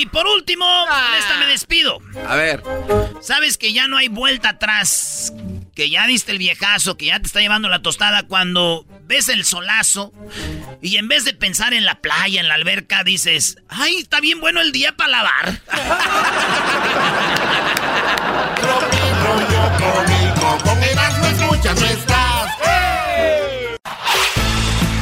Y 0.00 0.06
por 0.06 0.26
último, 0.26 0.64
con 0.64 1.14
esta 1.18 1.36
me 1.36 1.46
despido. 1.46 1.98
A 2.26 2.34
ver. 2.34 2.62
Sabes 3.20 3.58
que 3.58 3.74
ya 3.74 3.86
no 3.86 3.98
hay 3.98 4.08
vuelta 4.08 4.48
atrás. 4.48 5.30
Que 5.74 5.90
ya 5.90 6.06
diste 6.06 6.32
el 6.32 6.38
viejazo, 6.38 6.96
que 6.96 7.04
ya 7.06 7.20
te 7.20 7.26
está 7.26 7.40
llevando 7.40 7.68
la 7.68 7.82
tostada 7.82 8.22
cuando 8.22 8.86
ves 9.02 9.28
el 9.28 9.44
solazo 9.44 10.10
y 10.80 10.96
en 10.96 11.08
vez 11.08 11.26
de 11.26 11.34
pensar 11.34 11.74
en 11.74 11.84
la 11.84 11.96
playa, 11.96 12.40
en 12.40 12.48
la 12.48 12.54
alberca, 12.54 13.04
dices, 13.04 13.58
ay, 13.68 13.96
está 13.96 14.20
bien 14.20 14.40
bueno 14.40 14.62
el 14.62 14.72
día 14.72 14.96
para 14.96 15.10
lavar. 15.10 15.60
No. 18.62 18.80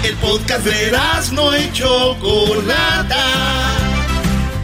El 0.03 0.17
podcast 0.17 0.65
de 0.65 0.89
Erasmo 0.89 1.55
y 1.55 1.73
Chocolata. 1.73 3.78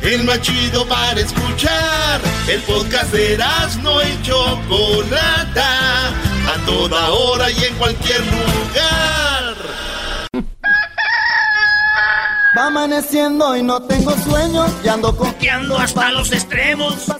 El 0.05 0.24
más 0.24 0.40
chido 0.43 0.86
para 0.86 1.18
escuchar. 1.18 2.20
El 2.47 2.60
podcast 2.62 3.10
de 3.10 3.35
Erasmo 3.35 4.02
y 4.02 4.22
Chocolata. 4.22 6.09
A 6.09 6.66
toda 6.66 7.10
hora 7.10 7.51
y 7.51 7.64
en 7.64 7.74
cualquier 7.76 8.20
lugar. 8.20 9.55
Va 12.56 12.66
amaneciendo 12.66 13.56
y 13.56 13.62
no 13.62 13.82
tengo 13.82 14.14
sueño 14.18 14.66
y 14.85 14.89
ando 14.89 15.16
coqueando 15.16 15.78
hasta 15.78 16.10
los 16.12 16.31
extremos. 16.32 17.10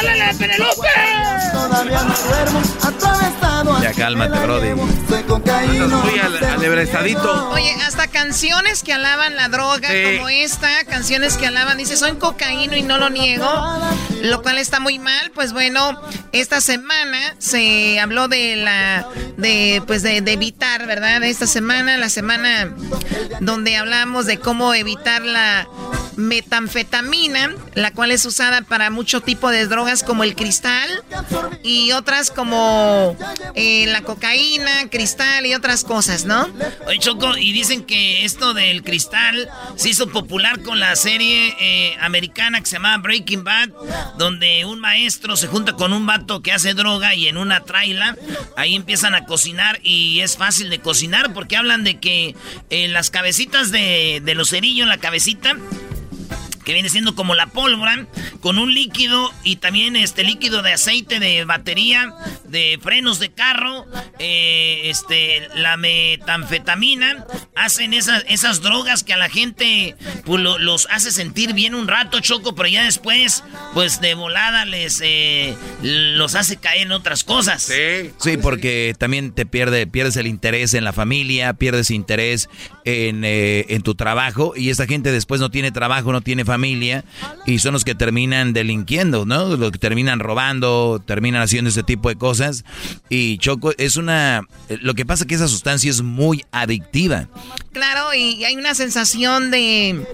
¡Álale, 0.00 0.34
Penelope! 0.34 0.88
Todavía 1.52 2.02
no 2.02 2.14
duermo, 2.28 2.60
atravesado 2.82 3.49
Ya 3.82 3.92
cálmate, 3.92 4.38
Brody. 4.38 4.70
Muy 4.74 6.18
al- 6.18 6.44
alebrestadito. 6.44 7.50
Oye, 7.50 7.72
hasta 7.86 8.06
canciones 8.08 8.82
que 8.82 8.92
alaban 8.92 9.36
la 9.36 9.48
droga, 9.48 9.88
Sí. 9.88 10.16
como 10.16 10.28
esta, 10.28 10.84
canciones 10.84 11.36
que 11.36 11.46
alaban, 11.46 11.76
dice, 11.78 11.96
soy 11.96 12.12
cocaíno 12.16 12.76
y 12.76 12.82
no 12.82 12.98
lo 12.98 13.10
niego, 13.10 13.46
lo 14.22 14.42
cual 14.42 14.58
está 14.58 14.80
muy 14.80 14.98
mal. 14.98 15.30
Pues 15.34 15.52
bueno, 15.52 16.00
esta 16.32 16.60
semana 16.60 17.34
se 17.38 17.98
habló 18.00 18.28
de 18.28 18.56
la, 18.56 19.06
de, 19.36 19.82
pues 19.86 20.02
de, 20.02 20.20
de 20.20 20.32
evitar, 20.32 20.86
¿verdad? 20.86 21.22
Esta 21.24 21.46
semana, 21.46 21.96
la 21.98 22.08
semana 22.08 22.72
donde 23.40 23.76
hablamos 23.76 24.26
de 24.26 24.38
cómo 24.38 24.74
evitar 24.74 25.22
la 25.22 25.66
metanfetamina, 26.16 27.54
la 27.74 27.92
cual 27.92 28.10
es 28.10 28.24
usada 28.26 28.62
para 28.62 28.90
mucho 28.90 29.20
tipo 29.20 29.50
de 29.50 29.66
drogas 29.66 30.02
como 30.02 30.22
el 30.24 30.34
cristal 30.34 30.88
y 31.62 31.92
otras 31.92 32.30
como 32.30 33.16
eh, 33.54 33.86
la 33.86 34.02
cocaína, 34.02 34.88
cristal 34.90 35.46
y 35.46 35.54
otras 35.54 35.84
cosas, 35.84 36.24
¿no? 36.24 36.48
Oye, 36.86 36.98
Choco, 36.98 37.36
y 37.36 37.52
dicen 37.52 37.84
que 37.84 38.24
esto 38.24 38.54
del 38.54 38.82
cristal 38.82 39.48
se 39.76 39.90
hizo 39.90 40.08
popular 40.08 40.62
con 40.62 40.80
la 40.80 40.94
serie 40.96 41.54
eh, 41.60 41.96
americana 42.00 42.60
que 42.60 42.66
se 42.66 42.76
llama 42.76 42.98
Breaking 42.98 43.44
Bad, 43.44 43.70
donde 44.18 44.64
un 44.64 44.80
maestro 44.80 45.36
se 45.36 45.46
junta 45.46 45.72
con 45.74 45.92
un 45.92 46.06
vato 46.06 46.42
que 46.42 46.52
hace 46.52 46.74
droga 46.74 47.14
y 47.14 47.28
en 47.28 47.36
una 47.36 47.60
traila 47.60 48.16
ahí 48.56 48.74
empiezan 48.76 49.14
a 49.14 49.26
cocinar 49.26 49.80
y 49.82 50.20
es 50.20 50.36
fácil 50.36 50.70
de 50.70 50.80
cocinar 50.80 51.32
porque 51.32 51.56
hablan 51.56 51.84
de 51.84 51.98
que 51.98 52.34
eh, 52.70 52.88
las 52.88 53.10
cabecitas 53.10 53.70
de, 53.70 54.20
de 54.24 54.34
los 54.34 54.50
cerillos, 54.50 54.88
la 54.88 54.98
cabecita, 54.98 55.56
que 56.70 56.74
viene 56.74 56.88
siendo 56.88 57.16
como 57.16 57.34
la 57.34 57.48
pólvora, 57.48 58.06
con 58.40 58.56
un 58.56 58.72
líquido 58.72 59.32
y 59.42 59.56
también 59.56 59.96
este 59.96 60.22
líquido 60.22 60.62
de 60.62 60.72
aceite 60.74 61.18
de 61.18 61.44
batería, 61.44 62.14
de 62.44 62.78
frenos 62.80 63.18
de 63.18 63.32
carro, 63.32 63.86
eh, 64.20 64.82
este, 64.84 65.48
la 65.56 65.76
metanfetamina, 65.76 67.26
hacen 67.56 67.92
esas, 67.92 68.24
esas 68.28 68.62
drogas 68.62 69.02
que 69.02 69.12
a 69.12 69.16
la 69.16 69.28
gente 69.28 69.96
pues, 70.24 70.40
lo- 70.40 70.58
los 70.58 70.86
hace 70.92 71.10
sentir 71.10 71.54
bien 71.54 71.74
un 71.74 71.88
rato, 71.88 72.20
Choco, 72.20 72.54
pero 72.54 72.68
ya 72.68 72.84
después, 72.84 73.42
pues 73.74 74.00
de 74.00 74.14
volada 74.14 74.64
les 74.64 75.00
eh, 75.02 75.56
los 75.82 76.36
hace 76.36 76.56
caer 76.56 76.82
en 76.82 76.92
otras 76.92 77.24
cosas. 77.24 77.64
Sí. 77.64 78.12
Sí, 78.18 78.36
porque 78.36 78.94
también 78.96 79.32
te 79.32 79.44
pierde, 79.44 79.88
pierdes 79.88 80.16
el 80.16 80.28
interés 80.28 80.74
en 80.74 80.84
la 80.84 80.92
familia, 80.92 81.52
pierdes 81.54 81.90
interés 81.90 82.48
en, 82.84 83.24
eh, 83.24 83.66
en 83.70 83.82
tu 83.82 83.96
trabajo 83.96 84.52
y 84.56 84.70
esta 84.70 84.86
gente 84.86 85.10
después 85.10 85.40
no 85.40 85.50
tiene 85.50 85.72
trabajo, 85.72 86.12
no 86.12 86.20
tiene 86.20 86.44
familia 86.44 86.59
y 87.46 87.58
son 87.58 87.72
los 87.72 87.84
que 87.84 87.94
terminan 87.94 88.52
delinquiendo, 88.52 89.26
¿no? 89.26 89.56
Los 89.56 89.72
que 89.72 89.78
terminan 89.78 90.20
robando, 90.20 91.02
terminan 91.04 91.42
haciendo 91.42 91.70
ese 91.70 91.82
tipo 91.82 92.08
de 92.08 92.16
cosas 92.16 92.64
y 93.08 93.38
Choco 93.38 93.72
es 93.78 93.96
una... 93.96 94.42
Lo 94.68 94.94
que 94.94 95.06
pasa 95.06 95.24
es 95.24 95.28
que 95.28 95.34
esa 95.34 95.48
sustancia 95.48 95.90
es 95.90 96.02
muy 96.02 96.44
adictiva. 96.52 97.28
Claro, 97.72 98.12
y 98.14 98.44
hay 98.44 98.56
una 98.56 98.74
sensación 98.74 99.50
de... 99.50 100.04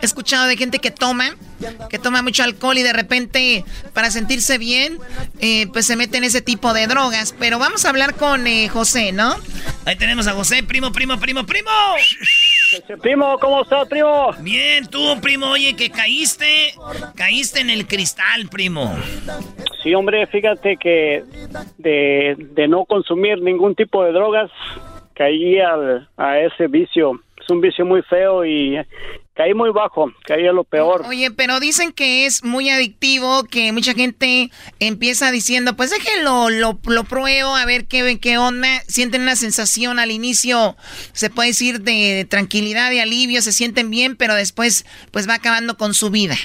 He 0.00 0.06
escuchado 0.06 0.46
de 0.46 0.56
gente 0.56 0.78
que 0.78 0.90
toma, 0.90 1.36
que 1.90 1.98
toma 1.98 2.22
mucho 2.22 2.42
alcohol 2.42 2.78
y 2.78 2.82
de 2.82 2.92
repente 2.92 3.64
para 3.92 4.10
sentirse 4.10 4.58
bien, 4.58 4.98
eh, 5.40 5.66
pues 5.72 5.86
se 5.86 5.96
mete 5.96 6.18
en 6.18 6.24
ese 6.24 6.40
tipo 6.40 6.72
de 6.74 6.86
drogas. 6.86 7.34
Pero 7.38 7.58
vamos 7.58 7.84
a 7.84 7.90
hablar 7.90 8.14
con 8.14 8.46
eh, 8.46 8.68
José, 8.68 9.12
¿no? 9.12 9.36
Ahí 9.84 9.96
tenemos 9.96 10.26
a 10.26 10.32
José, 10.32 10.62
primo, 10.62 10.92
primo, 10.92 11.18
primo, 11.18 11.46
primo. 11.46 11.70
Primo, 13.00 13.38
¿cómo 13.38 13.62
estás, 13.62 13.88
primo? 13.88 14.30
Bien, 14.40 14.86
tú, 14.86 15.20
primo, 15.20 15.46
oye, 15.50 15.74
que 15.76 15.90
caíste, 15.90 16.74
caíste 17.14 17.60
en 17.60 17.70
el 17.70 17.86
cristal, 17.86 18.48
primo. 18.50 18.94
Sí, 19.82 19.94
hombre, 19.94 20.26
fíjate 20.26 20.76
que 20.76 21.24
de, 21.78 22.36
de 22.38 22.68
no 22.68 22.84
consumir 22.84 23.40
ningún 23.42 23.74
tipo 23.74 24.04
de 24.04 24.12
drogas, 24.12 24.50
caí 25.14 25.58
al, 25.60 26.08
a 26.16 26.38
ese 26.38 26.66
vicio. 26.68 27.20
Es 27.36 27.50
un 27.50 27.60
vicio 27.60 27.84
muy 27.84 28.02
feo 28.02 28.44
y 28.44 28.78
caí 29.34 29.54
muy 29.54 29.70
bajo, 29.70 30.12
caí 30.24 30.46
a 30.46 30.52
lo 30.52 30.64
peor. 30.64 31.04
Oye, 31.08 31.30
pero 31.30 31.58
dicen 31.60 31.92
que 31.92 32.26
es 32.26 32.44
muy 32.44 32.68
adictivo, 32.70 33.44
que 33.44 33.72
mucha 33.72 33.94
gente 33.94 34.50
empieza 34.80 35.30
diciendo, 35.30 35.74
pues 35.76 35.90
déjenlo, 35.90 36.50
lo, 36.50 36.78
lo 36.86 37.04
pruebo, 37.04 37.54
a 37.56 37.64
ver 37.64 37.86
qué, 37.86 38.18
qué 38.20 38.38
onda. 38.38 38.68
Sienten 38.88 39.22
una 39.22 39.36
sensación 39.36 39.98
al 39.98 40.10
inicio, 40.10 40.76
se 41.12 41.30
puede 41.30 41.48
decir, 41.48 41.80
de 41.80 42.26
tranquilidad 42.28 42.90
y 42.92 42.98
alivio, 43.00 43.40
se 43.42 43.52
sienten 43.52 43.90
bien, 43.90 44.16
pero 44.16 44.34
después 44.34 44.84
pues 45.10 45.28
va 45.28 45.34
acabando 45.34 45.76
con 45.76 45.94
su 45.94 46.10
vida. 46.10 46.36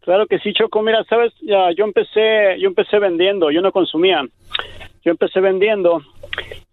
Claro 0.00 0.26
que 0.26 0.38
sí, 0.40 0.52
Choco. 0.52 0.82
Mira, 0.82 1.04
sabes, 1.08 1.32
ya, 1.42 1.70
yo 1.76 1.84
empecé, 1.84 2.58
yo 2.60 2.68
empecé 2.68 2.98
vendiendo, 2.98 3.50
yo 3.50 3.60
no 3.60 3.70
consumía. 3.72 4.22
Yo 5.04 5.12
empecé 5.12 5.40
vendiendo 5.40 6.02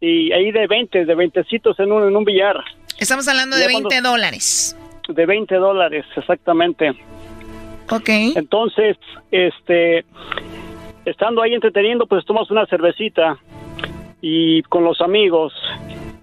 y 0.02 0.32
ahí 0.34 0.52
de 0.52 0.68
20, 0.68 1.06
de 1.06 1.16
20 1.16 1.46
en 1.80 1.92
un, 1.92 2.08
en 2.08 2.16
un 2.16 2.26
billar. 2.26 2.58
Estamos 3.00 3.28
hablando 3.28 3.56
de 3.56 3.64
Ya 3.64 3.68
20 3.68 3.84
cuando- 3.90 4.10
dólares. 4.10 4.76
De 5.08 5.26
20 5.26 5.56
dólares, 5.56 6.06
exactamente. 6.16 6.90
Ok. 7.90 8.10
Entonces, 8.36 8.98
este, 9.32 10.06
estando 11.06 11.42
ahí 11.42 11.54
entreteniendo, 11.54 12.06
pues 12.06 12.26
tomas 12.26 12.52
una 12.52 12.66
cervecita 12.66 13.38
y 14.22 14.62
con 14.64 14.84
los 14.84 15.00
amigos. 15.02 15.54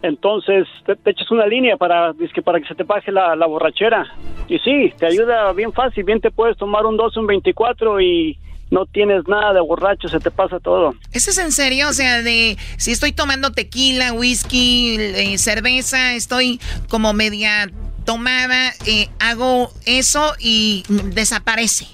Entonces, 0.02 0.66
te, 0.84 0.96
te 0.96 1.10
echas 1.10 1.30
una 1.30 1.46
línea 1.46 1.76
para, 1.78 2.12
dizque 2.12 2.42
para 2.42 2.60
que 2.60 2.66
se 2.66 2.74
te 2.74 2.82
baje 2.82 3.10
la, 3.10 3.34
la 3.34 3.46
borrachera. 3.46 4.06
Y 4.48 4.58
sí, 4.58 4.92
te 4.98 5.06
ayuda 5.06 5.52
bien 5.54 5.72
fácil. 5.72 6.04
Bien 6.04 6.20
te 6.20 6.30
puedes 6.30 6.56
tomar 6.58 6.84
un 6.84 6.98
12, 6.98 7.20
un 7.20 7.26
24 7.26 8.00
y 8.02 8.38
no 8.70 8.86
tienes 8.86 9.26
nada 9.28 9.52
de 9.52 9.60
borracho, 9.60 10.08
se 10.08 10.18
te 10.18 10.30
pasa 10.30 10.58
todo. 10.58 10.94
¿Eso 11.12 11.30
es 11.30 11.38
en 11.38 11.52
serio? 11.52 11.88
O 11.88 11.92
sea, 11.92 12.22
de 12.22 12.58
si 12.76 12.90
estoy 12.90 13.12
tomando 13.12 13.52
tequila, 13.52 14.12
whisky, 14.12 14.96
eh, 14.98 15.38
cerveza, 15.38 16.14
estoy 16.14 16.60
como 16.88 17.12
media 17.12 17.70
tomada, 18.04 18.72
eh, 18.86 19.08
hago 19.18 19.70
eso 19.86 20.34
y 20.38 20.84
desaparece. 20.88 21.86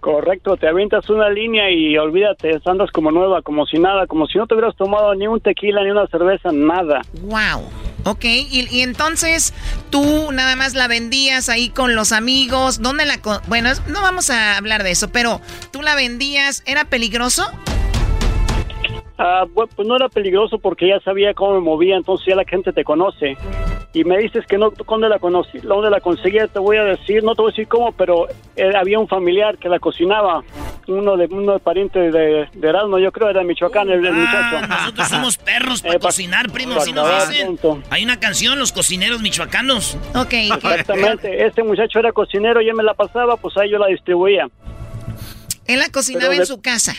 Correcto, 0.00 0.56
te 0.56 0.68
avientas 0.68 1.10
una 1.10 1.28
línea 1.28 1.68
y 1.70 1.98
olvídate, 1.98 2.60
andas 2.64 2.92
como 2.92 3.10
nueva, 3.10 3.42
como 3.42 3.66
si 3.66 3.78
nada, 3.78 4.06
como 4.06 4.28
si 4.28 4.38
no 4.38 4.46
te 4.46 4.54
hubieras 4.54 4.76
tomado 4.76 5.12
ni 5.16 5.26
un 5.26 5.40
tequila, 5.40 5.82
ni 5.82 5.90
una 5.90 6.06
cerveza, 6.06 6.52
nada. 6.52 7.02
Wow. 7.22 7.68
Ok, 8.04 8.24
y, 8.24 8.68
y 8.70 8.82
entonces 8.82 9.52
tú 9.90 10.30
nada 10.30 10.54
más 10.54 10.74
la 10.74 10.86
vendías 10.86 11.48
ahí 11.48 11.70
con 11.70 11.96
los 11.96 12.12
amigos. 12.12 12.80
¿Dónde 12.80 13.04
la.? 13.04 13.18
Bueno, 13.48 13.70
no 13.88 14.00
vamos 14.00 14.30
a 14.30 14.56
hablar 14.56 14.84
de 14.84 14.92
eso, 14.92 15.10
pero 15.10 15.40
tú 15.72 15.82
la 15.82 15.96
vendías. 15.96 16.62
¿Era 16.66 16.84
peligroso? 16.84 17.50
Ah, 19.18 19.44
pues 19.52 19.88
no 19.88 19.96
era 19.96 20.08
peligroso 20.08 20.58
porque 20.58 20.86
ya 20.86 21.00
sabía 21.00 21.34
cómo 21.34 21.54
me 21.54 21.60
movía, 21.60 21.96
entonces 21.96 22.28
ya 22.28 22.36
la 22.36 22.44
gente 22.44 22.72
te 22.72 22.84
conoce. 22.84 23.36
Y 23.98 24.04
me 24.04 24.18
dices 24.18 24.44
que 24.46 24.58
no, 24.58 24.70
¿dónde 24.86 25.08
la 25.08 25.18
conocí? 25.18 25.58
¿Dónde 25.58 25.88
la 25.88 26.00
conseguía? 26.00 26.46
Te 26.48 26.58
voy 26.58 26.76
a 26.76 26.84
decir, 26.84 27.24
no 27.24 27.34
te 27.34 27.40
voy 27.42 27.50
a 27.50 27.52
decir 27.52 27.66
cómo, 27.66 27.92
pero 27.92 28.26
eh, 28.54 28.70
había 28.76 28.98
un 28.98 29.08
familiar 29.08 29.56
que 29.56 29.68
la 29.70 29.78
cocinaba, 29.78 30.42
uno 30.86 31.16
de 31.16 31.26
uno 31.30 31.54
de 31.54 31.58
pariente 31.60 31.98
de, 32.10 32.46
de 32.52 32.68
Erasmo, 32.68 32.98
yo 32.98 33.10
creo 33.10 33.30
era 33.30 33.40
de 33.40 33.46
Michoacán, 33.46 33.88
el, 33.88 34.04
el 34.04 34.12
Ah, 34.14 34.50
muchacho. 34.50 34.66
nosotros 34.68 35.08
somos 35.08 35.36
perros 35.50 35.80
para 35.80 35.94
Eh, 35.94 35.98
pa- 35.98 36.08
cocinar, 36.08 36.50
primo, 36.52 36.74
así 36.76 36.92
nos 36.92 37.28
dicen. 37.28 37.58
Hay 37.88 38.04
una 38.04 38.20
canción, 38.20 38.58
Los 38.58 38.72
Cocineros 38.72 39.22
Michoacanos. 39.22 39.96
Ok. 40.14 40.32
Exactamente, 40.34 41.46
este 41.46 41.62
muchacho 41.62 41.98
era 41.98 42.12
cocinero 42.12 42.60
y 42.60 42.68
él 42.68 42.74
me 42.74 42.82
la 42.82 42.92
pasaba, 42.92 43.36
pues 43.38 43.56
ahí 43.56 43.70
yo 43.70 43.78
la 43.78 43.86
distribuía. 43.86 44.46
Él 45.66 45.78
la 45.78 45.88
cocinaba 45.88 46.24
Pero 46.26 46.32
en 46.34 46.38
de- 46.40 46.46
su 46.46 46.60
casa. 46.60 46.94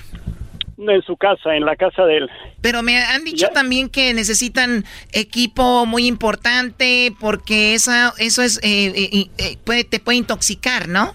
En 0.78 1.02
su 1.02 1.18
casa, 1.18 1.56
en 1.56 1.66
la 1.66 1.76
casa 1.76 2.04
de 2.04 2.18
él. 2.18 2.30
Pero 2.62 2.84
me 2.84 2.98
han 2.98 3.24
dicho 3.24 3.48
también 3.50 3.90
que 3.90 4.14
necesitan 4.14 4.86
equipo 5.12 5.86
muy 5.88 6.06
importante 6.06 7.12
porque 7.20 7.74
esa, 7.74 8.14
eso 8.20 8.44
es 8.44 8.60
eh, 8.64 8.94
eh, 8.96 9.26
eh, 9.40 9.58
puede, 9.64 9.84
te 9.86 10.00
puede 10.00 10.20
intoxicar, 10.20 10.88
¿no? 10.88 11.14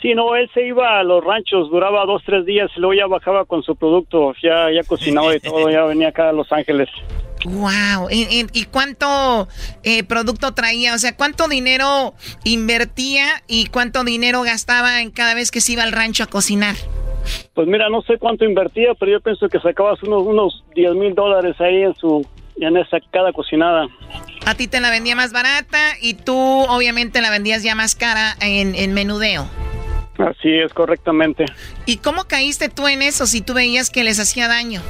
Sí, 0.00 0.14
no, 0.14 0.36
él 0.36 0.48
se 0.54 0.64
iba 0.64 1.00
a 1.00 1.02
los 1.02 1.24
ranchos, 1.24 1.70
duraba 1.72 2.04
dos, 2.06 2.22
tres 2.24 2.46
días 2.46 2.70
y 2.76 2.80
luego 2.80 2.94
ya 2.94 3.06
bajaba 3.08 3.44
con 3.46 3.64
su 3.64 3.74
producto, 3.74 4.32
ya, 4.40 4.70
ya 4.72 4.84
cocinaba 4.84 5.34
y 5.34 5.40
todo, 5.40 5.68
ya 5.70 5.82
venía 5.86 6.10
acá 6.10 6.28
a 6.28 6.32
Los 6.32 6.52
Ángeles. 6.52 6.88
Wow. 7.44 8.08
¿Y, 8.10 8.22
y- 8.30 8.46
y 8.52 8.64
cuánto 8.66 9.48
eh, 9.82 10.04
producto 10.04 10.54
traía? 10.54 10.94
O 10.94 10.98
sea, 10.98 11.16
¿cuánto 11.16 11.48
dinero 11.48 12.14
invertía 12.44 13.24
y 13.48 13.66
cuánto 13.66 14.04
dinero 14.04 14.42
gastaba 14.42 15.02
en 15.02 15.10
cada 15.10 15.34
vez 15.34 15.50
que 15.50 15.60
se 15.60 15.72
iba 15.72 15.82
al 15.82 15.90
rancho 15.90 16.22
a 16.22 16.26
cocinar? 16.26 16.76
Pues 17.54 17.66
mira, 17.66 17.88
no 17.88 18.02
sé 18.02 18.18
cuánto 18.18 18.44
invertía, 18.44 18.94
pero 18.98 19.12
yo 19.12 19.20
pienso 19.20 19.48
que 19.48 19.58
sacabas 19.58 20.02
unos, 20.02 20.22
unos 20.22 20.64
10 20.74 20.94
mil 20.94 21.14
dólares 21.14 21.60
ahí 21.60 21.82
en 21.82 21.94
su, 21.96 22.26
en 22.56 22.76
esa 22.76 22.98
cada 23.10 23.32
cocinada. 23.32 23.86
A 24.46 24.54
ti 24.54 24.68
te 24.68 24.80
la 24.80 24.90
vendía 24.90 25.16
más 25.16 25.32
barata 25.32 25.78
y 26.00 26.14
tú 26.14 26.36
obviamente 26.36 27.20
la 27.20 27.30
vendías 27.30 27.62
ya 27.62 27.74
más 27.74 27.94
cara 27.94 28.34
en, 28.40 28.74
en 28.74 28.94
menudeo. 28.94 29.48
Así 30.18 30.50
es, 30.50 30.72
correctamente. 30.72 31.44
¿Y 31.86 31.98
cómo 31.98 32.24
caíste 32.24 32.68
tú 32.68 32.88
en 32.88 33.02
eso 33.02 33.26
si 33.26 33.40
tú 33.40 33.54
veías 33.54 33.90
que 33.90 34.04
les 34.04 34.18
hacía 34.18 34.48
daño? 34.48 34.80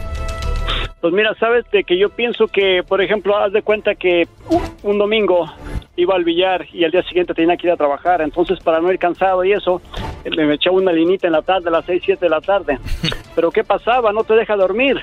Pues 1.00 1.12
mira, 1.12 1.34
sabes 1.38 1.64
de 1.70 1.84
que 1.84 1.98
yo 1.98 2.08
pienso 2.10 2.48
que, 2.48 2.82
por 2.86 3.00
ejemplo, 3.02 3.36
haz 3.36 3.52
de 3.52 3.62
cuenta 3.62 3.94
que 3.94 4.26
un 4.82 4.98
domingo 4.98 5.46
iba 5.98 6.14
al 6.14 6.22
billar 6.24 6.64
y 6.72 6.84
al 6.84 6.90
día 6.92 7.02
siguiente 7.02 7.34
tenía 7.34 7.56
que 7.56 7.66
ir 7.66 7.72
a 7.72 7.76
trabajar, 7.76 8.20
entonces 8.22 8.58
para 8.60 8.80
no 8.80 8.90
ir 8.92 8.98
cansado 9.00 9.44
y 9.44 9.52
eso, 9.52 9.82
me 10.24 10.54
echaba 10.54 10.76
una 10.76 10.92
linita 10.92 11.26
en 11.26 11.32
la 11.32 11.42
tarde, 11.42 11.68
a 11.68 11.72
las 11.72 11.84
6, 11.86 12.02
7 12.04 12.24
de 12.24 12.30
la 12.30 12.40
tarde. 12.40 12.78
Pero 13.34 13.50
¿qué 13.50 13.64
pasaba? 13.64 14.12
No 14.12 14.22
te 14.24 14.34
deja 14.34 14.54
dormir. 14.56 14.96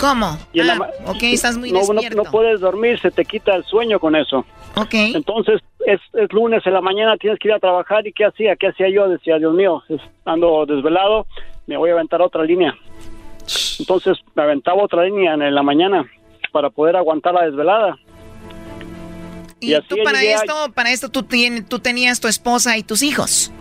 ¿Cómo? 0.00 0.36
Y 0.52 0.62
la 0.62 0.74
Ah, 0.74 0.76
ma- 0.76 0.88
ok, 1.06 1.22
estás 1.22 1.56
muy 1.56 1.70
no, 1.72 1.78
no- 1.80 1.92
despierto. 1.94 2.24
No, 2.24 2.30
puedes 2.30 2.60
dormir, 2.60 2.98
se 3.00 3.10
te 3.10 3.24
quita 3.24 3.54
el 3.54 3.64
sueño 3.64 3.98
con 4.00 4.14
eso. 4.16 4.44
Ok. 4.76 4.92
Entonces, 5.14 5.60
es, 5.86 6.00
es 6.12 6.32
lunes 6.32 6.66
en 6.66 6.74
la 6.74 6.80
mañana, 6.82 7.16
tienes 7.16 7.38
que 7.38 7.48
ir 7.48 7.54
a 7.54 7.58
trabajar. 7.60 8.06
¿Y 8.06 8.12
qué 8.12 8.24
hacía? 8.26 8.56
¿Qué 8.56 8.66
hacía 8.66 8.88
yo? 8.90 9.08
Decía, 9.08 9.38
Dios 9.38 9.54
mío, 9.54 9.82
ando 10.26 10.66
desvelado, 10.66 11.26
me 11.66 11.76
voy 11.78 11.90
a 11.90 11.94
aventar 11.94 12.20
otra 12.20 12.42
línea. 12.44 12.74
Entonces, 13.78 14.18
me 14.34 14.42
aventaba 14.42 14.82
otra 14.82 15.04
línea 15.04 15.34
en 15.34 15.54
la 15.54 15.62
mañana 15.62 16.04
para 16.52 16.68
poder 16.70 16.96
aguantar 16.96 17.32
la 17.34 17.44
desvelada. 17.46 17.96
Y, 19.60 19.74
así 19.74 19.86
tú 19.88 19.96
para 20.04 20.18
a- 20.18 20.22
esto, 20.22 20.54
para 20.74 20.92
esto 20.92 21.08
tú, 21.10 21.22
tenías 21.80 22.20
tu 22.20 22.28
esposa 22.28 22.76
y 22.76 22.82
tus 22.82 23.02
hijos. 23.02 23.52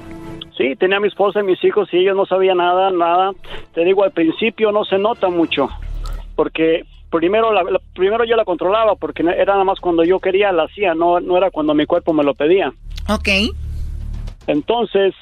Sí, 0.58 0.76
tenía 0.78 0.98
a 0.98 1.00
mi 1.02 1.08
esposa 1.08 1.40
y 1.42 1.44
mis 1.44 1.62
hijos 1.64 1.90
y 1.92 1.98
ellos 1.98 2.16
no 2.16 2.26
sabían 2.26 2.58
nada, 2.58 2.90
nada. 2.92 3.32
Te 3.74 3.84
digo, 3.84 4.04
al 4.04 4.12
principio 4.12 4.72
no 4.72 4.86
se 4.86 4.98
nota 4.98 5.28
mucho, 5.30 5.68
porque 6.36 6.84
primero, 7.12 7.52
la, 7.54 7.64
la- 7.64 7.82
primero 7.94 8.24
yo 8.26 8.36
la 8.36 8.46
controlaba, 8.46 8.96
porque 8.96 9.22
era 9.24 9.54
nada 9.54 9.64
más 9.64 9.80
cuando 9.80 10.04
yo 10.04 10.20
quería 10.20 10.52
la 10.52 10.64
hacía, 10.64 10.94
no, 10.96 11.20
no 11.20 11.38
era 11.38 11.52
cuando 11.52 11.74
mi 11.74 11.86
cuerpo 11.86 12.14
me 12.14 12.24
lo 12.24 12.34
pedía. 12.34 12.74
Ok. 13.10 13.30
Entonces, 14.48 15.14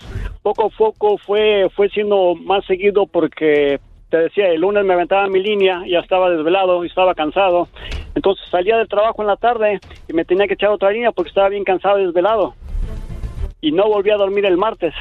poco 0.41 0.65
a 0.65 0.69
poco 0.69 1.17
fue, 1.17 1.69
fue 1.75 1.89
siendo 1.89 2.35
más 2.35 2.65
seguido 2.65 3.05
porque, 3.07 3.79
te 4.13 4.19
decía, 4.19 4.47
el 4.49 4.61
lunes 4.61 4.85
me 4.85 4.93
aventaba 4.93 5.25
mi 5.25 5.41
línea, 5.41 5.81
ya 5.87 5.97
estaba 5.97 6.29
desvelado 6.29 6.83
y 6.83 6.87
estaba 6.87 7.15
cansado. 7.15 7.67
Entonces 8.13 8.45
salía 8.51 8.77
del 8.77 8.87
trabajo 8.87 9.23
en 9.23 9.27
la 9.27 9.37
tarde 9.37 9.79
y 10.07 10.13
me 10.13 10.23
tenía 10.23 10.45
que 10.45 10.53
echar 10.53 10.69
otra 10.69 10.91
línea 10.91 11.11
porque 11.11 11.29
estaba 11.29 11.49
bien 11.49 11.63
cansado 11.63 11.99
y 11.99 12.05
desvelado. 12.05 12.53
Y 13.59 13.71
no 13.71 13.87
volví 13.89 14.11
a 14.11 14.17
dormir 14.17 14.45
el 14.45 14.55
martes. 14.55 14.93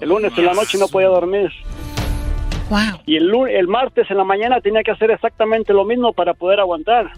El 0.00 0.08
lunes 0.08 0.32
en 0.38 0.46
la 0.46 0.54
noche 0.54 0.78
no 0.78 0.88
podía 0.88 1.08
dormir. 1.08 1.50
Wow. 2.70 3.02
Y 3.04 3.16
el, 3.18 3.30
el 3.50 3.68
martes 3.68 4.10
en 4.10 4.16
la 4.16 4.24
mañana 4.24 4.62
tenía 4.62 4.82
que 4.82 4.92
hacer 4.92 5.10
exactamente 5.10 5.74
lo 5.74 5.84
mismo 5.84 6.14
para 6.14 6.32
poder 6.32 6.58
aguantar. 6.58 7.10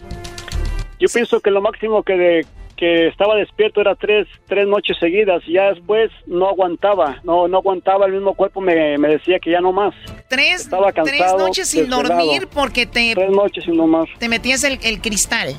Yo 0.99 1.07
pienso 1.15 1.39
que 1.39 1.53
lo 1.53 1.61
máximo 1.63 2.03
que, 2.03 2.17
de- 2.17 2.47
que 2.77 3.09
estaba 3.09 3.35
despierto 3.37 3.81
era 3.81 3.95
tres, 3.95 4.27
tres 4.47 4.67
noches 4.67 4.97
seguidas 5.01 5.43
y 5.47 5.55
ya 5.55 5.73
después 5.73 6.11
no 6.27 6.49
aguantaba, 6.49 7.21
no, 7.25 7.49
no 7.49 7.59
aguantaba, 7.59 8.07
el 8.07 8.13
mismo 8.13 8.35
cuerpo 8.35 8.61
me, 8.61 8.99
me 8.99 9.09
decía 9.09 9.39
que 9.39 9.51
ya 9.51 9.61
no 9.61 9.73
más. 9.73 9.95
Tres, 10.29 10.63
Estaba 10.63 10.93
tres 10.93 11.07
cansado, 11.19 11.39
noches 11.39 11.69
sin 11.69 11.89
desvelado. 11.89 12.09
dormir 12.17 12.49
porque 12.53 12.87
te, 12.87 13.15
Tres 13.15 13.31
noches 13.31 13.67
no 13.69 13.87
más. 13.87 14.07
te 14.19 14.29
metías 14.29 14.63
el, 14.65 14.79
el 14.83 15.01
cristal. 15.01 15.55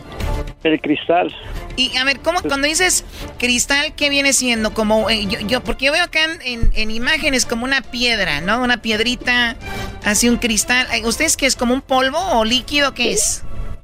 El 0.64 0.82
cristal. 0.82 1.34
Y 1.76 1.96
a 1.98 2.04
ver, 2.04 2.20
¿cómo 2.20 2.40
cuando 2.42 2.68
dices 2.68 3.06
cristal, 3.38 3.94
qué 3.96 4.10
viene 4.10 4.34
siendo? 4.34 4.74
Como 4.74 5.10
eh, 5.10 5.26
yo, 5.28 5.40
yo, 5.48 5.62
porque 5.64 5.86
yo 5.86 5.92
veo 5.92 6.04
acá 6.04 6.20
en, 6.24 6.42
en- 6.62 6.72
en 6.76 6.92
imágenes 6.92 7.46
como 7.46 7.64
una 7.64 7.82
piedra, 7.82 8.42
¿no? 8.42 8.62
Una 8.64 8.82
piedrita, 8.82 9.56
así 10.04 10.28
un 10.28 10.38
cristal. 10.38 10.88
¿Ustedes 11.06 11.38
qué 11.38 11.46
es 11.46 11.56
como 11.56 11.74
un 11.76 11.82
polvo 11.82 12.18
o 12.34 12.44
líquido 12.44 12.94
qué 12.94 13.12
es? 13.12 13.44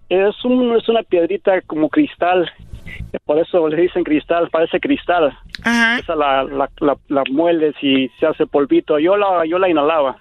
Es, 0.10 0.44
un, 0.44 0.76
es 0.76 0.90
una 0.90 1.04
piedrita 1.04 1.62
como 1.68 1.90
cristal. 1.90 2.52
Por 3.26 3.40
eso 3.40 3.68
le 3.68 3.82
dicen 3.82 4.04
cristal, 4.04 4.50
parece 4.50 4.80
cristal. 4.80 5.38
Esa 6.00 6.16
la, 6.16 6.44
la, 6.44 6.70
la, 6.80 6.98
la 7.08 7.24
mueles 7.32 7.76
y 7.82 8.10
se 8.20 8.26
hace 8.26 8.46
polvito. 8.48 9.00
Yo 9.00 9.16
la, 9.18 9.46
yo 9.46 9.60
la 9.60 9.70
inhalaba. 9.70 10.18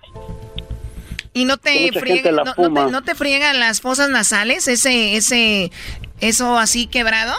Y 1.34 1.46
no 1.46 1.56
te 1.56 1.90
friega, 1.92 2.30
no, 2.30 2.44
te, 2.44 2.90
no 2.92 3.02
te 3.02 3.14
friegan 3.14 3.58
las 3.58 3.80
fosas 3.80 4.10
nasales, 4.10 4.68
ese, 4.68 5.16
ese, 5.16 5.70
eso 6.20 6.58
así 6.58 6.86
quebrado. 6.86 7.32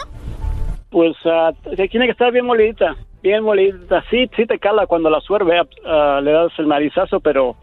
Pues 0.90 1.16
ah, 1.24 1.52
te- 1.76 1.88
tiene 1.88 2.06
que 2.06 2.12
estar 2.12 2.32
bien 2.32 2.44
molidita, 2.44 2.96
bien 3.22 3.44
molidita. 3.44 4.02
Sí, 4.10 4.28
sí 4.36 4.46
te 4.46 4.58
cala 4.58 4.86
cuando 4.88 5.10
la 5.10 5.20
suerve, 5.20 5.60
ah, 5.86 6.20
le 6.22 6.32
das 6.32 6.50
el 6.58 6.66
narizazo, 6.66 7.20
pero 7.20 7.54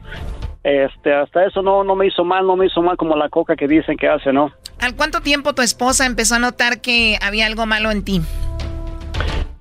este, 0.64 1.14
hasta 1.14 1.46
eso 1.46 1.62
no, 1.62 1.84
no 1.84 1.96
me 1.96 2.08
hizo 2.08 2.24
mal, 2.24 2.48
no 2.48 2.56
me 2.56 2.68
hizo 2.68 2.82
mal 2.82 2.96
como 2.96 3.18
la 3.18 3.28
coca 3.28 3.58
que 3.58 3.68
dicen 3.68 3.98
que 3.98 4.08
hace, 4.08 4.32
¿no? 4.32 4.54
¿Al 4.82 4.96
cuánto 4.96 5.22
tiempo 5.22 5.54
tu 5.54 5.62
esposa 5.62 6.06
empezó 6.06 6.36
a 6.36 6.40
notar 6.40 6.82
que 6.82 7.18
había 7.22 7.46
algo 7.46 7.66
malo 7.68 7.92
en 7.92 8.04
ti? 8.04 8.22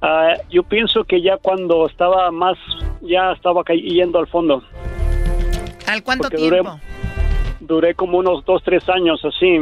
Ah, 0.00 0.32
yo 0.50 0.62
pienso 0.62 1.04
que 1.04 1.20
ya 1.22 1.36
cuando 1.36 1.86
estaba 1.86 2.30
más, 2.30 2.56
ya 3.02 3.32
estaba 3.32 3.62
cayendo 3.62 4.18
al 4.18 4.26
fondo. 4.28 4.62
¿Al 5.86 6.02
cuánto 6.02 6.22
Porque 6.30 6.38
duré- 6.38 6.60
tiempo? 6.62 6.80
Duré 7.60 7.94
como 7.94 8.18
unos 8.18 8.44
dos, 8.46 8.62
tres 8.64 8.82
años 8.88 9.20
así. 9.24 9.58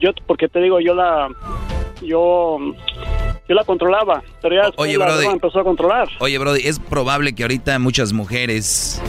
Yo, 0.00 0.10
porque 0.26 0.48
te 0.48 0.60
digo, 0.60 0.78
yo 0.80 0.94
la, 0.94 1.28
yo, 2.00 2.58
yo 3.48 3.54
la 3.54 3.64
controlaba, 3.64 4.22
pero 4.40 4.54
ya 4.54 4.70
Oye, 4.76 4.96
la 4.96 5.06
Brody. 5.06 5.26
empezó 5.26 5.58
a 5.60 5.64
controlar. 5.64 6.08
Oye, 6.20 6.38
Brody, 6.38 6.60
es 6.64 6.78
probable 6.78 7.34
que 7.34 7.42
ahorita 7.42 7.76
muchas 7.80 8.12
mujeres 8.12 9.02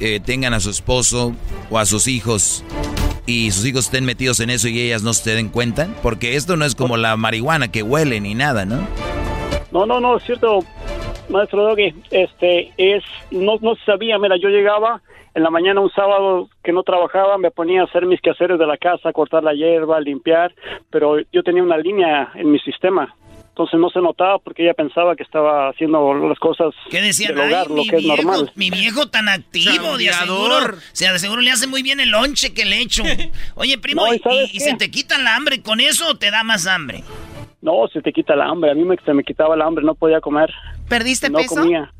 eh, 0.00 0.20
tengan 0.20 0.54
a 0.54 0.60
su 0.60 0.70
esposo 0.70 1.34
o 1.70 1.78
a 1.78 1.84
sus 1.84 2.08
hijos 2.08 2.64
y 3.26 3.50
sus 3.50 3.66
hijos 3.66 3.86
estén 3.86 4.04
metidos 4.04 4.40
en 4.40 4.50
eso 4.50 4.68
y 4.68 4.80
ellas 4.80 5.02
no 5.02 5.12
se 5.12 5.34
den 5.34 5.48
cuenta. 5.48 5.88
Porque 6.02 6.36
esto 6.36 6.56
no 6.56 6.64
es 6.64 6.74
como 6.74 6.96
la 6.96 7.16
marihuana 7.16 7.70
que 7.70 7.82
huele 7.82 8.20
ni 8.20 8.34
nada, 8.34 8.64
¿no? 8.64 8.86
No, 9.72 9.86
no, 9.86 10.00
no, 10.00 10.16
es 10.16 10.24
cierto, 10.24 10.60
maestro 11.28 11.64
Doggy, 11.64 11.94
este, 12.10 12.72
es, 12.76 13.02
no, 13.30 13.56
no 13.60 13.74
sabía, 13.84 14.18
mira, 14.18 14.36
yo 14.36 14.48
llegaba 14.48 15.00
en 15.34 15.42
la 15.42 15.50
mañana 15.50 15.80
un 15.80 15.90
sábado 15.90 16.48
que 16.62 16.72
no 16.72 16.84
trabajaba, 16.84 17.38
me 17.38 17.50
ponía 17.50 17.80
a 17.80 17.84
hacer 17.84 18.06
mis 18.06 18.20
quehaceres 18.20 18.58
de 18.58 18.66
la 18.66 18.76
casa, 18.76 19.12
cortar 19.12 19.42
la 19.42 19.52
hierba, 19.52 20.00
limpiar, 20.00 20.54
pero 20.90 21.16
yo 21.32 21.42
tenía 21.42 21.62
una 21.62 21.76
línea 21.76 22.30
en 22.34 22.52
mi 22.52 22.60
sistema, 22.60 23.16
entonces 23.54 23.78
no 23.78 23.88
se 23.88 24.00
notaba 24.00 24.40
porque 24.40 24.64
ella 24.64 24.74
pensaba 24.74 25.14
que 25.14 25.22
estaba 25.22 25.68
haciendo 25.68 26.12
las 26.12 26.40
cosas 26.40 26.74
¿Qué 26.90 27.00
decían? 27.00 27.36
del 27.36 27.46
hogar, 27.46 27.66
Ay, 27.70 27.76
lo 27.76 27.82
que 27.84 27.96
es 27.98 28.02
viejo, 28.02 28.16
normal. 28.16 28.52
mi 28.56 28.68
viejo 28.68 29.06
tan 29.08 29.28
activo, 29.28 29.96
de 29.96 30.10
aseguro, 30.10 30.56
sea, 30.90 31.12
de 31.12 31.20
seguro 31.20 31.40
le 31.40 31.52
hace 31.52 31.68
muy 31.68 31.84
bien 31.84 32.00
el 32.00 32.10
lonche 32.10 32.52
que 32.52 32.64
le 32.64 32.80
echo. 32.80 33.04
Oye, 33.54 33.78
primo, 33.78 34.02
No, 34.06 34.12
¿y 34.12 34.58
se 34.58 34.74
te 34.74 34.90
quita 34.90 35.14
el 35.14 35.26
hambre 35.28 35.62
con 35.62 35.78
eso 35.78 36.08
o 36.08 36.16
te 36.16 36.32
da 36.32 36.42
más 36.42 36.66
hambre? 36.66 37.04
No, 37.62 37.86
se 37.92 38.02
te 38.02 38.12
quita 38.12 38.34
el 38.34 38.40
hambre, 38.40 38.72
a 38.72 38.74
mí 38.74 38.82
me, 38.82 38.96
se 39.04 39.14
me 39.14 39.22
quitaba 39.22 39.54
el 39.54 39.62
hambre, 39.62 39.84
no 39.84 39.94
podía 39.94 40.20
comer. 40.20 40.50
¿Perdiste 40.88 41.30
no 41.30 41.38
peso? 41.38 41.54
comía. 41.54 41.92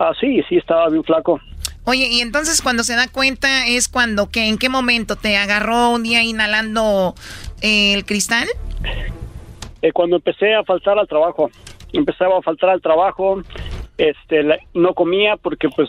Ah, 0.00 0.10
sí, 0.20 0.42
sí, 0.48 0.56
estaba 0.56 0.88
bien 0.88 1.04
flaco. 1.04 1.40
Oye, 1.84 2.08
y 2.08 2.20
entonces 2.22 2.60
cuando 2.60 2.82
se 2.82 2.96
da 2.96 3.06
cuenta 3.06 3.68
es 3.68 3.86
cuando, 3.86 4.30
que 4.30 4.48
¿en 4.48 4.58
qué 4.58 4.68
momento 4.68 5.14
te 5.14 5.36
agarró 5.36 5.90
un 5.90 6.02
día 6.02 6.24
inhalando 6.24 7.14
eh, 7.60 7.94
el 7.94 8.04
cristal? 8.04 8.48
Eh, 9.82 9.92
cuando 9.92 10.16
empecé 10.16 10.54
a 10.54 10.62
faltar 10.62 10.98
al 10.98 11.08
trabajo, 11.08 11.50
empezaba 11.92 12.38
a 12.38 12.42
faltar 12.42 12.70
al 12.70 12.80
trabajo, 12.80 13.42
este, 13.98 14.42
no 14.74 14.94
comía 14.94 15.36
porque 15.36 15.68
pues 15.68 15.88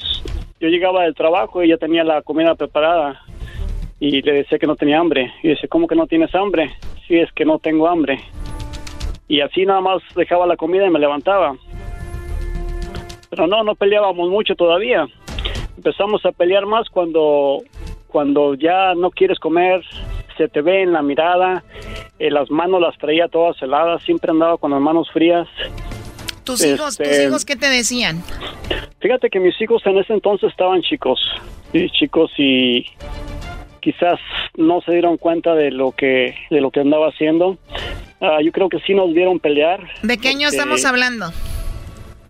yo 0.59 0.67
llegaba 0.67 1.03
del 1.03 1.15
trabajo 1.15 1.63
y 1.63 1.69
ya 1.69 1.77
tenía 1.77 2.03
la 2.03 2.21
comida 2.23 2.55
preparada 2.55 3.21
y 3.99 4.21
le 4.21 4.33
decía 4.33 4.57
que 4.57 4.67
no 4.67 4.75
tenía 4.75 4.99
hambre 4.99 5.31
y 5.43 5.49
dice, 5.49 5.67
¿cómo 5.67 5.87
que 5.87 5.95
no 5.95 6.07
tienes 6.07 6.33
hambre? 6.35 6.71
Sí, 7.07 7.17
es 7.17 7.31
que 7.33 7.45
no 7.45 7.59
tengo 7.59 7.87
hambre. 7.87 8.19
y 9.27 9.41
así 9.41 9.65
nada 9.65 9.81
más 9.81 10.01
dejaba 10.15 10.45
la 10.45 10.57
comida 10.57 10.85
y 10.85 10.89
me 10.89 10.99
levantaba. 10.99 11.55
Pero 13.29 13.47
no, 13.47 13.63
no 13.63 13.75
peleábamos 13.75 14.29
mucho 14.29 14.55
todavía. 14.55 15.07
Empezamos 15.77 16.25
a 16.25 16.31
pelear 16.31 16.65
más 16.65 16.89
cuando, 16.89 17.61
cuando 18.07 18.53
ya 18.53 18.93
no 18.95 19.09
quieres 19.09 19.39
comer, 19.39 19.81
se 20.37 20.47
te 20.47 20.61
ve 20.61 20.83
en 20.83 20.93
la 20.93 21.01
mirada, 21.01 21.63
eh, 22.19 22.29
las 22.31 22.49
manos 22.49 22.81
las 22.81 22.97
traía 22.97 23.27
todas 23.27 23.61
heladas, 23.61 24.01
siempre 24.03 24.31
andaba 24.31 24.57
con 24.57 24.71
las 24.71 24.81
manos 24.81 25.09
frías. 25.11 25.47
¿Tus 26.43 26.63
hijos, 26.65 26.97
tus 26.97 27.07
Este, 27.07 27.25
hijos 27.25 27.45
qué 27.45 27.55
te 27.55 27.69
decían? 27.69 28.21
Fíjate 28.99 29.29
que 29.29 29.39
mis 29.39 29.59
hijos 29.61 29.81
en 29.85 29.97
ese 29.97 30.13
entonces 30.13 30.49
estaban 30.49 30.81
chicos, 30.81 31.19
sí, 31.71 31.89
chicos 31.89 32.31
y 32.37 32.85
quizás 33.81 34.19
no 34.55 34.81
se 34.81 34.93
dieron 34.93 35.17
cuenta 35.17 35.55
de 35.55 35.71
lo 35.71 35.91
que 35.91 36.35
de 36.49 36.61
lo 36.61 36.71
que 36.71 36.81
andaba 36.81 37.07
haciendo. 37.07 37.57
Ah, 38.21 38.39
yo 38.41 38.51
creo 38.51 38.69
que 38.69 38.79
sí 38.79 38.93
nos 38.93 39.13
vieron 39.13 39.39
pelear. 39.39 39.81
¿De 40.01 40.17
qué 40.17 40.29
año 40.29 40.47
porque 40.47 40.55
estamos 40.57 40.85
hablando? 40.85 41.25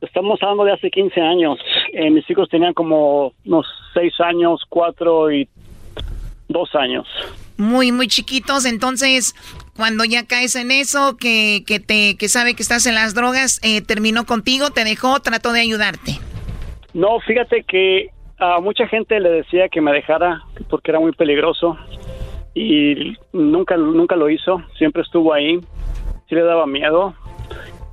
Estamos 0.01 0.41
hablando 0.41 0.65
de 0.65 0.73
hace 0.73 0.89
15 0.89 1.21
años. 1.21 1.59
Eh, 1.93 2.09
mis 2.09 2.27
hijos 2.29 2.49
tenían 2.49 2.73
como 2.73 3.33
unos 3.45 3.65
6 3.93 4.13
años, 4.21 4.61
4 4.67 5.31
y 5.31 5.47
2 6.49 6.75
años. 6.75 7.07
Muy, 7.57 7.91
muy 7.91 8.07
chiquitos, 8.07 8.65
entonces 8.65 9.35
cuando 9.75 10.05
ya 10.05 10.25
caes 10.25 10.55
en 10.55 10.71
eso, 10.71 11.17
que, 11.17 11.63
que 11.65 11.79
te 11.79 12.15
que 12.17 12.29
sabe 12.29 12.55
que 12.55 12.63
estás 12.63 12.85
en 12.85 12.95
las 12.95 13.13
drogas, 13.13 13.59
eh, 13.63 13.81
terminó 13.81 14.25
contigo, 14.25 14.69
te 14.69 14.83
dejó, 14.83 15.19
trató 15.19 15.51
de 15.51 15.61
ayudarte. 15.61 16.19
No, 16.93 17.19
fíjate 17.21 17.63
que 17.63 18.09
a 18.37 18.59
mucha 18.59 18.87
gente 18.87 19.19
le 19.19 19.29
decía 19.29 19.69
que 19.69 19.81
me 19.81 19.91
dejara 19.91 20.43
porque 20.69 20.91
era 20.91 20.99
muy 20.99 21.11
peligroso 21.11 21.77
y 22.53 23.17
nunca 23.31 23.77
nunca 23.77 24.15
lo 24.15 24.29
hizo, 24.29 24.61
siempre 24.77 25.01
estuvo 25.01 25.33
ahí. 25.33 25.59
Sí 26.29 26.35
le 26.35 26.43
daba 26.43 26.65
miedo. 26.65 27.15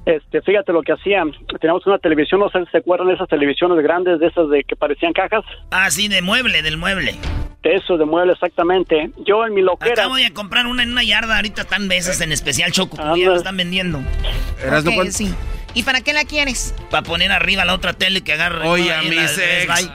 Este, 0.06 0.40
fíjate 0.42 0.72
lo 0.72 0.82
que 0.82 0.92
hacían. 0.92 1.32
Teníamos 1.60 1.86
una 1.86 1.98
televisión, 1.98 2.40
no 2.40 2.48
sé 2.50 2.64
si 2.64 2.70
se 2.70 2.78
acuerdan 2.78 3.08
de 3.08 3.14
esas 3.14 3.28
televisiones 3.28 3.82
grandes, 3.82 4.18
de 4.18 4.26
esas 4.26 4.48
de 4.48 4.64
que 4.64 4.76
parecían 4.76 5.12
cajas. 5.12 5.44
Ah, 5.70 5.90
sí, 5.90 6.08
de 6.08 6.22
mueble, 6.22 6.62
del 6.62 6.78
mueble. 6.78 7.14
De 7.62 7.74
eso, 7.74 7.98
de 7.98 8.06
mueble, 8.06 8.32
exactamente. 8.32 9.10
Yo 9.26 9.44
en 9.46 9.52
mi 9.54 9.60
loquera. 9.60 9.92
Acabo 9.92 10.16
de 10.16 10.32
comprar 10.32 10.66
una 10.66 10.82
en 10.82 10.92
una 10.92 11.02
yarda, 11.04 11.36
ahorita 11.36 11.62
están 11.62 11.88
veces 11.88 12.20
en 12.22 12.32
especial 12.32 12.72
Choco, 12.72 12.96
porque 12.96 13.20
ya 13.20 13.30
la 13.30 13.36
están 13.36 13.56
vendiendo. 13.56 13.98
Ok, 13.98 15.10
sí. 15.10 15.34
¿Y 15.72 15.84
para 15.84 16.00
qué 16.00 16.12
la 16.12 16.24
quieres? 16.24 16.74
Para 16.90 17.02
poner 17.04 17.30
arriba 17.30 17.64
la 17.64 17.74
otra 17.74 17.92
tele 17.92 18.22
que 18.22 18.32
agarre. 18.32 18.66
Oye, 18.66 18.92
a 18.92 19.02
mi 19.02 19.16
sex. 19.28 19.90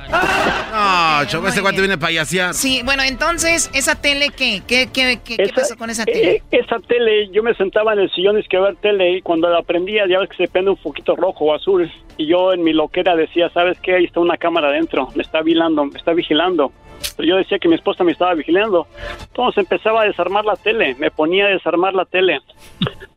No, 0.72 1.26
Choco, 1.26 1.48
este 1.48 1.62
cuate 1.62 1.80
viene 1.80 1.98
payasear. 1.98 2.54
Sí, 2.54 2.82
bueno, 2.86 3.04
entonces, 3.04 3.70
¿esa 3.74 3.96
tele 3.96 4.30
qué? 4.30 4.62
¿Qué, 4.66 4.88
qué, 4.94 5.20
qué, 5.24 5.36
qué 5.36 5.44
Esa- 5.44 5.56
pasó 5.56 5.78
con 5.78 5.90
esa 5.90 6.06
tele? 6.06 6.36
Eh, 6.36 6.44
esa 6.52 6.80
tele, 6.80 7.30
yo 7.34 7.44
me 7.44 7.54
sentaba 7.56 7.94
en 7.94 8.00
el 8.00 8.12
sillón 8.12 8.38
es 8.38 8.48
que 8.48 8.58
ver 8.58 8.76
tele 8.78 9.18
y 9.18 9.22
cuando 9.22 9.50
la 9.50 9.64
prendía 9.64 10.04
ya 10.08 10.20
ves 10.20 10.30
que 10.30 10.38
se 10.38 10.48
prende 10.48 10.72
un 10.72 10.78
poquito 10.78 11.16
rojo 11.16 11.46
o 11.46 11.56
azul 11.56 11.92
y 12.18 12.28
yo 12.28 12.54
en 12.54 12.64
mi 12.64 12.72
loquera 12.72 13.16
decía, 13.16 13.50
¿sabes 13.54 13.78
qué? 13.82 13.96
Ahí 13.96 14.06
está 14.06 14.22
una 14.22 14.38
cámara 14.38 14.70
adentro, 14.70 15.10
me 15.16 15.24
está 15.24 15.42
vigilando, 15.42 15.86
me 15.86 15.98
está 15.98 16.14
vigilando. 16.14 16.72
Pero 17.16 17.28
yo 17.28 17.38
decía 17.38 17.60
que 17.60 17.68
mi 17.68 17.76
esposa 17.76 18.04
me 18.04 18.12
estaba 18.12 18.34
vigilando. 18.34 18.88
Entonces 19.28 19.64
empezaba 19.64 20.02
a 20.02 20.06
desarmar 20.06 20.46
la 20.46 20.56
tele, 20.56 20.96
me 20.96 21.12
ponía 21.12 21.46
a 21.46 21.50
desarmar 21.50 21.94
la 21.94 22.06
tele. 22.06 22.40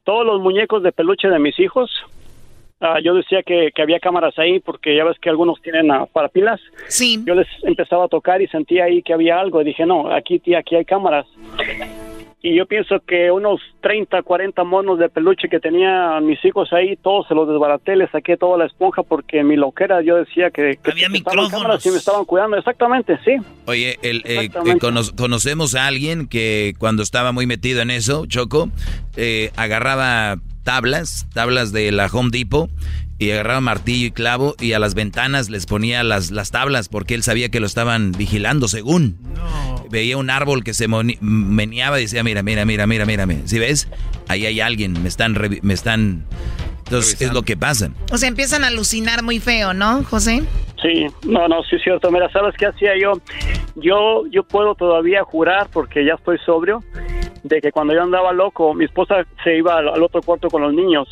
Todos 0.05 0.25
los 0.25 0.41
muñecos 0.41 0.83
de 0.83 0.93
peluche 0.93 1.29
de 1.29 1.39
mis 1.39 1.59
hijos, 1.61 1.91
ah, 2.81 2.99
yo 3.03 3.15
decía 3.15 3.43
que, 3.43 3.71
que 3.75 3.83
había 3.83 4.01
cámaras 4.01 4.39
ahí 4.39 4.61
porque 4.61 4.97
ya 4.97 5.05
ves 5.05 5.19
que 5.19 5.29
algunos 5.29 5.61
tienen 5.61 5.91
ah, 5.91 6.07
para 6.13 6.29
pilas. 6.29 6.61
Sí. 6.89 7.23
Yo 7.27 7.35
les 7.35 7.49
empezaba 7.63 8.05
a 8.05 8.09
tocar 8.09 8.41
y 8.41 8.47
sentía 8.49 8.85
ahí 8.85 9.03
que 9.03 9.13
había 9.13 9.39
algo. 9.39 9.61
Y 9.61 9.65
dije, 9.65 9.85
no, 9.85 10.11
aquí, 10.13 10.39
tía, 10.39 10.61
aquí 10.61 10.77
hay 10.77 10.85
cámaras. 10.85 11.27
Y 12.41 12.55
yo 12.57 12.67
pienso 12.67 13.01
que 13.01 13.33
unos 13.33 13.61
30, 13.81 14.23
40 14.23 14.63
monos 14.63 14.99
de 15.01 15.09
peluche 15.09 15.49
que 15.49 15.59
tenían 15.59 16.25
mis 16.25 16.43
hijos 16.45 16.73
ahí, 16.73 16.97
todos 16.97 17.27
se 17.27 17.35
los 17.35 17.49
desbaraté, 17.49 17.97
les 17.97 18.09
saqué 18.13 18.37
toda 18.37 18.57
la 18.59 18.67
esponja 18.67 19.03
porque 19.03 19.41
en 19.41 19.49
mi 19.49 19.57
loquera 19.57 20.03
yo 20.03 20.15
decía 20.17 20.51
que, 20.53 20.79
que 20.81 20.91
Había 20.93 21.09
cámaras 21.51 21.85
y 21.85 21.91
me 21.91 21.97
estaban 21.97 22.25
cuidando. 22.25 22.57
Exactamente, 22.57 23.19
sí. 23.25 23.33
Oye, 23.67 23.99
el, 24.03 24.19
eh, 24.19 24.23
Exactamente. 24.45 24.71
eh, 24.71 24.79
cono- 24.79 25.17
conocemos 25.17 25.75
a 25.75 25.89
alguien 25.89 26.29
que 26.29 26.75
cuando 26.79 27.03
estaba 27.03 27.33
muy 27.33 27.47
metido 27.47 27.81
en 27.83 27.91
eso, 27.91 28.25
Choco, 28.27 28.71
eh, 29.17 29.51
agarraba 29.57 30.37
tablas, 30.63 31.27
tablas 31.35 31.73
de 31.73 31.91
la 31.91 32.07
Home 32.07 32.31
Depot, 32.31 32.71
y 33.19 33.31
agarraba 33.33 33.61
martillo 33.61 34.07
y 34.07 34.11
clavo 34.11 34.55
y 34.61 34.73
a 34.73 34.79
las 34.79 34.95
ventanas 34.95 35.51
les 35.51 35.67
ponía 35.67 36.05
las, 36.05 36.31
las 36.31 36.51
tablas 36.51 36.89
porque 36.89 37.15
él 37.15 37.23
sabía 37.23 37.49
que 37.49 37.61
lo 37.61 37.67
estaban 37.67 38.13
vigilando 38.13 38.69
según. 38.69 39.19
Veía 39.91 40.17
un 40.17 40.31
árbol 40.31 40.63
que 40.65 40.75
se 40.75 40.87
meneaba 40.89 41.99
y 41.99 42.03
decía, 42.03 42.23
mira, 42.23 42.43
mira, 42.43 42.65
mira, 42.65 42.87
mira, 42.87 43.07
mira, 43.07 43.27
si 43.47 43.59
ves, 43.59 43.89
ahí 44.29 44.47
hay 44.47 44.61
alguien, 44.61 45.03
me 45.03 45.09
están, 45.09 45.37
me 45.63 45.75
están... 45.75 46.27
Entonces 46.85 47.21
es 47.21 47.35
lo 47.35 47.43
que 47.43 47.55
pasa. 47.55 47.91
O 48.11 48.17
sea, 48.17 48.31
empiezan 48.31 48.65
a 48.65 48.69
alucinar 48.69 49.23
muy 49.23 49.41
feo, 49.41 49.75
¿no, 49.75 50.05
José? 50.05 50.43
Sí, 50.81 51.07
no, 51.27 51.47
no, 51.47 51.63
sí 51.65 51.77
es 51.77 51.83
cierto. 51.83 52.11
Mira, 52.11 52.31
¿sabes 52.33 52.55
qué 52.57 52.67
hacía 52.67 52.93
yo? 52.99 53.21
Yo, 53.75 54.25
yo 54.31 54.43
puedo 54.45 54.75
todavía 54.75 55.23
jurar, 55.23 55.69
porque 55.71 56.05
ya 56.07 56.15
estoy 56.15 56.39
sobrio, 56.47 56.83
de 57.43 57.61
que 57.61 57.73
cuando 57.73 57.95
yo 57.95 58.03
andaba 58.03 58.33
loco, 58.33 58.75
mi 58.75 58.85
esposa 58.85 59.27
se 59.45 59.57
iba 59.57 59.77
al, 59.77 59.89
al 59.89 60.03
otro 60.03 60.23
cuarto 60.23 60.49
con 60.49 60.63
los 60.63 60.73
niños. 60.73 61.09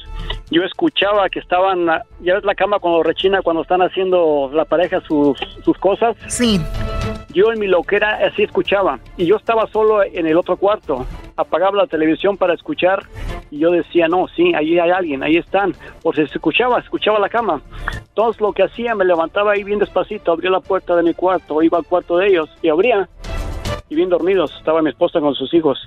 Yo 0.50 0.62
escuchaba 0.62 1.28
que 1.28 1.40
estaban, 1.40 1.86
ya 2.20 2.34
ves 2.34 2.44
la 2.44 2.54
cama 2.54 2.78
cuando 2.78 3.02
rechina, 3.02 3.42
cuando 3.42 3.62
están 3.62 3.82
haciendo 3.82 4.50
la 4.52 4.64
pareja 4.64 5.00
sus, 5.00 5.38
sus 5.64 5.76
cosas. 5.78 6.16
Sí. 6.28 6.60
Yo 7.32 7.52
en 7.52 7.60
mi 7.60 7.66
loquera 7.66 8.18
así 8.26 8.44
escuchaba. 8.44 8.98
Y 9.16 9.26
yo 9.26 9.36
estaba 9.36 9.66
solo 9.66 10.02
en 10.02 10.26
el 10.26 10.36
otro 10.36 10.56
cuarto. 10.56 11.04
Apagaba 11.36 11.76
la 11.76 11.86
televisión 11.86 12.36
para 12.36 12.54
escuchar. 12.54 13.04
Y 13.50 13.58
yo 13.58 13.70
decía, 13.70 14.08
no, 14.08 14.26
sí, 14.28 14.54
ahí 14.54 14.78
hay 14.78 14.90
alguien, 14.90 15.22
ahí 15.22 15.36
están. 15.36 15.74
Por 16.02 16.16
si 16.16 16.26
se 16.26 16.34
escuchaba, 16.34 16.78
escuchaba 16.78 17.18
la 17.18 17.28
cama. 17.28 17.60
Entonces 18.08 18.40
lo 18.40 18.52
que 18.52 18.62
hacía, 18.62 18.94
me 18.94 19.04
levantaba 19.04 19.52
ahí 19.52 19.62
bien 19.62 19.78
despacito, 19.78 20.32
abría 20.32 20.50
la 20.50 20.60
puerta 20.60 20.96
de 20.96 21.02
mi 21.02 21.12
cuarto, 21.12 21.62
iba 21.62 21.78
al 21.78 21.84
cuarto 21.84 22.16
de 22.16 22.28
ellos 22.28 22.48
y 22.62 22.68
abría. 22.68 23.08
Y 23.88 23.94
bien 23.94 24.08
dormidos, 24.08 24.52
estaba 24.58 24.82
mi 24.82 24.90
esposa 24.90 25.20
con 25.20 25.32
sus 25.36 25.54
hijos. 25.54 25.78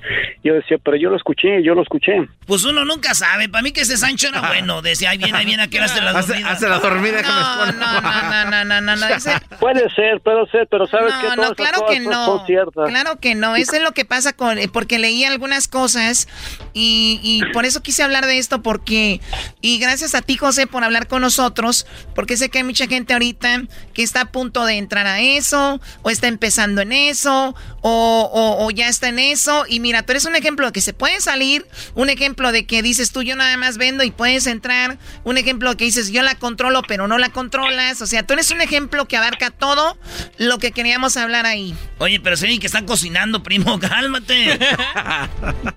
Yo 0.41 0.53
decía, 0.53 0.77
pero 0.81 0.95
yo 0.95 1.09
lo 1.09 1.17
escuché, 1.17 1.61
yo 1.61 1.75
lo 1.75 1.81
escuché. 1.81 2.13
Pues 2.47 2.63
uno 2.63 2.85
nunca 2.85 3.13
sabe. 3.13 3.49
Para 3.49 3.61
mí 3.61 3.73
que 3.73 3.81
ese 3.81 3.97
Sancho 3.97 4.29
era 4.29 4.39
bueno. 4.47 4.81
Decía, 4.81 5.09
ahí 5.09 5.17
viene, 5.17 5.37
ahí 5.37 5.45
viene, 5.45 5.63
a 5.63 5.67
qué 5.67 5.77
hora 5.79 5.87
hace 5.87 5.99
la 6.01 6.13
dormida. 6.13 6.49
hace 6.49 6.69
la 6.69 6.79
dormida, 6.79 7.21
No, 7.21 7.65
no, 7.65 7.71
no, 7.73 8.01
no, 8.01 8.45
no, 8.45 8.65
no, 8.65 8.81
no, 8.81 8.95
no. 8.95 9.07
ese- 9.07 9.41
Puede 9.59 9.89
ser, 9.89 10.21
puede 10.21 10.47
ser, 10.49 10.65
pero 10.71 10.87
sabes 10.87 11.13
No, 11.13 11.19
que 11.21 11.27
no, 11.27 11.35
todas 11.35 11.53
claro 11.55 11.85
que 11.89 11.95
son- 12.01 12.05
no. 12.05 12.45
Claro 12.87 13.19
que 13.19 13.35
no. 13.35 13.57
Eso 13.57 13.75
es 13.75 13.81
lo 13.83 13.91
que 13.91 14.05
pasa 14.05 14.31
con. 14.31 14.57
eh, 14.59 14.69
Porque 14.71 14.97
leí 14.97 15.25
algunas 15.25 15.67
cosas 15.67 16.29
y, 16.73 17.19
y 17.21 17.51
por 17.51 17.65
eso 17.65 17.81
quise 17.83 18.03
hablar 18.03 18.25
de 18.27 18.37
esto. 18.37 18.61
Porque. 18.61 19.19
Y 19.59 19.77
gracias 19.77 20.15
a 20.15 20.21
ti, 20.21 20.37
José, 20.37 20.67
por 20.67 20.85
hablar 20.85 21.07
con 21.07 21.21
nosotros. 21.21 21.85
Porque 22.15 22.37
sé 22.37 22.49
que 22.49 22.59
hay 22.59 22.63
mucha 22.63 22.87
gente 22.87 23.11
ahorita 23.11 23.63
que 23.93 24.03
está 24.03 24.21
a 24.21 24.31
punto 24.31 24.63
de 24.65 24.77
entrar 24.77 25.05
a 25.05 25.19
eso. 25.19 25.81
O 26.01 26.09
está 26.09 26.27
empezando 26.29 26.79
en 26.79 26.93
eso. 26.93 27.55
O, 27.81 27.88
o- 27.89 28.65
o 28.65 28.71
ya 28.71 28.87
está 28.87 29.09
en 29.09 29.19
eso. 29.19 29.65
Y 29.67 29.79
mira, 29.79 30.03
tú 30.03 30.11
eres 30.11 30.25
un 30.25 30.35
ejemplo 30.35 30.65
de 30.67 30.71
que 30.71 30.81
se 30.81 30.93
puede 30.93 31.19
salir. 31.21 31.65
Un 31.95 32.09
ejemplo 32.09 32.51
de 32.51 32.65
que 32.65 32.81
dices 32.81 33.11
tú, 33.11 33.21
yo 33.23 33.35
nada 33.35 33.55
más 33.57 33.77
vendo 33.77 34.03
y 34.03 34.11
puedes 34.11 34.47
entrar. 34.47 34.97
Un 35.23 35.37
ejemplo 35.37 35.75
que 35.77 35.85
dices, 35.85 36.11
yo 36.11 36.21
la 36.23 36.35
controlo, 36.35 36.81
pero 36.87 37.07
no 37.07 37.17
la 37.17 37.29
controlas. 37.29 38.01
O 38.01 38.07
sea, 38.07 38.23
tú 38.23 38.33
eres 38.33 38.51
un 38.51 38.61
ejemplo 38.61 39.07
que 39.07 39.17
abarca 39.17 39.51
todo 39.51 39.97
lo 40.37 40.57
que 40.59 40.71
queríamos 40.71 41.17
hablar 41.17 41.45
ahí. 41.45 41.75
Oye, 41.99 42.19
pero 42.19 42.37
sí 42.37 42.59
que 42.59 42.67
están 42.67 42.85
cocinando, 42.85 43.43
primo, 43.43 43.79
cálmate. 43.79 44.59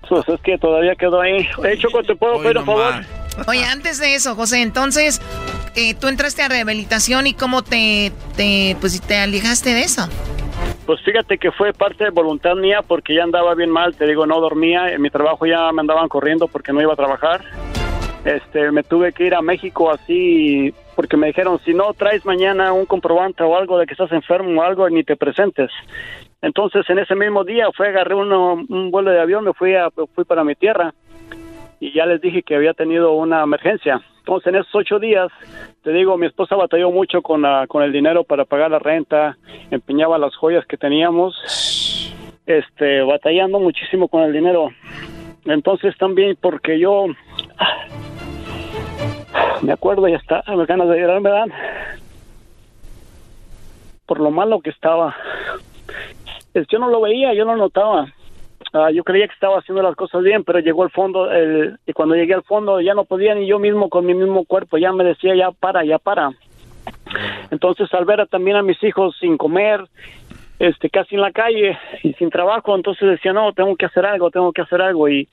Pues 0.09 0.27
es 0.29 0.39
que 0.41 0.57
todavía 0.57 0.95
quedó 0.95 1.21
ahí. 1.21 1.47
Hey, 1.63 1.77
Choco, 1.81 2.03
¿te 2.03 2.15
puedo 2.15 2.41
pedir 2.41 2.57
un 2.59 2.65
favor? 2.65 3.05
Oye, 3.47 3.65
antes 3.65 3.97
de 3.97 4.13
eso, 4.15 4.35
José, 4.35 4.61
entonces, 4.61 5.19
eh, 5.75 5.95
tú 5.95 6.07
entraste 6.07 6.43
a 6.43 6.47
rehabilitación 6.49 7.25
y 7.25 7.33
cómo 7.33 7.63
te, 7.63 8.11
te, 8.35 8.77
pues, 8.79 9.01
te 9.01 9.17
alejaste 9.17 9.73
de 9.73 9.83
eso. 9.83 10.07
Pues 10.85 11.01
fíjate 11.01 11.37
que 11.37 11.51
fue 11.51 11.71
parte 11.71 12.03
de 12.03 12.09
voluntad 12.09 12.55
mía 12.55 12.81
porque 12.85 13.15
ya 13.15 13.23
andaba 13.23 13.55
bien 13.55 13.69
mal, 13.69 13.95
te 13.95 14.05
digo, 14.05 14.25
no 14.25 14.41
dormía, 14.41 14.89
en 14.89 15.01
mi 15.01 15.09
trabajo 15.09 15.45
ya 15.45 15.71
me 15.71 15.79
andaban 15.79 16.09
corriendo 16.09 16.47
porque 16.49 16.73
no 16.73 16.81
iba 16.81 16.91
a 16.93 16.97
trabajar. 16.97 17.41
Este, 18.25 18.71
me 18.71 18.83
tuve 18.83 19.11
que 19.13 19.25
ir 19.25 19.35
a 19.35 19.41
México 19.41 19.91
así 19.91 20.73
porque 20.95 21.17
me 21.17 21.27
dijeron, 21.27 21.59
si 21.65 21.73
no 21.73 21.93
traes 21.93 22.25
mañana 22.25 22.73
un 22.73 22.85
comprobante 22.85 23.43
o 23.43 23.55
algo 23.57 23.77
de 23.77 23.85
que 23.85 23.93
estás 23.93 24.11
enfermo 24.11 24.59
o 24.61 24.63
algo, 24.63 24.89
ni 24.89 25.03
te 25.03 25.15
presentes. 25.15 25.71
Entonces, 26.41 26.87
en 26.89 26.99
ese 26.99 27.15
mismo 27.15 27.45
día 27.45 27.67
fue, 27.75 27.87
agarré 27.87 28.15
uno- 28.15 28.55
un 28.67 28.91
vuelo 28.91 29.11
de 29.11 29.21
avión, 29.21 29.45
me 29.45 29.53
fui, 29.53 29.75
a, 29.75 29.89
fui 29.89 30.25
para 30.25 30.43
mi 30.43 30.55
tierra 30.55 30.93
y 31.83 31.91
ya 31.91 32.05
les 32.05 32.21
dije 32.21 32.43
que 32.43 32.55
había 32.55 32.73
tenido 32.73 33.11
una 33.11 33.43
emergencia. 33.43 33.99
Entonces, 34.19 34.47
en 34.47 34.55
esos 34.55 34.73
ocho 34.73 34.99
días, 34.99 35.29
te 35.83 35.91
digo, 35.91 36.17
mi 36.17 36.27
esposa 36.27 36.55
batalló 36.55 36.91
mucho 36.91 37.21
con, 37.21 37.41
la, 37.41 37.67
con 37.67 37.83
el 37.83 37.91
dinero 37.91 38.23
para 38.23 38.45
pagar 38.45 38.71
la 38.71 38.79
renta, 38.79 39.35
empeñaba 39.69 40.17
las 40.17 40.33
joyas 40.37 40.65
que 40.65 40.77
teníamos, 40.77 41.35
este, 42.45 43.01
batallando 43.01 43.59
muchísimo 43.59 44.07
con 44.07 44.23
el 44.23 44.31
dinero. 44.31 44.69
Entonces, 45.43 45.93
también 45.97 46.37
porque 46.39 46.79
yo 46.79 47.07
me 49.61 49.73
acuerdo 49.73 50.07
y 50.07 50.13
hasta 50.13 50.41
me 50.55 50.65
ganas 50.65 50.87
de 50.87 51.01
llorar 51.01 51.47
por 54.05 54.21
lo 54.21 54.31
malo 54.31 54.61
que 54.61 54.69
estaba. 54.69 55.13
Es- 56.53 56.67
Yo 56.67 56.79
no 56.79 56.87
lo 56.89 57.01
veía, 57.01 57.33
yo 57.33 57.43
no 57.43 57.57
notaba. 57.57 58.07
Ah, 58.73 58.89
yo 58.89 59.03
creía 59.03 59.27
que 59.27 59.33
estaba 59.35 59.59
haciendo 59.59 59.83
las 59.83 59.95
cosas 59.95 60.23
bien, 60.23 60.43
pero 60.43 60.57
llegó 60.57 60.81
al 60.81 60.89
fondo, 60.89 61.31
el, 61.31 61.77
y 61.85 61.93
cuando 61.93 62.15
llegué 62.15 62.33
al 62.33 62.41
fondo 62.41 62.81
ya 62.81 62.95
no 62.95 63.05
podía 63.05 63.35
ni 63.35 63.45
yo 63.45 63.59
mismo 63.59 63.87
con 63.87 64.03
mi 64.03 64.15
mismo 64.15 64.45
cuerpo, 64.45 64.79
ya 64.79 64.91
me 64.91 65.03
decía, 65.03 65.35
ya 65.35 65.51
para, 65.51 65.85
ya 65.85 65.99
para. 65.99 66.31
Entonces 67.51 67.93
al 67.93 68.05
ver 68.05 68.21
a, 68.21 68.25
también 68.25 68.57
a 68.57 68.63
mis 68.63 68.81
hijos 68.83 69.15
sin 69.19 69.37
comer, 69.37 69.85
este, 70.57 70.89
casi 70.89 71.13
en 71.13 71.21
la 71.21 71.31
calle 71.31 71.77
y 72.01 72.13
sin 72.13 72.31
trabajo, 72.31 72.75
entonces 72.75 73.07
decía, 73.07 73.31
no, 73.31 73.53
tengo 73.53 73.75
que 73.75 73.85
hacer 73.85 74.07
algo, 74.07 74.31
tengo 74.31 74.51
que 74.51 74.63
hacer 74.63 74.81
algo 74.81 75.07
y 75.07 75.29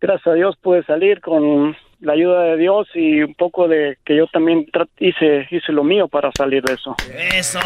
gracias 0.00 0.26
a 0.26 0.34
Dios 0.34 0.56
pude 0.60 0.82
salir 0.82 1.20
con 1.20 1.76
la 2.00 2.12
ayuda 2.14 2.42
de 2.42 2.56
Dios 2.56 2.88
y 2.94 3.22
un 3.22 3.34
poco 3.34 3.68
de 3.68 3.98
que 4.04 4.16
yo 4.16 4.26
también 4.26 4.66
hice 4.98 5.46
hice 5.48 5.72
lo 5.72 5.84
mío 5.84 6.08
para 6.08 6.32
salir 6.32 6.64
de 6.64 6.74
eso. 6.74 6.96
Eso. 7.34 7.60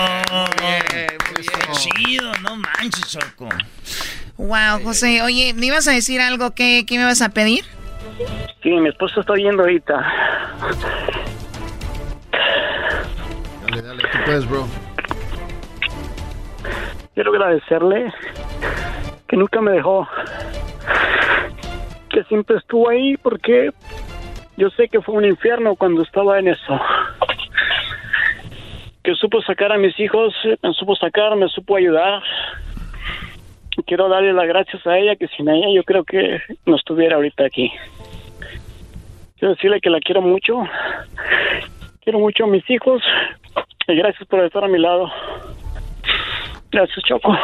Qué 0.90 1.72
chido, 1.72 2.30
no 2.42 2.56
manches, 2.56 3.18
Choco. 3.18 3.48
Wow, 4.42 4.82
José, 4.82 5.22
oye, 5.22 5.54
¿me 5.54 5.66
ibas 5.66 5.86
a 5.86 5.92
decir 5.92 6.20
algo? 6.20 6.50
¿Qué, 6.50 6.84
qué 6.84 6.98
me 6.98 7.04
vas 7.04 7.22
a 7.22 7.28
pedir? 7.28 7.62
Sí, 8.60 8.70
mi 8.70 8.88
esposo 8.88 9.20
está 9.20 9.34
yendo 9.36 9.62
ahorita. 9.62 9.94
Dale, 13.62 13.82
dale, 13.82 14.02
tú 14.02 14.18
puedes, 14.24 14.50
bro. 14.50 14.66
Quiero 17.14 17.30
agradecerle 17.30 18.12
que 19.28 19.36
nunca 19.36 19.60
me 19.60 19.70
dejó, 19.70 20.08
que 22.10 22.24
siempre 22.24 22.56
estuvo 22.56 22.88
ahí 22.88 23.16
porque 23.18 23.70
yo 24.56 24.70
sé 24.70 24.88
que 24.88 25.00
fue 25.02 25.14
un 25.14 25.24
infierno 25.24 25.76
cuando 25.76 26.02
estaba 26.02 26.40
en 26.40 26.48
eso. 26.48 26.80
Que 29.04 29.14
supo 29.14 29.40
sacar 29.42 29.70
a 29.70 29.78
mis 29.78 29.98
hijos, 30.00 30.34
me 30.60 30.72
supo 30.72 30.96
sacar, 30.96 31.36
me 31.36 31.46
supo 31.48 31.76
ayudar 31.76 32.24
quiero 33.86 34.08
darle 34.08 34.32
las 34.32 34.46
gracias 34.46 34.86
a 34.86 34.98
ella, 34.98 35.16
que 35.16 35.28
sin 35.28 35.48
ella 35.48 35.66
yo 35.74 35.82
creo 35.84 36.04
que 36.04 36.40
no 36.66 36.76
estuviera 36.76 37.16
ahorita 37.16 37.44
aquí. 37.44 37.70
Quiero 39.38 39.54
decirle 39.54 39.80
que 39.80 39.90
la 39.90 40.00
quiero 40.00 40.22
mucho, 40.22 40.62
quiero 42.02 42.18
mucho 42.18 42.44
a 42.44 42.46
mis 42.46 42.68
hijos 42.70 43.02
y 43.88 43.96
gracias 43.96 44.28
por 44.28 44.44
estar 44.44 44.64
a 44.64 44.68
mi 44.68 44.78
lado. 44.78 45.10
Gracias, 46.70 47.04
Choco. 47.04 47.36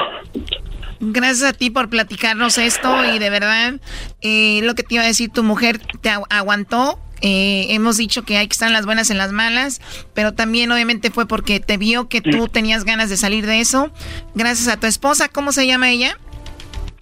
Gracias 1.00 1.50
a 1.50 1.52
ti 1.52 1.70
por 1.70 1.88
platicarnos 1.90 2.58
esto 2.58 3.04
y 3.14 3.18
de 3.18 3.30
verdad, 3.30 3.74
eh, 4.20 4.60
lo 4.62 4.74
que 4.74 4.82
te 4.82 4.94
iba 4.94 5.04
a 5.04 5.06
decir, 5.06 5.30
tu 5.30 5.44
mujer 5.44 5.78
te 6.00 6.10
aguantó. 6.10 6.98
Eh, 7.22 7.66
hemos 7.70 7.96
dicho 7.96 8.22
que 8.22 8.36
hay 8.36 8.46
que 8.46 8.52
estar 8.52 8.68
en 8.68 8.74
las 8.74 8.86
buenas 8.86 9.10
en 9.10 9.18
las 9.18 9.32
malas, 9.32 9.80
pero 10.14 10.32
también 10.32 10.70
obviamente 10.70 11.10
fue 11.10 11.26
porque 11.26 11.60
te 11.60 11.76
vio 11.76 12.08
que 12.08 12.20
tú 12.20 12.48
tenías 12.48 12.84
ganas 12.84 13.10
de 13.10 13.16
salir 13.16 13.46
de 13.46 13.60
eso. 13.60 13.90
Gracias 14.34 14.68
a 14.68 14.78
tu 14.78 14.86
esposa, 14.86 15.28
¿cómo 15.28 15.52
se 15.52 15.66
llama 15.66 15.90
ella? 15.90 16.16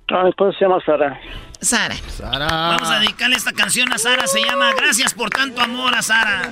Ah, 0.08 0.22
mi 0.22 0.30
esposa 0.30 0.56
se 0.58 0.64
llama 0.64 0.78
Sara. 0.84 1.18
Sara. 1.66 1.96
Sara. 2.16 2.46
Vamos 2.46 2.88
a 2.88 3.00
dedicarle 3.00 3.36
esta 3.36 3.52
canción 3.52 3.92
a 3.92 3.98
Sara. 3.98 4.26
Se 4.26 4.40
llama 4.40 4.70
Gracias 4.76 5.12
por 5.12 5.30
tanto 5.30 5.60
amor 5.60 5.94
a 5.94 6.02
Sara. 6.02 6.48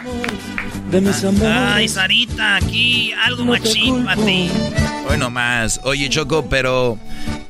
Ay, 1.74 1.88
Sarita, 1.88 2.56
aquí 2.56 3.12
algo 3.12 3.44
machín 3.44 4.04
para 4.04 4.22
ti. 4.24 4.50
Bueno, 5.06 5.30
más. 5.30 5.80
Oye, 5.84 6.08
Choco, 6.08 6.48
pero 6.48 6.98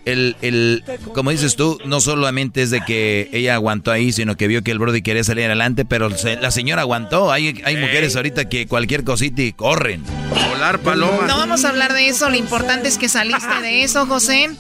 el, 0.05 0.37
el, 0.43 0.85
como 1.15 1.31
dices 1.31 1.57
tú, 1.57 1.79
no 1.85 2.01
solamente 2.01 2.63
es 2.63 2.71
de 2.71 2.83
que 2.83 3.29
ella 3.33 3.55
aguantó 3.55 3.91
ahí, 3.91 4.13
sino 4.13 4.37
que 4.37 4.49
vio 4.49 4.63
que 4.63 4.71
el 4.71 4.79
Brody 4.79 5.03
quería 5.03 5.25
salir 5.25 5.47
adelante, 5.47 5.85
pero 5.85 6.09
la 6.09 6.51
señora 6.51 6.83
aguantó. 6.83 7.33
Hay, 7.33 7.63
hay 7.65 7.77
mujeres 7.77 8.17
ahorita 8.17 8.49
que 8.49 8.67
cualquier 8.67 9.05
cosita 9.05 9.43
y 9.43 9.53
corren. 9.53 10.05
Volar 10.51 10.79
paloma. 10.81 11.27
No 11.27 11.39
vamos 11.39 11.65
a 11.65 11.71
hablar 11.71 11.93
de 11.93 12.09
eso. 12.09 12.29
Lo 12.29 12.37
importante 12.37 12.89
es 12.89 12.99
que 12.99 13.09
saliste 13.09 13.61
de 13.63 13.83
eso, 13.83 14.07
José, 14.07 14.51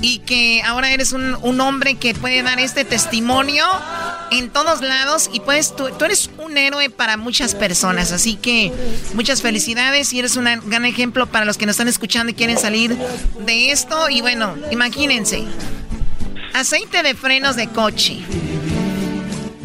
y 0.00 0.18
que 0.20 0.62
ahora 0.62 0.92
eres 0.92 1.12
un, 1.12 1.36
un 1.42 1.60
hombre 1.60 1.96
que 1.96 2.14
puede 2.14 2.42
dar 2.46 2.60
este 2.60 2.84
testimonio 2.84 3.64
en 4.30 4.50
todos 4.50 4.80
lados 4.80 5.28
y 5.32 5.40
puedes, 5.40 5.74
tú, 5.74 5.90
tú 5.98 6.04
eres 6.04 6.30
un 6.38 6.56
héroe 6.56 6.88
para 6.88 7.16
muchas 7.16 7.54
personas. 7.54 8.12
Así 8.12 8.36
que 8.36 8.72
muchas 9.14 9.42
felicidades 9.42 10.12
y 10.12 10.20
eres 10.20 10.36
un 10.36 10.44
gran 10.64 10.84
ejemplo 10.84 11.26
para 11.26 11.44
los 11.44 11.58
que 11.58 11.66
nos 11.66 11.74
están 11.74 11.88
escuchando 11.88 12.30
y 12.30 12.34
quieren 12.34 12.58
salir 12.58 12.96
de 13.40 13.70
esto. 13.72 14.08
Y 14.08 14.20
bueno, 14.20 14.54
imagínense, 14.70 15.44
aceite 16.54 17.02
de 17.02 17.14
frenos 17.14 17.56
de 17.56 17.68
coche, 17.68 18.18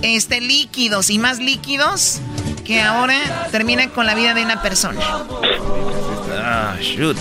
este 0.02 0.42
líquidos 0.42 1.10
y 1.10 1.20
más 1.20 1.40
líquidos 1.40 2.20
que 2.66 2.82
ahora 2.82 3.48
terminan 3.52 3.90
con 3.90 4.06
la 4.06 4.16
vida 4.16 4.34
de 4.34 4.44
una 4.44 4.62
persona. 4.62 5.00
Ah, 6.44 6.76
shoot. 6.80 7.18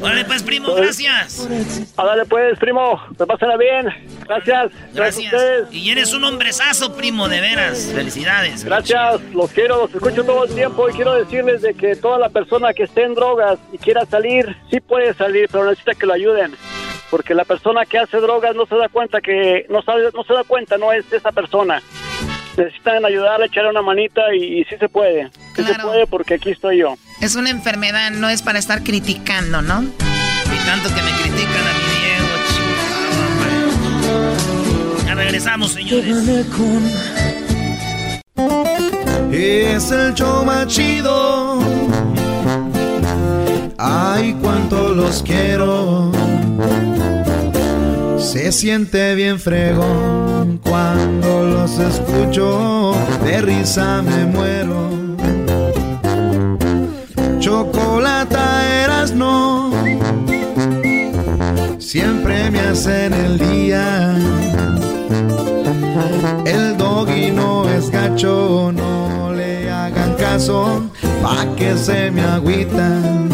Vale, 0.00 0.24
pues, 0.24 0.42
primo, 0.42 0.74
gracias. 0.74 1.48
Dale, 1.96 2.24
pues, 2.24 2.58
primo. 2.58 3.00
Te 3.16 3.26
pasará 3.26 3.56
bien. 3.56 3.86
Gracias. 4.30 4.70
Gracias. 4.94 5.72
y 5.72 5.90
eres 5.90 6.12
un 6.12 6.22
hombrezazo, 6.22 6.94
primo, 6.94 7.28
de 7.28 7.40
veras. 7.40 7.90
Felicidades. 7.92 8.64
Gracias. 8.64 9.20
Los 9.32 9.50
quiero, 9.50 9.82
los 9.82 9.94
escucho 9.94 10.22
todo 10.22 10.44
el 10.44 10.54
tiempo 10.54 10.88
y 10.88 10.92
quiero 10.92 11.14
decirles 11.14 11.62
de 11.62 11.74
que 11.74 11.96
toda 11.96 12.18
la 12.18 12.28
persona 12.28 12.72
que 12.72 12.84
esté 12.84 13.02
en 13.02 13.14
drogas 13.14 13.58
y 13.72 13.78
quiera 13.78 14.06
salir, 14.06 14.56
sí 14.70 14.78
puede 14.80 15.14
salir, 15.14 15.48
pero 15.50 15.64
necesita 15.64 15.94
que 15.94 16.06
lo 16.06 16.12
ayuden. 16.12 16.54
Porque 17.10 17.34
la 17.34 17.44
persona 17.44 17.84
que 17.86 17.98
hace 17.98 18.18
drogas 18.18 18.54
no 18.54 18.66
se 18.66 18.76
da 18.76 18.88
cuenta 18.88 19.20
que, 19.20 19.66
no, 19.68 19.82
sabe, 19.82 20.10
no 20.14 20.22
se 20.22 20.32
da 20.32 20.44
cuenta, 20.44 20.78
no 20.78 20.92
es 20.92 21.12
esa 21.12 21.32
persona 21.32 21.82
necesitan 22.56 23.04
ayudarle, 23.04 23.46
echarle 23.46 23.70
una 23.70 23.82
manita 23.82 24.22
y, 24.34 24.64
sí 24.64 24.76
se 24.78 24.88
puede. 24.88 25.30
Sí 25.56 25.64
se 25.64 25.74
puede 25.76 26.06
porque 26.06 26.34
aquí 26.34 26.50
estoy 26.50 26.78
yo. 26.78 26.96
Es 27.20 27.34
una 27.36 27.50
enfermedad, 27.50 28.10
no 28.10 28.28
es 28.28 28.42
para 28.42 28.58
estar 28.58 28.82
criticando, 28.82 29.62
¿no? 29.62 29.82
Y 29.82 30.66
tanto 30.66 30.94
que 30.94 31.02
me 31.02 31.10
critican 31.12 31.66
a 31.66 31.72
mi 31.78 31.99
Ya 35.10 35.16
regresamos, 35.16 35.72
señores. 35.72 36.06
Es 39.32 39.90
el 39.90 40.14
show 40.14 40.44
más 40.44 40.68
chido. 40.68 41.58
Ay, 43.76 44.36
cuánto 44.40 44.94
los 44.94 45.24
quiero. 45.24 46.12
Se 48.18 48.52
siente 48.52 49.16
bien 49.16 49.40
fregón 49.40 50.58
cuando 50.58 51.42
los 51.44 51.76
escucho. 51.80 52.94
De 53.24 53.40
risa 53.40 54.02
me 54.02 54.26
muero 54.26 54.90
chocolate 57.40 58.36
eras 58.84 59.12
no. 59.12 59.72
Siempre 61.80 62.48
me 62.52 62.60
hacen 62.60 63.12
el 63.12 63.38
día. 63.38 64.14
El 66.46 66.76
doggy 66.76 67.30
no 67.30 67.68
es 67.68 67.90
gacho, 67.90 68.72
no 68.72 69.32
le 69.32 69.70
hagan 69.70 70.14
caso, 70.14 70.82
pa' 71.22 71.46
que 71.56 71.76
se 71.76 72.10
me 72.10 72.22
agüitan. 72.22 73.28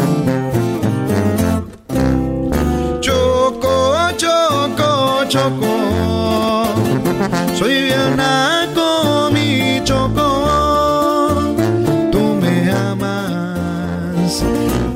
Choco, 2.99 3.95
choco, 4.17 5.25
choco, 5.27 6.65
soy 7.57 7.83
bien 7.83 8.17
naco, 8.17 9.29
mi 9.31 9.81
choco. 9.83 10.37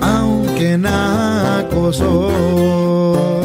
aunque 0.01 0.77
naco 0.77 1.91
soy. 1.93 3.40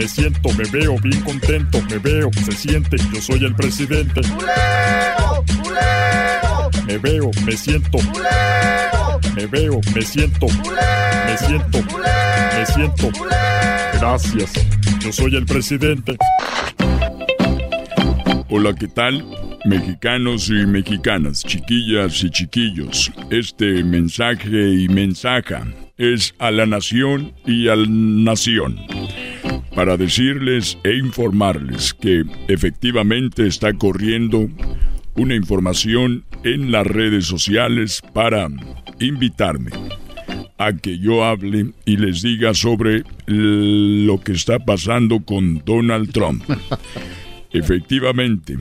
Me 0.00 0.08
siento, 0.08 0.48
me 0.54 0.64
veo 0.70 0.96
bien 1.02 1.20
contento, 1.20 1.78
me 1.90 1.98
veo, 1.98 2.30
se 2.42 2.52
siente, 2.52 2.96
yo 3.12 3.20
soy 3.20 3.44
el 3.44 3.54
presidente. 3.54 4.22
Me 6.86 6.96
veo, 6.96 7.30
me 7.44 7.52
siento. 7.54 7.98
Me 9.36 9.46
veo, 9.46 9.78
me 9.94 10.00
siento. 10.00 10.46
Me 10.46 11.36
siento. 11.36 11.78
Me 12.56 12.64
siento. 12.64 13.10
Gracias. 14.00 14.52
Yo 15.00 15.12
soy 15.12 15.36
el 15.36 15.44
presidente. 15.44 16.16
Hola, 18.48 18.74
¿qué 18.74 18.88
tal? 18.88 19.22
Mexicanos 19.66 20.48
y 20.48 20.64
mexicanas, 20.64 21.44
chiquillas 21.44 22.24
y 22.24 22.30
chiquillos, 22.30 23.12
este 23.28 23.84
mensaje 23.84 24.72
y 24.80 24.88
mensaja 24.88 25.66
es 25.98 26.34
a 26.38 26.50
la 26.50 26.64
nación 26.64 27.34
y 27.44 27.68
al 27.68 28.24
nación 28.24 28.78
para 29.74 29.96
decirles 29.96 30.78
e 30.84 30.96
informarles 30.96 31.94
que 31.94 32.24
efectivamente 32.48 33.46
está 33.46 33.72
corriendo 33.72 34.48
una 35.14 35.34
información 35.34 36.24
en 36.44 36.72
las 36.72 36.86
redes 36.86 37.26
sociales 37.26 38.02
para 38.12 38.48
invitarme 38.98 39.70
a 40.58 40.74
que 40.74 40.98
yo 40.98 41.24
hable 41.24 41.72
y 41.86 41.96
les 41.96 42.20
diga 42.20 42.52
sobre 42.52 43.02
lo 43.26 44.20
que 44.20 44.32
está 44.32 44.58
pasando 44.58 45.20
con 45.20 45.62
Donald 45.64 46.12
Trump. 46.12 46.44
Efectivamente, 47.52 48.58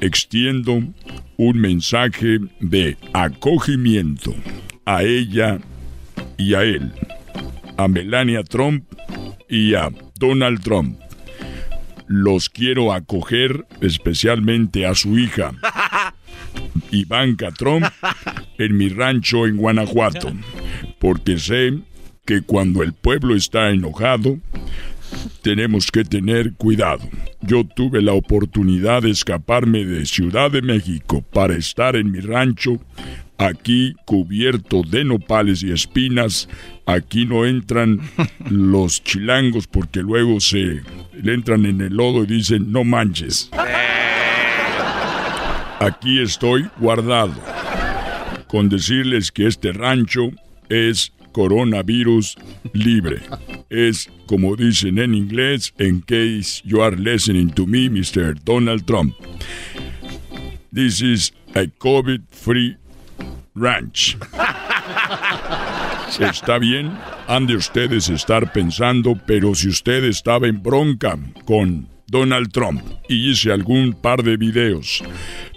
extiendo 0.00 0.82
un 1.38 1.58
mensaje 1.58 2.38
de 2.60 2.96
acogimiento 3.14 4.34
a 4.84 5.02
ella 5.04 5.58
y 6.36 6.54
a 6.54 6.64
él, 6.64 6.92
a 7.82 7.88
Melania 7.88 8.44
Trump 8.44 8.84
y 9.48 9.74
a 9.74 9.90
Donald 10.18 10.62
Trump. 10.62 10.98
Los 12.06 12.48
quiero 12.48 12.92
acoger 12.92 13.66
especialmente 13.80 14.86
a 14.86 14.94
su 14.94 15.18
hija, 15.18 15.52
Ivanka 16.90 17.50
Trump, 17.52 17.86
en 18.58 18.76
mi 18.76 18.88
rancho 18.88 19.46
en 19.46 19.56
Guanajuato, 19.56 20.32
porque 20.98 21.38
sé 21.38 21.78
que 22.24 22.42
cuando 22.42 22.82
el 22.82 22.92
pueblo 22.92 23.34
está 23.34 23.70
enojado, 23.70 24.38
tenemos 25.42 25.90
que 25.90 26.04
tener 26.04 26.52
cuidado. 26.54 27.08
Yo 27.40 27.64
tuve 27.64 28.00
la 28.00 28.12
oportunidad 28.12 29.02
de 29.02 29.10
escaparme 29.10 29.84
de 29.84 30.06
Ciudad 30.06 30.50
de 30.50 30.62
México 30.62 31.22
para 31.32 31.56
estar 31.56 31.96
en 31.96 32.12
mi 32.12 32.20
rancho, 32.20 32.80
aquí 33.46 33.94
cubierto 34.04 34.82
de 34.82 35.04
nopales 35.04 35.62
y 35.62 35.72
espinas. 35.72 36.48
Aquí 36.86 37.26
no 37.26 37.44
entran 37.46 38.00
los 38.50 39.02
chilangos 39.02 39.66
porque 39.66 40.00
luego 40.00 40.40
se 40.40 40.82
le 41.12 41.34
entran 41.34 41.66
en 41.66 41.80
el 41.80 41.94
lodo 41.94 42.24
y 42.24 42.26
dicen 42.26 42.72
no 42.72 42.84
manches. 42.84 43.50
Aquí 45.80 46.20
estoy 46.20 46.68
guardado. 46.78 47.34
Con 48.46 48.68
decirles 48.68 49.32
que 49.32 49.46
este 49.46 49.72
rancho 49.72 50.30
es 50.68 51.12
coronavirus 51.32 52.36
libre. 52.72 53.20
Es 53.70 54.10
como 54.26 54.54
dicen 54.54 54.98
en 54.98 55.14
inglés, 55.14 55.72
in 55.78 56.00
case 56.02 56.62
you 56.64 56.82
are 56.82 56.96
listening 56.96 57.50
to 57.50 57.66
me, 57.66 57.88
Mr. 57.88 58.34
Donald 58.44 58.86
Trump. 58.86 59.14
This 60.72 61.02
is 61.02 61.32
a 61.54 61.66
COVID-free 61.66 62.76
ranch. 63.54 64.16
Está 66.20 66.58
bien, 66.58 66.92
han 67.26 67.46
de 67.46 67.56
ustedes 67.56 68.08
estar 68.08 68.52
pensando, 68.52 69.18
pero 69.26 69.54
si 69.54 69.68
usted 69.68 70.04
estaba 70.04 70.46
en 70.46 70.62
bronca 70.62 71.18
con 71.44 71.88
Donald 72.06 72.52
Trump 72.52 72.82
y 73.08 73.30
hice 73.30 73.50
algún 73.50 73.94
par 73.94 74.22
de 74.22 74.36
videos, 74.36 75.02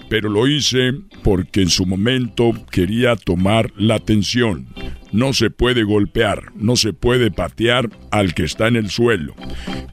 pero 0.10 0.30
lo 0.30 0.48
hice 0.48 0.94
porque 1.24 1.62
en 1.62 1.70
su 1.70 1.86
momento 1.86 2.54
quería 2.72 3.16
tomar 3.16 3.72
la 3.76 3.96
atención. 3.96 4.68
No 5.12 5.34
se 5.34 5.50
puede 5.50 5.84
golpear, 5.84 6.52
no 6.56 6.76
se 6.76 6.94
puede 6.94 7.32
patear 7.32 7.90
al 8.12 8.34
que 8.34 8.44
está 8.44 8.68
en 8.68 8.76
el 8.76 8.90
suelo. 8.90 9.34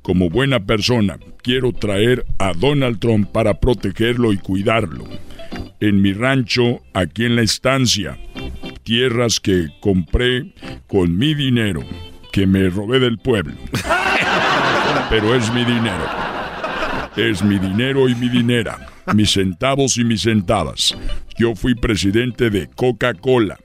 Como 0.02 0.30
buena 0.30 0.64
persona, 0.66 1.18
quiero 1.42 1.72
traer 1.72 2.24
a 2.38 2.52
Donald 2.52 2.98
Trump 2.98 3.30
para 3.30 3.58
protegerlo 3.60 4.32
y 4.32 4.38
cuidarlo. 4.38 5.04
En 5.80 6.00
mi 6.00 6.12
rancho, 6.12 6.80
aquí 6.94 7.24
en 7.24 7.36
la 7.36 7.42
estancia, 7.42 8.18
tierras 8.82 9.40
que 9.40 9.68
compré 9.80 10.52
con 10.86 11.16
mi 11.16 11.34
dinero, 11.34 11.82
que 12.32 12.46
me 12.46 12.68
robé 12.68 13.00
del 13.00 13.18
pueblo. 13.18 13.54
Pero 15.10 15.34
es 15.34 15.52
mi 15.52 15.64
dinero. 15.64 16.06
Es 17.16 17.42
mi 17.42 17.58
dinero 17.58 18.08
y 18.08 18.14
mi 18.14 18.28
dinera 18.28 18.92
mis 19.14 19.32
centavos 19.32 19.98
y 19.98 20.04
mis 20.04 20.22
centavas. 20.22 20.96
Yo 21.36 21.54
fui 21.54 21.74
presidente 21.74 22.50
de 22.50 22.68
Coca-Cola. 22.68 23.58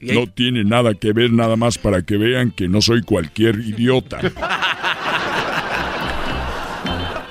No 0.00 0.26
tiene 0.26 0.64
nada 0.64 0.94
que 0.94 1.12
ver 1.12 1.32
nada 1.32 1.56
más 1.56 1.78
para 1.78 2.02
que 2.02 2.16
vean 2.16 2.50
que 2.52 2.68
no 2.68 2.80
soy 2.80 3.02
cualquier 3.02 3.56
idiota. 3.56 4.20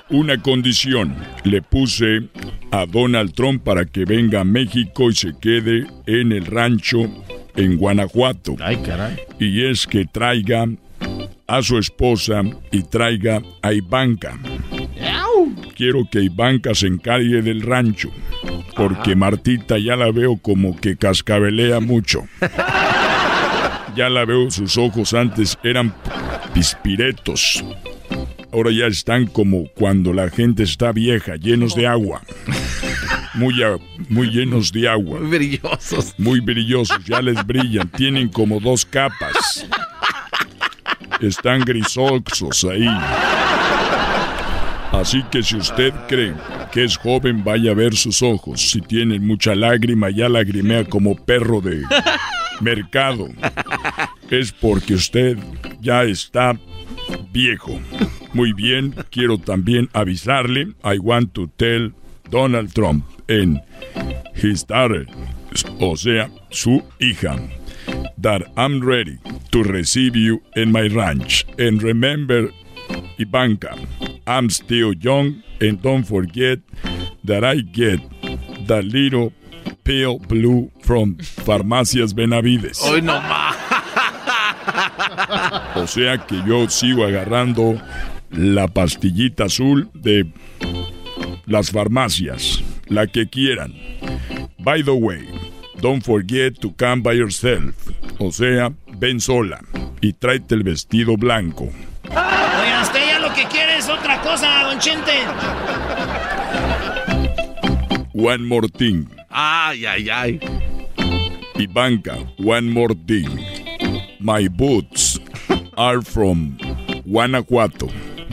Una 0.09 0.41
condición 0.41 1.15
le 1.43 1.61
puse 1.61 2.29
a 2.81 2.85
Donald 2.85 3.33
Trump 3.33 3.63
para 3.63 3.85
que 3.85 4.03
venga 4.03 4.41
a 4.41 4.43
México 4.43 5.09
y 5.09 5.15
se 5.15 5.33
quede 5.39 5.87
en 6.05 6.33
el 6.33 6.45
rancho 6.45 7.09
en 7.55 7.77
Guanajuato. 7.77 8.55
Ay, 8.59 8.77
caray. 8.77 9.17
Y 9.39 9.65
es 9.65 9.87
que 9.87 10.05
traiga 10.05 10.67
a 11.47 11.61
su 11.61 11.77
esposa 11.77 12.41
y 12.71 12.83
traiga 12.83 13.41
a 13.61 13.71
Ivanka. 13.71 14.37
Quiero 15.75 16.07
que 16.09 16.21
Ivanka 16.21 16.73
se 16.75 16.87
encargue 16.87 17.41
del 17.41 17.61
rancho, 17.61 18.09
porque 18.75 19.15
Martita 19.15 19.77
ya 19.77 19.95
la 19.95 20.11
veo 20.11 20.37
como 20.37 20.75
que 20.75 20.97
cascabelea 20.97 21.79
mucho. 21.79 22.23
Ya 23.95 24.09
la 24.09 24.25
veo, 24.25 24.51
sus 24.51 24.77
ojos 24.77 25.13
antes 25.13 25.57
eran 25.63 25.95
pispiretos. 26.53 27.63
Ahora 28.55 28.71
ya 28.71 28.87
están 28.87 29.25
como 29.25 29.67
cuando 29.73 30.13
la 30.13 30.29
gente 30.29 30.63
está 30.63 30.93
vieja, 30.93 31.35
llenos 31.35 31.75
de 31.75 31.87
agua. 31.87 32.21
Muy, 33.33 33.53
muy 34.07 34.29
llenos 34.29 34.71
de 34.71 34.87
agua. 34.87 35.19
Muy 35.19 35.29
brillosos. 35.29 36.13
Muy 36.17 36.39
brillosos, 36.39 37.03
ya 37.03 37.21
les 37.21 37.45
brillan. 37.45 37.89
Tienen 37.89 38.29
como 38.29 38.61
dos 38.61 38.85
capas. 38.85 39.67
Están 41.19 41.65
grisoxos 41.65 42.63
ahí. 42.63 42.87
Así 44.93 45.21
que 45.29 45.43
si 45.43 45.57
usted 45.57 45.93
cree 46.07 46.33
que 46.71 46.85
es 46.85 46.95
joven, 46.95 47.43
vaya 47.43 47.71
a 47.71 47.73
ver 47.75 47.93
sus 47.93 48.21
ojos. 48.21 48.61
Si 48.61 48.79
tienen 48.79 49.27
mucha 49.27 49.53
lágrima, 49.53 50.11
ya 50.11 50.29
lagrimea 50.29 50.85
como 50.85 51.17
perro 51.17 51.59
de 51.59 51.83
mercado. 52.61 53.27
Es 54.29 54.53
porque 54.53 54.93
usted 54.93 55.37
ya 55.81 56.05
está 56.05 56.57
viejo. 57.31 57.79
Muy 58.33 58.53
bien, 58.53 58.95
quiero 59.11 59.37
también 59.37 59.89
avisarle, 59.93 60.73
I 60.83 60.99
want 60.99 61.33
to 61.33 61.47
tell 61.57 61.93
Donald 62.29 62.73
Trump 62.73 63.05
en 63.27 63.61
his 64.33 64.65
daughter, 64.65 65.05
o 65.79 65.95
sea, 65.95 66.29
su 66.49 66.83
hija, 66.99 67.37
that 68.17 68.41
I'm 68.57 68.81
ready 68.81 69.19
to 69.51 69.63
receive 69.63 70.15
you 70.15 70.41
in 70.55 70.71
my 70.71 70.87
ranch. 70.87 71.45
And 71.57 71.81
remember, 71.81 72.51
Ivanka, 73.17 73.77
I'm 74.27 74.49
still 74.49 74.93
young 74.93 75.43
and 75.61 75.81
don't 75.81 76.03
forget 76.03 76.59
that 77.23 77.43
I 77.43 77.61
get 77.61 77.99
the 78.67 78.81
little 78.81 79.33
pale 79.83 80.19
blue 80.19 80.71
from 80.81 81.15
Farmacias 81.17 82.13
Benavides. 82.13 82.81
Hoy 82.81 83.01
no 83.01 83.19
más. 83.21 83.54
O 85.75 85.87
sea 85.87 86.17
que 86.25 86.41
yo 86.47 86.69
sigo 86.69 87.05
agarrando 87.05 87.79
la 88.31 88.67
pastillita 88.67 89.45
azul 89.45 89.89
de 89.93 90.27
las 91.45 91.71
farmacias, 91.71 92.63
la 92.87 93.07
que 93.07 93.27
quieran. 93.27 93.73
By 94.59 94.83
the 94.83 94.91
way, 94.91 95.27
don't 95.81 96.03
forget 96.03 96.59
to 96.59 96.73
come 96.75 97.01
by 97.01 97.15
yourself. 97.17 97.75
O 98.19 98.31
sea, 98.31 98.71
ven 98.97 99.19
sola 99.19 99.59
y 100.01 100.13
tráete 100.13 100.55
el 100.55 100.63
vestido 100.63 101.17
blanco. 101.17 101.69
Oiga, 102.09 102.81
usted 102.83 103.05
ya 103.05 103.19
lo 103.19 103.33
que 103.33 103.45
quiere 103.45 103.77
es 103.77 103.89
otra 103.89 104.21
cosa, 104.21 104.63
don 104.63 104.79
Chente. 104.79 105.11
One 108.13 108.45
more 108.45 108.69
thing. 108.69 109.05
Ay, 109.29 109.85
ay, 109.85 110.09
ay. 110.09 110.39
Ivanka, 111.57 112.17
one 112.37 112.69
more 112.69 112.95
thing. 112.95 113.29
My 114.25 114.47
boots 114.47 115.19
are 115.77 116.01
from 116.01 116.57
Guanajuato, 117.05 117.85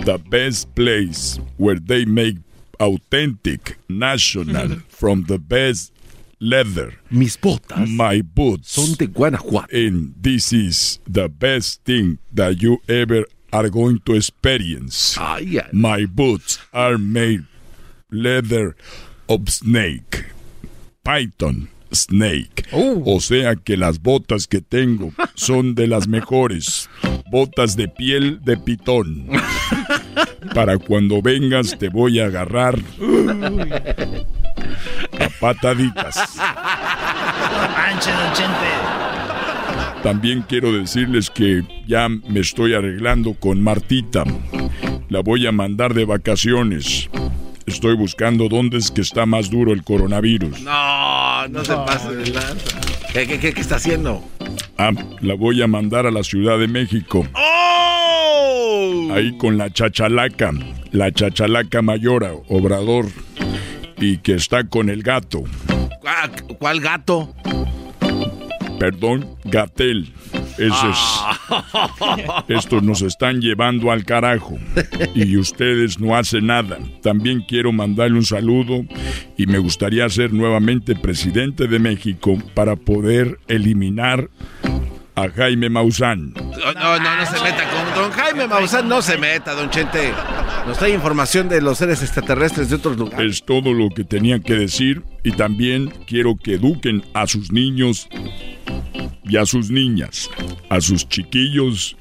the 0.08 0.16
best 0.16 0.74
place 0.74 1.38
where 1.58 1.78
they 1.78 2.06
make 2.06 2.36
authentic, 2.80 3.76
national, 3.90 4.78
from 4.88 5.24
the 5.24 5.36
best 5.38 5.92
leather. 6.40 6.94
Mis 7.10 7.36
botas 7.36 7.86
My 7.94 8.22
boots 8.22 8.72
son 8.72 8.94
de 8.96 9.06
Guanajuato. 9.06 9.68
And 9.76 10.14
this 10.18 10.50
is 10.54 10.98
the 11.06 11.28
best 11.28 11.84
thing 11.84 12.16
that 12.32 12.62
you 12.62 12.78
ever 12.88 13.26
are 13.52 13.68
going 13.68 14.00
to 14.06 14.14
experience. 14.14 15.18
Ay, 15.18 15.60
ay. 15.60 15.68
My 15.72 16.06
boots 16.06 16.58
are 16.72 16.96
made 16.96 17.44
leather 18.10 18.76
of 19.28 19.50
snake. 19.50 20.32
Python 21.04 21.68
snake. 21.92 22.66
O 22.72 23.20
sea 23.20 23.56
que 23.56 23.76
las 23.76 24.00
botas 24.00 24.46
que 24.46 24.60
tengo 24.60 25.12
son 25.34 25.74
de 25.74 25.86
las 25.86 26.08
mejores. 26.08 26.88
Botas 27.30 27.76
de 27.76 27.88
piel 27.88 28.40
de 28.42 28.56
pitón. 28.56 29.28
Para 30.54 30.78
cuando 30.78 31.22
vengas 31.22 31.78
te 31.78 31.88
voy 31.88 32.20
a 32.20 32.26
agarrar 32.26 32.78
a 35.18 35.28
pataditas. 35.40 36.38
También 40.02 40.44
quiero 40.48 40.72
decirles 40.72 41.30
que 41.30 41.62
ya 41.86 42.08
me 42.08 42.40
estoy 42.40 42.74
arreglando 42.74 43.34
con 43.34 43.62
Martita. 43.62 44.24
La 45.08 45.20
voy 45.20 45.46
a 45.46 45.52
mandar 45.52 45.94
de 45.94 46.04
vacaciones. 46.04 47.08
Estoy 47.66 47.94
buscando 47.96 48.48
dónde 48.48 48.78
es 48.78 48.90
que 48.90 49.00
está 49.00 49.24
más 49.26 49.50
duro 49.50 49.72
el 49.72 49.82
coronavirus. 49.84 50.60
No, 50.62 51.48
no, 51.48 51.64
se 51.64 51.74
pase 51.74 52.14
de 52.14 52.30
lanza. 52.30 52.80
¿Qué, 53.12 53.26
qué, 53.26 53.38
qué, 53.38 53.52
qué 53.52 53.60
está 53.60 53.76
haciendo? 53.76 54.22
Ah, 54.78 54.90
la 55.20 55.34
voy 55.34 55.62
a 55.62 55.66
mandar 55.66 56.06
a 56.06 56.10
la 56.10 56.22
Ciudad 56.24 56.58
de 56.58 56.66
México. 56.68 57.26
¡Oh! 57.34 59.08
Ahí 59.14 59.36
con 59.38 59.58
la 59.58 59.70
chachalaca, 59.70 60.52
la 60.90 61.12
chachalaca 61.12 61.82
mayora, 61.82 62.32
Obrador. 62.48 63.06
y 63.98 64.18
que 64.18 64.34
está 64.34 64.64
con 64.64 64.90
el 64.90 65.02
gato. 65.02 65.44
¿Cuál 66.58 66.80
gato? 66.80 67.32
Perdón, 68.78 69.36
Gatel. 69.44 70.12
Ese 70.58 70.64
es. 70.64 70.98
Ah. 71.48 72.44
Estos 72.48 72.82
nos 72.82 73.02
están 73.02 73.40
llevando 73.40 73.90
al 73.90 74.04
carajo. 74.04 74.58
Y 75.14 75.36
ustedes 75.36 75.98
no 75.98 76.16
hacen 76.16 76.46
nada. 76.46 76.78
También 77.02 77.44
quiero 77.46 77.72
mandarle 77.72 78.18
un 78.18 78.24
saludo 78.24 78.84
y 79.36 79.46
me 79.46 79.58
gustaría 79.58 80.08
ser 80.08 80.32
nuevamente 80.32 80.94
presidente 80.94 81.66
de 81.66 81.78
México 81.78 82.38
para 82.54 82.76
poder 82.76 83.38
eliminar 83.48 84.28
a 85.14 85.28
Jaime 85.28 85.68
Maussan. 85.68 86.32
No, 86.34 86.72
no, 86.72 86.98
no, 86.98 87.16
no 87.16 87.26
se 87.26 87.40
meta 87.42 87.64
con 87.70 87.94
don 88.02 88.12
Jaime 88.12 88.46
Maussan, 88.46 88.88
no 88.88 89.02
se 89.02 89.18
meta, 89.18 89.54
don 89.54 89.70
Chente. 89.70 90.12
Nos 90.66 90.78
trae 90.78 90.94
información 90.94 91.48
de 91.48 91.60
los 91.60 91.78
seres 91.78 92.02
extraterrestres 92.02 92.70
de 92.70 92.76
otros 92.76 92.96
lugares. 92.96 93.36
Es 93.36 93.44
todo 93.44 93.72
lo 93.72 93.88
que 93.90 94.04
tenía 94.04 94.38
que 94.38 94.54
decir 94.54 95.02
y 95.24 95.32
también 95.32 95.92
quiero 96.06 96.36
que 96.36 96.54
eduquen 96.54 97.02
a 97.14 97.26
sus 97.26 97.50
niños 97.50 98.08
y 99.24 99.36
a 99.36 99.44
sus 99.44 99.70
niñas, 99.70 100.30
a 100.68 100.80
sus 100.80 101.08
chiquillos 101.08 101.96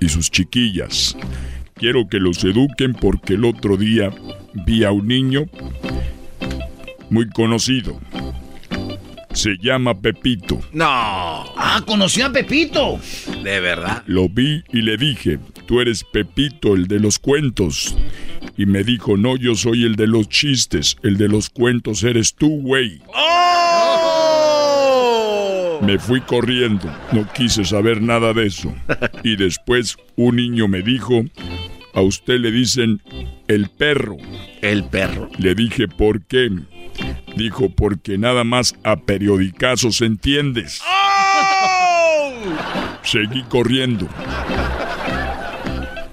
y 0.00 0.08
sus 0.10 0.30
chiquillas. 0.30 1.16
Quiero 1.74 2.06
que 2.08 2.18
los 2.18 2.44
eduquen 2.44 2.92
porque 2.92 3.34
el 3.34 3.44
otro 3.44 3.76
día 3.76 4.10
vi 4.66 4.84
a 4.84 4.90
un 4.90 5.08
niño 5.08 5.46
muy 7.08 7.28
conocido. 7.30 7.98
Se 9.34 9.56
llama 9.60 10.00
Pepito. 10.00 10.60
No. 10.72 10.86
Ah, 10.86 11.82
conoció 11.84 12.26
a 12.26 12.32
Pepito. 12.32 12.98
De 13.42 13.60
verdad. 13.60 14.02
Lo 14.06 14.28
vi 14.28 14.62
y 14.72 14.82
le 14.82 14.96
dije, 14.96 15.38
tú 15.66 15.80
eres 15.80 16.04
Pepito, 16.04 16.74
el 16.74 16.86
de 16.86 17.00
los 17.00 17.18
cuentos. 17.18 17.96
Y 18.56 18.66
me 18.66 18.84
dijo, 18.84 19.16
no, 19.16 19.36
yo 19.36 19.56
soy 19.56 19.84
el 19.84 19.96
de 19.96 20.06
los 20.06 20.28
chistes, 20.28 20.96
el 21.02 21.16
de 21.16 21.28
los 21.28 21.50
cuentos 21.50 22.04
eres 22.04 22.34
tú, 22.34 22.60
güey. 22.62 23.02
Me 25.82 25.98
fui 25.98 26.20
corriendo, 26.20 26.90
no 27.12 27.28
quise 27.32 27.64
saber 27.64 28.00
nada 28.00 28.32
de 28.32 28.46
eso. 28.46 28.72
Y 29.24 29.36
después 29.36 29.96
un 30.16 30.36
niño 30.36 30.68
me 30.68 30.82
dijo, 30.82 31.24
a 31.92 32.00
usted 32.00 32.38
le 32.38 32.52
dicen 32.52 33.02
el 33.48 33.68
perro. 33.68 34.16
El 34.62 34.84
perro. 34.84 35.28
Le 35.38 35.54
dije, 35.54 35.88
¿por 35.88 36.22
qué? 36.22 36.50
Dijo, 37.36 37.68
porque 37.70 38.16
nada 38.16 38.44
más 38.44 38.74
a 38.84 38.96
periodicazos 38.96 40.00
entiendes. 40.02 40.80
Seguí 43.02 43.42
corriendo. 43.44 44.08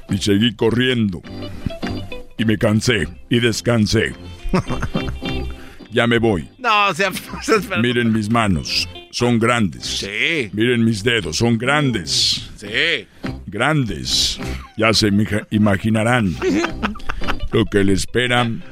Y 0.10 0.18
seguí 0.18 0.56
corriendo. 0.56 1.22
Y 2.38 2.46
me 2.46 2.58
cansé 2.58 3.08
y 3.30 3.40
descansé. 3.40 4.14
ya 5.92 6.08
me 6.08 6.18
voy. 6.18 6.50
No, 6.58 6.88
o 6.90 6.94
sea, 6.96 7.12
Miren 7.82 8.12
mis 8.12 8.30
manos, 8.30 8.90
son 9.12 9.38
grandes. 9.40 9.86
Sí. 9.86 10.50
Miren 10.54 10.84
mis 10.84 11.04
dedos, 11.04 11.38
son 11.38 11.58
grandes. 11.58 12.50
Sí. 12.56 13.08
Grandes. 13.46 14.40
Ya 14.76 14.94
se 14.94 15.10
imaginarán 15.52 16.36
lo 17.52 17.66
que 17.66 17.84
le 17.84 17.94
esperan 17.94 18.64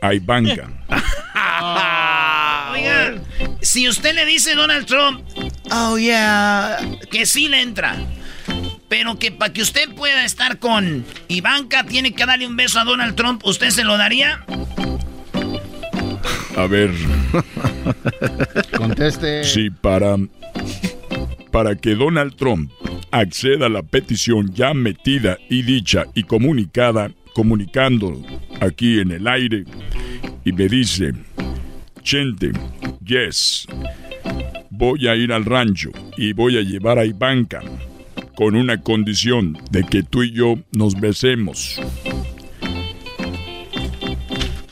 a 0.00 0.14
Ivanka. 0.14 0.70
Si 3.68 3.86
usted 3.86 4.14
le 4.14 4.24
dice 4.24 4.52
a 4.52 4.56
Donald 4.56 4.86
Trump, 4.86 5.20
oh 5.70 5.98
yeah, 5.98 6.78
que 7.10 7.26
sí 7.26 7.48
le 7.48 7.60
entra. 7.60 7.96
Pero 8.88 9.18
que 9.18 9.30
para 9.30 9.52
que 9.52 9.60
usted 9.60 9.90
pueda 9.90 10.24
estar 10.24 10.58
con 10.58 11.04
Ivanka 11.28 11.84
tiene 11.84 12.14
que 12.14 12.24
darle 12.24 12.46
un 12.46 12.56
beso 12.56 12.80
a 12.80 12.84
Donald 12.84 13.14
Trump, 13.14 13.44
¿usted 13.44 13.68
se 13.68 13.84
lo 13.84 13.98
daría? 13.98 14.42
A 16.56 16.66
ver. 16.66 16.90
Conteste. 18.74 19.44
Sí, 19.44 19.68
para. 19.68 20.16
Para 21.52 21.76
que 21.76 21.94
Donald 21.94 22.36
Trump 22.36 22.72
acceda 23.10 23.66
a 23.66 23.68
la 23.68 23.82
petición 23.82 24.54
ya 24.54 24.72
metida 24.72 25.36
y 25.50 25.60
dicha 25.60 26.06
y 26.14 26.22
comunicada, 26.22 27.10
comunicando 27.34 28.18
aquí 28.62 28.98
en 28.98 29.12
el 29.12 29.28
aire, 29.28 29.64
y 30.46 30.52
me 30.52 30.68
dice: 30.68 31.12
Chente, 32.10 32.52
yes, 33.04 33.66
voy 34.70 35.08
a 35.08 35.14
ir 35.14 35.30
al 35.30 35.44
rancho 35.44 35.90
y 36.16 36.32
voy 36.32 36.56
a 36.56 36.62
llevar 36.62 36.98
a 36.98 37.04
Ivanka 37.04 37.60
con 38.34 38.56
una 38.56 38.80
condición 38.80 39.58
de 39.70 39.84
que 39.84 40.02
tú 40.02 40.22
y 40.22 40.32
yo 40.32 40.54
nos 40.72 40.98
besemos. 40.98 41.78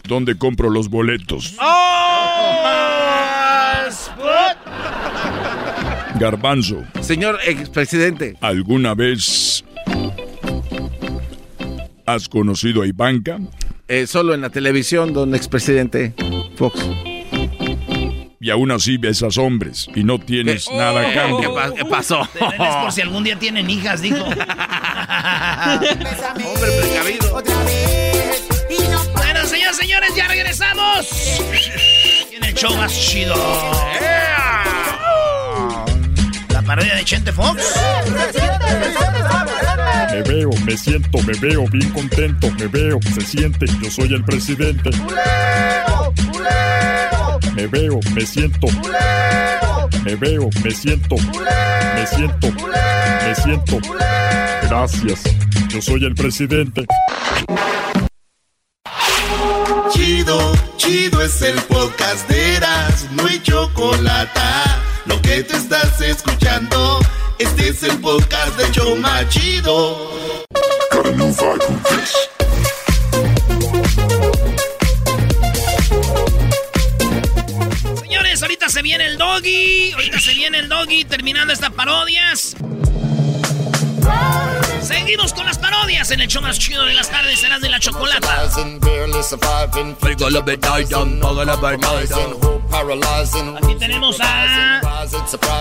¿Dónde 0.09 0.39
compro 0.39 0.71
los 0.71 0.89
boletos? 0.89 1.59
Garbanzo. 6.19 6.85
Señor 7.03 7.39
expresidente. 7.47 8.39
¿Alguna 8.41 8.95
vez 8.95 9.63
has 12.07 12.31
conocido 12.31 12.81
a 12.81 12.87
Ivanka? 12.87 13.39
Eh, 13.89 14.07
solo 14.07 14.33
en 14.33 14.41
la 14.41 14.49
televisión, 14.49 15.13
don 15.13 15.35
expresidente 15.35 16.15
Fox. 16.57 16.89
Y 18.47 18.51
aún 18.51 18.71
así 18.71 18.97
besas 18.97 19.39
hombres 19.39 19.89
y 19.93 20.05
no 20.05 20.21
tienes 20.21 20.71
nada 20.71 21.01
a 21.01 21.13
cambio. 21.13 21.41
¿Qué, 21.41 21.49
pa- 21.49 21.75
qué 21.75 21.85
pasó? 21.85 22.23
Es 22.23 22.77
por 22.81 22.93
si 22.93 23.01
algún 23.01 23.25
día 23.25 23.37
tienen 23.37 23.69
hijas, 23.69 24.01
dijo. 24.01 24.23
Hombre 24.25 24.39
precavido. 26.81 27.43
Bueno, 29.17 29.45
señores, 29.47 29.77
señores, 29.77 30.15
ya 30.15 30.29
regresamos. 30.29 31.09
En 32.37 32.45
el 32.45 32.55
show 32.55 32.73
más 32.77 32.93
chido. 32.97 33.35
La 36.51 36.63
parodia 36.63 36.95
de 36.95 37.05
Chente 37.05 37.33
Fox. 37.33 37.61
Me 40.13 40.23
veo, 40.23 40.51
me 40.65 40.77
siento, 40.77 41.19
me 41.23 41.33
veo 41.41 41.67
bien 41.67 41.91
contento, 41.91 42.49
me 42.53 42.69
veo, 42.69 43.01
se 43.13 43.23
siente, 43.23 43.67
yo 43.83 43.91
soy 43.91 44.15
el 44.15 44.23
presidente. 44.23 44.91
Me 47.57 47.67
veo, 47.67 47.99
me 48.13 48.27
siento. 48.27 48.67
Me 50.05 50.15
veo, 50.15 50.51
me 50.63 50.71
siento. 50.71 51.17
Me 51.17 52.07
siento. 52.07 52.49
Me 52.53 53.35
siento. 53.35 53.79
Gracias. 54.65 55.23
Yo 55.71 55.81
soy 55.81 56.05
el 56.05 56.15
presidente. 56.15 56.85
Chido, 59.91 60.53
chido 60.77 61.23
es 61.23 61.41
el 61.41 61.59
podcast 61.63 62.29
de 62.29 62.57
Eras, 62.57 63.07
no 63.13 63.25
hay 63.27 63.41
chocolate. 63.43 64.41
Lo 65.07 65.23
que 65.23 65.43
te 65.43 65.57
estás 65.57 65.99
escuchando, 66.03 67.01
este 67.39 67.71
es 67.71 67.83
el 67.85 67.99
podcast 68.01 68.55
de 68.59 68.71
Choma 68.71 69.27
Chido. 69.31 70.11
Ahorita 70.93 72.36
se 78.77 78.83
viene 78.83 79.07
el 79.07 79.17
doggy. 79.17 79.93
Ahorita 79.93 80.21
se 80.21 80.35
viene 80.35 80.59
el 80.59 80.69
doggy 80.69 81.07
terminando 81.07 81.51
estas 81.51 81.71
parodias. 81.71 82.55
Seguimos 84.83 85.33
con 85.33 85.47
las 85.47 85.57
parodias 85.57 86.11
en 86.11 86.21
el 86.21 86.29
show 86.29 86.43
más 86.43 86.59
chido 86.59 86.85
de 86.85 86.93
las 86.93 87.09
tardes, 87.09 87.41
serás 87.41 87.63
de 87.63 87.71
la 87.71 87.81
chocolata. 87.81 88.51
Aquí 93.63 93.75
tenemos 93.79 94.21
a 94.21 94.83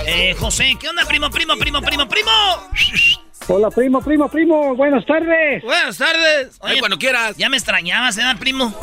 eh, 0.06 0.36
José. 0.38 0.76
¿Qué 0.78 0.90
onda, 0.90 1.06
primo, 1.06 1.30
primo, 1.30 1.56
primo, 1.56 1.82
primo, 1.82 2.10
primo? 2.10 2.32
Hola, 3.48 3.70
primo, 3.70 4.02
primo, 4.02 4.28
primo. 4.28 4.76
Buenas 4.76 5.06
tardes. 5.06 5.64
Buenas 5.64 5.98
tardes. 5.98 6.58
Oye, 6.60 6.80
cuando 6.80 6.98
quieras. 6.98 7.38
Ya 7.38 7.48
me 7.48 7.56
extrañabas, 7.56 8.18
¿eh, 8.18 8.24
primo? 8.38 8.74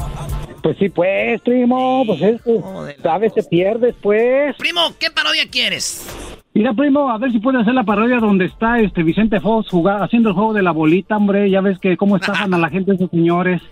Pues 0.63 0.77
sí, 0.79 0.89
pues, 0.89 1.41
primo. 1.43 2.05
Pues 2.07 2.23
eso. 2.23 2.87
Sabes, 3.03 3.35
te 3.35 3.43
pierdes, 3.43 3.95
pues. 4.01 4.57
Primo, 4.57 4.95
¿qué 4.99 5.11
parodia 5.11 5.49
quieres? 5.51 6.07
Mira, 6.55 6.75
primo, 6.75 7.11
a 7.11 7.17
ver 7.17 7.33
si 7.33 7.39
puede 7.39 7.61
hacer 7.61 7.73
la 7.73 7.83
parodia 7.83 8.19
donde 8.19 8.45
está 8.45 8.79
este 8.79 9.03
Vicente 9.03 9.41
Fox 9.41 9.71
jugar, 9.71 10.03
haciendo 10.03 10.29
el 10.29 10.35
juego 10.35 10.53
de 10.53 10.63
la 10.63 10.71
bolita, 10.71 11.17
hombre. 11.17 11.49
Ya 11.49 11.63
ves 11.63 11.79
que 11.79 11.97
cómo 11.97 12.17
estafan 12.17 12.53
a 12.53 12.59
la 12.59 12.69
gente 12.69 12.93
esos 12.93 13.09
señores. 13.11 13.63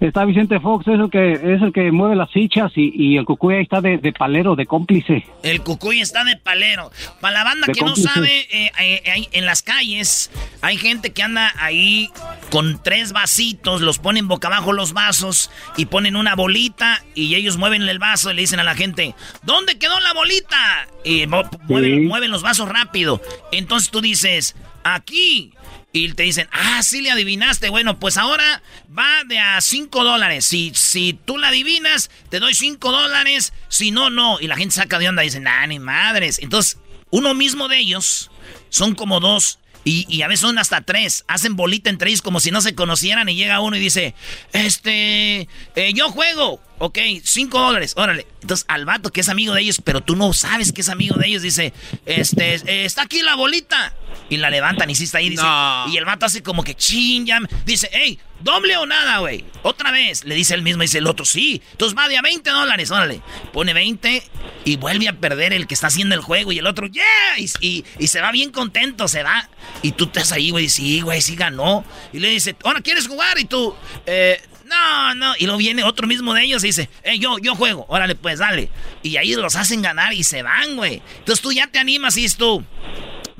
Está 0.00 0.24
Vicente 0.24 0.58
Fox, 0.58 0.88
es 0.88 0.98
el 0.98 1.10
que 1.10 1.32
es 1.32 1.62
el 1.62 1.72
que 1.72 1.92
mueve 1.92 2.16
las 2.16 2.30
fichas 2.32 2.72
y, 2.76 2.92
y 2.94 3.16
el 3.16 3.24
cucuy 3.24 3.54
ahí 3.54 3.62
está 3.62 3.80
de, 3.80 3.98
de 3.98 4.12
palero, 4.12 4.56
de 4.56 4.66
cómplice. 4.66 5.24
El 5.44 5.62
cucuy 5.62 6.00
está 6.00 6.24
de 6.24 6.36
palero. 6.36 6.90
Para 7.20 7.34
la 7.34 7.44
banda 7.44 7.66
De 7.68 7.72
que 7.72 7.84
no 7.84 7.94
sabe, 7.94 8.46
eh, 8.50 8.70
eh, 8.80 9.28
en 9.32 9.46
las 9.46 9.62
calles 9.62 10.30
hay 10.60 10.76
gente 10.76 11.12
que 11.12 11.22
anda 11.22 11.52
ahí 11.58 12.10
con 12.50 12.80
tres 12.82 13.12
vasitos, 13.12 13.80
los 13.80 13.98
ponen 13.98 14.26
boca 14.28 14.48
abajo 14.48 14.72
los 14.72 14.92
vasos 14.92 15.50
y 15.76 15.86
ponen 15.86 16.16
una 16.16 16.34
bolita 16.34 17.02
y 17.14 17.34
ellos 17.34 17.56
mueven 17.56 17.82
el 17.82 17.98
vaso 17.98 18.30
y 18.30 18.34
le 18.34 18.40
dicen 18.40 18.58
a 18.60 18.64
la 18.64 18.74
gente, 18.74 19.14
¿dónde 19.44 19.78
quedó 19.78 19.98
la 20.00 20.14
bolita? 20.14 20.88
Y 21.04 21.26
mueven, 21.68 22.07
mueven 22.08 22.30
los 22.30 22.42
vasos 22.42 22.68
rápido. 22.68 23.22
Entonces 23.52 23.90
tú 23.90 24.00
dices, 24.00 24.56
aquí. 24.82 25.52
y 25.92 26.12
te 26.12 26.24
dicen, 26.24 26.48
ah, 26.52 26.82
sí 26.82 27.00
le 27.00 27.10
adivinaste. 27.10 27.68
Bueno, 27.68 27.98
pues 27.98 28.16
ahora 28.16 28.62
va 28.96 29.24
de 29.26 29.38
a 29.38 29.60
5 29.60 30.04
dólares. 30.04 30.46
Si, 30.46 30.72
si 30.74 31.12
tú 31.12 31.38
la 31.38 31.48
adivinas, 31.48 32.10
te 32.30 32.40
doy 32.40 32.54
5 32.54 32.90
dólares. 32.90 33.52
Si 33.68 33.90
no, 33.90 34.10
no. 34.10 34.40
Y 34.40 34.46
la 34.46 34.56
gente 34.56 34.74
saca 34.74 34.98
de 34.98 35.08
onda 35.08 35.22
y 35.22 35.26
dice, 35.26 35.40
nah, 35.40 35.66
ni 35.66 35.78
madres. 35.78 36.38
Entonces, 36.40 36.78
uno 37.10 37.34
mismo 37.34 37.68
de 37.68 37.78
ellos 37.78 38.30
son 38.68 38.94
como 38.94 39.20
dos. 39.20 39.58
Y, 39.90 40.22
a 40.22 40.28
veces 40.28 40.40
son 40.40 40.58
hasta 40.58 40.82
tres. 40.82 41.24
Hacen 41.28 41.56
bolita 41.56 41.88
entre 41.88 42.10
ellos 42.10 42.20
como 42.20 42.40
si 42.40 42.50
no 42.50 42.60
se 42.60 42.74
conocieran. 42.74 43.28
Y 43.28 43.36
llega 43.36 43.60
uno 43.60 43.76
y 43.76 43.80
dice, 43.80 44.14
este, 44.52 45.48
eh, 45.76 45.92
yo 45.94 46.10
juego. 46.10 46.60
Ok, 46.80 46.98
cinco 47.24 47.58
dólares, 47.58 47.94
órale. 47.96 48.26
Entonces 48.42 48.64
al 48.68 48.84
vato 48.84 49.10
que 49.10 49.22
es 49.22 49.28
amigo 49.28 49.54
de 49.54 49.62
ellos, 49.62 49.80
pero 49.82 50.00
tú 50.00 50.14
no 50.14 50.32
sabes 50.32 50.72
que 50.72 50.82
es 50.82 50.88
amigo 50.88 51.16
de 51.16 51.26
ellos, 51.26 51.42
dice, 51.42 51.72
este, 52.06 52.54
eh, 52.54 52.84
está 52.84 53.02
aquí 53.02 53.22
la 53.22 53.34
bolita. 53.34 53.94
Y 54.30 54.36
la 54.36 54.50
levantan 54.50 54.90
y 54.90 54.94
sí 54.94 55.04
está 55.04 55.18
ahí, 55.18 55.30
dice. 55.30 55.46
Y 55.88 55.96
el 55.96 56.04
vato 56.04 56.26
hace 56.26 56.42
como 56.42 56.62
que 56.62 56.74
chingan. 56.74 57.48
Dice, 57.64 57.88
hey, 57.92 58.18
doble 58.40 58.76
o 58.76 58.86
nada, 58.86 59.18
güey. 59.18 59.44
Otra 59.62 59.90
vez. 59.90 60.24
Le 60.24 60.34
dice 60.34 60.54
el 60.54 60.62
mismo, 60.62 60.82
dice 60.82 60.98
el 60.98 61.06
otro, 61.06 61.24
sí. 61.24 61.62
Entonces 61.72 61.96
va 61.96 62.08
de 62.08 62.18
a 62.18 62.22
20 62.22 62.50
dólares, 62.50 62.90
órale. 62.90 63.22
Pone 63.52 63.72
20 63.72 64.22
y 64.64 64.76
vuelve 64.76 65.08
a 65.08 65.14
perder 65.14 65.52
el 65.52 65.66
que 65.66 65.74
está 65.74 65.86
haciendo 65.86 66.14
el 66.14 66.20
juego. 66.20 66.52
Y 66.52 66.58
el 66.58 66.66
otro, 66.66 66.86
yeah. 66.86 67.38
Y, 67.38 67.84
y, 67.98 68.06
se 68.06 68.20
va 68.20 68.30
bien 68.32 68.50
contento, 68.50 69.08
se 69.08 69.22
va. 69.22 69.48
Y 69.82 69.92
tú 69.92 70.04
estás 70.04 70.32
ahí, 70.32 70.50
güey, 70.50 70.68
sí, 70.68 71.00
güey, 71.00 71.22
sí 71.22 71.34
ganó. 71.34 71.84
Y 72.12 72.18
le 72.18 72.28
dice, 72.28 72.56
ahora 72.64 72.80
quieres 72.80 73.08
jugar. 73.08 73.38
Y 73.38 73.46
tú, 73.46 73.74
eh, 74.06 74.40
no, 74.68 75.14
no. 75.14 75.34
Y 75.38 75.44
luego 75.44 75.58
viene 75.58 75.82
otro 75.84 76.06
mismo 76.06 76.34
de 76.34 76.44
ellos 76.44 76.62
y 76.64 76.68
dice, 76.68 76.90
eh, 77.02 77.18
yo, 77.18 77.38
yo 77.38 77.54
juego. 77.54 77.86
Órale, 77.88 78.14
pues 78.14 78.38
dale. 78.38 78.68
Y 79.02 79.16
ahí 79.16 79.34
los 79.34 79.56
hacen 79.56 79.82
ganar 79.82 80.12
y 80.12 80.24
se 80.24 80.42
van, 80.42 80.76
güey. 80.76 81.02
Entonces 81.18 81.40
tú 81.42 81.52
ya 81.52 81.66
te 81.66 81.78
animas 81.78 82.16
y 82.16 82.24
es 82.24 82.36
tú. 82.36 82.64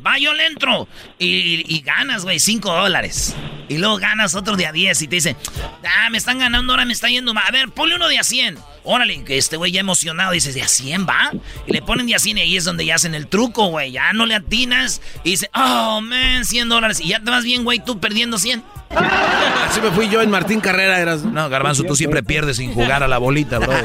Va, 0.05 0.19
yo 0.19 0.33
le 0.33 0.47
entro. 0.47 0.89
Y, 1.19 1.81
ganas, 1.81 2.25
güey, 2.25 2.39
5 2.39 2.73
dólares. 2.73 3.35
Y 3.69 3.79
luego 3.79 3.99
ganas 3.99 4.35
otro 4.35 4.57
de 4.57 4.67
a 4.67 4.73
10 4.73 5.03
y 5.03 5.09
te 5.09 5.17
dice, 5.17 5.37
ah, 5.85 6.09
me 6.11 6.17
están 6.19 6.39
ganando, 6.39 6.73
ahora 6.73 6.87
me 6.87 6.93
está 6.93 7.09
yendo 7.09 7.35
mal. 7.35 7.45
A 7.47 7.51
ver, 7.51 7.69
ponle 7.69 7.97
uno 7.97 8.09
de 8.09 8.19
a 8.19 8.25
100. 8.25 8.59
Órale, 8.85 9.23
que 9.25 9.37
este 9.37 9.59
güey 9.59 9.73
ya 9.73 9.81
emocionado 9.81 10.33
dice, 10.33 10.53
¿de 10.53 10.63
a 10.63 10.69
100 10.69 11.07
va? 11.07 11.33
Y 11.67 11.73
le 11.73 11.83
ponen 11.83 12.07
de 12.07 12.15
a 12.15 12.19
100 12.19 12.39
y 12.39 12.41
ahí 12.41 12.57
es 12.57 12.65
donde 12.65 12.87
ya 12.87 12.95
hacen 12.95 13.15
el 13.15 13.27
truco, 13.27 13.67
güey. 13.67 13.93
Ya 13.93 14.13
no 14.15 14.25
le 14.25 14.35
atinas. 14.35 15.03
Y 15.25 15.33
dice, 15.33 15.51
oh, 15.55 16.01
man, 16.01 16.47
100 16.47 16.69
dólares. 16.69 17.01
Y 17.01 17.09
ya 17.09 17.21
te 17.21 17.31
vas 17.31 17.45
bien, 17.45 17.65
güey, 17.65 17.85
tú 17.85 18.01
perdiendo 18.01 18.39
100. 18.39 18.63
Así 19.69 19.83
me 19.83 19.91
fui 19.91 20.09
yo 20.09 20.23
en 20.23 20.31
Martín 20.31 20.61
Carrera. 20.61 21.01
Eras... 21.01 21.25
No, 21.25 21.51
Garbanzo, 21.51 21.83
tú 21.83 21.97
siempre 21.97 22.23
pierdes 22.23 22.57
sin 22.57 22.73
jugar 22.73 23.03
a 23.03 23.09
la 23.09 23.19
bolita, 23.19 23.59
bro. 23.59 23.75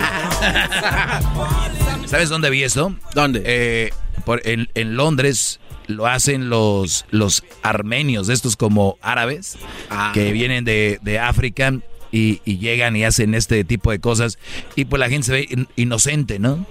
¿Sabes 2.06 2.30
dónde 2.30 2.50
vi 2.50 2.64
eso? 2.64 2.96
¿Dónde? 3.14 3.42
Eh, 3.46 3.94
por, 4.24 4.48
en, 4.48 4.70
en 4.76 4.96
Londres 4.96 5.60
lo 5.88 6.08
hacen 6.08 6.50
los, 6.50 7.06
los 7.12 7.44
armenios, 7.62 8.30
estos 8.30 8.56
como 8.56 8.98
árabes, 9.02 9.58
ah. 9.90 10.12
que 10.14 10.32
vienen 10.32 10.66
de, 10.66 11.00
de 11.02 11.20
África 11.20 11.74
y, 12.14 12.40
llegan 12.58 12.96
y 12.96 13.04
hacen 13.04 13.34
este 13.34 13.64
tipo 13.64 13.92
de 13.92 14.00
cosas. 14.00 14.38
Y 14.76 14.86
pues 14.86 15.00
la 15.00 15.10
gente 15.10 15.26
se 15.26 15.32
ve 15.32 15.68
inocente, 15.76 16.40
¿no? 16.40 16.66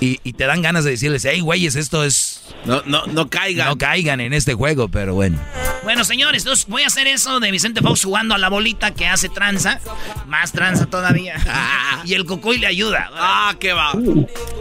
Y, 0.00 0.32
te 0.34 0.46
dan 0.46 0.62
ganas 0.62 0.84
de 0.84 0.92
decirles, 0.92 1.24
hey, 1.24 1.40
güeyes, 1.40 1.74
esto 1.74 2.04
es... 2.04 2.42
No, 2.64 2.82
no, 2.86 3.06
no 3.06 3.28
caigan. 3.28 3.68
No 3.68 3.78
caigan 3.78 4.20
en 4.20 4.32
este 4.32 4.54
juego, 4.54 4.88
pero 4.88 5.14
bueno. 5.14 5.38
Bueno, 5.82 6.04
señores, 6.04 6.42
entonces 6.42 6.66
voy 6.68 6.82
a 6.82 6.86
hacer 6.86 7.06
eso 7.06 7.40
de 7.40 7.50
Vicente 7.50 7.80
Fox 7.80 8.04
jugando 8.04 8.34
a 8.34 8.38
la 8.38 8.48
bolita 8.48 8.92
que 8.92 9.06
hace 9.06 9.28
tranza. 9.28 9.80
Más 10.26 10.52
tranza 10.52 10.86
todavía. 10.86 11.34
y 12.04 12.14
el 12.14 12.24
cocoy 12.26 12.58
le 12.58 12.66
ayuda. 12.66 13.10
Ah, 13.14 13.54
qué 13.58 13.72
va. 13.72 13.92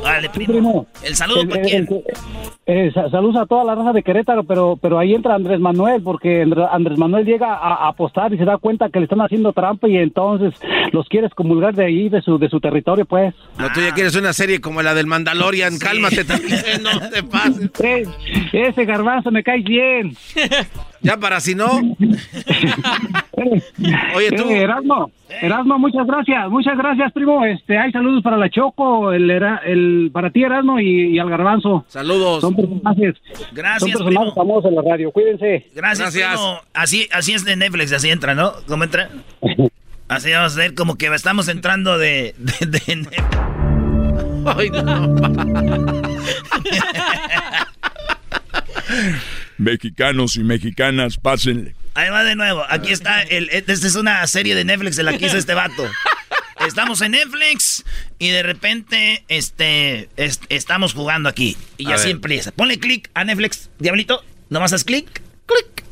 Vale, 0.03 0.29
primo. 0.29 0.87
El 1.03 1.15
saludo 1.15 1.47
para 1.47 1.61
quién. 1.63 1.87
Eh, 2.65 2.91
saludos 2.93 3.37
a 3.37 3.45
toda 3.45 3.63
la 3.63 3.75
raza 3.75 3.93
de 3.93 4.03
Querétaro, 4.03 4.43
pero 4.43 4.77
pero 4.81 4.99
ahí 4.99 5.13
entra 5.13 5.35
Andrés 5.35 5.59
Manuel, 5.59 6.01
porque 6.01 6.45
Andrés 6.71 6.97
Manuel 6.97 7.25
llega 7.25 7.53
a, 7.53 7.87
apostar 7.87 8.33
y 8.33 8.37
se 8.37 8.43
da 8.43 8.57
cuenta 8.57 8.89
que 8.89 8.99
le 8.99 9.05
están 9.05 9.21
haciendo 9.21 9.53
trampa 9.53 9.87
y 9.87 9.97
entonces 9.97 10.53
los 10.91 11.07
quieres 11.07 11.33
comulgar 11.33 11.75
de 11.75 11.85
ahí, 11.85 12.09
de 12.09 12.21
su, 12.21 12.37
de 12.37 12.49
su 12.49 12.59
territorio, 12.59 13.05
pues. 13.05 13.33
No, 13.57 13.71
tú 13.71 13.79
ya 13.79 13.93
quieres 13.93 14.15
una 14.15 14.33
serie 14.33 14.59
como 14.59 14.81
la 14.81 14.93
del 14.93 15.07
Mandalorian, 15.27 15.77
cálmate 15.77 16.23
también, 16.23 16.63
no 16.81 17.09
te 17.09 17.21
pases. 17.21 17.69
ese 18.53 18.85
garbanzo 18.85 19.29
me 19.29 19.43
cae 19.43 19.61
bien. 19.61 20.15
Ya 21.01 21.17
para 21.17 21.41
si 21.41 21.53
no. 21.53 21.69
Oye, 24.15 24.31
tú. 24.31 24.49
Eh, 24.49 24.61
Erasmo, 24.61 25.11
Erasmo, 25.41 25.77
muchas 25.79 26.07
gracias, 26.07 26.49
muchas 26.49 26.77
gracias, 26.77 27.11
primo. 27.11 27.43
Este, 27.45 27.77
hay 27.77 27.91
saludos 27.91 28.23
para 28.23 28.37
la 28.37 28.49
Choco, 28.49 29.11
el, 29.11 29.29
el 29.29 30.09
para 30.13 30.29
ti, 30.29 30.43
Erasmo, 30.43 30.79
y, 30.79 31.19
al 31.19 31.29
Garbanzo. 31.29 31.83
Saludos. 31.89 32.39
Son 32.41 32.55
personajes. 32.55 33.15
Gracias, 33.51 33.91
son 33.91 34.05
personajes 34.05 34.33
famosos 34.33 34.69
en 34.69 34.75
la 34.75 34.81
radio. 34.81 35.11
Cuídense. 35.11 35.67
Gracias, 35.75 36.15
gracias. 36.15 36.39
Así, 36.73 37.09
así 37.11 37.33
es 37.33 37.43
de 37.43 37.57
Netflix, 37.57 37.91
así 37.91 38.09
entra, 38.09 38.33
¿no? 38.33 38.53
¿Cómo 38.67 38.85
entra? 38.85 39.09
Así 40.09 40.31
vamos 40.31 40.55
a 40.55 40.59
ver 40.59 40.73
como 40.73 40.95
que 40.95 41.07
estamos 41.07 41.49
entrando 41.49 41.97
de, 41.97 42.33
de, 42.37 42.65
de 42.65 42.95
Netflix. 42.95 43.56
Ay, 44.55 44.69
no. 44.69 45.15
Mexicanos 49.57 50.35
y 50.37 50.43
mexicanas, 50.43 51.17
pásenle. 51.17 51.75
Ahí 51.95 52.09
va 52.09 52.23
de 52.23 52.35
nuevo. 52.35 52.63
Aquí 52.69 52.91
está. 52.91 53.23
El, 53.23 53.49
esta 53.49 53.73
es 53.73 53.95
una 53.95 54.25
serie 54.27 54.55
de 54.55 54.63
Netflix 54.63 54.95
de 54.95 55.03
la 55.03 55.17
que 55.17 55.25
hizo 55.25 55.37
este 55.37 55.53
vato. 55.53 55.89
Estamos 56.65 57.01
en 57.01 57.11
Netflix 57.11 57.85
y 58.19 58.29
de 58.29 58.43
repente 58.43 59.23
este, 59.27 60.09
estamos 60.49 60.93
jugando 60.93 61.29
aquí. 61.29 61.57
Y 61.77 61.91
así 61.91 62.09
empieza. 62.11 62.51
Ponle 62.51 62.79
clic 62.79 63.09
a 63.13 63.23
Netflix, 63.23 63.69
diablito. 63.79 64.23
Nomás 64.49 64.73
haz 64.73 64.83
clic. 64.83 65.21
Clic. 65.45 65.83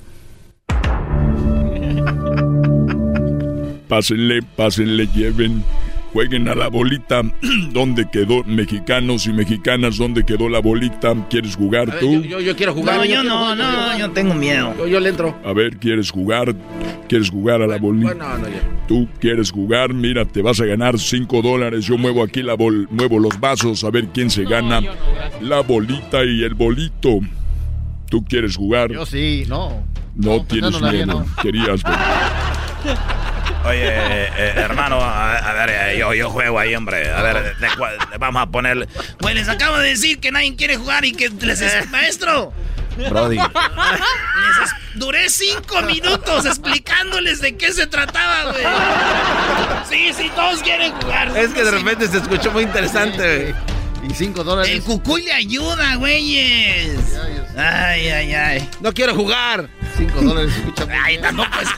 Pásenle, 3.88 4.42
pásenle, 4.56 5.08
lleven 5.08 5.64
jueguen 6.16 6.48
a 6.48 6.56
la 6.56 6.70
bolita. 6.70 7.24
¿Dónde 7.74 8.10
quedó 8.10 8.42
mexicanos 8.46 9.28
y 9.28 9.34
mexicanas? 9.34 9.98
¿Dónde 9.98 10.24
quedó 10.24 10.48
la 10.48 10.60
bolita? 10.60 11.14
¿Quieres 11.30 11.58
jugar 11.58 12.00
tú? 12.00 12.22
yo, 12.22 12.56
quiero 12.56 12.74
jugar. 12.74 13.00
No, 13.00 13.04
yo 13.06 13.22
no, 13.22 13.54
no, 13.54 14.00
yo 14.00 14.10
tengo 14.12 14.34
miedo. 14.34 14.74
Yo, 14.88 15.02
le 15.02 15.10
entro. 15.10 15.36
A 15.44 15.52
ver, 15.52 15.76
¿quieres 15.76 16.10
jugar? 16.12 16.56
¿Quieres 17.10 17.30
jugar 17.30 17.62
a 17.62 17.68
la 17.68 17.78
bolita? 17.78 18.14
no, 18.14 18.38
no, 18.38 18.48
Tú 18.88 19.10
quieres 19.20 19.52
jugar, 19.52 19.94
mira, 19.94 20.24
te 20.24 20.42
vas 20.42 20.62
a 20.62 20.66
ganar 20.66 20.98
5 20.98 21.42
dólares. 21.42 21.84
Yo 21.84 21.98
muevo 21.98 22.24
aquí 22.24 22.42
la 22.42 22.54
bol, 22.54 22.88
muevo 22.92 23.20
los 23.20 23.38
vasos 23.38 23.84
a 23.84 23.90
ver 23.90 24.08
quién 24.14 24.30
se 24.30 24.46
gana 24.46 24.80
la 25.42 25.60
bolita 25.60 26.24
y 26.24 26.44
el 26.44 26.54
bolito. 26.54 27.20
¿Tú 28.10 28.24
quieres 28.24 28.56
jugar? 28.56 28.90
Yo 28.90 29.06
sí, 29.06 29.44
no. 29.50 29.84
No, 30.16 30.38
pues 30.38 30.48
tienes 30.48 30.82
miedo. 30.82 31.26
Querías. 31.42 31.82
Oye, 33.66 33.88
eh, 33.88 34.30
eh, 34.38 34.54
hermano, 34.58 35.00
a, 35.02 35.54
ver, 35.54 35.70
eh, 35.70 35.98
yo, 35.98 36.14
yo 36.14 36.30
juego 36.30 36.60
ahí, 36.60 36.76
hombre. 36.76 37.12
A 37.12 37.22
ver, 37.22 37.56
vamos 38.20 38.42
a 38.42 38.46
ponerle. 38.46 38.88
Pues 39.18 39.34
les 39.34 39.50
acabo 39.50 39.78
de 39.78 39.90
decir 39.90 40.20
que 40.20 40.32
nadie 40.32 40.56
quiere 40.56 40.78
jugar 40.78 41.04
y 41.06 41.14
que 41.14 41.30
les 41.30 41.62
es 41.62 41.90
maestro. 41.90 42.54
Brody. 43.10 43.38
duré 44.96 45.30
cinco 45.30 45.82
minutos 45.82 46.46
explicándoles 46.46 47.42
de 47.42 47.58
qué 47.58 47.74
se 47.74 47.88
trataba, 47.88 48.52
güey. 48.52 48.64
Sí, 49.90 50.14
sí, 50.14 50.32
todos 50.36 50.62
quieren 50.62 50.94
jugar. 50.94 51.36
Es 51.36 51.50
que 51.50 51.64
de 51.64 51.72
repente 51.72 52.08
se 52.08 52.18
escuchó 52.18 52.52
muy 52.52 52.64
interesante, 52.64 53.54
güey. 53.54 53.76
Y 54.10 54.14
cinco 54.14 54.44
dólares. 54.44 54.72
El 54.72 54.84
cucuy 54.84 55.24
le 55.24 55.34
ayuda, 55.34 55.96
güeyes. 55.96 57.00
Ay, 57.58 58.10
ay, 58.10 58.34
ay. 58.34 58.70
No 58.80 58.94
quiero 58.94 59.16
jugar. 59.16 59.68
Cinco 59.98 60.22
dólares. 60.22 60.54
Ay, 61.04 61.18
tampoco 61.18 61.50
es 61.62 61.70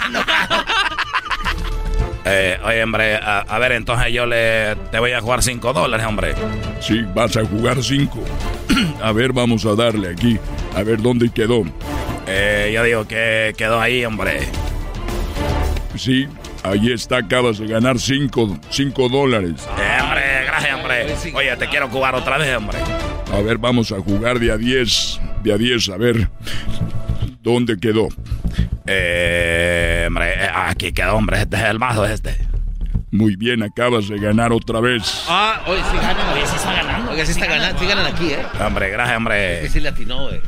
eh, 2.30 2.60
oye, 2.64 2.84
hombre, 2.84 3.16
a, 3.16 3.60
ver, 3.60 3.72
entonces 3.72 4.12
yo 4.12 4.26
le 4.26 4.76
te 4.92 5.00
voy 5.00 5.12
a 5.14 5.22
jugar 5.22 5.42
5 5.42 5.74
dólares, 5.74 6.06
hombre. 6.06 6.34
Sí, 6.82 7.02
vas 7.14 7.38
a 7.38 7.46
jugar 7.46 7.82
5. 7.82 8.24
a 9.02 9.12
ver, 9.12 9.32
vamos 9.34 9.66
a 9.66 9.76
darle 9.76 10.10
aquí. 10.10 10.38
A 10.76 10.84
ver 10.84 11.02
dónde 11.02 11.30
quedó. 11.30 11.64
Eh, 12.28 12.72
yo 12.74 12.84
digo 12.84 13.08
que 13.08 13.54
quedó 13.58 13.80
ahí, 13.80 14.04
hombre. 14.04 14.42
Sí, 15.96 16.28
ahí 16.64 16.92
está, 16.92 17.18
acabas 17.18 17.60
de 17.60 17.68
ganar 17.68 17.98
5 18.00 18.60
dólares. 19.10 19.68
Eh, 19.80 20.02
hombre, 20.02 20.22
gracias, 20.46 20.76
hombre. 20.76 21.06
Oye, 21.34 21.58
te 21.58 21.68
quiero 21.68 21.88
jugar 21.88 22.14
otra 22.16 22.38
vez, 22.38 22.56
hombre. 22.56 22.78
A 23.32 23.42
ver, 23.42 23.58
vamos 23.58 23.92
a 23.92 24.00
jugar 24.02 24.40
de 24.40 24.52
a 24.52 24.58
10. 24.58 25.20
De 25.44 25.54
a 25.54 25.58
10, 25.58 25.90
a 25.90 25.98
ver. 25.98 26.30
¿Dónde 27.48 27.78
quedó? 27.78 28.10
Eh, 28.86 30.04
hombre, 30.06 30.34
eh, 30.34 30.50
aquí 30.54 30.92
quedó, 30.92 31.16
hombre, 31.16 31.44
este 31.44 31.56
es 31.56 31.64
el 31.64 31.80
mazo 31.80 32.04
este. 32.04 32.38
Muy 33.10 33.38
bien, 33.38 33.64
acabas 33.64 34.10
de 34.10 34.20
ganar 34.20 34.52
otra 34.52 34.82
vez. 34.82 35.24
Ah, 35.30 35.62
oye, 35.66 35.80
sí 35.90 35.96
ganan. 35.96 36.34
Oye, 36.34 36.46
sí 36.46 36.58
está 36.58 36.74
ganando. 36.74 37.12
Oye, 37.12 37.26
sí 37.26 37.32
está 37.32 37.46
ganando, 37.46 37.80
sí 37.80 37.86
ganan 37.86 38.06
aquí, 38.06 38.32
¿eh? 38.32 38.46
Hombre, 38.60 38.90
gracias, 38.90 39.16
hombre. 39.16 39.62
Sí, 39.62 39.70
sí 39.70 39.80
le 39.80 39.88
atinó, 39.88 40.24
güey. 40.24 40.42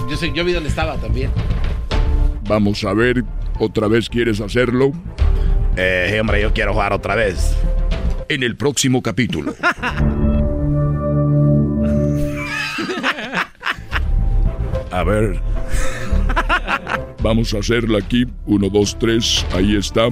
Yo, 0.00 0.08
yo, 0.08 0.26
yo, 0.32 0.42
vi 0.42 0.54
dónde 0.54 0.70
estaba 0.70 0.96
también. 0.96 1.30
Vamos 2.48 2.82
a 2.82 2.94
ver, 2.94 3.24
¿otra 3.58 3.86
vez 3.86 4.08
quieres 4.08 4.40
hacerlo? 4.40 4.92
Eh, 5.76 6.16
hombre, 6.18 6.40
yo 6.40 6.54
quiero 6.54 6.72
jugar 6.72 6.94
otra 6.94 7.14
vez. 7.14 7.54
En 8.30 8.42
el 8.42 8.56
próximo 8.56 9.02
capítulo. 9.02 9.54
a 14.90 15.02
ver. 15.04 15.42
Vamos 17.28 17.52
a 17.52 17.58
hacerla 17.58 17.98
aquí. 17.98 18.24
Uno, 18.46 18.70
dos, 18.70 18.98
tres. 18.98 19.44
Ahí 19.54 19.76
está. 19.76 20.08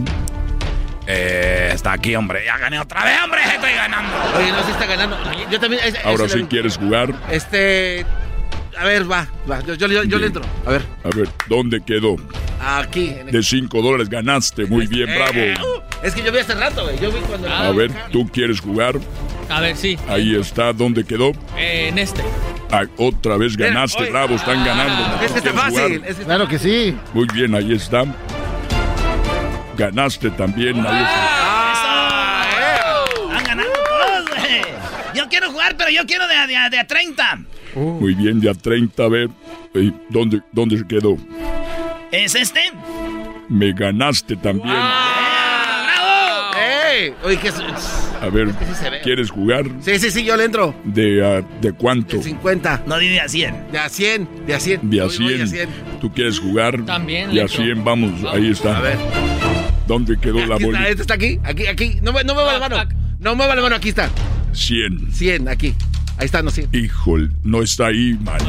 Eh, 1.06 1.70
está 1.72 1.92
aquí, 1.92 2.14
hombre. 2.14 2.44
Ya 2.44 2.58
gané 2.58 2.78
otra 2.78 3.02
vez, 3.06 3.18
hombre. 3.24 3.40
Estoy 3.54 3.72
ganando. 3.72 4.14
Oye, 4.36 4.52
no, 4.52 4.62
se 4.62 4.72
está 4.72 4.84
ganando. 4.84 5.16
Yo 5.50 5.58
también. 5.58 5.80
Ahora 6.04 6.28
sí 6.28 6.42
quieres 6.42 6.76
jugar. 6.76 7.14
Este. 7.30 8.04
A 8.78 8.84
ver, 8.84 9.10
va, 9.10 9.26
va. 9.50 9.60
Yo, 9.62 9.74
yo, 9.74 10.02
yo 10.04 10.18
le 10.18 10.26
entro. 10.26 10.42
A 10.66 10.70
ver. 10.70 10.82
A 11.04 11.08
ver, 11.16 11.28
¿dónde 11.48 11.80
quedó? 11.84 12.16
Aquí. 12.60 13.14
De 13.30 13.42
5 13.42 13.80
dólares 13.82 14.08
ganaste. 14.08 14.66
Muy 14.66 14.86
bien, 14.86 15.08
Eh, 15.08 15.14
bravo. 15.16 15.40
uh, 15.78 15.82
es 16.06 16.14
que 16.14 16.22
yo 16.22 16.30
vi 16.32 16.38
hace 16.38 16.54
rato, 16.54 16.84
güey. 16.84 16.98
Yo 17.00 17.10
vi 17.10 17.20
cuando. 17.20 17.48
A 17.50 17.70
ver, 17.72 17.90
¿tú 18.12 18.28
quieres 18.30 18.60
jugar? 18.60 18.96
A 19.48 19.60
ver, 19.60 19.76
sí. 19.76 19.96
Ahí 20.08 20.34
está. 20.36 20.72
¿Dónde 20.72 21.04
quedó? 21.04 21.30
Eh, 21.56 21.88
en 21.88 21.98
este. 21.98 22.22
Ah, 22.70 22.82
otra 22.96 23.36
vez 23.36 23.56
ganaste, 23.56 24.10
bravo. 24.10 24.34
Están 24.34 24.64
ganando. 24.64 25.24
Es 25.24 25.32
que 25.32 25.38
está 25.38 25.52
¿Quieres 25.52 25.60
fácil. 25.60 25.96
jugar? 25.96 26.10
es 26.10 26.16
que- 26.16 26.24
Claro 26.24 26.48
que 26.48 26.58
sí. 26.58 26.96
Muy 27.14 27.26
bien, 27.32 27.54
ahí 27.54 27.72
está. 27.72 28.04
Ganaste 29.78 30.30
también. 30.30 30.84
Ahí 30.86 31.02
está. 31.04 32.46
Ganando 33.46 33.72
todos, 33.72 34.28
güey. 34.28 34.62
Yo 35.14 35.28
quiero 35.28 35.50
jugar, 35.52 35.76
pero 35.76 35.90
yo 35.90 36.04
quiero 36.06 36.26
de 36.26 36.34
a 36.56 36.86
30. 36.86 37.38
Muy 37.76 38.14
bien, 38.14 38.40
ya 38.40 38.54
30. 38.54 39.04
A 39.04 39.08
ver, 39.08 39.28
eh, 39.74 39.92
¿dónde, 40.10 40.40
¿dónde 40.52 40.78
se 40.78 40.86
quedó? 40.86 41.16
¿Es 42.10 42.34
este? 42.34 42.60
Me 43.48 43.72
ganaste 43.72 44.34
también. 44.36 44.74
¡Bravo! 44.74 46.56
¡Ey! 46.58 47.12
Oye, 47.24 47.36
¿qué 47.38 47.48
es? 47.48 47.54
A 48.22 48.28
ver, 48.30 48.48
sí 48.50 48.74
se 48.82 48.88
ve. 48.90 49.00
¿quieres 49.02 49.30
jugar? 49.30 49.66
Sí, 49.80 49.98
sí, 49.98 50.10
sí, 50.10 50.24
yo 50.24 50.36
le 50.36 50.44
entro. 50.44 50.74
¿De, 50.84 51.22
ah, 51.24 51.42
¿de 51.60 51.72
cuánto? 51.72 52.22
50. 52.22 52.84
No, 52.86 52.98
di 52.98 53.08
de 53.08 53.20
a 53.20 53.28
100. 53.28 53.70
De 53.72 53.78
a 53.78 53.88
100. 53.90 54.28
De 54.46 54.54
a 54.54 54.60
100. 54.60 54.90
De 54.90 55.00
a 55.00 55.04
Voy- 55.04 55.18
voy 55.18 55.28
100. 55.28 55.42
a 55.42 55.46
100. 55.46 55.68
¿Tú 56.00 56.10
quieres 56.12 56.38
jugar? 56.40 56.82
También, 56.86 57.30
De 57.32 57.40
a 57.40 57.44
Lecho. 57.44 57.62
100, 57.62 57.84
vamos, 57.84 58.12
ahí 58.32 58.50
está. 58.50 58.78
A 58.78 58.80
ver. 58.80 58.96
¿Dónde 59.86 60.16
quedó 60.18 60.38
la 60.46 60.54
Aquí 60.56 60.64
está, 60.64 60.66
bolita? 60.66 60.88
este 60.88 61.02
está 61.02 61.14
aquí. 61.14 61.38
Aquí, 61.44 61.66
aquí. 61.66 61.98
No, 62.02 62.12
no 62.12 62.34
mueva 62.34 62.54
la 62.54 62.58
mano. 62.58 62.76
No 63.20 63.34
mueva 63.36 63.54
la 63.54 63.62
mano, 63.62 63.76
aquí 63.76 63.90
está. 63.90 64.08
100. 64.52 65.12
100, 65.12 65.48
aquí. 65.48 65.74
Ahí 66.18 66.26
está, 66.26 66.42
no 66.42 66.50
100. 66.50 66.70
Híjole, 66.72 67.28
no 67.44 67.62
está 67.62 67.86
ahí, 67.88 68.18
man. 68.22 68.40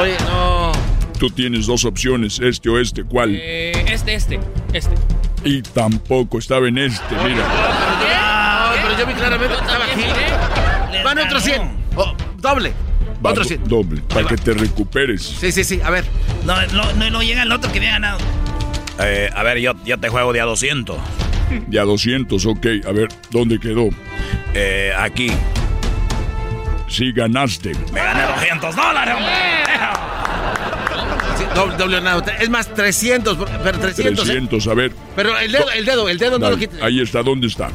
Oye, 0.00 0.16
no. 0.26 0.72
Tú 1.18 1.30
tienes 1.30 1.66
dos 1.66 1.84
opciones, 1.84 2.40
este 2.40 2.68
o 2.68 2.78
este, 2.78 3.04
¿cuál? 3.04 3.34
Eh, 3.34 3.84
este, 3.88 4.14
este. 4.14 4.40
Este. 4.72 4.94
Y 5.44 5.62
tampoco 5.62 6.38
estaba 6.38 6.66
en 6.66 6.78
este, 6.78 7.14
mira. 7.22 7.46
No, 7.46 8.82
pero 8.82 8.98
yo 8.98 9.06
vi 9.06 9.12
claramente 9.14 9.54
que 9.54 9.60
estaba 9.60 9.84
aquí. 9.84 11.02
Van 11.04 11.18
otros 11.18 11.42
100. 11.44 11.62
Oh, 11.96 12.14
doble. 12.38 12.72
Va, 13.24 13.30
Otro 13.30 13.44
100. 13.44 13.68
Doble, 13.68 14.02
para 14.02 14.26
que 14.26 14.36
te 14.36 14.52
recuperes. 14.52 15.22
Sí, 15.22 15.52
sí, 15.52 15.64
sí. 15.64 15.80
A 15.82 15.90
ver. 15.90 16.04
No, 16.44 16.54
no, 16.68 16.92
no, 16.94 17.10
no 17.10 17.22
llega 17.22 17.42
el 17.42 17.52
otro 17.52 17.70
que 17.70 17.78
había 17.78 17.92
ganado. 17.92 18.18
Eh, 19.00 19.30
a 19.34 19.42
ver, 19.42 19.58
yo, 19.58 19.72
yo 19.84 19.98
te 19.98 20.08
juego 20.08 20.32
de 20.32 20.40
a 20.40 20.44
200. 20.44 20.96
De 21.68 21.78
a 21.78 21.84
200, 21.84 22.44
ok. 22.46 22.66
A 22.86 22.92
ver, 22.92 23.08
¿dónde 23.30 23.58
quedó? 23.58 23.88
Eh, 24.52 24.92
aquí. 24.98 25.30
Sí, 26.88 27.12
ganaste. 27.12 27.72
Me 27.92 28.00
gané 28.00 28.22
200 28.26 28.76
dólares, 28.76 29.14
hombre. 29.16 29.32
Sí, 31.38 31.44
doble, 31.54 31.76
doble 31.76 32.00
nada. 32.00 32.22
Es 32.38 32.48
más, 32.48 32.68
300. 32.72 33.36
Pero 33.62 33.78
300. 33.78 34.24
¿eh? 34.28 34.32
300, 34.32 34.66
a 34.68 34.74
ver. 34.74 34.92
Pero 35.16 35.36
el 35.38 35.50
dedo, 35.50 35.70
el 35.70 35.84
dedo, 35.84 36.08
el 36.08 36.18
dedo 36.18 36.32
no 36.38 36.50
lo 36.50 36.56
Dale, 36.56 36.58
quites. 36.68 36.82
Ahí 36.82 37.00
está, 37.00 37.22
¿dónde 37.22 37.46
está? 37.48 37.70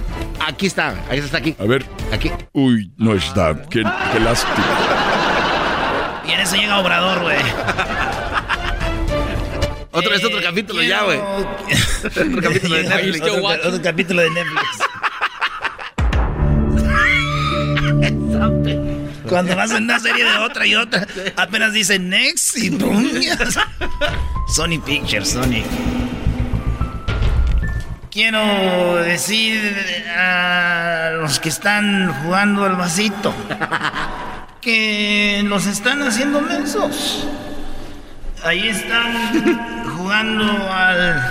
Aquí 0.45 0.67
está. 0.67 0.95
Ahí 1.09 1.19
está 1.19 1.37
aquí. 1.39 1.55
A 1.59 1.65
ver. 1.65 1.85
Aquí. 2.13 2.31
Uy, 2.53 2.91
no 2.97 3.13
está. 3.15 3.61
Qué, 3.69 3.83
qué 4.13 4.19
lástima. 4.19 4.65
Y 6.25 6.31
en 6.31 6.39
eso 6.39 6.55
llega 6.55 6.79
Obrador, 6.79 7.21
güey. 7.21 7.37
Otro, 9.91 10.13
es 10.13 10.23
otro 10.23 10.39
capítulo 10.41 10.81
ya, 10.83 11.01
güey. 11.03 11.17
otro 11.19 12.41
capítulo 12.41 12.75
de 12.75 12.83
Netflix. 12.89 13.21
Otro, 13.21 13.47
otro 13.67 13.81
capítulo 13.81 14.21
de 14.21 14.29
Netflix. 14.29 14.79
Cuando 19.29 19.55
vas 19.55 19.71
en 19.71 19.83
una 19.83 19.99
serie 19.99 20.25
de 20.25 20.37
otra 20.37 20.65
y 20.65 20.75
otra, 20.75 21.07
apenas 21.37 21.71
dicen 21.71 22.09
next 22.09 22.57
y. 22.57 22.69
Sony 24.55 24.81
Pictures, 24.83 25.29
Sony. 25.29 25.63
Quiero 28.09 28.95
decir 28.95 29.61
a 30.17 31.11
los 31.21 31.39
que 31.39 31.49
están 31.49 32.11
jugando 32.23 32.65
al 32.65 32.75
vasito 32.75 33.33
que 34.61 35.43
los 35.45 35.67
están 35.67 36.01
haciendo 36.01 36.41
mensos. 36.41 37.27
Ahí 38.43 38.67
están 38.67 39.85
jugando 39.95 40.73
al 40.73 41.21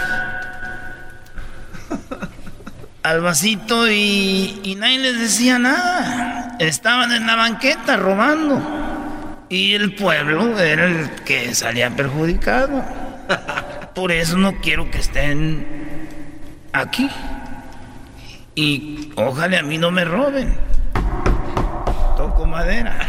al 3.09 3.22
vasito 3.22 3.90
y, 3.90 4.60
y 4.62 4.74
nadie 4.74 4.98
les 4.98 5.18
decía 5.18 5.59
nada. 5.59 6.56
Estaban 6.59 7.10
en 7.12 7.26
la 7.26 7.36
banqueta 7.36 7.97
robando. 7.97 8.60
Y 9.48 9.72
el 9.74 9.94
pueblo 9.94 10.59
era 10.59 10.85
el 10.85 11.10
que 11.24 11.55
salía 11.55 11.90
perjudicado. 11.90 12.85
Por 13.94 14.12
eso 14.12 14.36
no 14.36 14.60
quiero 14.60 14.90
que 14.90 14.98
estén 14.98 15.66
aquí. 16.72 17.09
Y 18.55 19.10
ojalá 19.16 19.60
a 19.60 19.62
mí 19.62 19.78
no 19.78 19.90
me 19.90 20.05
roben. 20.05 20.55
Toco 22.16 22.44
madera. 22.44 23.09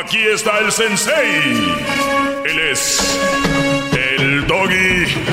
Aquí 0.00 0.26
está 0.26 0.60
el 0.60 0.72
sensei. 0.72 1.62
Él 2.46 2.58
es 2.72 3.20
el 3.92 4.46
doggy. 4.46 5.04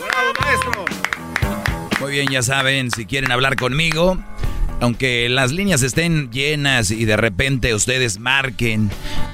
¡Bravo, 0.00 0.32
maestro! 0.40 0.84
Muy 2.00 2.10
bien, 2.10 2.26
ya 2.28 2.42
saben, 2.42 2.90
si 2.90 3.06
quieren 3.06 3.30
hablar 3.30 3.54
conmigo, 3.54 4.18
aunque 4.82 5.28
las 5.28 5.52
líneas 5.52 5.82
estén 5.84 6.32
llenas 6.32 6.90
y 6.90 7.04
de 7.04 7.16
repente 7.16 7.72
ustedes 7.72 8.18
marquen 8.18 8.90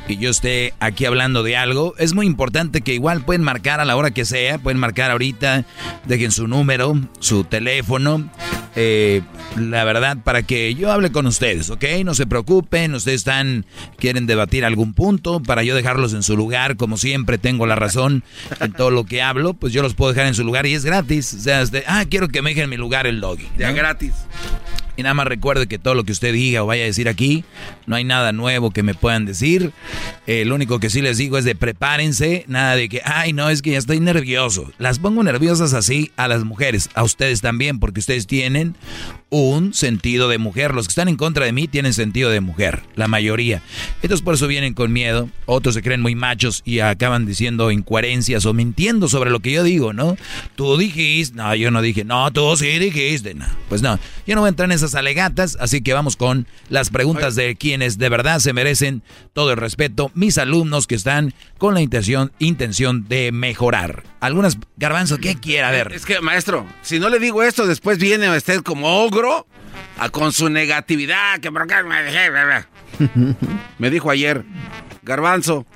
y 0.06 0.18
yo 0.18 0.28
esté 0.28 0.74
aquí 0.78 1.06
hablando 1.06 1.42
de 1.42 1.56
algo, 1.56 1.94
es 1.96 2.12
muy 2.12 2.26
importante 2.26 2.82
que 2.82 2.92
igual 2.92 3.24
pueden 3.24 3.42
marcar 3.42 3.80
a 3.80 3.86
la 3.86 3.96
hora 3.96 4.10
que 4.10 4.26
sea, 4.26 4.58
pueden 4.58 4.78
marcar 4.78 5.10
ahorita, 5.10 5.64
dejen 6.04 6.32
su 6.32 6.48
número, 6.48 7.00
su 7.20 7.44
teléfono, 7.44 8.30
eh, 8.76 9.22
la 9.56 9.84
verdad, 9.84 10.18
para 10.22 10.42
que 10.42 10.74
yo 10.74 10.92
hable 10.92 11.12
con 11.12 11.26
ustedes, 11.26 11.70
¿ok? 11.70 11.84
No 12.04 12.14
se 12.14 12.26
preocupen, 12.26 12.94
ustedes 12.94 13.22
están, 13.22 13.64
quieren 13.96 14.26
debatir 14.26 14.66
algún 14.66 14.92
punto, 14.92 15.40
para 15.40 15.62
yo 15.62 15.74
dejarlos 15.74 16.12
en 16.12 16.22
su 16.22 16.36
lugar, 16.36 16.76
como 16.76 16.98
siempre 16.98 17.38
tengo 17.38 17.66
la 17.66 17.74
razón 17.74 18.22
en 18.60 18.72
todo 18.72 18.90
lo 18.90 19.04
que 19.04 19.22
hablo, 19.22 19.54
pues 19.54 19.72
yo 19.72 19.80
los 19.80 19.94
puedo 19.94 20.12
dejar 20.12 20.28
en 20.28 20.34
su 20.34 20.44
lugar 20.44 20.66
y 20.66 20.74
es 20.74 20.84
gratis, 20.84 21.32
o 21.32 21.40
sea, 21.40 21.64
de, 21.64 21.84
ah, 21.86 22.04
quiero 22.08 22.28
que 22.28 22.42
me 22.42 22.50
dejen 22.50 22.64
en 22.64 22.70
mi 22.70 22.76
lugar 22.76 23.06
el 23.06 23.20
doggy. 23.20 23.48
Ya 23.58 23.72
gratis. 23.72 24.12
Y 24.98 25.04
nada 25.04 25.14
más 25.14 25.28
recuerde 25.28 25.68
que 25.68 25.78
todo 25.78 25.94
lo 25.94 26.02
que 26.02 26.10
usted 26.10 26.32
diga 26.32 26.64
o 26.64 26.66
vaya 26.66 26.82
a 26.82 26.86
decir 26.86 27.08
aquí, 27.08 27.44
no 27.86 27.94
hay 27.94 28.02
nada 28.02 28.32
nuevo 28.32 28.72
que 28.72 28.82
me 28.82 28.94
puedan 28.94 29.26
decir. 29.26 29.70
Eh, 30.26 30.44
lo 30.44 30.56
único 30.56 30.80
que 30.80 30.90
sí 30.90 31.00
les 31.02 31.18
digo 31.18 31.38
es 31.38 31.44
de 31.44 31.54
prepárense, 31.54 32.44
nada 32.48 32.74
de 32.74 32.88
que, 32.88 33.00
ay, 33.04 33.32
no, 33.32 33.48
es 33.48 33.62
que 33.62 33.70
ya 33.70 33.78
estoy 33.78 34.00
nervioso. 34.00 34.72
Las 34.76 34.98
pongo 34.98 35.22
nerviosas 35.22 35.72
así 35.72 36.10
a 36.16 36.26
las 36.26 36.42
mujeres, 36.42 36.90
a 36.94 37.04
ustedes 37.04 37.40
también, 37.42 37.78
porque 37.78 38.00
ustedes 38.00 38.26
tienen 38.26 38.74
un 39.30 39.72
sentido 39.72 40.28
de 40.28 40.38
mujer. 40.38 40.74
Los 40.74 40.88
que 40.88 40.92
están 40.92 41.08
en 41.08 41.16
contra 41.16 41.44
de 41.44 41.52
mí 41.52 41.68
tienen 41.68 41.92
sentido 41.92 42.30
de 42.30 42.40
mujer, 42.40 42.82
la 42.96 43.06
mayoría. 43.06 43.62
Estos 44.02 44.22
por 44.22 44.34
eso 44.34 44.48
vienen 44.48 44.74
con 44.74 44.92
miedo, 44.92 45.28
otros 45.46 45.74
se 45.74 45.82
creen 45.82 46.00
muy 46.00 46.16
machos 46.16 46.62
y 46.64 46.80
acaban 46.80 47.24
diciendo 47.24 47.70
incoherencias 47.70 48.46
o 48.46 48.52
mintiendo 48.54 49.08
sobre 49.08 49.30
lo 49.30 49.38
que 49.38 49.52
yo 49.52 49.62
digo, 49.62 49.92
¿no? 49.92 50.16
Tú 50.56 50.76
dijiste, 50.76 51.36
no, 51.36 51.54
yo 51.54 51.70
no 51.70 51.82
dije, 51.82 52.04
no, 52.04 52.32
tú 52.32 52.56
sí 52.56 52.78
dijiste, 52.80 53.34
no. 53.34 53.46
Pues 53.68 53.80
no, 53.80 53.98
yo 54.26 54.34
no 54.34 54.40
voy 54.40 54.48
a 54.48 54.50
entrar 54.50 54.68
en 54.68 54.72
esas 54.72 54.87
esas 54.88 54.98
alegatas, 54.98 55.56
así 55.60 55.82
que 55.82 55.92
vamos 55.92 56.16
con 56.16 56.46
las 56.68 56.90
preguntas 56.90 57.34
de 57.34 57.56
quienes 57.56 57.98
de 57.98 58.08
verdad 58.08 58.38
se 58.40 58.52
merecen 58.52 59.02
todo 59.32 59.52
el 59.52 59.56
respeto, 59.56 60.10
mis 60.14 60.38
alumnos 60.38 60.86
que 60.86 60.94
están 60.94 61.34
con 61.58 61.74
la 61.74 61.80
intención, 61.80 62.32
intención 62.38 63.06
de 63.08 63.32
mejorar. 63.32 64.04
Algunas, 64.20 64.58
garbanzo, 64.76 65.18
¿qué 65.18 65.36
quiere? 65.36 65.64
A 65.64 65.70
ver. 65.70 65.92
Es 65.92 66.06
que, 66.06 66.20
maestro, 66.20 66.66
si 66.82 66.98
no 66.98 67.08
le 67.08 67.18
digo 67.18 67.42
esto, 67.42 67.66
después 67.66 67.98
viene 67.98 68.34
usted 68.36 68.62
como 68.62 69.04
ogro 69.04 69.46
a, 69.98 70.08
con 70.08 70.32
su 70.32 70.48
negatividad, 70.48 71.40
que 71.40 71.50
me 73.78 73.90
dijo 73.90 74.10
ayer, 74.10 74.44
garbanzo, 75.02 75.66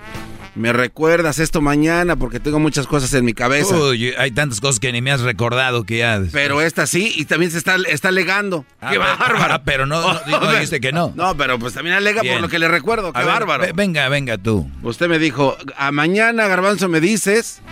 me 0.55 0.73
recuerdas 0.73 1.39
esto 1.39 1.61
mañana 1.63 2.17
porque 2.17 2.39
tengo 2.41 2.59
muchas 2.59 2.87
cosas 2.87 3.13
en 3.15 3.25
mi 3.25 3.33
cabeza. 3.33 3.75
Uy, 3.75 4.13
hay 4.19 4.31
tantas 4.33 4.61
cosas 4.61 4.81
que 4.81 4.93
ni 4.93 5.01
me 5.01 5.11
has 5.11 5.23
recordado 5.23 5.85
que 5.85 5.99
ya. 5.99 6.21
Pero 6.31 6.61
esta 6.61 6.87
sí, 6.87 7.13
y 7.17 7.25
también 7.25 7.51
se 7.51 7.59
está, 7.59 7.77
está 7.89 8.09
alegando. 8.09 8.67
Ah, 8.81 8.91
¡Qué 8.93 8.99
pero- 8.99 9.19
bárbaro! 9.19 9.55
ah, 9.55 9.63
pero 9.65 9.87
no- 9.87 10.03
no- 10.27 10.41
no 10.41 10.53
dijiste 10.53 10.81
que 10.81 10.93
no. 10.93 11.13
No, 11.17 11.37
pero 11.37 11.59
pues 11.59 11.73
también 11.75 11.97
alega 11.97 12.21
Bien. 12.23 12.35
por 12.35 12.43
lo 12.43 12.49
que 12.49 12.59
le 12.59 12.69
recuerdo. 12.69 13.13
¡Qué 13.13 13.19
ver, 13.21 13.29
bárbaro! 13.29 13.63
ve- 13.65 13.73
venga, 13.75 14.09
venga 14.09 14.37
tú. 14.39 14.69
Usted 14.83 15.09
me 15.09 15.19
dijo, 15.19 15.57
a 15.77 15.91
mañana, 15.91 16.47
Garbanzo, 16.49 16.89
me 16.89 17.01
dices, 17.01 17.63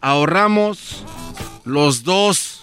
ahorramos 0.00 1.04
los 1.64 2.04
dos. 2.04 2.54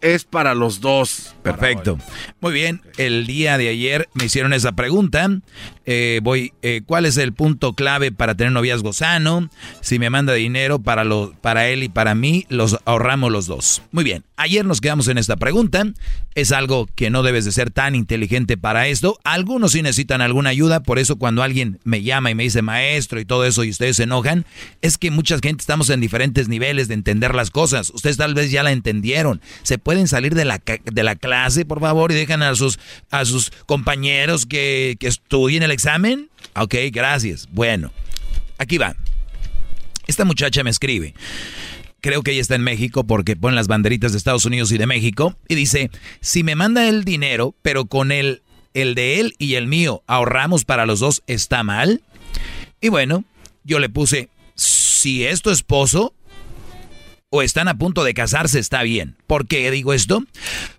Es 0.00 0.24
para 0.24 0.56
los 0.56 0.80
dos. 0.80 1.32
Perfecto. 1.44 1.96
Muy 2.40 2.52
bien, 2.52 2.82
el 2.96 3.24
día 3.24 3.56
de 3.56 3.68
ayer 3.68 4.08
me 4.14 4.24
hicieron 4.24 4.52
esa 4.52 4.72
pregunta. 4.72 5.28
Eh, 5.84 6.20
voy, 6.22 6.52
eh, 6.62 6.82
¿Cuál 6.86 7.06
es 7.06 7.16
el 7.16 7.32
punto 7.32 7.72
clave 7.74 8.12
para 8.12 8.34
tener 8.34 8.52
noviazgo 8.52 8.92
sano? 8.92 9.50
Si 9.80 9.98
me 9.98 10.10
manda 10.10 10.32
dinero 10.34 10.78
para, 10.78 11.04
lo, 11.04 11.34
para 11.40 11.68
él 11.68 11.82
y 11.82 11.88
para 11.88 12.14
mí, 12.14 12.46
los 12.48 12.78
ahorramos 12.84 13.32
los 13.32 13.46
dos. 13.46 13.82
Muy 13.90 14.04
bien, 14.04 14.24
ayer 14.36 14.64
nos 14.64 14.80
quedamos 14.80 15.08
en 15.08 15.18
esta 15.18 15.36
pregunta. 15.36 15.84
Es 16.34 16.52
algo 16.52 16.88
que 16.94 17.10
no 17.10 17.22
debes 17.22 17.44
de 17.44 17.52
ser 17.52 17.70
tan 17.70 17.94
inteligente 17.94 18.56
para 18.56 18.86
esto. 18.86 19.18
Algunos 19.24 19.72
sí 19.72 19.82
necesitan 19.82 20.20
alguna 20.20 20.50
ayuda, 20.50 20.82
por 20.82 20.98
eso 20.98 21.16
cuando 21.16 21.42
alguien 21.42 21.80
me 21.84 22.02
llama 22.02 22.30
y 22.30 22.34
me 22.34 22.44
dice 22.44 22.62
maestro 22.62 23.20
y 23.20 23.24
todo 23.24 23.44
eso 23.44 23.64
y 23.64 23.70
ustedes 23.70 23.96
se 23.96 24.04
enojan, 24.04 24.46
es 24.80 24.98
que 24.98 25.10
mucha 25.10 25.38
gente 25.42 25.62
estamos 25.62 25.90
en 25.90 26.00
diferentes 26.00 26.48
niveles 26.48 26.88
de 26.88 26.94
entender 26.94 27.34
las 27.34 27.50
cosas. 27.50 27.90
Ustedes 27.90 28.16
tal 28.16 28.34
vez 28.34 28.50
ya 28.50 28.62
la 28.62 28.72
entendieron. 28.72 29.40
Se 29.62 29.78
pueden 29.78 30.08
salir 30.08 30.34
de 30.34 30.44
la, 30.44 30.60
de 30.84 31.02
la 31.02 31.16
clase, 31.16 31.64
por 31.64 31.80
favor, 31.80 32.12
y 32.12 32.14
dejan 32.14 32.42
a 32.42 32.54
sus, 32.54 32.78
a 33.10 33.24
sus 33.24 33.50
compañeros 33.66 34.46
que, 34.46 34.96
que 34.98 35.08
estudien 35.08 35.62
el 35.62 35.71
examen. 35.72 36.30
Ok, 36.54 36.74
gracias. 36.90 37.48
Bueno, 37.50 37.92
aquí 38.58 38.78
va. 38.78 38.96
Esta 40.06 40.24
muchacha 40.24 40.62
me 40.62 40.70
escribe. 40.70 41.14
Creo 42.00 42.22
que 42.22 42.32
ella 42.32 42.40
está 42.40 42.56
en 42.56 42.64
México 42.64 43.04
porque 43.04 43.36
pone 43.36 43.54
las 43.54 43.68
banderitas 43.68 44.12
de 44.12 44.18
Estados 44.18 44.44
Unidos 44.44 44.72
y 44.72 44.78
de 44.78 44.86
México. 44.86 45.36
Y 45.48 45.54
dice, 45.54 45.90
si 46.20 46.42
me 46.42 46.56
manda 46.56 46.88
el 46.88 47.04
dinero, 47.04 47.54
pero 47.62 47.86
con 47.86 48.10
el, 48.10 48.42
el 48.74 48.94
de 48.94 49.20
él 49.20 49.34
y 49.38 49.54
el 49.54 49.68
mío 49.68 50.02
ahorramos 50.06 50.64
para 50.64 50.86
los 50.86 51.00
dos, 51.00 51.22
¿está 51.26 51.62
mal? 51.62 52.02
Y 52.80 52.88
bueno, 52.88 53.24
yo 53.62 53.78
le 53.78 53.88
puse, 53.88 54.28
si 54.54 55.24
es 55.24 55.42
tu 55.42 55.50
esposo 55.50 56.14
o 57.30 57.42
están 57.42 57.68
a 57.68 57.78
punto 57.78 58.04
de 58.04 58.14
casarse, 58.14 58.58
está 58.58 58.82
bien. 58.82 59.16
¿Por 59.26 59.46
qué 59.46 59.70
digo 59.70 59.94
esto? 59.94 60.24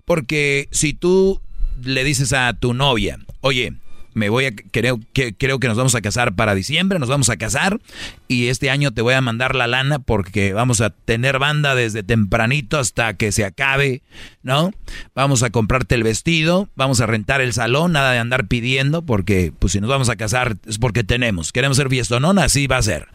Porque 0.05 0.67
si 0.71 0.93
tú 0.93 1.41
le 1.81 2.03
dices 2.03 2.33
a 2.33 2.53
tu 2.53 2.73
novia, 2.73 3.17
oye, 3.41 3.73
me 4.13 4.29
voy 4.29 4.45
a 4.45 4.51
creo 4.71 4.99
que 5.13 5.35
creo 5.35 5.59
que 5.59 5.67
nos 5.67 5.77
vamos 5.77 5.95
a 5.95 6.01
casar 6.01 6.35
para 6.35 6.55
diciembre, 6.55 6.99
nos 6.99 7.09
vamos 7.09 7.29
a 7.29 7.37
casar 7.37 7.79
y 8.27 8.47
este 8.47 8.69
año 8.69 8.91
te 8.91 9.01
voy 9.01 9.13
a 9.13 9.21
mandar 9.21 9.55
la 9.55 9.67
lana 9.67 9.99
porque 9.99 10.53
vamos 10.53 10.81
a 10.81 10.89
tener 10.89 11.39
banda 11.39 11.75
desde 11.75 12.03
tempranito 12.03 12.79
hasta 12.79 13.13
que 13.15 13.31
se 13.31 13.45
acabe, 13.45 14.01
¿no? 14.41 14.71
Vamos 15.15 15.43
a 15.43 15.49
comprarte 15.49 15.95
el 15.95 16.03
vestido, 16.03 16.69
vamos 16.75 17.01
a 17.01 17.05
rentar 17.05 17.41
el 17.41 17.53
salón, 17.53 17.93
nada 17.93 18.11
de 18.11 18.19
andar 18.19 18.47
pidiendo 18.47 19.01
porque 19.01 19.51
pues 19.57 19.73
si 19.73 19.81
nos 19.81 19.89
vamos 19.89 20.09
a 20.09 20.15
casar 20.15 20.57
es 20.65 20.77
porque 20.77 21.03
tenemos, 21.03 21.51
queremos 21.51 21.77
ser 21.77 21.89
fiestonona, 21.89 22.45
así 22.45 22.67
va 22.67 22.77
a 22.77 22.83
ser. 22.83 23.07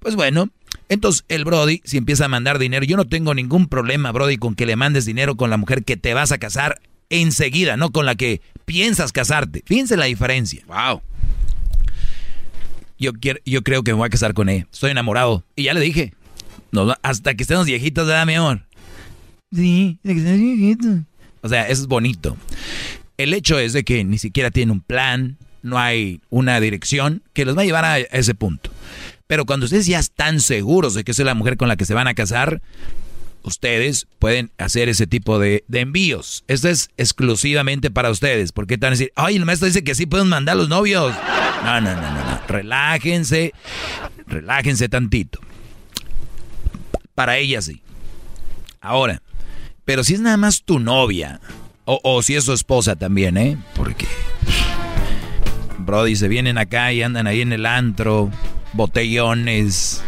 Pues 0.00 0.16
bueno, 0.16 0.48
entonces 0.88 1.24
el 1.28 1.44
Brody, 1.44 1.82
si 1.84 1.98
empieza 1.98 2.24
a 2.24 2.28
mandar 2.28 2.58
dinero, 2.58 2.84
yo 2.84 2.96
no 2.96 3.06
tengo 3.06 3.32
ningún 3.34 3.68
problema, 3.68 4.10
Brody, 4.12 4.36
con 4.38 4.54
que 4.54 4.66
le 4.66 4.76
mandes 4.76 5.04
dinero 5.04 5.36
con 5.36 5.50
la 5.50 5.56
mujer 5.56 5.84
que 5.84 5.96
te 5.96 6.14
vas 6.14 6.32
a 6.32 6.38
casar 6.38 6.80
enseguida, 7.10 7.76
no 7.76 7.90
con 7.90 8.06
la 8.06 8.14
que 8.14 8.40
piensas 8.64 9.12
casarte. 9.12 9.62
Fíjense 9.66 9.96
la 9.96 10.06
diferencia. 10.06 10.62
Wow. 10.66 11.02
Yo, 12.98 13.12
quiero, 13.14 13.40
yo 13.44 13.62
creo 13.62 13.82
que 13.82 13.92
me 13.92 13.98
voy 13.98 14.06
a 14.06 14.10
casar 14.10 14.32
con 14.34 14.48
ella. 14.48 14.66
Estoy 14.72 14.92
enamorado. 14.92 15.44
Y 15.56 15.64
ya 15.64 15.74
le 15.74 15.80
dije. 15.80 16.14
Hasta 17.02 17.34
que 17.34 17.42
estemos 17.42 17.66
viejitos, 17.66 18.06
¿verdad, 18.06 18.26
mi 18.26 18.34
amor? 18.34 18.62
Sí, 19.52 19.98
hasta 20.02 20.14
que 20.14 20.18
estemos 20.18 20.40
viejitos. 20.40 20.96
O 21.42 21.48
sea, 21.48 21.68
eso 21.68 21.82
es 21.82 21.88
bonito. 21.88 22.36
El 23.16 23.34
hecho 23.34 23.58
es 23.58 23.72
de 23.72 23.84
que 23.84 24.04
ni 24.04 24.18
siquiera 24.18 24.50
tiene 24.50 24.72
un 24.72 24.80
plan, 24.80 25.36
no 25.62 25.78
hay 25.78 26.20
una 26.30 26.60
dirección 26.60 27.22
que 27.32 27.44
los 27.44 27.56
va 27.56 27.62
a 27.62 27.64
llevar 27.64 27.84
a 27.84 27.98
ese 27.98 28.34
punto. 28.34 28.70
Pero 29.26 29.46
cuando 29.46 29.64
ustedes 29.64 29.86
ya 29.86 29.98
están 29.98 30.40
seguros 30.40 30.94
de 30.94 31.04
que 31.04 31.12
es 31.12 31.18
la 31.18 31.34
mujer 31.34 31.56
con 31.56 31.68
la 31.68 31.76
que 31.76 31.84
se 31.84 31.94
van 31.94 32.08
a 32.08 32.14
casar, 32.14 32.62
ustedes 33.42 34.06
pueden 34.18 34.50
hacer 34.58 34.88
ese 34.88 35.06
tipo 35.06 35.38
de, 35.38 35.64
de 35.68 35.80
envíos. 35.80 36.44
Esto 36.48 36.68
es 36.68 36.90
exclusivamente 36.96 37.90
para 37.90 38.10
ustedes. 38.10 38.52
Porque 38.52 38.76
te 38.76 38.86
van 38.86 38.92
a 38.92 38.96
decir, 38.96 39.12
ay, 39.16 39.36
el 39.36 39.44
maestro 39.44 39.66
dice 39.66 39.84
que 39.84 39.94
sí 39.94 40.06
pueden 40.06 40.28
mandar 40.28 40.56
los 40.56 40.68
novios. 40.68 41.14
No, 41.64 41.80
no, 41.80 41.94
no, 41.94 42.00
no, 42.00 42.24
no. 42.24 42.40
Relájense, 42.48 43.52
relájense 44.26 44.88
tantito. 44.88 45.40
Para 47.14 47.36
ella 47.36 47.60
sí. 47.60 47.82
Ahora, 48.80 49.22
pero 49.84 50.04
si 50.04 50.14
es 50.14 50.20
nada 50.20 50.36
más 50.36 50.62
tu 50.62 50.78
novia, 50.78 51.40
o, 51.84 52.00
o 52.02 52.22
si 52.22 52.34
es 52.34 52.44
su 52.44 52.52
esposa 52.52 52.96
también, 52.96 53.36
¿eh? 53.36 53.58
Porque, 53.74 54.06
Brody, 55.78 56.16
se 56.16 56.28
vienen 56.28 56.56
acá 56.56 56.92
y 56.92 57.02
andan 57.02 57.26
ahí 57.26 57.40
en 57.40 57.52
el 57.52 57.66
antro, 57.66 58.30
botellones, 58.72 60.02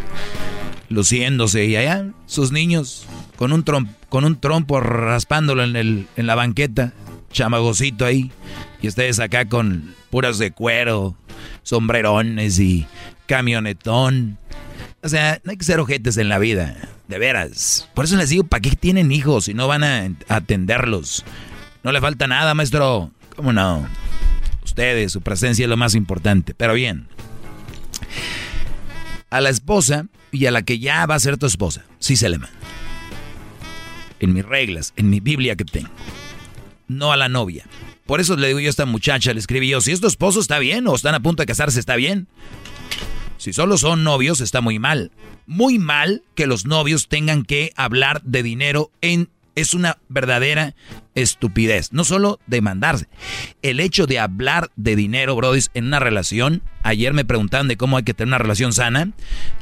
luciéndose, 0.88 1.64
y 1.66 1.76
allá 1.76 2.06
sus 2.26 2.52
niños 2.52 3.06
con 3.42 3.52
un, 3.52 3.64
trom- 3.64 3.88
con 4.08 4.24
un 4.24 4.38
trompo 4.38 4.78
raspándolo 4.78 5.64
en, 5.64 5.74
el, 5.74 6.06
en 6.14 6.28
la 6.28 6.36
banqueta, 6.36 6.92
chamagocito 7.32 8.04
ahí, 8.04 8.30
y 8.80 8.86
ustedes 8.86 9.18
acá 9.18 9.46
con 9.46 9.96
puras 10.10 10.38
de 10.38 10.52
cuero, 10.52 11.16
sombrerones 11.64 12.60
y 12.60 12.86
camionetón. 13.26 14.38
O 15.02 15.08
sea, 15.08 15.40
no 15.42 15.50
hay 15.50 15.56
que 15.56 15.64
ser 15.64 15.80
ojetes 15.80 16.18
en 16.18 16.28
la 16.28 16.38
vida, 16.38 16.76
de 17.08 17.18
veras. 17.18 17.88
Por 17.94 18.04
eso 18.04 18.16
les 18.16 18.28
digo, 18.28 18.44
¿para 18.44 18.60
qué 18.60 18.76
tienen 18.76 19.10
hijos 19.10 19.46
si 19.46 19.54
no 19.54 19.66
van 19.66 19.82
a 19.82 20.08
atenderlos? 20.28 21.24
No 21.82 21.90
le 21.90 22.00
falta 22.00 22.28
nada, 22.28 22.54
maestro. 22.54 23.10
¿Cómo 23.34 23.52
no? 23.52 23.84
Ustedes, 24.62 25.10
su 25.10 25.20
presencia 25.20 25.64
es 25.64 25.68
lo 25.68 25.76
más 25.76 25.96
importante. 25.96 26.54
Pero 26.54 26.74
bien, 26.74 27.08
a 29.30 29.40
la 29.40 29.50
esposa 29.50 30.06
y 30.30 30.46
a 30.46 30.52
la 30.52 30.62
que 30.62 30.78
ya 30.78 31.04
va 31.06 31.16
a 31.16 31.18
ser 31.18 31.38
tu 31.38 31.46
esposa, 31.46 31.82
sí 31.98 32.14
se 32.14 32.28
le 32.28 32.38
manda. 32.38 32.61
En 34.22 34.32
mis 34.32 34.46
reglas, 34.46 34.94
en 34.96 35.10
mi 35.10 35.20
Biblia 35.20 35.56
que 35.56 35.66
tengo. 35.66 35.90
No 36.88 37.12
a 37.12 37.18
la 37.18 37.28
novia. 37.28 37.66
Por 38.06 38.20
eso 38.20 38.36
le 38.36 38.46
digo 38.46 38.60
yo 38.60 38.68
a 38.68 38.70
esta 38.70 38.86
muchacha, 38.86 39.34
le 39.34 39.40
escribí 39.40 39.68
yo, 39.68 39.80
si 39.80 39.92
es 39.92 40.00
tu 40.00 40.06
esposo 40.06 40.40
está 40.40 40.58
bien 40.58 40.86
o 40.86 40.94
están 40.94 41.14
a 41.14 41.20
punto 41.20 41.42
de 41.42 41.46
casarse 41.46 41.78
está 41.78 41.96
bien. 41.96 42.28
Si 43.36 43.52
solo 43.52 43.76
son 43.76 44.04
novios 44.04 44.40
está 44.40 44.60
muy 44.60 44.78
mal. 44.78 45.10
Muy 45.46 45.78
mal 45.78 46.22
que 46.34 46.46
los 46.46 46.64
novios 46.64 47.08
tengan 47.08 47.42
que 47.42 47.72
hablar 47.76 48.22
de 48.22 48.42
dinero 48.42 48.92
en... 49.00 49.28
Es 49.54 49.74
una 49.74 49.98
verdadera 50.08 50.74
estupidez. 51.14 51.92
No 51.92 52.04
solo 52.04 52.40
demandarse. 52.46 53.06
El 53.60 53.80
hecho 53.80 54.06
de 54.06 54.18
hablar 54.18 54.70
de 54.76 54.96
dinero, 54.96 55.36
Brody, 55.36 55.60
en 55.74 55.86
una 55.86 56.00
relación. 56.00 56.62
Ayer 56.82 57.12
me 57.12 57.24
preguntaban 57.24 57.68
de 57.68 57.76
cómo 57.76 57.96
hay 57.96 58.02
que 58.02 58.14
tener 58.14 58.28
una 58.28 58.38
relación 58.38 58.72
sana. 58.72 59.10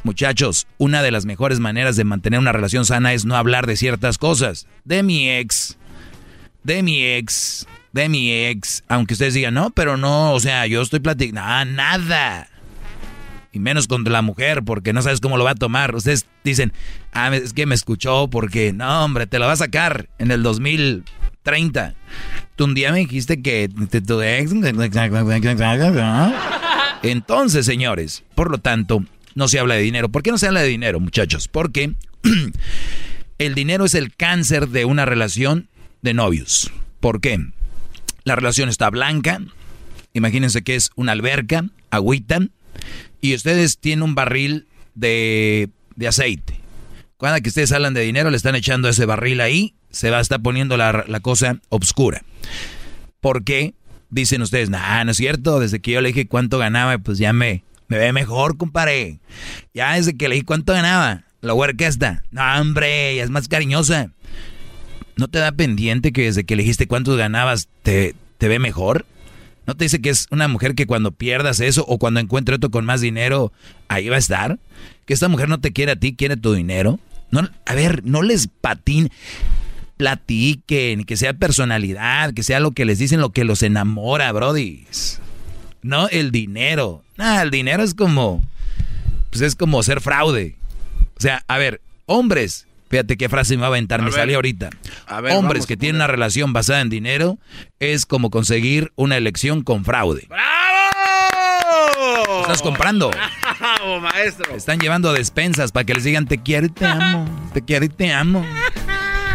Muchachos, 0.03 0.67
una 0.77 1.03
de 1.03 1.11
las 1.11 1.25
mejores 1.25 1.59
maneras 1.59 1.95
de 1.95 2.05
mantener 2.05 2.39
una 2.39 2.53
relación 2.53 2.85
sana 2.85 3.13
es 3.13 3.25
no 3.25 3.35
hablar 3.35 3.67
de 3.67 3.75
ciertas 3.75 4.17
cosas. 4.17 4.67
De 4.85 5.03
mi 5.03 5.29
ex. 5.29 5.77
De 6.63 6.83
mi 6.83 7.03
ex. 7.03 7.67
De 7.91 8.07
mi 8.07 8.31
ex. 8.31 8.83
Aunque 8.87 9.13
ustedes 9.13 9.33
digan, 9.33 9.53
no, 9.53 9.71
pero 9.71 9.97
no, 9.97 10.33
o 10.33 10.39
sea, 10.39 10.67
yo 10.67 10.81
estoy 10.81 11.01
platicando. 11.01 11.41
Ah, 11.43 11.65
nada. 11.65 12.47
Y 13.51 13.59
menos 13.59 13.87
contra 13.87 14.13
la 14.13 14.21
mujer, 14.21 14.63
porque 14.63 14.93
no 14.93 15.01
sabes 15.01 15.19
cómo 15.19 15.37
lo 15.37 15.43
va 15.43 15.51
a 15.51 15.55
tomar. 15.55 15.93
Ustedes 15.93 16.25
dicen, 16.43 16.71
ah, 17.11 17.35
es 17.35 17.53
que 17.53 17.65
me 17.65 17.75
escuchó, 17.75 18.29
porque 18.29 18.71
no, 18.71 19.03
hombre, 19.03 19.27
te 19.27 19.39
lo 19.39 19.45
va 19.45 19.53
a 19.53 19.57
sacar 19.57 20.07
en 20.19 20.31
el 20.31 20.41
2030. 20.41 21.95
Tú 22.55 22.65
un 22.65 22.73
día 22.73 22.91
me 22.91 22.99
dijiste 22.99 23.41
que 23.41 23.69
tu 24.07 24.21
ex. 24.21 24.53
Entonces, 27.03 27.65
señores, 27.65 28.23
por 28.35 28.51
lo 28.51 28.59
tanto, 28.59 29.03
no 29.35 29.47
se 29.47 29.59
habla 29.59 29.75
de 29.75 29.81
dinero. 29.81 30.09
¿Por 30.09 30.23
qué 30.23 30.31
no 30.31 30.37
se 30.37 30.47
habla 30.47 30.61
de 30.61 30.67
dinero, 30.67 30.99
muchachos? 30.99 31.47
Porque 31.47 31.93
el 33.37 33.55
dinero 33.55 33.85
es 33.85 33.95
el 33.95 34.15
cáncer 34.15 34.69
de 34.69 34.85
una 34.85 35.05
relación 35.05 35.67
de 36.01 36.13
novios. 36.13 36.71
¿Por 36.99 37.21
qué? 37.21 37.39
La 38.23 38.35
relación 38.35 38.69
está 38.69 38.89
blanca. 38.89 39.41
Imagínense 40.13 40.61
que 40.61 40.75
es 40.75 40.91
una 40.95 41.13
alberca, 41.13 41.65
agüita, 41.89 42.39
y 43.21 43.35
ustedes 43.35 43.77
tienen 43.77 44.03
un 44.03 44.15
barril 44.15 44.67
de, 44.95 45.69
de 45.95 46.07
aceite. 46.07 46.59
Cuando 47.17 47.41
que 47.41 47.49
ustedes 47.49 47.71
hablan 47.71 47.93
de 47.93 48.01
dinero, 48.01 48.31
le 48.31 48.37
están 48.37 48.55
echando 48.55 48.89
ese 48.89 49.05
barril 49.05 49.41
ahí, 49.41 49.75
se 49.91 50.09
va 50.09 50.17
a 50.17 50.21
estar 50.21 50.41
poniendo 50.41 50.75
la, 50.77 51.05
la 51.07 51.19
cosa 51.19 51.59
obscura. 51.69 52.23
¿Por 53.19 53.43
qué? 53.43 53.75
Dicen 54.09 54.41
ustedes, 54.41 54.69
nah, 54.69 55.03
no 55.03 55.11
es 55.11 55.17
cierto, 55.17 55.59
desde 55.59 55.79
que 55.79 55.91
yo 55.91 56.01
le 56.01 56.09
dije 56.09 56.27
cuánto 56.27 56.57
ganaba, 56.57 56.97
pues 56.97 57.17
ya 57.19 57.31
me, 57.31 57.63
me 57.87 57.97
ve 57.97 58.11
mejor, 58.11 58.57
compadre. 58.57 59.19
Ya 59.73 59.93
desde 59.93 60.17
que 60.17 60.27
le 60.27 60.35
dije 60.35 60.45
cuánto 60.45 60.73
ganaba, 60.73 61.23
la 61.41 61.53
huerca 61.53 61.87
está. 61.87 62.23
No, 62.31 62.41
hombre, 62.59 63.15
ya 63.15 63.23
es 63.23 63.29
más 63.29 63.47
cariñosa. 63.47 64.11
¿No 65.15 65.27
te 65.27 65.39
da 65.39 65.51
pendiente 65.51 66.11
que 66.11 66.23
desde 66.23 66.43
que 66.43 66.55
le 66.55 66.63
dijiste 66.63 66.87
cuánto 66.87 67.15
ganabas 67.15 67.69
te, 67.83 68.15
te 68.37 68.47
ve 68.47 68.57
mejor? 68.57 69.05
¿No 69.71 69.77
te 69.77 69.85
dice 69.85 70.01
que 70.01 70.09
es 70.09 70.27
una 70.31 70.49
mujer 70.49 70.75
que 70.75 70.85
cuando 70.85 71.11
pierdas 71.11 71.61
eso 71.61 71.85
o 71.87 71.97
cuando 71.97 72.19
encuentre 72.19 72.55
otro 72.55 72.69
con 72.71 72.83
más 72.83 72.99
dinero, 72.99 73.53
ahí 73.87 74.09
va 74.09 74.17
a 74.17 74.19
estar? 74.19 74.59
¿Que 75.05 75.13
esta 75.13 75.29
mujer 75.29 75.47
no 75.47 75.61
te 75.61 75.71
quiere 75.71 75.93
a 75.93 75.95
ti, 75.95 76.13
quiere 76.13 76.35
tu 76.35 76.51
dinero? 76.51 76.99
No, 77.29 77.49
a 77.65 77.73
ver, 77.73 78.03
no 78.03 78.21
les 78.21 78.49
patín, 78.49 79.09
platiquen, 79.95 81.05
que 81.05 81.15
sea 81.15 81.35
personalidad, 81.35 82.33
que 82.33 82.43
sea 82.43 82.59
lo 82.59 82.71
que 82.71 82.83
les 82.83 82.99
dicen, 82.99 83.21
lo 83.21 83.29
que 83.29 83.45
los 83.45 83.63
enamora, 83.63 84.29
Brody. 84.33 84.83
No 85.81 86.09
el 86.09 86.31
dinero. 86.31 87.05
Nah, 87.15 87.41
el 87.41 87.49
dinero 87.49 87.81
es 87.81 87.93
como, 87.93 88.43
pues 89.29 89.39
es 89.39 89.55
como 89.55 89.83
ser 89.83 90.01
fraude. 90.01 90.57
O 91.15 91.21
sea, 91.21 91.45
a 91.47 91.57
ver, 91.57 91.79
hombres, 92.07 92.67
fíjate 92.91 93.17
qué 93.17 93.29
frase 93.29 93.55
me 93.55 93.61
va 93.61 93.67
a 93.67 93.69
aventar, 93.69 94.01
me 94.03 94.11
salió 94.11 94.35
ahorita. 94.35 94.69
hombres 95.31 95.65
que 95.65 95.77
tienen 95.77 95.95
una 95.95 96.07
relación 96.07 96.53
basada 96.53 96.81
en 96.81 96.89
dinero 96.89 97.39
es 97.79 98.05
como 98.05 98.29
conseguir 98.29 98.91
una 98.95 99.17
elección 99.17 99.63
con 99.63 99.83
fraude. 99.83 100.27
¡Bravo! 100.29 100.51
Estás 102.41 102.61
comprando. 102.61 103.09
¡Bravo, 103.59 103.99
maestro! 104.01 104.55
Están 104.55 104.79
llevando 104.79 105.13
despensas 105.13 105.71
para 105.71 105.85
que 105.85 105.93
les 105.93 106.03
digan 106.03 106.27
te 106.27 106.37
quiero 106.37 106.67
y 106.67 106.69
te 106.69 106.85
amo. 106.85 107.49
Te 107.53 107.63
quiero 107.63 107.85
y 107.85 107.89
te 107.89 108.13
amo. 108.13 108.45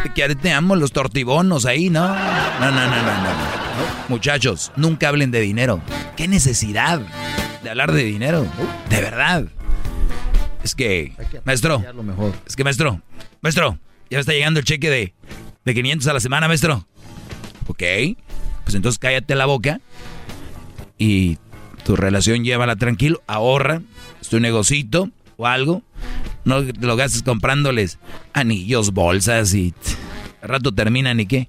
Te 0.02 0.12
quiero 0.12 0.34
y 0.34 0.36
te 0.36 0.52
amo. 0.52 0.76
Los 0.76 0.92
tortibonos 0.92 1.64
ahí, 1.66 1.90
¿no? 1.90 2.06
No, 2.08 2.70
no, 2.70 2.70
no, 2.70 2.86
no, 2.86 3.02
no. 3.02 3.56
Muchachos, 4.08 4.70
nunca 4.76 5.08
hablen 5.08 5.30
de 5.30 5.40
dinero. 5.40 5.80
¿Qué 6.16 6.28
necesidad 6.28 7.00
de 7.62 7.70
hablar 7.70 7.92
de 7.92 8.04
dinero? 8.04 8.46
De 8.88 9.00
verdad. 9.00 9.46
Es 10.66 10.74
que, 10.74 11.12
maestro, 11.44 11.82
es 12.46 12.56
que 12.56 12.64
maestro, 12.64 13.00
maestro, 13.40 13.78
ya 14.10 14.18
me 14.18 14.20
está 14.20 14.32
llegando 14.32 14.60
el 14.60 14.66
cheque 14.66 14.90
de, 14.90 15.14
de 15.64 15.74
500 15.74 16.08
a 16.08 16.12
la 16.12 16.20
semana, 16.20 16.48
maestro. 16.48 16.86
Ok, 17.68 17.82
pues 18.64 18.74
entonces 18.74 18.98
cállate 18.98 19.34
la 19.34 19.46
boca 19.46 19.80
y 20.98 21.38
tu 21.84 21.96
relación 21.96 22.44
llévala 22.44 22.76
tranquilo, 22.76 23.22
ahorra, 23.26 23.82
es 24.20 24.28
tu 24.28 24.40
negocito 24.40 25.10
o 25.36 25.46
algo. 25.46 25.82
No 26.44 26.60
lo 26.60 26.96
gastes 26.96 27.22
comprándoles 27.22 27.98
anillos, 28.32 28.92
bolsas 28.92 29.54
y 29.54 29.74
al 30.42 30.48
rato 30.48 30.72
terminan 30.72 31.18
y 31.20 31.26
qué. 31.26 31.48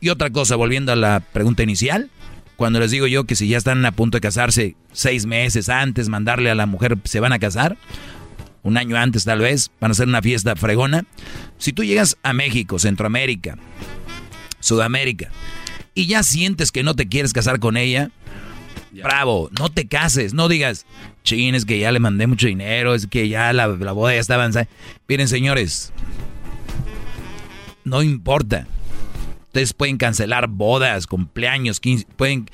Y 0.00 0.10
otra 0.10 0.30
cosa, 0.30 0.56
volviendo 0.56 0.92
a 0.92 0.96
la 0.96 1.20
pregunta 1.20 1.62
inicial, 1.62 2.10
cuando 2.56 2.80
les 2.80 2.90
digo 2.90 3.06
yo 3.06 3.24
que 3.24 3.36
si 3.36 3.48
ya 3.48 3.58
están 3.58 3.84
a 3.86 3.92
punto 3.92 4.16
de 4.16 4.20
casarse 4.20 4.74
seis 4.92 5.26
meses 5.26 5.68
antes, 5.68 6.08
mandarle 6.08 6.50
a 6.50 6.56
la 6.56 6.66
mujer, 6.66 6.98
se 7.04 7.20
van 7.20 7.32
a 7.32 7.38
casar, 7.38 7.76
un 8.68 8.76
año 8.76 8.96
antes 8.96 9.24
tal 9.24 9.40
vez, 9.40 9.70
van 9.80 9.90
a 9.90 9.92
hacer 9.92 10.06
una 10.06 10.22
fiesta 10.22 10.54
fregona. 10.56 11.04
Si 11.58 11.72
tú 11.72 11.82
llegas 11.84 12.16
a 12.22 12.32
México, 12.32 12.78
Centroamérica, 12.78 13.56
Sudamérica, 14.60 15.30
y 15.94 16.06
ya 16.06 16.22
sientes 16.22 16.70
que 16.70 16.82
no 16.82 16.94
te 16.94 17.08
quieres 17.08 17.32
casar 17.32 17.58
con 17.58 17.76
ella, 17.76 18.10
bravo, 18.92 19.50
no 19.58 19.70
te 19.70 19.88
cases, 19.88 20.34
no 20.34 20.48
digas, 20.48 20.86
chin, 21.24 21.54
es 21.54 21.64
que 21.64 21.78
ya 21.78 21.90
le 21.90 21.98
mandé 21.98 22.26
mucho 22.26 22.46
dinero, 22.46 22.94
es 22.94 23.06
que 23.06 23.28
ya 23.28 23.52
la, 23.52 23.66
la 23.66 23.92
boda 23.92 24.14
ya 24.14 24.20
está 24.20 24.34
avanzada. 24.34 24.68
Miren, 25.08 25.28
señores, 25.28 25.92
no 27.84 28.02
importa. 28.02 28.66
Ustedes 29.46 29.72
pueden 29.72 29.96
cancelar 29.96 30.46
bodas, 30.48 31.06
cumpleaños, 31.06 31.80
15, 31.80 32.06
pueden... 32.16 32.50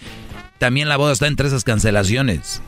También 0.58 0.88
la 0.88 0.96
boda 0.96 1.12
está 1.12 1.26
entre 1.26 1.48
esas 1.48 1.64
cancelaciones. 1.64 2.62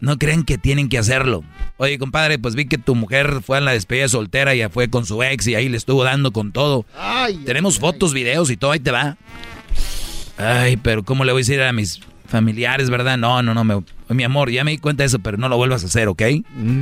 No 0.00 0.18
creen 0.18 0.44
que 0.44 0.58
tienen 0.58 0.88
que 0.88 0.98
hacerlo. 0.98 1.44
Oye, 1.76 1.98
compadre, 1.98 2.38
pues 2.38 2.54
vi 2.54 2.66
que 2.66 2.78
tu 2.78 2.94
mujer 2.94 3.40
fue 3.44 3.58
a 3.58 3.60
la 3.60 3.72
despedida 3.72 4.08
soltera, 4.08 4.54
ya 4.54 4.70
fue 4.70 4.88
con 4.88 5.04
su 5.06 5.22
ex 5.22 5.46
y 5.46 5.54
ahí 5.54 5.68
le 5.68 5.76
estuvo 5.76 6.04
dando 6.04 6.32
con 6.32 6.52
todo. 6.52 6.86
Tenemos 7.44 7.78
fotos, 7.78 8.14
videos 8.14 8.50
y 8.50 8.56
todo, 8.56 8.72
ahí 8.72 8.80
te 8.80 8.90
va. 8.90 9.16
Ay, 10.38 10.76
pero 10.78 11.02
¿cómo 11.02 11.24
le 11.24 11.32
voy 11.32 11.40
a 11.40 11.42
decir 11.42 11.60
a 11.60 11.72
mis 11.72 12.00
familiares, 12.26 12.88
verdad? 12.88 13.18
No, 13.18 13.42
no, 13.42 13.52
no, 13.54 13.64
me, 13.64 13.82
mi 14.08 14.24
amor, 14.24 14.50
ya 14.50 14.64
me 14.64 14.70
di 14.70 14.78
cuenta 14.78 15.02
de 15.02 15.08
eso, 15.08 15.18
pero 15.18 15.36
no 15.36 15.48
lo 15.48 15.56
vuelvas 15.56 15.82
a 15.82 15.86
hacer, 15.86 16.08
¿ok? 16.08 16.22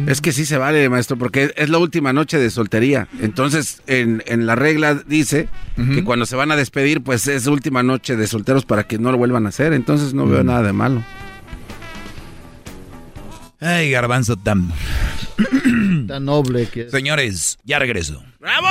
Es 0.06 0.20
que 0.20 0.32
sí 0.32 0.44
se 0.46 0.58
vale, 0.58 0.88
maestro, 0.88 1.16
porque 1.16 1.52
es 1.56 1.68
la 1.68 1.78
última 1.78 2.12
noche 2.12 2.38
de 2.38 2.50
soltería. 2.50 3.08
Entonces, 3.20 3.82
en, 3.86 4.22
en 4.26 4.46
la 4.46 4.54
regla 4.54 4.94
dice 4.94 5.48
que 5.76 6.04
cuando 6.04 6.26
se 6.26 6.36
van 6.36 6.52
a 6.52 6.56
despedir, 6.56 7.02
pues 7.02 7.26
es 7.26 7.46
última 7.46 7.82
noche 7.82 8.14
de 8.16 8.26
solteros 8.26 8.64
para 8.64 8.84
que 8.84 8.98
no 8.98 9.10
lo 9.10 9.18
vuelvan 9.18 9.46
a 9.46 9.48
hacer. 9.48 9.72
Entonces 9.72 10.14
no 10.14 10.26
veo 10.26 10.44
nada 10.44 10.62
de 10.62 10.72
malo. 10.72 11.02
Ay, 13.60 13.90
garbanzo 13.90 14.36
tan... 14.36 14.72
Tan 16.08 16.24
noble 16.24 16.66
que 16.68 16.82
es. 16.82 16.90
Señores, 16.90 17.58
ya 17.64 17.78
regreso. 17.78 18.22
¡Bravo! 18.40 18.66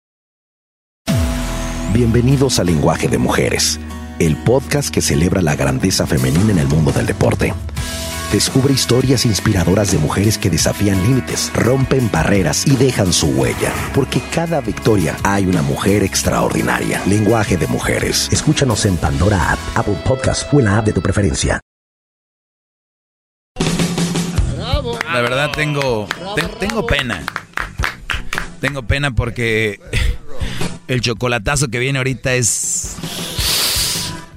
Bienvenidos 1.93 2.59
a 2.59 2.63
Lenguaje 2.63 3.07
de 3.07 3.17
Mujeres, 3.17 3.79
el 4.19 4.35
podcast 4.37 4.89
que 4.93 5.01
celebra 5.01 5.41
la 5.41 5.55
grandeza 5.55 6.07
femenina 6.07 6.51
en 6.51 6.59
el 6.59 6.67
mundo 6.67 6.91
del 6.91 7.05
deporte. 7.05 7.53
Descubre 8.31 8.73
historias 8.73 9.25
inspiradoras 9.25 9.91
de 9.91 9.97
mujeres 9.97 10.37
que 10.37 10.49
desafían 10.49 11.01
límites, 11.03 11.51
rompen 11.53 12.09
barreras 12.09 12.65
y 12.65 12.77
dejan 12.77 13.11
su 13.11 13.27
huella, 13.27 13.73
porque 13.93 14.21
cada 14.33 14.61
victoria 14.61 15.17
hay 15.23 15.45
una 15.45 15.61
mujer 15.61 16.03
extraordinaria. 16.03 17.01
Lenguaje 17.07 17.57
de 17.57 17.67
Mujeres. 17.67 18.29
Escúchanos 18.31 18.85
en 18.85 18.95
Pandora 18.95 19.51
App, 19.51 19.59
Apple 19.75 19.97
Podcast 20.05 20.51
o 20.53 20.59
en 20.59 20.65
la 20.65 20.77
app 20.77 20.85
de 20.85 20.93
tu 20.93 21.01
preferencia. 21.01 21.59
La 25.13 25.19
verdad 25.19 25.51
tengo, 25.53 26.07
te- 26.35 26.65
tengo 26.65 26.87
pena. 26.87 27.21
Tengo 28.61 28.83
pena 28.87 29.11
porque 29.13 29.79
el 30.91 30.99
chocolatazo 30.99 31.69
que 31.69 31.79
viene 31.79 31.99
ahorita 31.99 32.33
es... 32.35 32.97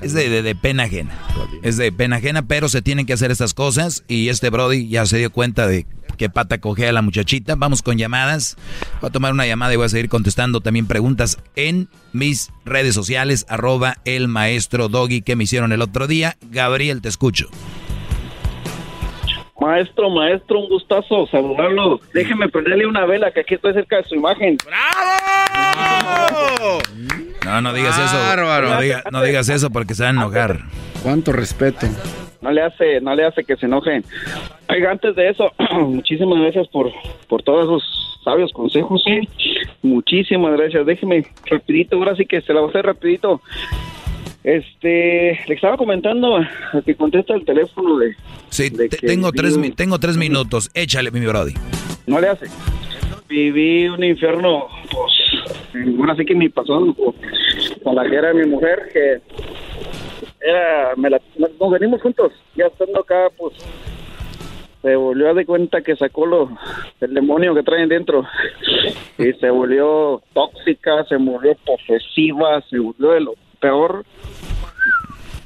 Es 0.00 0.12
de, 0.12 0.42
de, 0.42 0.54
pena 0.54 0.84
ajena. 0.84 1.18
Es 1.62 1.78
de 1.78 1.90
pena 1.90 2.16
ajena, 2.16 2.46
pero 2.46 2.68
se 2.68 2.82
tienen 2.82 3.06
que 3.06 3.14
hacer 3.14 3.30
estas 3.30 3.54
cosas 3.54 4.04
y 4.06 4.28
este 4.28 4.50
Brody 4.50 4.86
ya 4.86 5.06
se 5.06 5.16
dio 5.16 5.32
cuenta 5.32 5.66
de 5.66 5.86
qué 6.18 6.28
pata 6.28 6.58
cogea 6.58 6.90
a 6.90 6.92
la 6.92 7.00
muchachita. 7.00 7.54
Vamos 7.56 7.80
con 7.80 7.96
llamadas. 7.96 8.58
Voy 9.00 9.08
a 9.08 9.12
tomar 9.12 9.32
una 9.32 9.46
llamada 9.46 9.72
y 9.72 9.76
voy 9.76 9.86
a 9.86 9.88
seguir 9.88 10.10
contestando 10.10 10.60
también 10.60 10.86
preguntas 10.86 11.38
en 11.56 11.88
mis 12.12 12.52
redes 12.66 12.94
sociales, 12.94 13.46
arroba 13.48 13.96
el 14.04 14.28
maestro 14.28 14.88
Doggy 14.88 15.22
que 15.22 15.36
me 15.36 15.44
hicieron 15.44 15.72
el 15.72 15.80
otro 15.80 16.06
día. 16.06 16.36
Gabriel, 16.50 17.00
te 17.00 17.08
escucho. 17.08 17.48
Maestro, 19.58 20.10
maestro, 20.10 20.60
un 20.60 20.68
gustazo 20.68 21.26
saludarlo. 21.28 22.00
Déjeme 22.12 22.48
prenderle 22.50 22.86
una 22.86 23.06
vela 23.06 23.32
que 23.32 23.40
aquí 23.40 23.54
estoy 23.54 23.72
cerca 23.72 23.96
de 23.96 24.04
su 24.04 24.14
imagen. 24.16 24.58
¡Bravo! 24.66 25.43
No, 27.44 27.60
no 27.60 27.72
digas 27.72 27.98
eso. 27.98 28.36
No, 28.36 29.10
no, 29.10 29.22
digas 29.22 29.48
eso 29.48 29.70
porque 29.70 29.94
se 29.94 30.02
va 30.02 30.08
a 30.08 30.12
enojar. 30.12 30.60
Cuánto 31.02 31.32
respeto. 31.32 31.86
No 32.40 32.50
le 32.50 32.62
hace, 32.62 33.00
no 33.00 33.14
le 33.14 33.24
hace 33.24 33.44
que 33.44 33.56
se 33.56 33.66
enoje. 33.66 34.02
Oiga, 34.68 34.90
antes 34.90 35.14
de 35.16 35.30
eso, 35.30 35.52
muchísimas 35.80 36.38
gracias 36.40 36.68
por, 36.68 36.90
por 37.28 37.42
todos 37.42 37.64
esos 37.64 38.20
sabios 38.24 38.52
consejos. 38.52 39.02
¿sí? 39.04 39.28
Muchísimas 39.82 40.56
gracias. 40.56 40.84
Déjeme 40.86 41.26
rapidito, 41.46 41.96
ahora 41.96 42.16
sí 42.16 42.26
que 42.26 42.40
se 42.40 42.52
la 42.52 42.60
voy 42.60 42.68
a 42.68 42.70
hacer 42.70 42.86
rapidito. 42.86 43.40
Este, 44.42 45.40
le 45.48 45.54
estaba 45.54 45.78
comentando 45.78 46.36
a 46.36 46.50
que 46.84 46.94
contesta 46.94 47.34
el 47.34 47.46
teléfono 47.46 47.96
de... 47.98 48.14
Sí, 48.50 48.70
tengo, 49.00 49.32
tres, 49.32 49.58
tengo 49.74 49.98
tres 49.98 50.18
minutos. 50.18 50.70
Échale, 50.74 51.10
mi 51.10 51.20
brody. 51.20 51.54
No 52.06 52.20
le 52.20 52.28
hace. 52.28 52.46
Viví 53.26 53.88
un 53.88 54.04
infierno, 54.04 54.68
pues, 54.90 55.12
bueno, 55.96 56.12
así 56.12 56.24
que 56.24 56.34
me 56.34 56.50
pasó 56.50 56.94
con 57.82 57.94
la 57.94 58.08
que 58.08 58.16
era 58.16 58.32
mi 58.32 58.46
mujer, 58.46 58.88
que 58.92 59.20
era, 60.40 60.94
me 60.96 61.10
la, 61.10 61.20
nos 61.38 61.70
venimos 61.70 62.02
juntos, 62.02 62.32
ya 62.54 62.66
estando 62.66 63.00
acá, 63.00 63.28
pues, 63.36 63.54
se 64.82 64.96
volvió 64.96 65.30
a 65.30 65.34
de 65.34 65.46
cuenta 65.46 65.80
que 65.80 65.96
sacó 65.96 66.26
lo, 66.26 66.50
el 67.00 67.14
demonio 67.14 67.54
que 67.54 67.62
traen 67.62 67.88
dentro 67.88 68.22
y 69.16 69.32
se 69.32 69.48
volvió 69.48 70.22
tóxica, 70.34 71.04
se 71.04 71.16
volvió 71.16 71.56
posesiva, 71.64 72.60
se 72.68 72.78
volvió 72.78 73.12
de 73.12 73.20
lo 73.22 73.34
peor 73.60 74.04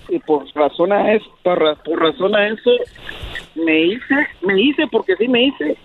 y 0.08 0.18
por 0.20 0.44
razón 0.54 0.92
a 0.92 1.12
eso, 1.12 1.26
por, 1.42 1.60
razón 1.60 2.34
a 2.34 2.48
eso 2.48 2.70
me 3.54 3.80
hice, 3.80 4.26
me 4.42 4.60
hice 4.60 4.86
porque 4.90 5.14
sí 5.16 5.28
me 5.28 5.44
hice 5.44 5.76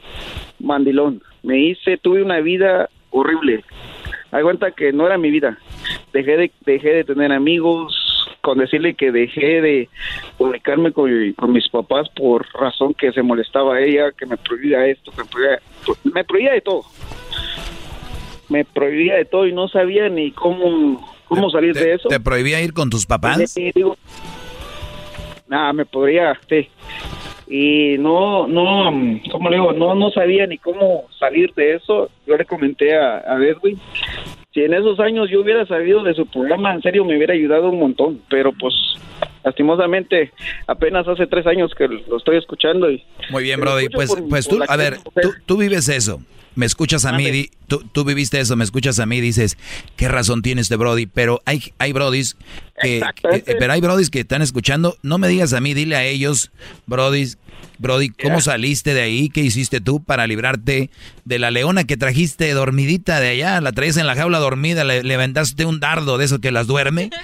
mandilón, 0.59 1.21
me 1.43 1.59
hice, 1.59 1.97
tuve 1.97 2.23
una 2.23 2.39
vida 2.39 2.89
horrible. 3.11 3.63
Hay 4.33 4.43
cuenta 4.43 4.71
que 4.71 4.91
no 4.91 5.05
era 5.05 5.17
mi 5.17 5.31
vida. 5.31 5.57
Dejé 6.11 6.37
de 6.37 6.51
dejé 6.65 6.89
de 6.89 7.03
tener 7.03 7.31
amigos, 7.31 7.95
con 8.41 8.57
decirle 8.57 8.95
que 8.95 9.11
dejé 9.11 9.61
de 9.61 9.89
comunicarme 10.37 10.91
con, 10.91 11.11
mis 11.53 11.69
papás 11.69 12.09
por 12.09 12.45
razón 12.53 12.93
que 12.93 13.11
se 13.11 13.21
molestaba 13.21 13.79
ella, 13.79 14.11
que 14.11 14.25
me 14.25 14.37
prohibía 14.37 14.85
esto, 14.87 15.11
que 15.11 15.23
me 15.23 15.29
prohibía, 15.29 15.59
me 16.03 16.23
prohibía 16.23 16.51
de 16.53 16.61
todo. 16.61 16.83
Me 18.49 18.65
prohibía 18.65 19.15
de 19.15 19.25
todo 19.25 19.47
y 19.47 19.53
no 19.53 19.67
sabía 19.67 20.09
ni 20.09 20.31
cómo 20.31 21.13
¿Cómo 21.27 21.49
salir 21.49 21.73
de 21.73 21.93
eso? 21.93 22.09
¿Te 22.09 22.19
prohibía 22.19 22.61
ir 22.61 22.73
con 22.73 22.89
tus 22.89 23.05
papás? 23.05 23.51
Sí, 23.51 23.71
digo, 23.73 23.97
nada, 25.47 25.73
me 25.73 25.85
podría, 25.85 26.39
sí. 26.47 26.69
Y 27.55 27.99
no, 27.99 28.47
no, 28.47 29.19
¿cómo 29.31 29.47
le 29.47 29.57
digo? 29.57 29.73
No, 29.73 29.93
no 29.93 30.09
sabía 30.09 30.47
ni 30.47 30.57
cómo 30.57 31.03
salir 31.19 31.53
de 31.53 31.75
eso. 31.75 32.09
Yo 32.25 32.35
le 32.35 32.45
comenté 32.45 32.97
a, 32.97 33.17
a 33.17 33.35
Edwin. 33.35 33.79
Si 34.51 34.61
en 34.61 34.73
esos 34.73 34.99
años 34.99 35.29
yo 35.29 35.41
hubiera 35.41 35.63
sabido 35.67 36.01
de 36.01 36.15
su 36.15 36.25
programa, 36.25 36.73
en 36.73 36.81
serio 36.81 37.05
me 37.05 37.15
hubiera 37.15 37.35
ayudado 37.35 37.69
un 37.69 37.77
montón. 37.77 38.21
Pero 38.27 38.53
pues, 38.53 38.73
lastimosamente, 39.43 40.31
apenas 40.65 41.07
hace 41.07 41.27
tres 41.27 41.45
años 41.45 41.71
que 41.77 41.87
lo 41.87 42.17
estoy 42.17 42.37
escuchando. 42.37 42.89
Y, 42.89 43.03
Muy 43.29 43.43
bien, 43.43 43.59
Brody. 43.59 43.87
Pues, 43.89 44.11
pues 44.27 44.47
tú, 44.47 44.59
a 44.67 44.75
ver, 44.75 44.97
tú, 45.21 45.29
tú 45.45 45.57
vives 45.57 45.87
eso 45.89 46.21
me 46.55 46.65
escuchas 46.65 47.05
a 47.05 47.13
mí, 47.13 47.49
tú, 47.77 47.83
tú, 47.91 48.03
viviste 48.03 48.39
eso, 48.39 48.55
me 48.55 48.63
escuchas 48.63 48.99
a 48.99 49.05
mí, 49.05 49.21
dices, 49.21 49.57
¿qué 49.95 50.07
razón 50.07 50.41
tiene 50.41 50.61
este 50.61 50.75
Brody? 50.75 51.07
Pero 51.07 51.41
hay, 51.45 51.73
hay 51.79 51.93
Brodis 51.93 52.35
que, 52.81 53.01
pero 53.59 53.73
hay 53.73 53.81
Brodis 53.81 54.09
que 54.09 54.21
están 54.21 54.41
escuchando, 54.41 54.97
no 55.01 55.17
me 55.17 55.27
digas 55.27 55.53
a 55.53 55.61
mí, 55.61 55.73
dile 55.73 55.95
a 55.95 56.03
ellos, 56.03 56.51
Brodis, 56.85 57.37
Brody, 57.79 58.09
¿cómo 58.09 58.39
saliste 58.39 58.93
de 58.93 59.01
ahí? 59.01 59.29
¿Qué 59.29 59.41
hiciste 59.41 59.81
tú 59.81 60.03
para 60.03 60.27
librarte 60.27 60.89
de 61.25 61.39
la 61.39 61.51
leona 61.51 61.85
que 61.85 61.97
trajiste 61.97 62.51
dormidita 62.53 63.19
de 63.19 63.29
allá? 63.29 63.59
La 63.61 63.71
traes 63.71 63.97
en 63.97 64.07
la 64.07 64.15
jaula 64.15 64.39
dormida, 64.39 64.83
le, 64.83 65.03
levantaste 65.03 65.65
un 65.65 65.79
dardo 65.79 66.17
de 66.17 66.25
eso 66.25 66.39
que 66.39 66.51
las 66.51 66.67
duerme. 66.67 67.09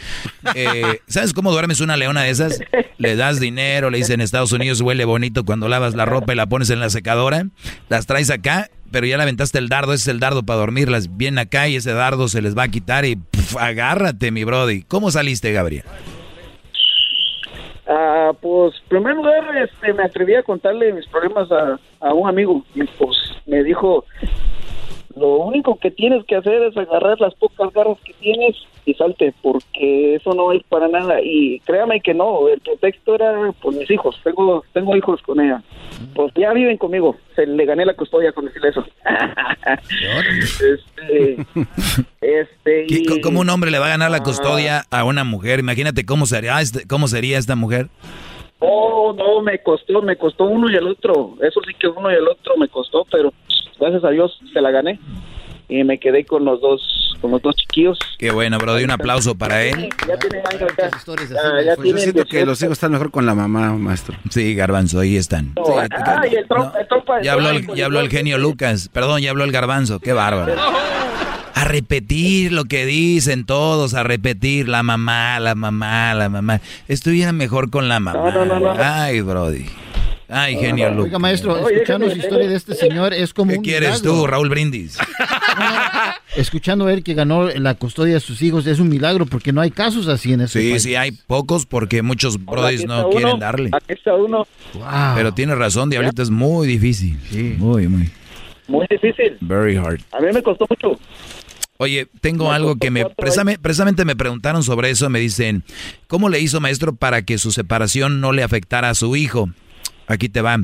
Eh, 0.55 1.01
¿Sabes 1.07 1.33
cómo 1.33 1.51
duermes 1.51 1.79
una 1.79 1.97
leona 1.97 2.23
de 2.23 2.29
esas? 2.29 2.59
Le 2.97 3.15
das 3.15 3.39
dinero, 3.39 3.89
le 3.89 3.97
dicen 3.97 4.15
en 4.15 4.21
Estados 4.21 4.51
Unidos 4.51 4.81
huele 4.81 5.05
bonito 5.05 5.43
cuando 5.43 5.67
lavas 5.67 5.95
la 5.95 6.05
ropa 6.05 6.33
y 6.33 6.35
la 6.35 6.47
pones 6.47 6.69
en 6.69 6.79
la 6.79 6.89
secadora. 6.89 7.45
Las 7.89 8.05
traes 8.05 8.29
acá 8.29 8.69
pero 8.91 9.07
ya 9.07 9.17
le 9.17 9.23
aventaste 9.23 9.57
el 9.57 9.69
dardo, 9.69 9.93
ese 9.93 10.03
es 10.03 10.07
el 10.07 10.19
dardo 10.19 10.38
para 10.43 10.59
dormirlas. 10.59 11.15
Viene 11.17 11.41
acá 11.41 11.67
y 11.67 11.75
ese 11.75 11.93
dardo 11.93 12.27
se 12.27 12.41
les 12.41 12.57
va 12.57 12.63
a 12.63 12.67
quitar 12.67 13.05
y 13.05 13.17
agárrate, 13.59 14.31
mi 14.31 14.43
brody. 14.43 14.83
¿Cómo 14.83 15.11
saliste, 15.11 15.51
Gabriel? 15.51 15.83
Ah, 17.87 18.31
pues, 18.39 18.75
en 18.83 18.89
primer 18.89 19.15
lugar, 19.15 19.43
este, 19.57 19.93
me 19.93 20.03
atreví 20.03 20.35
a 20.35 20.43
contarle 20.43 20.93
mis 20.93 21.07
problemas 21.07 21.51
a, 21.51 21.79
a 21.99 22.13
un 22.13 22.29
amigo 22.29 22.63
y 22.75 22.83
pues 22.83 23.17
me 23.47 23.63
dijo, 23.63 24.05
lo 25.19 25.37
único 25.37 25.77
que 25.77 25.91
tienes 25.91 26.23
que 26.25 26.35
hacer 26.35 26.63
es 26.63 26.77
agarrar 26.77 27.19
las 27.19 27.33
pocas 27.35 27.71
garras 27.73 27.97
que 28.03 28.13
tienes 28.13 28.55
y 28.85 28.93
salte, 28.93 29.33
porque 29.41 30.15
eso 30.15 30.33
no 30.33 30.51
es 30.51 30.63
para 30.63 30.87
nada. 30.87 31.21
Y 31.21 31.59
créame 31.61 32.01
que 32.01 32.13
no, 32.13 32.47
el 32.47 32.59
pretexto 32.61 33.15
era 33.15 33.51
por 33.61 33.75
mis 33.75 33.89
hijos. 33.91 34.19
Tengo 34.23 34.63
tengo 34.73 34.95
hijos 34.95 35.21
con 35.21 35.39
ella. 35.39 35.61
Pues 36.15 36.33
ya 36.35 36.53
viven 36.53 36.77
conmigo. 36.77 37.17
Se 37.35 37.45
le 37.45 37.65
gané 37.65 37.85
la 37.85 37.93
custodia 37.93 38.31
con 38.31 38.45
decirle 38.45 38.69
eso. 38.69 38.85
este, 42.21 42.21
este 42.21 43.21
¿Cómo 43.21 43.41
un 43.41 43.49
hombre 43.49 43.71
le 43.71 43.79
va 43.79 43.87
a 43.87 43.89
ganar 43.89 44.11
la 44.11 44.23
custodia 44.23 44.85
a 44.89 45.03
una 45.03 45.23
mujer? 45.23 45.59
Imagínate 45.59 46.05
cómo 46.05 46.25
sería, 46.25 46.59
este, 46.61 46.87
cómo 46.87 47.07
sería 47.07 47.37
esta 47.37 47.55
mujer. 47.55 47.87
Oh, 48.59 49.13
no, 49.13 49.41
me 49.41 49.59
costó, 49.59 50.01
me 50.01 50.17
costó 50.17 50.45
uno 50.45 50.69
y 50.69 50.75
el 50.75 50.87
otro. 50.87 51.35
Eso 51.41 51.61
sí 51.65 51.73
que 51.79 51.87
uno 51.87 52.11
y 52.11 52.15
el 52.15 52.27
otro 52.27 52.57
me 52.57 52.67
costó, 52.67 53.05
pero 53.09 53.33
gracias 53.79 54.03
a 54.03 54.09
Dios 54.09 54.39
se 54.53 54.61
la 54.61 54.71
gané 54.71 54.99
y 55.69 55.83
me 55.83 55.99
quedé 55.99 56.25
con 56.25 56.43
los 56.43 56.59
dos 56.59 56.81
con 57.21 57.31
los 57.31 57.41
dos 57.41 57.55
chiquillos. 57.55 57.99
Qué 58.17 58.31
bueno, 58.31 58.57
bro, 58.57 58.73
doy 58.73 58.83
un 58.83 58.91
aplauso 58.91 59.35
para 59.35 59.63
él. 59.63 59.89
Ya 60.07 60.17
tiene 60.17 60.41
años 60.51 60.71
ya. 60.77 60.89
Ah, 60.89 61.61
ya, 61.63 61.75
pues 61.75 61.89
yo 61.89 61.97
siento 61.97 62.25
que 62.25 62.45
los 62.45 62.61
hijos 62.61 62.73
están 62.73 62.91
mejor 62.91 63.11
con 63.11 63.25
la 63.25 63.35
mamá, 63.35 63.73
maestro. 63.73 64.15
Sí, 64.29 64.55
Garbanzo, 64.55 64.99
ahí 64.99 65.17
están. 65.17 65.53
ya 67.21 67.33
habló 67.33 67.49
el, 67.49 67.67
ya 67.75 67.85
habló 67.85 67.99
el 67.99 68.09
genio 68.09 68.37
Lucas, 68.37 68.89
perdón, 68.89 69.21
ya 69.21 69.31
habló 69.31 69.43
el 69.43 69.51
Garbanzo, 69.51 69.99
qué 69.99 70.13
bárbaro. 70.13 70.53
A 71.53 71.65
repetir 71.65 72.53
lo 72.53 72.63
que 72.63 72.85
dicen 72.85 73.45
todos, 73.45 73.93
a 73.93 74.03
repetir 74.03 74.69
la 74.69 74.81
mamá, 74.81 75.41
la 75.41 75.55
mamá, 75.55 76.13
la 76.13 76.29
mamá. 76.29 76.61
Estuviera 76.87 77.33
mejor 77.33 77.69
con 77.69 77.89
la 77.89 77.99
mamá. 77.99 78.73
Ay, 78.77 79.19
Brody. 79.19 79.65
Ay, 80.29 80.57
genio 80.57 80.89
Lucas. 80.91 81.05
Oiga, 81.05 81.19
maestro, 81.19 81.67
escuchando 81.67 82.09
su 82.09 82.17
historia 82.17 82.47
de 82.47 82.55
este 82.55 82.75
señor 82.75 83.13
es 83.13 83.33
como 83.33 83.51
¿Qué 83.51 83.59
quieres 83.59 84.01
tú, 84.03 84.27
Raúl 84.27 84.49
Brindis? 84.49 84.97
escuchando 86.35 86.85
a 86.85 86.93
él 86.93 87.03
que 87.03 87.15
ganó 87.15 87.49
la 87.49 87.73
custodia 87.73 88.13
de 88.13 88.19
sus 88.19 88.41
hijos 88.43 88.67
es 88.67 88.79
un 88.79 88.89
milagro 88.89 89.25
porque 89.25 89.51
no 89.51 89.59
hay 89.61 89.71
casos 89.71 90.07
así 90.07 90.33
en 90.33 90.41
ese 90.41 90.61
Sí, 90.61 90.79
sí, 90.79 90.95
hay 90.95 91.11
pocos 91.11 91.65
porque 91.65 92.03
muchos 92.03 92.43
brodis 92.43 92.85
no 92.85 93.09
quieren 93.09 93.39
darle. 93.39 93.71
Aquí 93.73 93.93
está 93.93 94.13
uno. 94.13 94.45
Pero 95.15 95.33
tiene 95.33 95.55
razón, 95.55 95.89
Diablito, 95.89 96.21
es 96.21 96.29
muy 96.29 96.67
difícil. 96.67 97.19
Sí. 97.31 97.55
Muy, 97.57 97.87
muy. 97.87 98.09
Muy 98.67 98.85
difícil. 98.87 99.35
Very 99.41 99.77
hard. 99.77 100.01
A 100.11 100.19
mí 100.19 100.27
me 100.31 100.43
costó 100.43 100.67
mucho. 100.69 100.99
Oye, 101.77 102.07
tengo 102.21 102.51
algo 102.51 102.75
que 102.75 102.91
me 102.91 103.05
precisamente, 103.05 104.03
me 104.05 104.15
preguntaron 104.15 104.63
sobre 104.63 104.89
eso, 104.89 105.09
me 105.09 105.19
dicen, 105.19 105.63
¿cómo 106.07 106.29
le 106.29 106.39
hizo 106.39 106.59
maestro 106.59 106.93
para 106.93 107.21
que 107.23 107.37
su 107.37 107.51
separación 107.51 108.19
no 108.19 108.31
le 108.31 108.43
afectara 108.43 108.89
a 108.89 108.95
su 108.95 109.15
hijo? 109.15 109.49
Aquí 110.09 110.27
te 110.27 110.41
va. 110.41 110.59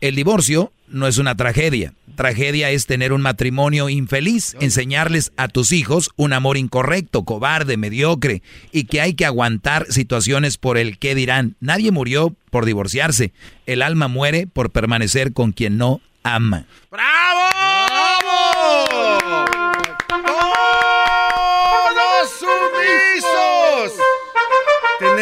El 0.00 0.16
divorcio 0.16 0.72
no 0.88 1.06
es 1.06 1.18
una 1.18 1.36
tragedia. 1.36 1.92
Tragedia 2.16 2.70
es 2.70 2.86
tener 2.86 3.12
un 3.12 3.20
matrimonio 3.20 3.88
infeliz, 3.88 4.56
enseñarles 4.60 5.32
a 5.36 5.48
tus 5.48 5.72
hijos 5.72 6.10
un 6.16 6.32
amor 6.32 6.56
incorrecto, 6.56 7.24
cobarde, 7.24 7.76
mediocre 7.76 8.42
y 8.72 8.84
que 8.84 9.00
hay 9.00 9.14
que 9.14 9.26
aguantar 9.26 9.86
situaciones 9.90 10.56
por 10.56 10.78
el 10.78 10.98
que 10.98 11.14
dirán. 11.14 11.54
Nadie 11.60 11.90
murió 11.90 12.34
por 12.50 12.64
divorciarse. 12.64 13.32
El 13.66 13.82
alma 13.82 14.08
muere 14.08 14.46
por 14.46 14.70
permanecer 14.70 15.34
con 15.34 15.52
quien 15.52 15.76
no 15.76 16.00
ama. 16.22 16.66
¡Bravo! 16.90 17.71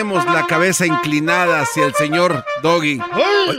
Tenemos 0.01 0.25
la 0.25 0.47
cabeza 0.47 0.87
inclinada 0.87 1.61
hacia 1.61 1.85
el 1.85 1.93
señor 1.93 2.43
Doggy. 2.63 2.99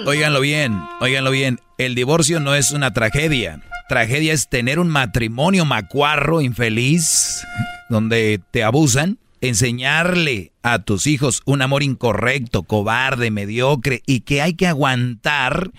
Óiganlo 0.07 0.41
bien, 0.41 0.81
óiganlo 0.99 1.29
bien. 1.29 1.59
El 1.77 1.93
divorcio 1.93 2.39
no 2.39 2.55
es 2.55 2.71
una 2.71 2.93
tragedia. 2.93 3.61
Tragedia 3.87 4.33
es 4.33 4.49
tener 4.49 4.79
un 4.79 4.87
matrimonio 4.87 5.65
macuarro, 5.65 6.41
infeliz, 6.41 7.45
donde 7.89 8.41
te 8.49 8.63
abusan 8.63 9.19
enseñarle 9.41 10.51
a 10.63 10.79
tus 10.79 11.05
hijos 11.05 11.43
un 11.45 11.61
amor 11.61 11.83
incorrecto, 11.83 12.63
cobarde, 12.63 13.29
mediocre 13.29 14.01
y 14.07 14.21
que 14.21 14.41
hay 14.41 14.55
que 14.55 14.65
aguantar 14.65 15.69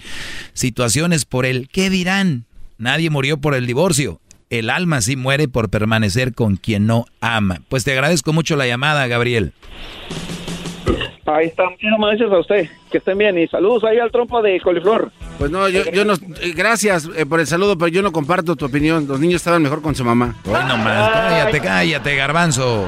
situaciones 0.53 1.25
por 1.25 1.45
el 1.45 1.69
¿qué 1.71 1.91
dirán? 1.91 2.47
Nadie 2.79 3.11
murió 3.11 3.41
por 3.41 3.57
el 3.57 3.67
divorcio. 3.67 4.21
El 4.49 4.69
alma 4.69 5.01
sí 5.01 5.17
muere 5.17 5.49
por 5.49 5.71
permanecer 5.71 6.35
con 6.35 6.57
quien 6.57 6.87
no 6.87 7.07
ama. 7.21 7.63
Pues 7.71 7.85
te 7.85 7.93
agradezco 7.93 8.33
mucho 8.35 8.55
la 8.55 8.67
llamada, 8.67 9.07
Gabriel. 9.07 9.55
Ahí 11.25 11.47
está, 11.47 11.65
muchas 11.71 11.99
gracias 11.99 12.33
a 12.33 12.39
usted. 12.39 12.69
Que 12.91 12.99
estén 12.99 13.17
bien 13.17 13.39
y 13.39 13.47
saludos 13.47 13.85
ahí 13.85 13.99
al 13.99 14.11
trompo 14.11 14.43
de 14.43 14.61
coliflor. 14.61 15.13
Pues 15.39 15.51
no, 15.51 15.69
yo, 15.69 15.85
yo 15.93 16.05
no, 16.05 16.15
eh, 16.15 16.53
gracias 16.55 17.09
eh, 17.17 17.27
por 17.27 17.41
el 17.41 17.47
saludo, 17.47 17.79
pero 17.79 17.89
yo 17.89 18.03
no 18.03 18.13
comparto 18.13 18.57
tu 18.57 18.67
opinión. 18.67 19.07
Los 19.07 19.21
niños 19.21 19.37
estaban 19.37 19.63
mejor 19.63 19.83
con 19.83 19.95
su 19.95 20.05
mamá. 20.05 20.35
Hoy 20.45 20.65
nomás, 20.67 21.11
cállate, 21.11 21.61
cállate, 21.61 22.17
garbanzo. 22.17 22.87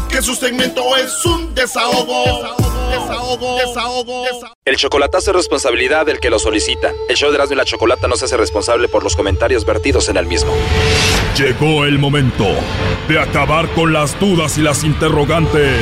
Que 0.09 0.21
su 0.21 0.35
segmento 0.35 0.95
es 0.97 1.25
un 1.25 1.53
desahogo. 1.55 2.25
Desahogo, 2.91 3.57
desahogo, 3.57 4.23
desahogo. 4.25 4.53
El 4.65 4.75
chocolatazo 4.75 5.31
es 5.31 5.37
responsabilidad 5.37 6.05
del 6.05 6.19
que 6.19 6.29
lo 6.29 6.39
solicita. 6.39 6.91
El 7.07 7.15
show 7.15 7.29
de 7.29 7.35
Erasmo 7.35 7.53
y 7.53 7.57
la 7.57 7.65
Chocolata 7.65 8.07
no 8.07 8.17
se 8.17 8.25
hace 8.25 8.35
responsable 8.37 8.87
por 8.89 9.03
los 9.03 9.15
comentarios 9.15 9.65
vertidos 9.65 10.09
en 10.09 10.17
el 10.17 10.25
mismo. 10.25 10.51
Llegó 11.37 11.85
el 11.85 11.99
momento 11.99 12.47
de 13.07 13.19
acabar 13.19 13.69
con 13.73 13.93
las 13.93 14.19
dudas 14.19 14.57
y 14.57 14.61
las 14.61 14.83
interrogantes. 14.83 15.79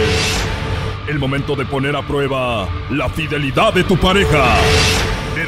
El 1.08 1.18
momento 1.18 1.56
de 1.56 1.66
poner 1.66 1.96
a 1.96 2.06
prueba 2.06 2.70
la 2.92 3.10
fidelidad 3.10 3.74
de 3.74 3.84
tu 3.84 3.98
pareja. 3.98 4.56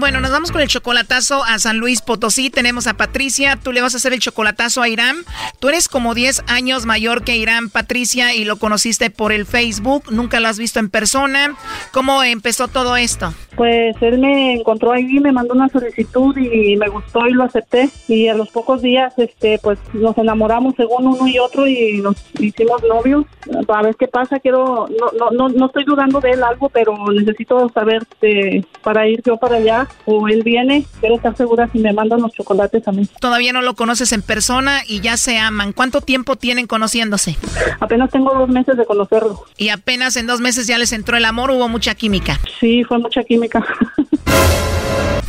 Bueno, 0.00 0.22
nos 0.22 0.30
vamos 0.30 0.50
con 0.50 0.62
el 0.62 0.68
chocolatazo 0.68 1.44
a 1.44 1.58
San 1.58 1.76
Luis 1.76 2.00
Potosí. 2.00 2.48
Tenemos 2.48 2.86
a 2.86 2.94
Patricia. 2.94 3.58
Tú 3.62 3.70
le 3.70 3.82
vas 3.82 3.92
a 3.92 3.98
hacer 3.98 4.14
el 4.14 4.18
chocolatazo 4.18 4.80
a 4.80 4.88
Irán. 4.88 5.16
Tú 5.58 5.68
eres 5.68 5.88
como 5.88 6.14
10 6.14 6.44
años 6.46 6.86
mayor 6.86 7.22
que 7.22 7.36
Irán, 7.36 7.68
Patricia, 7.68 8.34
y 8.34 8.46
lo 8.46 8.56
conociste 8.56 9.10
por 9.10 9.30
el 9.30 9.44
Facebook. 9.44 10.04
Nunca 10.10 10.40
lo 10.40 10.48
has 10.48 10.58
visto 10.58 10.78
en 10.78 10.88
persona. 10.88 11.54
¿Cómo 11.92 12.22
empezó 12.22 12.66
todo 12.66 12.96
esto? 12.96 13.34
Pues 13.56 13.94
él 14.00 14.20
me 14.20 14.54
encontró 14.54 14.92
ahí, 14.92 15.20
me 15.20 15.32
mandó 15.32 15.52
una 15.52 15.68
solicitud 15.68 16.34
y 16.34 16.78
me 16.78 16.88
gustó 16.88 17.26
y 17.26 17.34
lo 17.34 17.44
acepté. 17.44 17.90
Y 18.08 18.28
a 18.28 18.34
los 18.34 18.48
pocos 18.48 18.80
días, 18.80 19.12
este, 19.18 19.60
pues 19.62 19.78
nos 19.92 20.16
enamoramos 20.16 20.76
según 20.76 21.08
uno 21.08 21.28
y 21.28 21.38
otro 21.38 21.66
y 21.66 22.00
nos 22.00 22.16
hicimos 22.38 22.82
novios. 22.84 23.26
A 23.68 23.82
ver 23.82 23.96
qué 23.96 24.08
pasa, 24.08 24.40
quiero, 24.40 24.88
no, 24.88 25.10
no, 25.18 25.30
no, 25.30 25.48
no 25.50 25.66
estoy 25.66 25.84
dudando 25.84 26.20
de 26.20 26.30
él 26.30 26.42
algo, 26.42 26.70
pero 26.70 26.96
necesito 27.12 27.68
saber 27.68 28.06
este, 28.10 28.64
para 28.82 29.06
ir 29.06 29.20
yo 29.26 29.36
para 29.36 29.56
allá 29.56 29.86
o 30.04 30.28
él 30.28 30.42
viene. 30.42 30.84
Quiero 31.00 31.16
estar 31.16 31.36
segura 31.36 31.68
si 31.72 31.78
me 31.78 31.92
mandan 31.92 32.20
los 32.20 32.32
chocolates 32.32 32.86
a 32.86 32.92
mí. 32.92 33.08
Todavía 33.20 33.52
no 33.52 33.62
lo 33.62 33.74
conoces 33.74 34.12
en 34.12 34.22
persona 34.22 34.80
y 34.86 35.00
ya 35.00 35.16
se 35.16 35.38
aman. 35.38 35.72
¿Cuánto 35.72 36.00
tiempo 36.00 36.36
tienen 36.36 36.66
conociéndose? 36.66 37.36
Apenas 37.80 38.10
tengo 38.10 38.34
dos 38.34 38.48
meses 38.48 38.76
de 38.76 38.84
conocerlo. 38.84 39.44
Y 39.56 39.68
apenas 39.68 40.16
en 40.16 40.26
dos 40.26 40.40
meses 40.40 40.66
ya 40.66 40.78
les 40.78 40.92
entró 40.92 41.16
el 41.16 41.24
amor, 41.24 41.50
hubo 41.50 41.68
mucha 41.68 41.94
química. 41.94 42.38
Sí, 42.58 42.84
fue 42.84 42.98
mucha 42.98 43.22
química. 43.24 43.64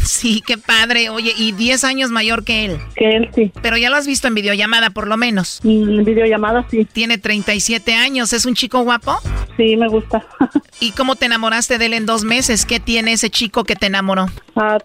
Sí, 0.03 0.43
qué 0.45 0.57
padre. 0.57 1.09
Oye, 1.09 1.33
y 1.37 1.51
10 1.51 1.83
años 1.83 2.11
mayor 2.11 2.43
que 2.43 2.65
él. 2.65 2.77
Que 2.95 3.15
él, 3.15 3.29
sí. 3.33 3.51
Pero 3.61 3.77
ya 3.77 3.89
lo 3.89 3.97
has 3.97 4.07
visto 4.07 4.27
en 4.27 4.35
videollamada, 4.35 4.89
por 4.89 5.07
lo 5.07 5.15
menos. 5.17 5.61
En 5.63 6.03
videollamada, 6.03 6.65
sí. 6.69 6.85
Tiene 6.85 7.17
37 7.17 7.93
años. 7.93 8.33
¿Es 8.33 8.45
un 8.45 8.55
chico 8.55 8.81
guapo? 8.81 9.17
Sí, 9.57 9.75
me 9.77 9.87
gusta. 9.87 10.25
¿Y 10.79 10.91
cómo 10.91 11.15
te 11.15 11.27
enamoraste 11.27 11.77
de 11.77 11.85
él 11.85 11.93
en 11.93 12.05
dos 12.05 12.23
meses? 12.23 12.65
¿Qué 12.65 12.79
tiene 12.79 13.13
ese 13.13 13.29
chico 13.29 13.63
que 13.63 13.75
te 13.75 13.85
enamoró? 13.85 14.27
Ah, 14.55 14.79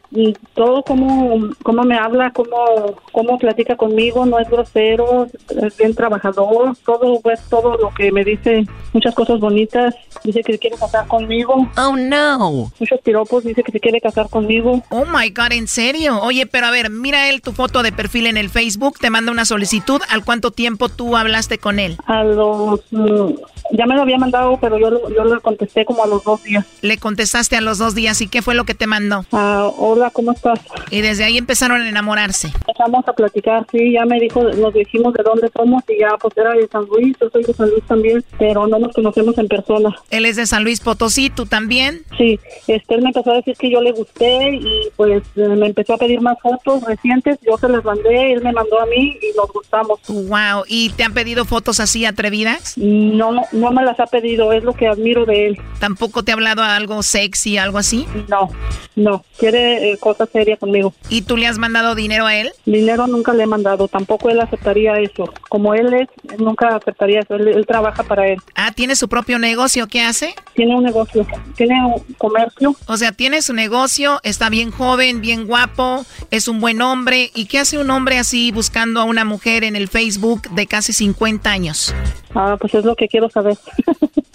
todo 0.54 0.82
como, 0.82 1.50
como 1.62 1.82
me 1.82 1.96
habla, 1.98 2.30
cómo, 2.30 2.94
cómo 3.12 3.38
platica 3.38 3.76
conmigo, 3.76 4.24
no 4.24 4.38
es 4.38 4.48
grosero, 4.48 5.26
es 5.60 5.76
bien 5.76 5.94
trabajador, 5.94 6.76
todo 6.84 7.20
pues 7.20 7.40
todo 7.48 7.76
lo 7.76 7.90
que 7.90 8.12
me 8.12 8.24
dice, 8.24 8.64
muchas 8.92 9.14
cosas 9.14 9.40
bonitas, 9.40 9.94
dice 10.22 10.42
que 10.42 10.52
se 10.52 10.58
quiere 10.58 10.76
casar 10.76 11.06
conmigo. 11.08 11.68
Oh 11.76 11.96
no. 11.96 12.70
Muchos 12.78 13.00
piropos, 13.00 13.44
dice 13.44 13.62
que 13.62 13.72
se 13.72 13.80
quiere 13.80 14.00
casar 14.00 14.28
conmigo. 14.28 14.82
Oh 14.90 15.04
my 15.04 15.30
god, 15.30 15.52
¿en 15.52 15.66
serio? 15.66 16.20
Oye, 16.22 16.46
pero 16.46 16.66
a 16.66 16.70
ver, 16.70 16.90
mira 16.90 17.28
él 17.28 17.42
tu 17.42 17.52
foto 17.52 17.82
de 17.82 17.92
perfil 17.92 18.26
en 18.26 18.36
el 18.36 18.50
Facebook, 18.50 18.98
te 19.00 19.10
manda 19.10 19.32
una 19.32 19.44
solicitud. 19.44 20.00
¿Al 20.10 20.24
cuánto 20.24 20.52
tiempo 20.52 20.88
tú 20.88 21.16
hablaste 21.16 21.58
con 21.58 21.80
él? 21.80 21.96
A 22.06 22.22
los, 22.22 22.80
mm, 22.90 23.32
ya 23.72 23.86
me 23.86 23.96
lo 23.96 24.02
había 24.02 24.18
mandado, 24.18 24.58
pero 24.60 24.78
yo, 24.78 25.08
yo 25.10 25.24
le 25.24 25.40
contesté 25.40 25.84
como 25.84 26.04
a 26.04 26.06
los 26.06 26.22
dos 26.22 26.42
días. 26.44 26.64
Le 26.82 26.98
contestaste 26.98 27.56
a 27.56 27.60
los 27.60 27.78
dos 27.78 27.94
días 27.94 28.20
y 28.20 28.28
qué 28.28 28.42
fue 28.42 28.54
lo 28.54 28.64
que 28.64 28.74
te 28.74 28.86
mandó. 28.86 29.24
Ah, 29.58 29.72
hola, 29.78 30.10
¿cómo 30.10 30.32
estás? 30.32 30.60
Y 30.90 31.00
desde 31.00 31.24
ahí 31.24 31.38
empezaron 31.38 31.80
a 31.80 31.88
enamorarse. 31.88 32.48
Empezamos 32.48 33.08
a 33.08 33.14
platicar, 33.14 33.66
sí, 33.72 33.92
ya 33.92 34.04
me 34.04 34.20
dijo, 34.20 34.42
nos 34.42 34.74
dijimos 34.74 35.14
de 35.14 35.22
dónde 35.22 35.48
somos 35.56 35.82
y 35.88 35.98
ya 35.98 36.10
pues 36.20 36.36
era 36.36 36.52
de 36.52 36.68
San 36.68 36.84
Luis, 36.84 37.16
yo 37.18 37.30
soy 37.30 37.42
de 37.42 37.54
San 37.54 37.70
Luis 37.70 37.82
también, 37.84 38.22
pero 38.38 38.66
no 38.66 38.78
nos 38.78 38.92
conocemos 38.92 39.38
en 39.38 39.48
persona. 39.48 39.96
Él 40.10 40.26
es 40.26 40.36
de 40.36 40.44
San 40.44 40.62
Luis 40.62 40.80
Potosí, 40.80 41.30
¿tú 41.30 41.46
también? 41.46 42.02
Sí, 42.18 42.38
este, 42.66 42.96
él 42.96 43.00
me 43.00 43.08
empezó 43.08 43.30
a 43.30 43.36
decir 43.36 43.56
que 43.56 43.70
yo 43.70 43.80
le 43.80 43.92
gusté 43.92 44.56
y 44.56 44.90
pues 44.94 45.22
eh, 45.36 45.48
me 45.48 45.68
empezó 45.68 45.94
a 45.94 45.96
pedir 45.96 46.20
más 46.20 46.36
fotos 46.42 46.82
recientes, 46.82 47.38
yo 47.40 47.56
se 47.56 47.70
las 47.70 47.82
mandé, 47.82 48.34
él 48.34 48.42
me 48.42 48.52
mandó 48.52 48.78
a 48.78 48.84
mí 48.84 49.18
y 49.22 49.36
nos 49.38 49.50
gustamos. 49.50 50.00
Wow, 50.06 50.64
¿y 50.68 50.90
te 50.90 51.02
han 51.02 51.14
pedido 51.14 51.46
fotos 51.46 51.80
así 51.80 52.04
atrevidas? 52.04 52.76
No, 52.76 53.32
no 53.52 53.70
me 53.70 53.82
las 53.84 53.98
ha 54.00 54.06
pedido, 54.06 54.52
es 54.52 54.64
lo 54.64 54.74
que 54.74 54.86
admiro 54.86 55.24
de 55.24 55.46
él. 55.46 55.58
¿Tampoco 55.80 56.22
te 56.24 56.32
ha 56.32 56.34
hablado 56.34 56.62
algo 56.62 57.02
sexy, 57.02 57.56
algo 57.56 57.78
así? 57.78 58.06
No, 58.28 58.50
no, 58.96 59.24
quiere 59.50 59.92
eh, 59.92 59.98
cosas 59.98 60.28
serias 60.32 60.58
conmigo. 60.58 60.92
¿Y 61.08 61.22
tú 61.22 61.36
le 61.36 61.46
has 61.46 61.56
mandado 61.58 61.94
dinero 61.94 62.26
a 62.26 62.34
él? 62.34 62.50
Dinero 62.64 63.06
nunca 63.06 63.32
le 63.32 63.44
he 63.44 63.46
mandado, 63.46 63.86
tampoco 63.86 64.28
él 64.28 64.40
aceptaría 64.40 64.98
eso. 64.98 65.32
Como 65.48 65.74
él 65.74 65.94
es, 65.94 66.08
nunca 66.40 66.74
aceptaría 66.74 67.20
eso, 67.20 67.36
él, 67.36 67.48
él 67.48 67.64
trabaja 67.64 68.02
para 68.02 68.26
él. 68.26 68.38
Ah, 68.56 68.72
¿tiene 68.74 68.96
su 68.96 69.08
propio 69.08 69.38
negocio? 69.38 69.86
¿Qué 69.86 70.02
hace? 70.02 70.34
Tiene 70.54 70.74
un 70.74 70.82
negocio, 70.82 71.24
tiene 71.56 71.74
un 71.84 72.02
comercio. 72.18 72.74
O 72.86 72.96
sea, 72.96 73.12
tiene 73.12 73.40
su 73.40 73.52
negocio, 73.52 74.18
está 74.24 74.48
bien 74.50 74.72
joven, 74.72 75.20
bien 75.20 75.46
guapo, 75.46 76.04
es 76.32 76.48
un 76.48 76.60
buen 76.60 76.82
hombre. 76.82 77.30
¿Y 77.34 77.46
qué 77.46 77.60
hace 77.60 77.78
un 77.78 77.90
hombre 77.90 78.18
así 78.18 78.50
buscando 78.50 79.00
a 79.00 79.04
una 79.04 79.24
mujer 79.24 79.62
en 79.62 79.76
el 79.76 79.86
Facebook 79.86 80.50
de 80.50 80.66
casi 80.66 80.92
50 80.92 81.48
años? 81.48 81.94
Ah, 82.34 82.56
pues 82.60 82.74
es 82.74 82.84
lo 82.84 82.96
que 82.96 83.06
quiero 83.06 83.30
saber. 83.30 83.56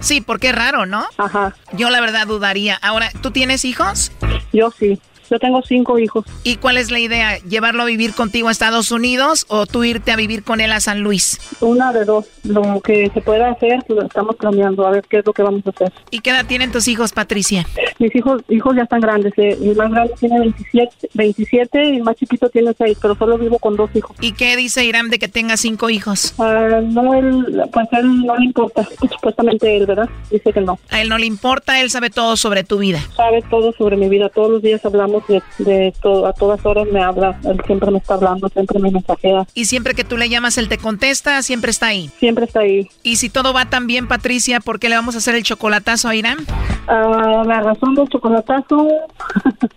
Sí, 0.00 0.20
porque 0.20 0.48
es 0.50 0.54
raro, 0.54 0.86
¿no? 0.86 1.04
Ajá. 1.16 1.54
Yo 1.72 1.90
la 1.90 2.00
verdad 2.00 2.26
dudaría. 2.26 2.76
Ahora, 2.76 3.10
¿tú 3.22 3.30
tienes 3.30 3.64
hijos? 3.64 4.12
Yo 4.52 4.70
sí. 4.70 5.00
Yo 5.30 5.38
tengo 5.38 5.62
cinco 5.62 5.98
hijos. 5.98 6.24
¿Y 6.42 6.56
cuál 6.56 6.76
es 6.78 6.90
la 6.90 6.98
idea? 6.98 7.38
¿Llevarlo 7.38 7.82
a 7.82 7.86
vivir 7.86 8.14
contigo 8.14 8.48
a 8.48 8.52
Estados 8.52 8.90
Unidos 8.90 9.46
o 9.48 9.66
tú 9.66 9.84
irte 9.84 10.12
a 10.12 10.16
vivir 10.16 10.44
con 10.44 10.60
él 10.60 10.72
a 10.72 10.80
San 10.80 11.00
Luis? 11.02 11.38
Una 11.60 11.92
de 11.92 12.04
dos. 12.04 12.26
Lo 12.44 12.80
que 12.82 13.10
se 13.14 13.20
pueda 13.20 13.50
hacer, 13.50 13.80
lo 13.88 14.02
estamos 14.02 14.36
planeando, 14.36 14.86
a 14.86 14.90
ver 14.90 15.04
qué 15.08 15.18
es 15.18 15.26
lo 15.26 15.32
que 15.32 15.42
vamos 15.42 15.66
a 15.66 15.70
hacer. 15.70 15.92
¿Y 16.10 16.20
qué 16.20 16.30
edad 16.30 16.44
tienen 16.46 16.70
tus 16.72 16.88
hijos, 16.88 17.12
Patricia? 17.12 17.66
Mis 17.98 18.14
hijos 18.14 18.42
hijos 18.48 18.76
ya 18.76 18.82
están 18.82 19.00
grandes. 19.00 19.32
eh, 19.38 19.56
El 19.60 19.76
más 19.76 19.90
grande 19.90 20.12
tiene 20.20 20.40
27, 20.40 21.08
27 21.14 21.84
y 21.90 21.96
el 21.96 22.02
más 22.02 22.16
chiquito 22.16 22.48
tiene 22.50 22.72
6, 22.76 22.98
pero 23.00 23.14
solo 23.16 23.38
vivo 23.38 23.58
con 23.58 23.76
dos 23.76 23.90
hijos. 23.94 24.16
¿Y 24.20 24.32
qué 24.32 24.56
dice 24.56 24.84
Irán 24.84 25.08
de 25.10 25.18
que 25.18 25.28
tenga 25.28 25.56
cinco 25.56 25.88
hijos? 25.90 26.34
Ah, 26.38 26.80
no, 26.82 27.14
él, 27.14 27.62
pues 27.72 27.88
él 27.92 28.24
no 28.26 28.36
le 28.36 28.44
importa. 28.46 28.86
Supuestamente 29.10 29.76
él, 29.76 29.86
¿verdad? 29.86 30.08
Dice 30.30 30.52
que 30.52 30.60
no. 30.60 30.78
A 30.90 31.00
él 31.00 31.08
no 31.08 31.18
le 31.18 31.26
importa, 31.26 31.80
él 31.80 31.90
sabe 31.90 32.10
todo 32.10 32.36
sobre 32.36 32.64
tu 32.64 32.78
vida. 32.78 33.00
Sabe 33.16 33.42
todo 33.50 33.72
sobre 33.72 33.96
mi 33.96 34.08
vida. 34.08 34.28
Todos 34.28 34.50
los 34.50 34.62
días 34.62 34.84
hablamos 34.84 35.13
de, 35.28 35.42
de. 35.58 35.94
A 36.26 36.32
todas 36.32 36.64
horas 36.64 36.86
me 36.92 37.02
habla. 37.02 37.38
Él 37.44 37.60
siempre 37.66 37.90
me 37.90 37.98
está 37.98 38.14
hablando, 38.14 38.48
siempre 38.48 38.78
me 38.78 38.90
mensajea. 38.90 39.46
Y 39.54 39.66
siempre 39.66 39.94
que 39.94 40.04
tú 40.04 40.16
le 40.16 40.28
llamas, 40.28 40.58
él 40.58 40.68
te 40.68 40.78
contesta, 40.78 41.42
siempre 41.42 41.70
está 41.70 41.88
ahí. 41.88 42.10
Siempre 42.18 42.44
está 42.44 42.60
ahí. 42.60 42.88
Y 43.02 43.16
si 43.16 43.28
todo 43.28 43.52
va 43.52 43.66
tan 43.66 43.86
bien, 43.86 44.08
Patricia, 44.08 44.60
¿por 44.60 44.78
qué 44.78 44.88
le 44.88 44.96
vamos 44.96 45.14
a 45.14 45.18
hacer 45.18 45.34
el 45.34 45.42
chocolatazo 45.42 46.08
a 46.08 46.14
Irán? 46.14 46.38
Ah, 46.86 47.42
la 47.46 47.60
razón 47.60 47.94
del 47.94 48.08
chocolatazo, 48.08 48.88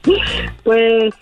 Pues 0.64 1.14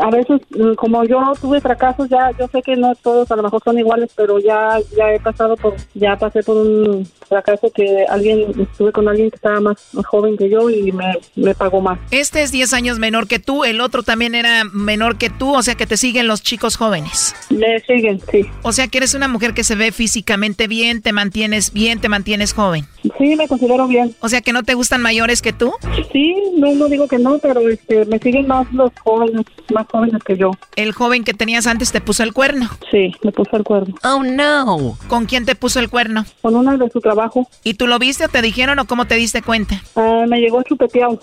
a 0.00 0.10
veces, 0.10 0.40
como 0.76 1.04
yo 1.04 1.32
tuve 1.40 1.60
fracasos, 1.60 2.08
ya 2.08 2.30
yo 2.38 2.46
sé 2.48 2.62
que 2.62 2.76
no 2.76 2.94
todos 2.96 3.30
a 3.30 3.36
lo 3.36 3.42
mejor 3.42 3.62
son 3.64 3.78
iguales, 3.78 4.10
pero 4.14 4.38
ya 4.38 4.78
ya 4.96 5.12
he 5.12 5.20
pasado 5.20 5.56
por, 5.56 5.74
ya 5.94 6.16
pasé 6.16 6.42
por 6.42 6.56
un 6.56 7.08
fracaso 7.28 7.70
que 7.74 8.04
alguien, 8.08 8.52
estuve 8.60 8.92
con 8.92 9.08
alguien 9.08 9.30
que 9.30 9.36
estaba 9.36 9.60
más 9.60 9.76
joven 10.06 10.36
que 10.36 10.50
yo 10.50 10.68
y 10.70 10.92
me, 10.92 11.18
me 11.36 11.54
pagó 11.54 11.80
más. 11.80 11.98
Este 12.10 12.42
es 12.42 12.52
10 12.52 12.72
años 12.74 12.98
menor 12.98 13.26
que 13.26 13.38
tú, 13.44 13.64
el 13.64 13.80
otro 13.80 14.02
también 14.02 14.34
era 14.34 14.64
menor 14.64 15.18
que 15.18 15.30
tú, 15.30 15.54
o 15.54 15.62
sea 15.62 15.74
que 15.74 15.86
te 15.86 15.96
siguen 15.96 16.26
los 16.26 16.42
chicos 16.42 16.76
jóvenes. 16.76 17.34
Me 17.50 17.80
siguen, 17.80 18.20
sí. 18.30 18.46
O 18.62 18.72
sea 18.72 18.88
que 18.88 18.98
eres 18.98 19.14
una 19.14 19.28
mujer 19.28 19.54
que 19.54 19.64
se 19.64 19.74
ve 19.74 19.92
físicamente 19.92 20.66
bien, 20.66 21.02
te 21.02 21.12
mantienes 21.12 21.72
bien, 21.72 22.00
te 22.00 22.08
mantienes 22.08 22.52
joven. 22.52 22.86
Sí, 23.18 23.36
me 23.36 23.46
considero 23.48 23.86
bien. 23.86 24.14
O 24.20 24.28
sea 24.28 24.40
que 24.40 24.52
no 24.52 24.62
te 24.62 24.74
gustan 24.74 25.02
mayores 25.02 25.42
que 25.42 25.52
tú. 25.52 25.72
Sí, 26.12 26.34
no, 26.56 26.72
no 26.74 26.88
digo 26.88 27.06
que 27.06 27.18
no, 27.18 27.38
pero 27.38 27.68
este, 27.68 28.04
me 28.06 28.18
siguen 28.18 28.46
más 28.46 28.72
los 28.72 28.90
jóvenes, 29.02 29.44
más 29.72 29.86
jóvenes 29.90 30.22
que 30.24 30.36
yo. 30.36 30.52
El 30.76 30.92
joven 30.92 31.24
que 31.24 31.34
tenías 31.34 31.66
antes 31.66 31.92
te 31.92 32.00
puso 32.00 32.22
el 32.22 32.32
cuerno. 32.32 32.68
Sí, 32.90 33.12
me 33.22 33.32
puso 33.32 33.56
el 33.56 33.64
cuerno. 33.64 33.94
Oh 34.02 34.22
no. 34.22 34.96
¿Con 35.08 35.26
quién 35.26 35.44
te 35.44 35.54
puso 35.54 35.80
el 35.80 35.90
cuerno? 35.90 36.24
Con 36.42 36.56
una 36.56 36.76
de 36.76 36.88
su 36.90 37.00
trabajo. 37.00 37.48
¿Y 37.62 37.74
tú 37.74 37.86
lo 37.86 37.98
viste 37.98 38.24
o 38.24 38.28
te 38.28 38.42
dijeron 38.42 38.78
o 38.78 38.86
cómo 38.86 39.06
te 39.06 39.16
diste 39.16 39.42
cuenta? 39.42 39.82
Ah, 39.96 40.24
me 40.26 40.40
llegó 40.40 40.62
chupeteado. 40.62 41.20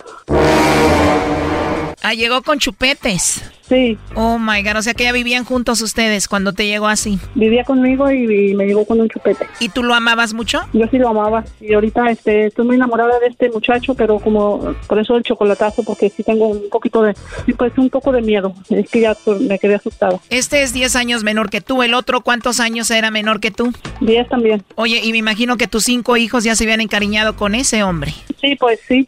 Ah, 2.01 2.13
llegó 2.13 2.41
con 2.41 2.57
chupetes. 2.59 3.43
Sí. 3.71 3.97
Oh 4.15 4.37
my 4.37 4.63
god, 4.63 4.77
o 4.77 4.81
sea 4.81 4.93
que 4.93 5.05
ya 5.05 5.13
vivían 5.13 5.45
juntos 5.45 5.81
ustedes 5.81 6.27
cuando 6.27 6.51
te 6.51 6.65
llegó 6.65 6.87
así. 6.87 7.19
Vivía 7.35 7.63
conmigo 7.63 8.11
y, 8.11 8.53
me 8.53 8.65
llegó 8.65 8.85
con 8.85 8.99
un 8.99 9.07
chupete. 9.07 9.47
¿Y 9.61 9.69
tú 9.69 9.81
lo 9.81 9.93
amabas 9.93 10.33
mucho? 10.33 10.59
Yo 10.73 10.87
sí 10.87 10.97
lo 10.97 11.07
amaba. 11.07 11.45
Y 11.61 11.73
ahorita 11.73 12.09
este, 12.09 12.47
estoy 12.47 12.65
muy 12.65 12.75
enamorada 12.75 13.17
de 13.19 13.27
este 13.27 13.49
muchacho, 13.49 13.93
pero 13.93 14.19
como 14.19 14.75
por 14.87 14.99
eso 14.99 15.15
el 15.15 15.23
chocolatazo, 15.23 15.83
porque 15.83 16.09
sí 16.09 16.21
tengo 16.21 16.47
un 16.47 16.69
poquito 16.69 17.01
de, 17.01 17.13
sí, 17.45 17.53
pues 17.53 17.71
un 17.77 17.89
poco 17.89 18.11
de 18.11 18.21
miedo. 18.21 18.53
Es 18.69 18.89
que 18.89 19.01
ya 19.01 19.15
me 19.39 19.57
quedé 19.57 19.75
asustada. 19.75 20.19
Este 20.29 20.63
es 20.63 20.73
10 20.73 20.95
años 20.97 21.23
menor 21.23 21.49
que 21.49 21.61
tú. 21.61 21.81
¿El 21.81 21.93
otro 21.93 22.21
cuántos 22.21 22.59
años 22.59 22.91
era 22.91 23.09
menor 23.09 23.39
que 23.39 23.51
tú? 23.51 23.71
10 24.01 24.27
también. 24.27 24.63
Oye, 24.75 24.99
y 25.01 25.11
me 25.13 25.19
imagino 25.19 25.55
que 25.55 25.67
tus 25.67 25.85
cinco 25.85 26.17
hijos 26.17 26.43
ya 26.43 26.55
se 26.55 26.65
habían 26.65 26.81
encariñado 26.81 27.37
con 27.37 27.55
ese 27.55 27.83
hombre. 27.83 28.13
Sí, 28.41 28.57
pues 28.59 28.79
sí. 28.85 29.07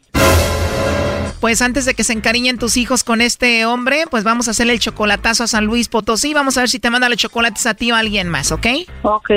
Pues 1.43 1.61
antes 1.61 1.83
de 1.83 1.93
que 1.93 2.05
se 2.05 2.13
encariñen 2.13 2.57
tus 2.57 2.77
hijos 2.77 3.03
con 3.03 3.19
este 3.19 3.65
hombre, 3.65 4.05
pues 4.09 4.23
vamos 4.23 4.47
a 4.47 4.51
hacerle 4.51 4.71
el 4.71 4.79
chocolatazo 4.79 5.43
a 5.43 5.47
San 5.47 5.65
Luis 5.65 5.89
Potosí. 5.89 6.33
Vamos 6.33 6.57
a 6.57 6.61
ver 6.61 6.69
si 6.69 6.79
te 6.79 6.89
manda 6.89 7.09
los 7.09 7.17
chocolates 7.17 7.65
a 7.65 7.73
ti 7.73 7.91
o 7.91 7.95
a 7.95 7.99
alguien 7.99 8.29
más, 8.29 8.53
¿ok? 8.53 8.65
Ok. 9.01 9.29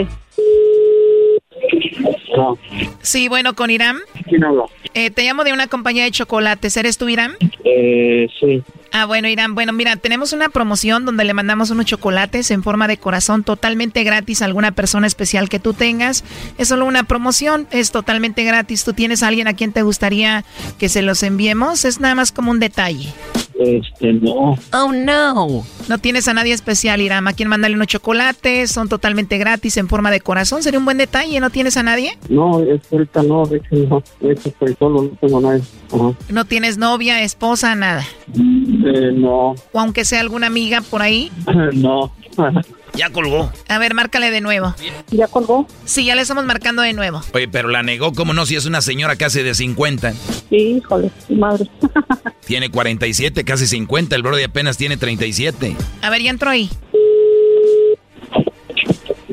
Sí, 3.02 3.28
bueno, 3.28 3.54
con 3.54 3.70
Irán. 3.70 3.98
¿Quién 4.28 4.44
habla? 4.44 4.64
Eh, 4.94 5.10
te 5.10 5.24
llamo 5.24 5.44
de 5.44 5.52
una 5.52 5.66
compañía 5.66 6.04
de 6.04 6.10
chocolates. 6.10 6.76
¿Eres 6.76 6.98
tú, 6.98 7.08
Irán? 7.08 7.32
Eh, 7.64 8.28
sí. 8.40 8.62
Ah, 8.92 9.04
bueno, 9.04 9.28
Irán. 9.28 9.54
Bueno, 9.54 9.72
mira, 9.72 9.96
tenemos 9.96 10.32
una 10.32 10.48
promoción 10.48 11.04
donde 11.04 11.24
le 11.24 11.34
mandamos 11.34 11.70
unos 11.70 11.86
chocolates 11.86 12.50
en 12.50 12.62
forma 12.62 12.88
de 12.88 12.96
corazón 12.96 13.44
totalmente 13.44 14.04
gratis 14.04 14.40
a 14.40 14.46
alguna 14.46 14.72
persona 14.72 15.06
especial 15.06 15.48
que 15.48 15.58
tú 15.58 15.74
tengas. 15.74 16.24
Es 16.56 16.68
solo 16.68 16.86
una 16.86 17.02
promoción, 17.02 17.66
es 17.70 17.90
totalmente 17.90 18.44
gratis. 18.44 18.84
¿Tú 18.84 18.94
tienes 18.94 19.22
a 19.22 19.28
alguien 19.28 19.48
a 19.48 19.54
quien 19.54 19.72
te 19.72 19.82
gustaría 19.82 20.44
que 20.78 20.88
se 20.88 21.02
los 21.02 21.22
enviemos? 21.22 21.84
Es 21.84 22.00
nada 22.00 22.14
más 22.14 22.32
como 22.32 22.50
un 22.50 22.60
detalle. 22.60 23.12
Este, 23.58 24.12
no. 24.12 24.56
Oh, 24.72 24.92
no. 24.92 25.64
No 25.88 25.98
tienes 25.98 26.28
a 26.28 26.34
nadie 26.34 26.52
especial, 26.52 27.00
Irán. 27.00 27.26
¿A 27.28 27.32
quien 27.32 27.48
mandarle 27.48 27.76
unos 27.76 27.88
chocolates? 27.88 28.70
Son 28.70 28.88
totalmente 28.88 29.38
gratis 29.38 29.76
en 29.76 29.88
forma 29.88 30.10
de 30.10 30.20
corazón. 30.20 30.62
Sería 30.62 30.78
un 30.78 30.84
buen 30.84 30.98
detalle. 30.98 31.40
¿No 31.40 31.50
tienes 31.50 31.76
a 31.76 31.82
nadie? 31.82 32.18
No, 32.28 32.60
es 32.60 32.80
ahorita 32.92 33.22
no. 33.22 33.46
De 33.46 33.58
hecho, 33.58 33.76
no. 33.88 34.02
De 34.20 34.32
hecho, 34.32 34.48
estoy 34.48 34.76
solo. 34.78 35.02
No 35.02 35.08
tengo 35.20 35.40
nadie. 35.40 35.62
Ajá. 35.92 36.12
¿No 36.28 36.44
tienes 36.44 36.78
novia, 36.78 37.22
esposa, 37.22 37.74
nada? 37.74 38.04
Eh, 38.34 39.12
no. 39.14 39.54
¿O 39.72 39.80
aunque 39.80 40.04
sea 40.04 40.20
alguna 40.20 40.48
amiga 40.48 40.80
por 40.82 41.02
ahí? 41.02 41.30
no. 41.74 42.12
Ya 42.94 43.10
colgó. 43.10 43.52
A 43.68 43.78
ver, 43.78 43.94
márcale 43.94 44.30
de 44.30 44.40
nuevo. 44.40 44.74
¿Ya 45.10 45.28
colgó? 45.28 45.66
Sí, 45.84 46.04
ya 46.04 46.14
le 46.14 46.22
estamos 46.22 46.44
marcando 46.44 46.82
de 46.82 46.92
nuevo. 46.92 47.20
Oye, 47.34 47.48
pero 47.48 47.68
la 47.68 47.82
negó, 47.82 48.12
¿cómo 48.12 48.32
no? 48.32 48.46
Si 48.46 48.56
es 48.56 48.64
una 48.66 48.80
señora 48.80 49.16
casi 49.16 49.42
de 49.42 49.54
50. 49.54 50.12
Sí, 50.50 50.56
híjole, 50.56 51.10
madre. 51.28 51.68
Tiene 52.46 52.70
47, 52.70 53.44
casi 53.44 53.66
50. 53.66 54.14
El 54.14 54.22
Brody 54.22 54.44
apenas 54.44 54.76
tiene 54.76 54.96
37. 54.96 55.76
A 56.00 56.10
ver, 56.10 56.22
ya 56.22 56.30
entró 56.30 56.48
ahí. 56.50 56.70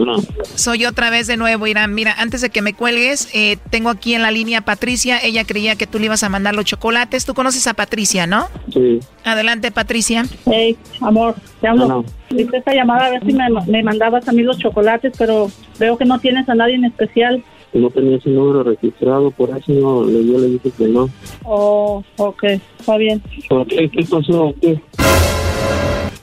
No. 0.06 0.18
Soy 0.56 0.86
otra 0.86 1.10
vez 1.10 1.28
de 1.28 1.38
nuevo, 1.38 1.68
Irán. 1.68 1.94
Mira, 1.94 2.14
antes 2.18 2.42
de 2.42 2.50
que 2.50 2.62
me 2.62 2.74
cuelgues, 2.74 3.30
eh, 3.34 3.58
tengo 3.70 3.90
aquí 3.90 4.14
en 4.14 4.22
la 4.22 4.32
línea 4.32 4.60
a 4.60 4.62
Patricia. 4.66 5.20
Ella 5.24 5.44
creía 5.46 5.76
que 5.76 5.88
tú 5.88 6.00
le 6.00 6.06
ibas 6.06 6.24
a 6.24 6.30
mandar 6.30 6.56
los 6.56 6.66
chocolates. 6.66 7.26
Tú 7.26 7.34
conoces 7.34 7.66
a 7.68 7.74
Patricia, 7.74 8.28
¿no? 8.28 8.48
Sí. 8.74 9.00
Adelante, 9.24 9.72
Patricia. 9.72 10.26
Hey, 10.46 10.78
amor, 11.02 11.36
te 11.62 11.68
hablo. 11.68 11.88
No. 11.88 12.06
Hice 12.30 12.58
esta 12.58 12.74
llamada 12.74 13.06
a 13.06 13.10
ver 13.12 13.26
si 13.26 13.34
me, 13.34 13.46
me 13.68 13.84
mandabas 13.84 14.28
a 14.28 14.32
mí 14.32 14.42
los 14.44 14.58
chocolates, 14.58 15.14
pero 15.18 15.50
veo 15.80 15.98
que 15.98 16.06
no 16.06 16.20
tienes 16.20 16.48
a 16.50 16.56
nadie 16.56 16.76
en 16.76 16.86
especial. 16.86 17.44
No 17.74 17.90
tenía 17.90 18.18
ese 18.18 18.30
número 18.30 18.62
registrado, 18.64 19.32
por 19.32 19.50
eso 19.50 19.72
no, 19.72 20.04
le- 20.06 20.26
yo 20.28 20.38
le 20.38 20.48
dije 20.48 20.72
que 20.78 20.86
no. 20.88 21.10
Oh, 21.44 22.04
ok, 22.18 22.44
está 22.80 22.98
bien. 22.98 23.22
¿Por 23.50 23.66
qué? 23.66 23.90
¿Qué 23.90 24.04
pasó? 24.04 24.54
¿Qué? 24.62 24.80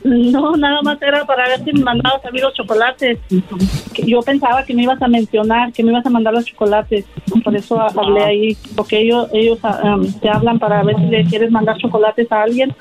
No, 0.04 0.56
nada 0.56 0.80
más 0.82 1.00
era 1.02 1.24
para 1.26 1.46
ver 1.48 1.64
si 1.64 1.72
me 1.72 1.82
mandabas 1.82 2.24
a 2.24 2.30
mí 2.30 2.40
los 2.40 2.54
chocolates. 2.54 3.18
Yo 4.06 4.20
pensaba 4.22 4.64
que 4.64 4.74
me 4.74 4.82
ibas 4.84 5.00
a 5.02 5.08
mencionar, 5.08 5.72
que 5.72 5.82
me 5.82 5.90
ibas 5.90 6.06
a 6.06 6.10
mandar 6.10 6.32
los 6.32 6.44
chocolates. 6.46 7.04
Por 7.44 7.54
eso 7.54 7.80
ha- 7.80 7.88
hablé 7.88 8.22
ahí, 8.24 8.56
porque 8.76 9.00
ellos 9.00 9.28
ellos 9.32 9.58
ah, 9.62 9.96
um, 9.96 10.12
te 10.20 10.28
hablan 10.28 10.58
para 10.58 10.82
ver 10.82 10.96
si 10.96 11.04
le 11.06 11.24
quieres 11.24 11.50
mandar 11.50 11.76
chocolates 11.78 12.30
a 12.32 12.42
alguien. 12.42 12.74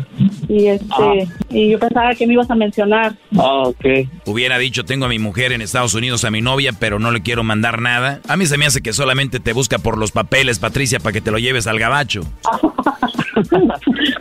Y 0.47 0.67
este 0.67 1.27
y 1.49 1.69
yo 1.71 1.79
pensaba 1.79 2.15
que 2.15 2.25
me 2.25 2.33
ibas 2.33 2.49
a 2.49 2.55
mencionar. 2.55 3.13
Ah, 3.37 3.63
ok. 3.65 3.85
Hubiera 4.25 4.57
dicho, 4.57 4.85
tengo 4.85 5.05
a 5.05 5.09
mi 5.09 5.19
mujer 5.19 5.51
en 5.51 5.61
Estados 5.61 5.93
Unidos, 5.95 6.23
a 6.25 6.31
mi 6.31 6.41
novia, 6.41 6.71
pero 6.79 6.99
no 6.99 7.11
le 7.11 7.21
quiero 7.21 7.43
mandar 7.43 7.81
nada. 7.81 8.21
A 8.27 8.37
mí 8.37 8.45
se 8.45 8.57
me 8.57 8.65
hace 8.65 8.81
que 8.81 8.93
solamente 8.93 9.39
te 9.39 9.53
busca 9.53 9.77
por 9.79 9.97
los 9.97 10.11
papeles, 10.11 10.59
Patricia, 10.59 10.99
para 10.99 11.13
que 11.13 11.21
te 11.21 11.31
lo 11.31 11.37
lleves 11.37 11.67
al 11.67 11.79
gabacho. 11.79 12.21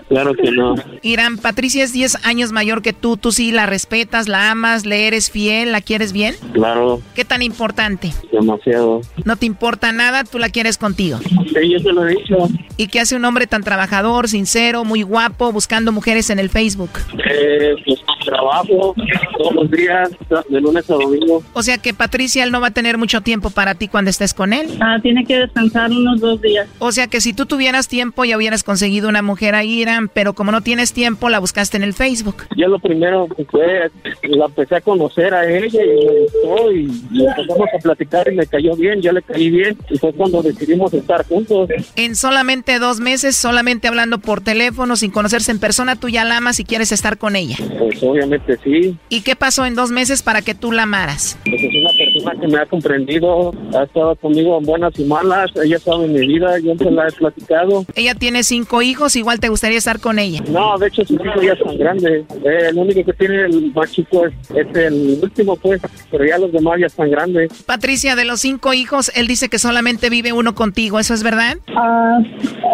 Claro 0.09 0.33
que 0.35 0.51
no. 0.51 0.75
Irán, 1.03 1.39
Patricia 1.39 1.85
es 1.85 1.93
10 1.93 2.25
años 2.25 2.53
mayor 2.53 2.83
que 2.83 2.88
tú. 2.93 3.17
Tú 3.17 3.33
sí 3.33 3.53
la 3.53 3.67
respetas, 3.67 4.29
la 4.29 4.51
amas, 4.51 4.87
le 4.87 5.07
eres 5.07 5.31
fiel, 5.31 5.73
la 5.73 5.81
quieres 5.81 6.13
bien. 6.13 6.35
Claro, 6.53 7.01
¿Qué 7.15 7.25
tan 7.25 7.43
importante? 7.43 8.13
demasiado. 8.33 9.01
No 9.25 9.37
te 9.37 9.47
importa 9.47 9.93
nada, 9.93 10.25
tú 10.25 10.39
la 10.39 10.49
quieres 10.49 10.79
contigo. 10.79 11.19
Sí, 11.19 11.71
yo 11.71 11.83
te 11.83 11.93
lo 11.93 12.07
he 12.07 12.15
dicho. 12.15 12.37
¿Y 12.77 12.87
qué 12.89 13.01
hace 13.01 13.17
un 13.17 13.25
hombre 13.25 13.47
tan 13.47 13.63
trabajador, 13.65 14.29
sincero, 14.29 14.85
muy 14.85 15.03
guapo, 15.03 15.51
buscando 15.53 15.91
mujeres 15.93 16.31
en 16.31 16.39
el 16.39 16.51
Facebook? 16.51 16.91
Eh, 17.29 17.75
pues 17.85 17.99
trabajo 18.29 18.95
todos 19.37 19.55
los 19.55 19.71
días, 19.71 20.11
de 20.49 20.61
lunes 20.61 20.89
a 20.91 20.95
domingo. 20.95 21.43
O 21.53 21.63
sea 21.63 21.79
que 21.79 21.95
Patricia, 21.95 22.45
él 22.45 22.53
no 22.53 22.61
va 22.61 22.69
a 22.69 22.71
tener 22.71 22.99
mucho 22.99 23.21
tiempo 23.23 23.51
para 23.51 23.75
ti 23.75 23.89
cuando 23.89 24.11
estés 24.11 24.35
con 24.35 24.53
él. 24.53 24.69
Ah, 24.81 24.99
tiene 25.03 25.25
que 25.25 25.39
descansar 25.39 25.91
unos 25.91 26.21
dos 26.21 26.41
días. 26.41 26.69
O 26.79 26.93
sea 26.93 27.07
que 27.07 27.21
si 27.21 27.33
tú 27.33 27.47
tuvieras 27.47 27.89
tiempo 27.89 28.25
ya 28.25 28.37
hubieras 28.37 28.63
conseguido 28.65 29.09
una 29.09 29.23
mujer 29.23 29.55
ahí, 29.55 29.81
Irán, 29.81 30.11
pero 30.13 30.35
como 30.35 30.53
no 30.53 30.61
tienes 30.61 30.93
tiempo, 30.93 31.29
la 31.29 31.39
buscaste 31.39 31.77
en 31.77 31.83
el 31.83 31.95
Facebook. 31.95 32.45
Yo 32.57 32.69
lo 32.69 32.79
primero 32.79 33.27
que 33.35 33.45
fue, 33.45 33.91
la 34.23 34.47
empecé 34.47 34.77
a 34.77 34.81
conocer 34.81 35.33
a 35.35 35.49
ella 35.49 35.83
y 35.83 36.07
me 36.07 36.21
gustó 36.21 36.73
y, 36.73 37.03
y 37.13 37.27
empezamos 37.27 37.69
a 37.75 37.79
platicar 37.79 38.31
y 38.31 38.37
me 38.37 38.47
cayó 38.47 38.77
bien, 38.77 39.01
yo 39.01 39.13
le 39.13 39.23
caí 39.23 39.51
bien 39.51 39.77
y 39.91 39.99
fue 39.99 40.13
cuando 40.13 40.43
decidimos 40.43 40.93
estar 40.93 41.25
juntos. 41.27 41.71
En 41.97 42.17
solamente 42.17 42.79
dos 42.79 43.01
meses, 43.01 43.37
solamente 43.37 43.89
hablando 43.89 44.19
por 44.19 44.41
teléfono, 44.41 44.97
sin 44.97 45.11
conocerse 45.11 45.51
en 45.51 45.61
persona, 45.61 45.97
tú 45.97 46.09
ya 46.09 46.25
la 46.25 46.39
amas 46.39 46.61
y 46.61 46.65
quieres 46.65 46.93
estar 46.93 47.19
con 47.19 47.37
ella. 47.37 47.57
Pues 47.79 48.03
obviamente 48.19 48.59
sí, 48.65 48.97
¿Y 49.09 49.21
qué 49.23 49.37
pasó 49.37 49.65
en 49.67 49.75
dos 49.75 49.91
meses 49.91 50.23
para 50.23 50.43
que 50.43 50.55
tú 50.55 50.73
la 50.73 50.83
amaras? 50.83 51.39
pues 51.45 51.63
es 51.63 51.71
una 51.75 51.91
persona 51.97 52.41
que 52.41 52.49
me 52.49 52.59
ha 52.59 52.67
comprendido, 52.67 53.55
ha 53.75 53.85
estado 53.85 54.17
conmigo 54.17 54.59
en 54.59 54.65
buenas 54.65 54.99
y 54.99 55.05
malas, 55.05 55.51
ella 55.63 55.79
sabe 55.79 56.09
mi 56.09 56.27
vida, 56.27 56.59
yo 56.59 56.75
se 56.77 56.91
la 56.91 57.09
he 57.09 57.13
platicado. 57.13 57.85
Ella 57.95 58.15
tiene 58.15 58.43
cinco 58.43 58.83
hijos, 58.83 59.17
igual 59.17 59.41
te 59.41 59.49
gustaría 59.49 59.79
estar 59.79 60.01
con 60.01 60.19
ella. 60.19 60.43
No, 60.49 60.77
de 60.79 60.89
hecho 60.89 61.05
sus 61.05 61.21
hijos 61.21 61.43
ya 61.43 61.53
están 61.53 61.79
grandes, 61.79 62.25
Eh, 62.45 62.69
el 62.71 62.77
único 62.79 63.05
que 63.05 63.13
tiene 63.13 63.43
el 63.47 63.73
más 63.73 63.91
chico 63.93 64.27
es, 64.27 64.35
es 64.55 64.77
el 64.77 65.19
último 65.23 65.57
pues, 65.57 65.81
pero 66.11 66.25
ya 66.27 66.39
los 66.39 66.53
demás 66.53 66.79
ya 66.81 66.87
están 66.87 67.11
grandes. 67.11 67.51
Patricia, 67.65 68.17
de 68.17 68.25
los 68.25 68.41
cinco 68.41 68.73
hijos, 68.75 69.11
él 69.15 69.27
dice 69.27 69.49
que 69.49 69.59
solamente 69.59 70.11
vive 70.11 70.33
uno 70.33 70.55
contigo, 70.55 70.99
¿eso 70.99 71.15
es 71.15 71.23
verdad? 71.23 71.57
Ah, 71.77 72.19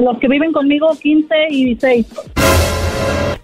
los 0.02 0.18
que 0.18 0.28
viven 0.28 0.52
conmigo, 0.52 0.88
15 1.00 1.34
y 1.50 1.64
16. 1.66 2.06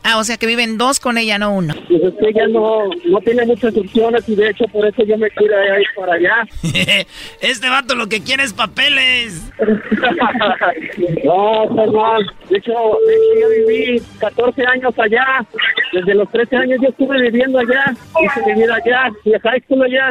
Ah, 0.03 0.17
o 0.19 0.25
sea 0.25 0.39
que 0.39 0.47
viven 0.47 0.79
dos 0.79 0.99
con 0.99 1.19
ella, 1.19 1.39
no 1.39 1.55
uno. 1.55 1.75
Pues 1.89 2.03
es 2.03 2.15
que 2.15 2.29
ella 2.31 2.49
no, 2.49 2.89
no 3.07 3.19
tiene 3.21 3.45
muchas 3.45 3.77
opciones 3.77 4.27
y 4.29 4.35
de 4.35 4.49
hecho 4.49 4.65
por 4.73 4.87
eso 4.87 5.05
yo 5.05 5.19
me 5.19 5.29
quiero 5.31 5.55
ir 5.79 5.87
para 5.95 6.15
allá. 6.15 6.47
este 7.41 7.69
vato 7.69 7.95
lo 7.95 8.09
que 8.09 8.23
quiere 8.23 8.45
es 8.45 8.53
papeles. 8.55 9.51
no, 11.25 11.67
mal. 11.93 12.27
De 12.49 12.59
hecho, 12.59 12.73
de 13.07 13.15
hecho, 13.15 13.41
yo 13.41 13.49
viví 13.67 14.03
14 14.19 14.67
años 14.67 14.95
allá. 14.99 15.47
Desde 15.93 16.15
los 16.15 16.31
13 16.31 16.57
años 16.57 16.79
yo 16.83 16.89
estuve 16.89 17.21
viviendo 17.21 17.59
allá. 17.59 17.95
Hice 18.23 18.47
mi 18.47 18.63
vida 18.63 18.77
allá. 18.77 19.11
Y 19.25 19.35
a 19.35 19.41
high 19.41 19.61
school 19.63 19.83
allá. 19.83 20.09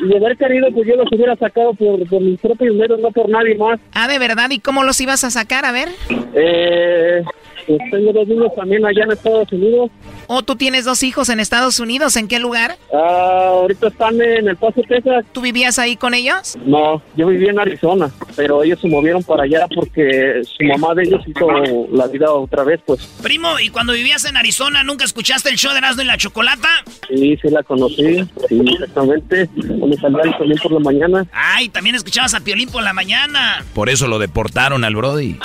Y 0.00 0.08
de 0.08 0.16
haber 0.16 0.36
querido, 0.36 0.68
pues 0.72 0.88
yo 0.88 0.96
los 0.96 1.06
hubiera 1.12 1.36
sacado 1.36 1.72
por, 1.74 2.04
por 2.08 2.20
mis 2.20 2.40
propios 2.40 2.74
medios, 2.74 2.98
no 2.98 3.10
por 3.12 3.28
nadie 3.28 3.54
más. 3.54 3.78
Ah, 3.92 4.08
¿de 4.08 4.18
verdad? 4.18 4.50
¿Y 4.50 4.58
cómo 4.58 4.82
los 4.82 5.00
ibas 5.00 5.22
a 5.22 5.30
sacar? 5.30 5.64
A 5.64 5.72
ver. 5.72 5.88
Eh, 6.34 7.22
Pues 7.66 7.78
tengo 7.90 8.12
dos 8.12 8.26
niños 8.26 8.52
también 8.56 8.84
allá 8.84 9.04
en 9.04 9.12
Estados 9.12 9.50
Unidos. 9.52 9.90
¿O 10.26 10.42
tú 10.42 10.56
tienes 10.56 10.84
dos 10.84 11.02
hijos 11.02 11.28
en 11.28 11.40
Estados 11.40 11.80
Unidos? 11.80 12.16
¿En 12.16 12.28
qué 12.28 12.38
lugar? 12.38 12.76
Ah, 12.92 13.48
ahorita 13.48 13.88
están 13.88 14.20
en 14.20 14.48
El 14.48 14.56
Paso, 14.56 14.80
Texas. 14.88 15.24
¿Tú 15.32 15.40
vivías 15.40 15.78
ahí 15.78 15.96
con 15.96 16.14
ellos? 16.14 16.56
No, 16.64 17.02
yo 17.16 17.26
vivía 17.26 17.50
en 17.50 17.58
Arizona, 17.58 18.10
pero 18.36 18.62
ellos 18.62 18.80
se 18.80 18.88
movieron 18.88 19.22
para 19.22 19.44
allá 19.44 19.66
porque 19.74 20.42
su 20.44 20.64
mamá 20.64 20.94
de 20.94 21.04
ellos 21.04 21.22
hizo 21.26 21.46
la 21.92 22.06
vida 22.06 22.30
otra 22.32 22.64
vez, 22.64 22.80
pues. 22.86 23.00
Primo, 23.22 23.58
¿y 23.58 23.70
cuando 23.70 23.92
vivías 23.92 24.24
en 24.24 24.36
Arizona 24.36 24.82
nunca 24.84 25.04
escuchaste 25.04 25.50
el 25.50 25.56
show 25.56 25.72
de 25.72 25.78
Erasmo 25.78 26.02
y 26.02 26.06
la 26.06 26.16
Chocolata? 26.16 26.68
Sí, 27.08 27.36
sí 27.40 27.48
la 27.50 27.62
conocí, 27.62 28.24
sí, 28.48 28.60
exactamente. 28.72 29.48
Donde 29.54 29.96
salía 29.96 30.22
el 30.24 30.34
Piolín 30.34 30.58
por 30.58 30.72
la 30.72 30.80
mañana. 30.80 31.26
Ay, 31.32 31.68
también 31.68 31.96
escuchabas 31.96 32.34
a 32.34 32.40
Piolín 32.40 32.68
por 32.70 32.82
la 32.82 32.92
mañana. 32.92 33.64
Por 33.74 33.88
eso 33.88 34.06
lo 34.06 34.18
deportaron 34.18 34.84
al 34.84 34.94
Brody. 34.94 35.36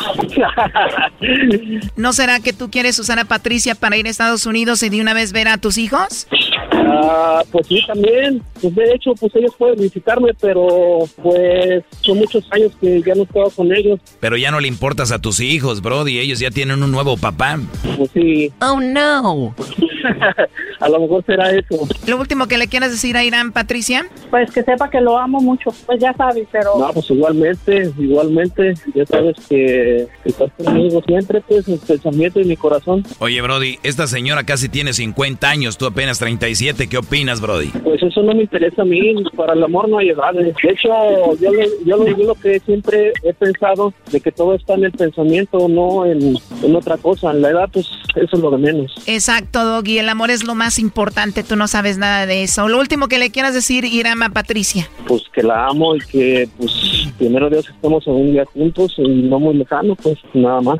¿No 2.06 2.14
será 2.14 2.40
que 2.40 2.53
tú 2.53 2.69
quieres 2.69 2.99
usar 2.99 3.18
a 3.18 3.26
Patricia 3.26 3.73
para 3.73 3.98
ir 3.98 4.06
a 4.06 4.11
Estados 4.11 4.45
Unidos 4.45 4.84
y 4.84 4.90
de 4.90 5.02
una 5.02 5.15
vez 5.15 5.32
ver 5.32 5.48
a 5.48 5.57
tus 5.57 5.80
hijos? 5.80 6.27
Ah, 6.77 7.43
pues 7.52 7.68
sí, 7.68 7.81
también. 7.85 8.41
Pues 8.61 8.76
de 8.76 8.93
hecho, 8.93 9.14
pues 9.19 9.35
ellos 9.35 9.53
pueden 9.57 9.80
visitarme, 9.80 10.34
pero 10.39 10.99
pues 11.22 11.84
son 12.02 12.19
muchos 12.19 12.45
años 12.52 12.72
que 12.80 13.02
ya 13.02 13.15
no 13.15 13.22
he 13.22 13.26
estado 13.26 13.49
con 13.52 13.73
ellos. 13.73 13.99
Pero 14.19 14.38
ya 14.38 14.52
no 14.52 14.60
le 14.60 14.68
importas 14.68 15.11
a 15.11 15.19
tus 15.19 15.39
hijos, 15.39 15.81
Brody. 15.81 16.19
Ellos 16.19 16.39
ya 16.39 16.52
tienen 16.52 16.84
un 16.84 16.91
nuevo 16.91 17.18
papá. 17.18 17.60
Pues 17.97 18.11
sí. 18.14 18.52
Oh, 18.61 18.80
no. 18.80 19.56
a 20.80 20.89
lo 20.89 20.99
mejor 20.99 21.26
será 21.26 21.52
eso. 21.52 21.88
¿Lo 22.07 22.18
último 22.18 22.47
que 22.47 22.57
le 22.57 22.68
quieras 22.68 22.91
decir 22.91 23.18
a 23.18 23.23
Irán, 23.23 23.52
Patricia? 23.52 24.06
Pues 24.30 24.52
que 24.52 24.64
sepa 24.64 24.89
que 24.89 25.02
lo 25.02 25.18
amo 25.18 25.41
mucho, 25.41 25.72
pues 25.85 25.99
ya 25.99 26.14
sabes, 26.14 26.47
pero... 26.52 26.77
No, 26.77 26.91
pues 26.93 27.10
igualmente, 27.10 27.91
igualmente. 27.97 28.73
Ya 28.93 29.06
sabes 29.06 29.35
que, 29.49 30.07
que 30.23 30.30
estás 30.30 30.52
conmigo 30.57 31.02
siempre, 31.07 31.41
pues, 31.41 31.68
en 31.68 31.80
pensamiento 31.80 32.39
y 32.39 32.45
mi 32.45 32.57
corazón. 32.57 33.03
Oye, 33.19 33.41
Brody, 33.41 33.80
esta 33.84 34.07
señora 34.07 34.43
casi 34.43 34.69
tiene 34.69 34.93
50 34.93 35.47
años, 35.47 35.77
tú 35.77 35.85
apenas 35.85 36.19
37. 36.74 36.88
¿Qué 36.90 36.98
opinas, 36.98 37.42
Brody? 37.42 37.68
Pues 37.84 38.02
eso 38.02 38.22
no 38.24 38.34
me 38.34 38.42
interesa 38.44 38.82
a 38.82 38.86
mí. 38.86 39.14
Para 39.36 39.54
el 39.54 39.64
amor 39.64 39.88
no 39.90 39.98
hay 40.00 40.10
edades. 40.10 40.56
De 40.62 40.70
hecho, 40.72 40.90
yo, 41.40 41.52
le- 41.52 41.70
yo, 41.86 41.98
lo- 41.98 42.08
yo 42.18 42.26
lo 42.26 42.36
que 42.36 42.60
siempre 42.62 43.14
he 43.24 43.34
pensado 43.34 43.94
de 44.12 44.20
que 44.22 44.32
todo 44.32 44.56
está 44.56 44.74
en 44.76 44.86
el 44.86 44.92
pensamiento, 44.92 45.68
no 45.68 46.06
en, 46.06 46.38
en 46.64 46.76
otra 46.76 46.98
cosa. 46.98 47.32
En 47.32 47.42
la 47.42 47.50
edad, 47.50 47.70
pues, 47.72 47.88
eso 48.16 48.36
es 48.36 48.40
lo 48.42 48.52
de 48.52 48.58
menos. 48.58 48.96
Exacto, 49.06 49.64
Doggy. 49.64 50.00
El 50.00 50.10
amor 50.10 50.32
es 50.32 50.44
lo 50.44 50.56
más 50.56 50.80
importante. 50.80 51.44
Tú 51.44 51.56
no 51.56 51.68
sabes 51.68 51.98
nada 51.98 52.26
de 52.26 52.44
eso. 52.44 52.68
Lo 52.68 52.80
último 52.80 53.08
que 53.08 53.20
le 53.20 53.30
quieras 53.32 53.54
decir, 53.54 53.86
Irán, 53.86 54.24
a 54.24 54.30
Patricia. 54.30 54.90
Pues 55.08 55.24
que 55.34 55.44
la 55.44 55.68
amo 55.68 55.96
y 55.96 56.00
que, 56.00 56.50
pues, 56.58 56.72
primero 57.18 57.50
Dios 57.50 57.68
estemos 57.70 58.06
en 58.08 58.14
un 58.14 58.32
día 58.32 58.46
juntos 58.46 58.94
y 58.98 59.04
no 59.08 59.40
muy 59.40 59.56
lejano, 59.56 59.96
pues, 59.96 60.18
nada 60.34 60.62
más. 60.62 60.80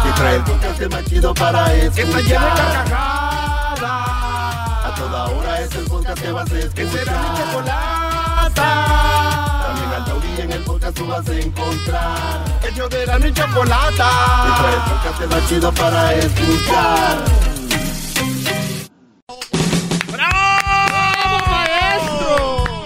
Trae 0.21 0.35
el 0.35 0.43
podcast 0.43 0.81
más 0.91 1.03
chido 1.05 1.33
para 1.33 1.73
escuchar. 1.73 1.95
Que 1.95 2.01
está 2.03 2.19
llena 2.21 2.45
de 2.45 2.61
carcajadas. 2.61 3.81
A 3.81 4.93
toda 4.95 5.25
hora 5.25 5.61
es 5.61 5.73
el 5.73 5.85
podcast 5.85 6.21
que 6.21 6.31
vas 6.31 6.51
a 6.51 6.59
escuchar. 6.59 6.75
Que 6.75 6.91
será 6.91 7.21
mi 7.21 7.37
chocolata. 7.39 8.67
También 9.65 9.93
al 9.95 10.05
taurí 10.05 10.41
en 10.41 10.51
el 10.51 10.63
podcast 10.63 10.95
tú 10.95 11.07
vas 11.07 11.27
a 11.27 11.33
encontrar. 11.33 12.45
Ellos 12.71 12.89
de 12.91 13.05
la 13.07 13.17
ni 13.17 13.33
chocolata. 13.33 14.11
Que 14.45 14.61
trae 14.61 14.75
el 14.75 14.81
podcast 14.91 15.33
más 15.33 15.49
chido 15.49 15.71
para 15.71 16.13
escuchar. 16.13 17.17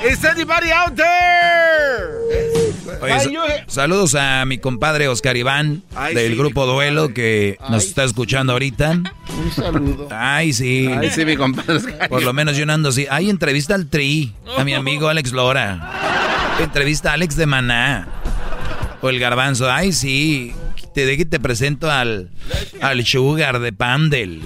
Is 0.05 0.23
anybody 0.23 0.71
out 0.71 0.95
there? 0.95 2.24
Oye, 3.05 3.19
sa- 3.19 3.65
saludos 3.67 4.15
a 4.15 4.45
mi 4.45 4.57
compadre 4.57 5.07
Oscar 5.07 5.37
Iván 5.37 5.83
del 6.13 6.35
grupo 6.35 6.65
Duelo 6.65 7.13
que 7.13 7.57
nos 7.69 7.85
está 7.85 8.03
escuchando 8.03 8.53
ahorita. 8.53 8.91
Un 8.91 9.51
saludo. 9.51 10.07
Ay, 10.11 10.53
sí. 10.53 10.87
Ay, 10.97 11.09
sí, 11.11 11.25
mi 11.25 11.35
compadre 11.37 11.75
Oscar. 11.75 12.09
Por 12.09 12.23
lo 12.23 12.33
menos 12.33 12.57
yo 12.57 12.65
no 12.65 12.73
ando 12.73 12.89
así. 12.89 13.07
Ay, 13.09 13.29
entrevista 13.29 13.75
al 13.75 13.87
Tri, 13.87 14.33
a 14.57 14.63
mi 14.63 14.73
amigo 14.73 15.07
Alex 15.09 15.31
Lora. 15.31 15.91
Entrevista 16.59 17.11
a 17.11 17.13
Alex 17.13 17.35
de 17.35 17.45
Maná. 17.45 18.07
O 19.01 19.09
el 19.09 19.19
Garbanzo. 19.19 19.71
Ay, 19.71 19.91
sí. 19.91 20.53
Te, 20.93 21.05
de 21.05 21.17
que 21.17 21.25
te 21.25 21.39
presento 21.41 21.91
al, 21.91 22.29
al 22.81 23.05
Sugar 23.05 23.59
de 23.59 23.73
Pamdel. 23.73 24.41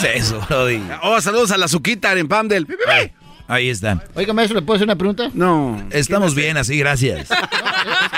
¿Qué 0.00 0.14
es 0.14 0.26
eso, 0.26 0.40
Brody? 0.48 0.80
Oh, 1.02 1.20
saludos 1.20 1.50
a 1.50 1.56
la 1.58 1.66
Suquita 1.66 2.12
en 2.12 2.28
Pamdel. 2.28 2.66
Ay, 2.88 3.10
ahí 3.48 3.68
está. 3.68 4.02
Oiga, 4.14 4.32
maestro, 4.32 4.58
¿le 4.58 4.64
puedo 4.66 4.76
hacer 4.76 4.86
una 4.86 4.96
pregunta? 4.96 5.30
No. 5.34 5.82
Estamos 5.90 6.34
bien 6.34 6.56
así, 6.56 6.78
gracias. 6.78 7.28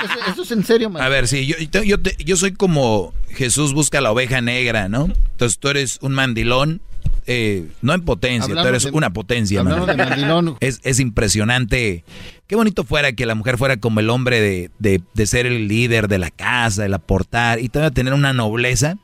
Esto, 0.03 0.19
esto 0.29 0.41
es 0.43 0.51
en 0.51 0.63
serio, 0.63 0.89
maestro. 0.89 1.05
A 1.05 1.09
ver, 1.09 1.27
sí, 1.27 1.45
yo, 1.45 1.55
yo, 1.71 1.83
yo 1.83 1.99
te- 1.99 2.15
yo 2.23 2.37
soy 2.37 2.53
como 2.53 3.13
Jesús 3.29 3.73
busca 3.73 3.99
la 4.01 4.11
oveja 4.11 4.39
negra, 4.41 4.87
¿no? 4.87 5.05
Entonces 5.31 5.59
tú 5.59 5.67
eres 5.67 5.99
un 6.01 6.13
mandilón, 6.13 6.81
eh, 7.27 7.67
no 7.81 7.93
en 7.93 8.01
potencia, 8.05 8.45
Hablamos 8.45 8.63
tú 8.63 8.67
eres 8.69 8.83
de- 8.85 8.91
una 8.91 9.09
potencia, 9.11 9.59
hablamos 9.59 9.87
de 9.87 9.95
mandilón. 9.95 10.57
Es, 10.61 10.79
es 10.83 10.99
impresionante. 10.99 12.03
Qué 12.47 12.55
bonito 12.55 12.83
fuera 12.85 13.11
que 13.11 13.25
la 13.25 13.35
mujer 13.35 13.57
fuera 13.57 13.77
como 13.77 13.99
el 13.99 14.09
hombre 14.09 14.39
de, 14.41 14.71
de- 14.79 15.01
de 15.13 15.25
ser 15.27 15.45
el 15.45 15.67
líder 15.67 16.07
de 16.07 16.17
la 16.17 16.31
casa, 16.31 16.85
el 16.85 16.93
aportar, 16.93 17.59
y 17.59 17.69
todavía 17.69 17.91
tener 17.93 18.13
una 18.13 18.33
nobleza 18.33 18.97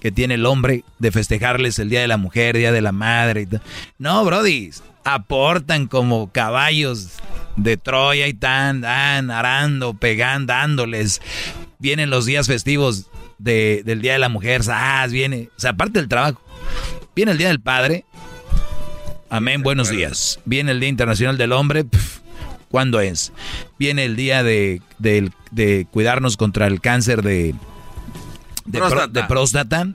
que 0.00 0.10
tiene 0.10 0.34
el 0.34 0.46
hombre 0.46 0.82
de 0.98 1.12
festejarles 1.12 1.78
el 1.78 1.90
Día 1.90 2.00
de 2.00 2.08
la 2.08 2.16
Mujer, 2.16 2.56
Día 2.56 2.72
de 2.72 2.80
la 2.80 2.92
Madre. 2.92 3.42
y 3.42 3.56
No, 3.98 4.24
Brody, 4.24 4.70
aportan 5.14 5.86
como 5.86 6.30
caballos 6.32 7.10
de 7.56 7.76
Troya 7.76 8.26
y 8.28 8.34
tan, 8.34 8.80
dan, 8.82 9.30
arando, 9.30 9.94
pegando, 9.94 10.52
dándoles. 10.52 11.20
Vienen 11.78 12.10
los 12.10 12.24
días 12.26 12.46
festivos 12.46 13.06
de- 13.38 13.82
del 13.84 14.00
Día 14.00 14.12
de 14.14 14.18
la 14.18 14.28
Mujer, 14.28 14.62
¡zas! 14.64 15.10
viene, 15.12 15.48
o 15.56 15.60
sea, 15.60 15.70
aparte 15.70 15.98
del 16.00 16.08
trabajo, 16.08 16.40
viene 17.14 17.32
el 17.32 17.38
Día 17.38 17.48
del 17.48 17.60
Padre, 17.60 18.04
amén, 19.30 19.62
buenos 19.62 19.90
días. 19.90 20.40
Viene 20.44 20.72
el 20.72 20.80
Día 20.80 20.88
Internacional 20.88 21.36
del 21.38 21.52
Hombre, 21.52 21.84
pf, 21.84 22.20
¿cuándo 22.68 23.00
es? 23.00 23.32
Viene 23.78 24.04
el 24.04 24.16
día 24.16 24.42
de, 24.42 24.82
del- 24.98 25.32
de 25.50 25.86
cuidarnos 25.90 26.36
contra 26.36 26.66
el 26.66 26.80
cáncer 26.80 27.22
de, 27.22 27.54
de, 28.64 28.78
Próstata. 28.78 29.08
de 29.08 29.22
próstata. 29.24 29.86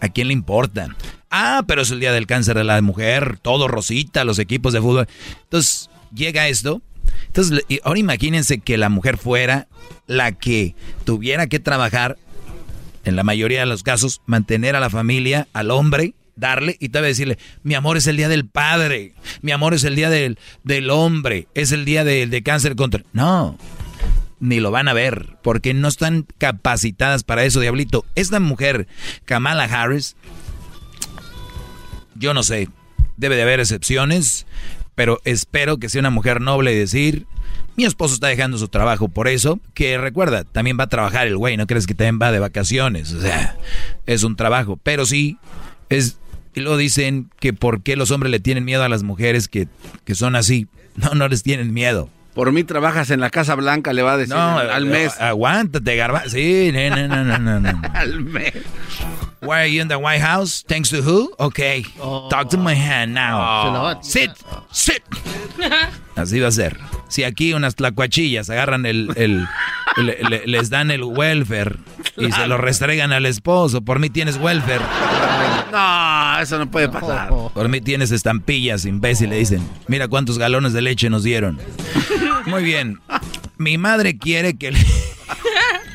¿A 0.00 0.08
quién 0.08 0.26
le 0.28 0.32
importa? 0.32 0.88
Ah, 1.32 1.64
pero 1.66 1.80
es 1.80 1.90
el 1.90 1.98
día 1.98 2.12
del 2.12 2.26
cáncer 2.26 2.58
de 2.58 2.64
la 2.64 2.80
mujer, 2.82 3.38
todo 3.40 3.66
rosita, 3.66 4.22
los 4.22 4.38
equipos 4.38 4.74
de 4.74 4.82
fútbol. 4.82 5.08
Entonces, 5.44 5.88
llega 6.14 6.46
esto. 6.46 6.82
Entonces, 7.26 7.64
ahora 7.84 7.98
imagínense 7.98 8.58
que 8.58 8.76
la 8.76 8.90
mujer 8.90 9.16
fuera 9.16 9.66
la 10.06 10.32
que 10.32 10.74
tuviera 11.04 11.46
que 11.46 11.58
trabajar, 11.58 12.18
en 13.04 13.16
la 13.16 13.24
mayoría 13.24 13.60
de 13.60 13.66
los 13.66 13.82
casos, 13.82 14.20
mantener 14.26 14.76
a 14.76 14.80
la 14.80 14.90
familia, 14.90 15.48
al 15.54 15.70
hombre, 15.70 16.14
darle 16.36 16.76
y 16.80 16.90
todavía 16.90 17.08
decirle, 17.08 17.38
mi 17.62 17.74
amor 17.74 17.96
es 17.96 18.06
el 18.06 18.18
día 18.18 18.28
del 18.28 18.46
padre, 18.46 19.14
mi 19.40 19.52
amor 19.52 19.72
es 19.72 19.84
el 19.84 19.96
día 19.96 20.10
del, 20.10 20.38
del 20.64 20.90
hombre, 20.90 21.48
es 21.54 21.72
el 21.72 21.86
día 21.86 22.04
de, 22.04 22.26
de 22.26 22.42
cáncer 22.42 22.76
contra... 22.76 23.04
No, 23.14 23.56
ni 24.38 24.60
lo 24.60 24.70
van 24.70 24.88
a 24.88 24.92
ver, 24.92 25.36
porque 25.42 25.72
no 25.72 25.88
están 25.88 26.26
capacitadas 26.36 27.22
para 27.22 27.44
eso, 27.44 27.60
diablito. 27.60 28.04
Esta 28.16 28.40
mujer, 28.40 28.88
Kamala 29.24 29.64
Harris, 29.64 30.16
yo 32.22 32.32
no 32.34 32.44
sé, 32.44 32.68
debe 33.16 33.34
de 33.34 33.42
haber 33.42 33.58
excepciones, 33.58 34.46
pero 34.94 35.20
espero 35.24 35.78
que 35.78 35.88
sea 35.88 35.98
una 35.98 36.10
mujer 36.10 36.40
noble 36.40 36.72
y 36.72 36.78
decir, 36.78 37.26
mi 37.76 37.84
esposo 37.84 38.14
está 38.14 38.28
dejando 38.28 38.58
su 38.58 38.68
trabajo 38.68 39.08
por 39.08 39.26
eso, 39.26 39.58
que 39.74 39.98
recuerda, 39.98 40.44
también 40.44 40.78
va 40.78 40.84
a 40.84 40.88
trabajar 40.88 41.26
el 41.26 41.36
güey, 41.36 41.56
no 41.56 41.66
crees 41.66 41.88
que 41.88 41.94
también 41.94 42.20
va 42.22 42.30
de 42.30 42.38
vacaciones, 42.38 43.12
o 43.12 43.20
sea, 43.20 43.56
es 44.06 44.22
un 44.22 44.36
trabajo, 44.36 44.78
pero 44.80 45.04
sí, 45.04 45.36
es, 45.88 46.18
y 46.54 46.60
luego 46.60 46.76
dicen 46.76 47.28
que 47.40 47.52
por 47.52 47.82
qué 47.82 47.96
los 47.96 48.12
hombres 48.12 48.30
le 48.30 48.38
tienen 48.38 48.64
miedo 48.64 48.84
a 48.84 48.88
las 48.88 49.02
mujeres 49.02 49.48
que, 49.48 49.66
que 50.04 50.14
son 50.14 50.36
así, 50.36 50.68
no, 50.94 51.10
no 51.16 51.26
les 51.26 51.42
tienen 51.42 51.74
miedo. 51.74 52.08
Por 52.34 52.50
mí 52.52 52.64
trabajas 52.64 53.10
en 53.10 53.20
la 53.20 53.30
Casa 53.30 53.54
Blanca, 53.56 53.92
le 53.92 54.00
va 54.02 54.14
a 54.14 54.16
decir 54.16 54.34
No, 54.34 54.58
al 54.58 54.86
mes. 54.86 55.20
Aguántate, 55.20 55.96
garba. 55.96 56.22
Sí, 56.28 56.70
no, 56.72 57.06
no, 57.06 57.24
no, 57.24 57.38
no, 57.38 57.60
no. 57.60 57.82
al 57.94 58.20
mes. 58.20 58.54
Why 59.42 59.62
are 59.62 59.66
you 59.66 59.82
in 59.82 59.88
the 59.88 59.96
White 59.98 60.20
House? 60.22 60.62
Thanks 60.68 60.88
to 60.90 61.02
who? 61.02 61.32
Okay. 61.38 61.84
Talk 62.30 62.48
to 62.50 62.56
my 62.58 62.74
hand 62.74 63.12
now. 63.14 63.38
Va- 63.72 63.98
Sit. 64.02 64.30
Sit. 64.70 65.02
Así 66.16 66.40
va 66.40 66.48
a 66.48 66.52
ser. 66.52 66.78
Si 67.08 67.24
aquí 67.24 67.52
unas 67.52 67.74
tlacuachillas 67.74 68.48
agarran 68.50 68.86
el, 68.86 69.10
el- 69.16 69.46
le- 69.96 70.18
le- 70.30 70.46
les 70.46 70.70
dan 70.70 70.90
el 70.90 71.02
welfare 71.04 71.76
y 72.16 72.30
se 72.32 72.46
lo 72.46 72.56
restregan 72.56 73.12
al 73.12 73.26
esposo, 73.26 73.82
por 73.82 73.98
mí 73.98 74.08
tienes 74.10 74.36
welfare. 74.38 74.80
No, 75.72 76.38
eso 76.40 76.58
no 76.58 76.70
puede 76.70 76.88
pasar. 76.88 77.28
Por 77.28 77.68
mí 77.68 77.80
tienes 77.80 78.12
estampillas, 78.12 78.84
imbécil, 78.86 79.30
le 79.30 79.36
dicen. 79.38 79.66
Mira 79.88 80.08
cuántos 80.08 80.38
galones 80.38 80.72
de 80.72 80.82
leche 80.82 81.10
nos 81.10 81.22
dieron. 81.24 81.58
Muy 82.46 82.62
bien. 82.62 83.00
Mi 83.58 83.76
madre 83.78 84.16
quiere 84.18 84.56
que 84.56 84.72
le... 84.72 84.78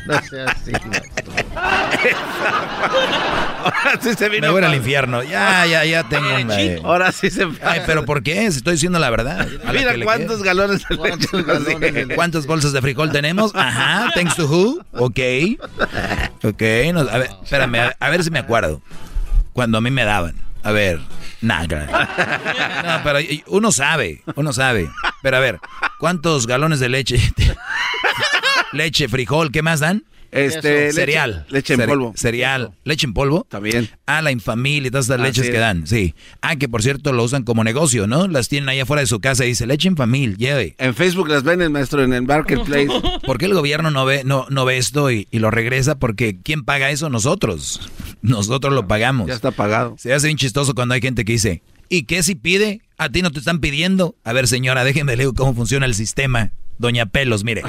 No 0.08 0.22
sea 0.22 0.46
así. 0.46 0.72
Ahora 3.64 4.00
sí 4.02 4.14
se 4.14 4.30
vino. 4.30 4.48
Me 4.48 4.54
voy 4.54 4.64
al 4.64 4.76
infierno. 4.76 5.24
Ya, 5.24 5.66
ya, 5.66 5.84
ya 5.86 6.04
tengo 6.08 6.28
un... 6.36 6.52
eh, 6.52 6.80
Ahora 6.84 7.12
sí 7.12 7.30
se 7.30 7.48
Ay, 7.64 7.82
pero 7.86 8.06
¿por 8.06 8.24
qué? 8.24 8.50
Si 8.52 8.58
estoy 8.60 8.74
diciendo 8.74 9.00
la 9.00 9.10
verdad. 9.10 9.48
A 9.66 9.74
Mira 9.74 9.94
cuántos 10.04 10.44
galones 10.44 10.84
de 10.88 10.96
leche 10.96 11.28
dieron. 11.44 12.10
¿Cuántas 12.16 12.46
bolsas 12.48 12.74
de 12.74 12.82
frijol 12.82 13.12
tenemos? 13.12 13.54
Ajá, 13.56 14.10
thanks 14.16 14.36
to 14.36 14.46
who? 14.48 14.84
Ok. 14.94 15.20
Ok, 16.44 16.62
no, 16.94 17.02
a 17.02 17.18
ver, 17.18 17.30
espérame, 17.44 17.76
a, 17.80 17.96
a 18.00 18.10
ver 18.10 18.24
si 18.24 18.32
me 18.32 18.40
acuerdo. 18.40 18.82
Cuando 19.54 19.78
a 19.80 19.82
mí 19.82 19.90
me 19.92 20.04
daban. 20.06 20.36
A 20.64 20.72
ver, 20.72 21.00
nada. 21.42 21.86
No, 22.86 23.04
pero 23.04 23.20
uno 23.48 23.72
sabe, 23.72 24.22
uno 24.36 24.54
sabe. 24.54 24.90
Pero 25.24 25.38
a 25.38 25.40
ver, 25.40 25.60
¿cuántos 26.00 26.46
galones 26.48 26.80
de 26.80 26.90
leche? 26.90 27.18
leche, 28.74 29.08
frijol, 29.08 29.52
¿qué 29.52 29.62
más 29.62 29.80
dan? 29.80 30.04
Este, 30.32 30.92
cereal. 30.92 31.46
leche 31.50 31.74
en 31.74 31.86
polvo. 31.86 32.14
Cereal. 32.16 32.74
¿Leche 32.84 33.08
en 33.08 33.14
polvo? 33.14 33.46
También. 33.50 33.90
Ah, 34.06 34.22
la 34.22 34.32
infamilia 34.32 34.88
y 34.88 34.92
todas 34.92 35.06
estas 35.06 35.22
leches 35.22 35.50
que 35.50 35.58
dan, 35.58 35.88
sí. 35.88 36.16
Ah, 36.42 36.58
que 36.58 36.68
por 36.68 36.84
cierto 36.84 37.14
lo 37.14 37.24
usan 37.24 37.44
como 37.44 37.64
negocio, 37.64 38.08
¿no? 38.08 38.28
Las 38.28 38.50
tienen 38.50 38.70
ahí 38.70 38.80
afuera 38.80 39.02
de 39.02 39.08
su 39.08 39.20
casa 39.20 39.46
y 39.46 39.50
dice 39.50 39.66
leche 39.66 39.88
infamil, 39.88 40.38
lleve. 40.38 40.76
En 40.78 40.94
Facebook 40.96 41.30
las 41.30 41.44
venden, 41.44 41.72
maestro, 41.72 42.04
en 42.04 42.14
el 42.14 42.24
marketplace. 42.24 42.88
¿Por 43.26 43.38
qué 43.38 43.46
el 43.46 43.54
gobierno 43.54 43.90
no 43.90 44.06
ve, 44.06 44.24
no, 44.26 44.46
no 44.50 44.66
ve 44.66 44.78
esto 44.78 45.12
y, 45.12 45.28
y 45.32 45.40
lo 45.40 45.50
regresa? 45.50 45.98
Porque 45.98 46.38
¿quién 46.42 46.64
paga 46.64 46.92
eso? 46.92 47.10
Nosotros. 47.10 47.90
Nosotros 48.22 48.74
lo 48.74 48.88
pagamos. 48.88 49.28
Ya 49.28 49.34
está 49.34 49.52
pagado. 49.52 49.96
Se 49.98 50.14
hace 50.14 50.28
bien 50.28 50.38
chistoso 50.38 50.76
cuando 50.76 50.94
hay 50.94 51.02
gente 51.02 51.24
que 51.24 51.34
dice, 51.34 51.64
¿y 51.90 52.04
qué 52.04 52.22
si 52.22 52.36
pide? 52.36 52.82
A 52.98 53.10
ti 53.10 53.22
no 53.22 53.32
te 53.32 53.40
están 53.40 53.60
pidiendo. 53.60 54.16
A 54.24 54.34
ver, 54.34 54.48
señora, 54.48 54.84
déjenme 54.84 55.16
leer 55.16 55.30
cómo 55.36 55.54
funciona 55.54 55.86
el 55.86 55.96
sistema. 55.96 56.52
Doña 56.80 57.06
Pelos, 57.08 57.44
mire. 57.44 57.64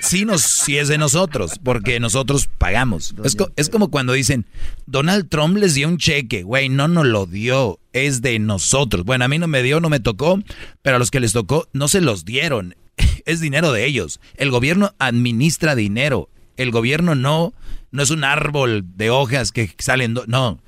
Sí, 0.00 0.24
nos, 0.24 0.42
sí 0.42 0.78
es 0.78 0.88
de 0.88 0.98
nosotros, 0.98 1.58
porque 1.62 2.00
nosotros 2.00 2.48
pagamos. 2.58 3.14
Es, 3.24 3.34
co- 3.34 3.50
es 3.56 3.68
como 3.68 3.90
cuando 3.90 4.12
dicen, 4.12 4.46
Donald 4.86 5.28
Trump 5.28 5.56
les 5.56 5.74
dio 5.74 5.88
un 5.88 5.98
cheque. 5.98 6.42
Güey, 6.42 6.68
no 6.68 6.88
nos 6.88 7.06
lo 7.06 7.26
dio, 7.26 7.78
es 7.92 8.22
de 8.22 8.38
nosotros. 8.38 9.04
Bueno, 9.04 9.24
a 9.24 9.28
mí 9.28 9.38
no 9.38 9.48
me 9.48 9.62
dio, 9.62 9.80
no 9.80 9.88
me 9.90 10.00
tocó, 10.00 10.40
pero 10.82 10.96
a 10.96 10.98
los 10.98 11.10
que 11.10 11.20
les 11.20 11.32
tocó 11.32 11.68
no 11.72 11.88
se 11.88 12.00
los 12.00 12.24
dieron. 12.24 12.74
Es 13.26 13.40
dinero 13.40 13.72
de 13.72 13.84
ellos. 13.84 14.20
El 14.36 14.50
gobierno 14.50 14.94
administra 14.98 15.74
dinero. 15.74 16.30
El 16.56 16.70
gobierno 16.70 17.14
no, 17.14 17.52
no 17.90 18.02
es 18.02 18.10
un 18.10 18.24
árbol 18.24 18.84
de 18.96 19.10
hojas 19.10 19.52
que 19.52 19.70
salen. 19.78 20.14
No, 20.26 20.58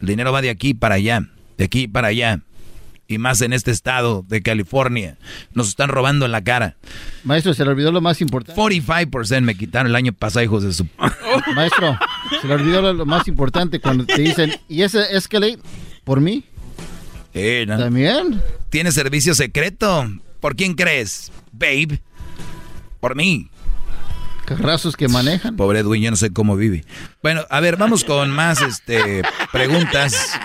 el 0.00 0.06
dinero 0.08 0.32
va 0.32 0.42
de 0.42 0.50
aquí 0.50 0.74
para 0.74 0.96
allá, 0.96 1.28
de 1.56 1.64
aquí 1.64 1.86
para 1.86 2.08
allá. 2.08 2.40
Y 3.10 3.16
más 3.16 3.40
en 3.40 3.54
este 3.54 3.70
estado 3.70 4.22
de 4.28 4.42
California. 4.42 5.16
Nos 5.54 5.68
están 5.68 5.88
robando 5.88 6.26
en 6.26 6.32
la 6.32 6.44
cara. 6.44 6.76
Maestro, 7.24 7.54
se 7.54 7.64
le 7.64 7.70
olvidó 7.70 7.90
lo 7.90 8.02
más 8.02 8.20
importante. 8.20 8.60
45% 8.60 9.40
me 9.40 9.54
quitaron 9.56 9.86
el 9.86 9.96
año 9.96 10.12
pasado, 10.12 10.44
hijos 10.44 10.62
de 10.62 10.74
su... 10.74 10.86
Maestro, 11.54 11.98
se 12.42 12.46
le 12.46 12.54
olvidó 12.54 12.92
lo, 12.92 13.06
más 13.06 13.26
importante 13.26 13.80
cuando 13.80 14.04
te 14.04 14.20
dicen, 14.20 14.54
¿y 14.68 14.82
ese 14.82 15.16
Escalade 15.16 15.58
por 16.04 16.20
mí? 16.20 16.44
Eh, 17.32 17.64
¿no? 17.66 17.78
¿También? 17.78 18.42
¿Tiene 18.68 18.92
servicio 18.92 19.34
secreto? 19.34 20.06
¿Por 20.40 20.54
quién 20.54 20.74
crees? 20.74 21.32
Babe. 21.50 22.02
Por 23.00 23.16
mí. 23.16 23.48
Carrazos 24.44 24.96
que 24.96 25.08
manejan. 25.08 25.56
Pobre 25.56 25.80
Edwin, 25.80 26.02
yo 26.02 26.10
no 26.10 26.16
sé 26.16 26.30
cómo 26.30 26.56
vive. 26.56 26.84
Bueno, 27.22 27.46
a 27.48 27.60
ver, 27.60 27.76
vamos 27.76 28.04
con 28.04 28.30
más 28.30 28.60
este, 28.60 29.22
preguntas. 29.52 30.38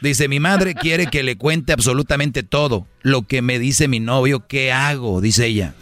Dice, 0.00 0.28
mi 0.28 0.40
madre 0.40 0.74
quiere 0.74 1.06
que 1.06 1.22
le 1.22 1.36
cuente 1.36 1.72
absolutamente 1.72 2.42
todo. 2.42 2.86
Lo 3.02 3.22
que 3.22 3.42
me 3.42 3.58
dice 3.58 3.88
mi 3.88 4.00
novio, 4.00 4.46
¿qué 4.46 4.72
hago? 4.72 5.20
Dice 5.20 5.46
ella. 5.46 5.74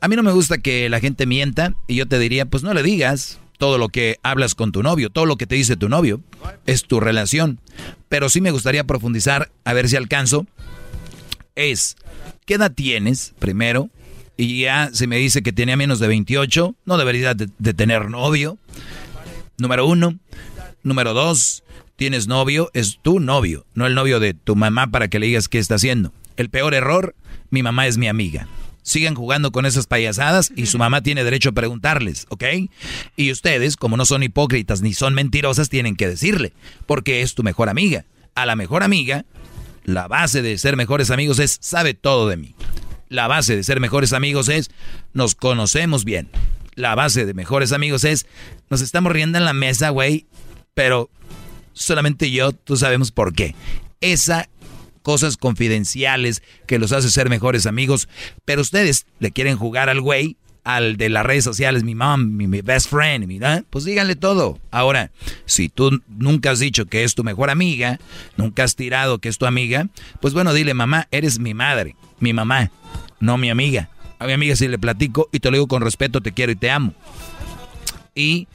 A 0.00 0.08
mí 0.08 0.16
no 0.16 0.22
me 0.22 0.32
gusta 0.32 0.58
que 0.58 0.88
la 0.88 0.98
gente 0.98 1.26
mienta 1.26 1.74
y 1.86 1.94
yo 1.94 2.08
te 2.08 2.18
diría, 2.18 2.46
pues 2.46 2.64
no 2.64 2.74
le 2.74 2.82
digas 2.82 3.38
todo 3.58 3.78
lo 3.78 3.88
que 3.88 4.18
hablas 4.24 4.56
con 4.56 4.72
tu 4.72 4.82
novio, 4.82 5.10
todo 5.10 5.26
lo 5.26 5.36
que 5.36 5.46
te 5.46 5.54
dice 5.54 5.76
tu 5.76 5.88
novio. 5.88 6.20
Es 6.66 6.84
tu 6.84 6.98
relación. 6.98 7.60
Pero 8.08 8.28
sí 8.28 8.40
me 8.40 8.50
gustaría 8.50 8.84
profundizar, 8.84 9.52
a 9.64 9.72
ver 9.72 9.88
si 9.88 9.94
alcanzo. 9.94 10.46
Es, 11.54 11.96
¿qué 12.44 12.54
edad 12.54 12.72
tienes 12.72 13.34
primero? 13.38 13.90
Y 14.36 14.62
ya 14.62 14.90
se 14.92 15.06
me 15.06 15.18
dice 15.18 15.42
que 15.42 15.52
tenía 15.52 15.76
menos 15.76 16.00
de 16.00 16.08
28, 16.08 16.74
no 16.84 16.98
debería 16.98 17.34
de, 17.34 17.48
de 17.56 17.74
tener 17.74 18.10
novio. 18.10 18.58
Número 19.58 19.86
uno. 19.86 20.18
Número 20.82 21.14
dos, 21.14 21.62
tienes 22.02 22.26
novio, 22.26 22.68
es 22.74 22.98
tu 23.00 23.20
novio, 23.20 23.64
no 23.74 23.86
el 23.86 23.94
novio 23.94 24.18
de 24.18 24.34
tu 24.34 24.56
mamá 24.56 24.88
para 24.88 25.06
que 25.06 25.20
le 25.20 25.26
digas 25.26 25.48
qué 25.48 25.60
está 25.60 25.76
haciendo. 25.76 26.12
El 26.36 26.50
peor 26.50 26.74
error, 26.74 27.14
mi 27.50 27.62
mamá 27.62 27.86
es 27.86 27.96
mi 27.96 28.08
amiga. 28.08 28.48
Sigan 28.82 29.14
jugando 29.14 29.52
con 29.52 29.66
esas 29.66 29.86
payasadas 29.86 30.52
y 30.56 30.66
su 30.66 30.78
mamá 30.78 31.02
tiene 31.02 31.22
derecho 31.22 31.50
a 31.50 31.52
preguntarles, 31.52 32.26
¿ok? 32.28 32.42
Y 33.14 33.30
ustedes, 33.30 33.76
como 33.76 33.96
no 33.96 34.04
son 34.04 34.24
hipócritas 34.24 34.82
ni 34.82 34.94
son 34.94 35.14
mentirosas, 35.14 35.68
tienen 35.68 35.94
que 35.94 36.08
decirle, 36.08 36.52
porque 36.86 37.22
es 37.22 37.36
tu 37.36 37.44
mejor 37.44 37.68
amiga. 37.68 38.04
A 38.34 38.46
la 38.46 38.56
mejor 38.56 38.82
amiga, 38.82 39.24
la 39.84 40.08
base 40.08 40.42
de 40.42 40.58
ser 40.58 40.74
mejores 40.74 41.12
amigos 41.12 41.38
es 41.38 41.56
sabe 41.60 41.94
todo 41.94 42.28
de 42.28 42.36
mí. 42.36 42.56
La 43.10 43.28
base 43.28 43.54
de 43.54 43.62
ser 43.62 43.78
mejores 43.78 44.12
amigos 44.12 44.48
es 44.48 44.72
nos 45.12 45.36
conocemos 45.36 46.04
bien. 46.04 46.30
La 46.74 46.96
base 46.96 47.26
de 47.26 47.32
mejores 47.34 47.70
amigos 47.70 48.02
es 48.02 48.26
nos 48.70 48.80
estamos 48.80 49.12
riendo 49.12 49.38
en 49.38 49.44
la 49.44 49.52
mesa, 49.52 49.90
güey, 49.90 50.26
pero 50.74 51.08
solamente 51.72 52.30
yo, 52.30 52.52
tú 52.52 52.76
sabemos 52.76 53.10
por 53.12 53.34
qué. 53.34 53.54
Esa 54.00 54.48
cosas 55.02 55.36
confidenciales 55.36 56.42
que 56.66 56.78
los 56.78 56.92
hace 56.92 57.10
ser 57.10 57.28
mejores 57.28 57.66
amigos, 57.66 58.08
pero 58.44 58.62
ustedes 58.62 59.06
le 59.18 59.32
quieren 59.32 59.56
jugar 59.56 59.88
al 59.88 60.00
güey, 60.00 60.36
al 60.64 60.96
de 60.96 61.08
las 61.08 61.26
redes 61.26 61.44
sociales, 61.44 61.82
mi 61.82 61.94
mom, 61.94 62.36
mi, 62.36 62.46
best 62.60 62.88
friend, 62.88 63.26
mira, 63.26 63.64
pues 63.68 63.84
díganle 63.84 64.14
todo. 64.14 64.60
Ahora, 64.70 65.10
si 65.44 65.68
tú 65.68 66.00
nunca 66.08 66.52
has 66.52 66.60
dicho 66.60 66.86
que 66.86 67.02
es 67.02 67.14
tu 67.14 67.24
mejor 67.24 67.50
amiga, 67.50 67.98
nunca 68.36 68.62
has 68.62 68.76
tirado 68.76 69.18
que 69.18 69.28
es 69.28 69.38
tu 69.38 69.46
amiga, 69.46 69.88
pues 70.20 70.34
bueno, 70.34 70.54
dile, 70.54 70.72
mamá, 70.72 71.08
eres 71.10 71.40
mi 71.40 71.52
madre, 71.52 71.96
mi 72.20 72.32
mamá, 72.32 72.70
no 73.18 73.38
mi 73.38 73.50
amiga. 73.50 73.90
A 74.20 74.26
mi 74.26 74.34
amiga 74.34 74.54
si 74.54 74.68
le 74.68 74.78
platico 74.78 75.28
y 75.32 75.40
te 75.40 75.50
lo 75.50 75.56
digo 75.56 75.66
con 75.66 75.82
respeto, 75.82 76.20
te 76.20 76.30
quiero 76.30 76.52
y 76.52 76.56
te 76.56 76.70
amo. 76.70 76.94
Y 78.14 78.46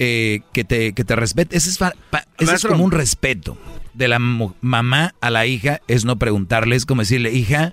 eh, 0.00 0.40
que, 0.52 0.64
te, 0.64 0.92
que 0.94 1.04
te 1.04 1.14
respete. 1.14 1.56
Ese 1.56 1.70
es, 1.70 1.78
fa- 1.78 1.92
pa- 2.10 2.24
ese 2.38 2.44
es 2.44 2.48
Maestro. 2.48 2.70
como 2.72 2.84
un 2.84 2.90
respeto 2.90 3.56
de 3.94 4.08
la 4.08 4.18
mamá 4.18 5.14
a 5.20 5.30
la 5.30 5.46
hija, 5.46 5.80
es 5.86 6.04
no 6.04 6.16
preguntarle, 6.18 6.74
es 6.74 6.86
como 6.86 7.02
decirle, 7.02 7.32
hija, 7.32 7.72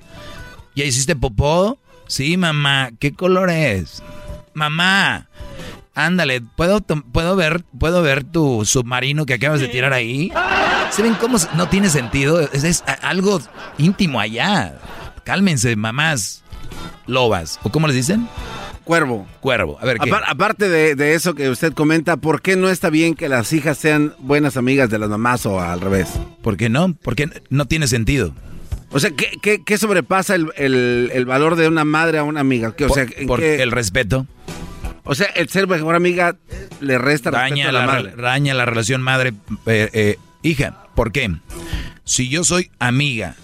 ¿ya 0.75 0.83
hiciste 0.85 1.15
popó? 1.15 1.79
Sí, 2.07 2.37
mamá, 2.37 2.89
¿qué 2.99 3.13
color 3.13 3.49
es? 3.49 4.03
Mamá, 4.53 5.29
ándale, 5.95 6.41
¿puedo, 6.41 6.81
puedo, 6.81 7.35
ver, 7.35 7.63
¿puedo 7.79 8.01
ver 8.01 8.23
tu 8.23 8.65
submarino 8.65 9.25
que 9.25 9.35
acabas 9.35 9.59
de 9.61 9.67
tirar 9.67 9.93
ahí? 9.93 10.31
¿Se 10.91 11.01
ven 11.03 11.13
cómo 11.15 11.37
no 11.55 11.67
tiene 11.69 11.89
sentido? 11.89 12.39
Es, 12.41 12.63
es 12.63 12.83
algo 13.01 13.39
íntimo 13.77 14.19
allá. 14.19 14.77
Cálmense, 15.23 15.75
mamás 15.75 16.43
lobas. 17.05 17.59
¿O 17.63 17.69
cómo 17.69 17.87
les 17.87 17.95
dicen? 17.95 18.27
Cuervo. 18.87 19.27
Cuervo. 19.41 19.77
A 19.81 19.85
ver, 19.85 19.97
¿qué? 19.99 20.09
Apar- 20.09 20.23
aparte 20.27 20.69
de, 20.69 20.95
de 20.95 21.13
eso 21.13 21.35
que 21.35 21.49
usted 21.49 21.73
comenta, 21.73 22.15
¿por 22.15 22.41
qué 22.41 22.55
no 22.55 22.69
está 22.69 22.89
bien 22.89 23.15
que 23.15 23.27
las 23.27 23.51
hijas 23.51 23.77
sean 23.77 24.13
buenas 24.19 24.55
amigas 24.55 24.89
de 24.89 24.97
las 24.97 25.09
mamás 25.09 25.45
o 25.45 25.59
al 25.59 25.81
revés? 25.81 26.07
¿Por 26.41 26.55
qué 26.55 26.69
no? 26.69 26.93
Porque 27.03 27.29
no 27.49 27.65
tiene 27.65 27.87
sentido. 27.87 28.33
O 28.89 29.01
sea, 29.01 29.11
¿qué, 29.11 29.31
qué- 29.41 29.61
qué 29.65 29.77
sobrepasa 29.77 30.35
el, 30.35 30.53
el- 30.55 31.11
el 31.13 31.25
valor 31.25 31.57
de 31.57 31.67
una 31.67 31.83
madre 31.83 32.17
a 32.17 32.23
una 32.23 32.39
amiga? 32.39 32.77
¿Qué- 32.77 32.85
o 32.85 32.89
sea, 32.89 33.05
¿en 33.17 33.27
por 33.27 33.41
qué- 33.41 33.61
el 33.61 33.71
respeto. 33.71 34.25
O 35.03 35.15
sea, 35.15 35.27
el 35.35 35.49
ser 35.49 35.67
mejor 35.67 35.95
amiga 35.95 36.37
le 36.79 36.97
resta 36.97 37.29
respeto 37.31 37.49
daña 37.55 37.67
a 37.69 37.71
la, 37.73 37.79
la, 37.81 37.85
madre. 37.87 38.11
re- 38.15 38.21
daña 38.21 38.53
la 38.53 38.65
relación 38.65 39.01
madre 39.01 39.33
eh, 39.65 39.89
eh, 39.93 40.17
hija 40.43 40.85
¿por 40.95 41.11
qué? 41.11 41.29
si 42.05 42.29
yo 42.29 42.43
soy 42.45 42.71
amiga 42.79 43.35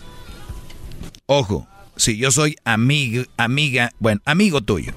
ojo 1.26 1.68
si 1.96 2.18
yo 2.18 2.32
soy 2.32 2.56
amiga 2.66 3.24
amiga 3.38 3.92
bueno 4.00 4.22
amigo 4.26 4.62
tuyo 4.62 4.92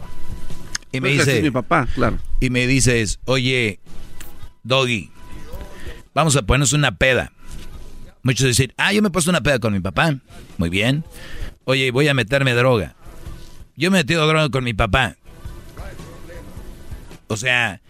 y 0.97 1.00
me 1.00 1.10
dice 1.10 1.39
es 1.39 1.42
mi 1.42 1.50
papá, 1.50 1.86
claro. 1.94 2.18
y 2.41 2.50
me 2.50 2.66
dices 2.66 3.20
oye 3.25 3.81
Doggy 4.62 5.10
vamos 6.15 6.36
a 6.36 6.42
ponernos 6.42 6.73
una 6.73 6.97
peda 6.97 7.33
muchos 8.23 8.47
dicen 8.47 8.73
ah 8.76 8.92
yo 8.92 9.02
me 9.02 9.08
he 9.08 9.10
puesto 9.10 9.31
una 9.31 9.42
peda 9.42 9.58
con 9.58 9.73
mi 9.73 9.81
papá 9.81 10.16
muy 10.58 10.70
bien 10.70 11.05
oye 11.65 11.91
voy 11.91 12.08
a 12.08 12.15
meterme 12.15 12.55
droga 12.55 12.97
yo 13.76 13.91
me 13.91 13.99
he 13.99 14.02
metido 14.02 14.26
droga 14.26 14.49
con 14.50 14.65
mi 14.65 14.75
papá 14.75 15.16
o 17.28 17.36
sea, 17.36 17.81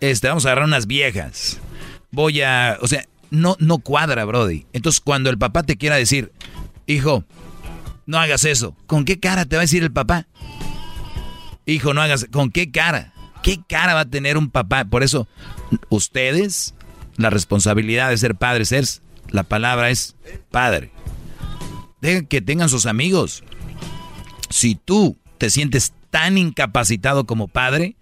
este, 0.00 0.28
vamos 0.28 0.46
a 0.46 0.50
agarrar 0.50 0.66
unas 0.66 0.86
viejas. 0.86 1.60
Voy 2.10 2.40
a, 2.40 2.78
o 2.80 2.86
sea, 2.86 3.04
no, 3.30 3.56
no 3.58 3.78
cuadra, 3.78 4.24
Brody. 4.24 4.66
Entonces, 4.72 5.00
cuando 5.00 5.30
el 5.30 5.38
papá 5.38 5.64
te 5.64 5.76
quiera 5.76 5.96
decir, 5.96 6.32
hijo, 6.86 7.24
no 8.06 8.18
hagas 8.18 8.44
eso, 8.44 8.76
¿con 8.86 9.04
qué 9.04 9.18
cara 9.18 9.44
te 9.44 9.56
va 9.56 9.60
a 9.60 9.64
decir 9.64 9.82
el 9.82 9.92
papá? 9.92 10.26
Hijo, 11.66 11.94
no 11.94 12.02
hagas, 12.02 12.26
¿con 12.30 12.50
qué 12.50 12.70
cara? 12.70 13.12
¿Qué 13.42 13.60
cara 13.66 13.94
va 13.94 14.00
a 14.00 14.10
tener 14.10 14.36
un 14.36 14.50
papá? 14.50 14.84
Por 14.84 15.02
eso, 15.02 15.28
ustedes 15.88 16.74
la 17.16 17.30
responsabilidad 17.30 18.10
de 18.10 18.18
ser 18.18 18.34
padres 18.34 18.72
es, 18.72 19.02
la 19.30 19.44
palabra 19.44 19.90
es 19.90 20.16
padre. 20.50 20.90
Dejen 22.00 22.26
que 22.26 22.40
tengan 22.40 22.68
sus 22.68 22.86
amigos. 22.86 23.44
Si 24.50 24.74
tú 24.74 25.16
te 25.38 25.50
sientes 25.50 25.92
tan 26.10 26.38
incapacitado 26.38 27.26
como 27.26 27.48
padre, 27.48 27.96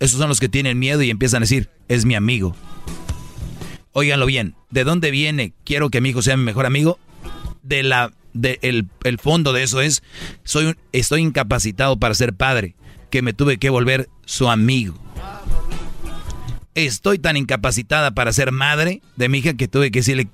esos 0.00 0.18
son 0.18 0.28
los 0.28 0.40
que 0.40 0.48
tienen 0.48 0.78
miedo 0.78 1.02
y 1.02 1.10
empiezan 1.10 1.42
a 1.42 1.46
decir, 1.46 1.70
es 1.88 2.04
mi 2.04 2.14
amigo. 2.14 2.54
Óiganlo 3.92 4.26
bien, 4.26 4.56
¿de 4.70 4.84
dónde 4.84 5.10
viene? 5.10 5.52
Quiero 5.64 5.90
que 5.90 6.00
mi 6.00 6.10
hijo 6.10 6.22
sea 6.22 6.36
mi 6.36 6.44
mejor 6.44 6.66
amigo. 6.66 6.98
De 7.62 7.82
la, 7.82 8.12
de 8.34 8.58
el, 8.62 8.88
el 9.04 9.18
fondo 9.18 9.52
de 9.54 9.62
eso 9.62 9.80
es, 9.80 10.02
soy 10.44 10.66
un- 10.66 10.76
estoy 10.92 11.22
incapacitado 11.22 11.98
para 11.98 12.14
ser 12.14 12.34
padre, 12.34 12.74
que 13.10 13.22
me 13.22 13.32
tuve 13.32 13.56
que 13.58 13.70
volver 13.70 14.08
su 14.26 14.50
amigo. 14.50 14.98
Estoy 16.74 17.18
tan 17.20 17.36
incapacitada 17.36 18.10
para 18.12 18.32
ser 18.32 18.50
madre 18.50 19.00
de 19.16 19.28
mi 19.28 19.38
hija 19.38 19.54
que 19.54 19.68
tuve 19.68 19.90
que 19.92 20.00
decirle, 20.00 20.28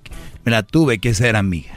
me 0.45 0.51
la 0.51 0.63
tuve 0.63 0.99
que 0.99 1.13
ser 1.15 1.37
amiga. 1.37 1.73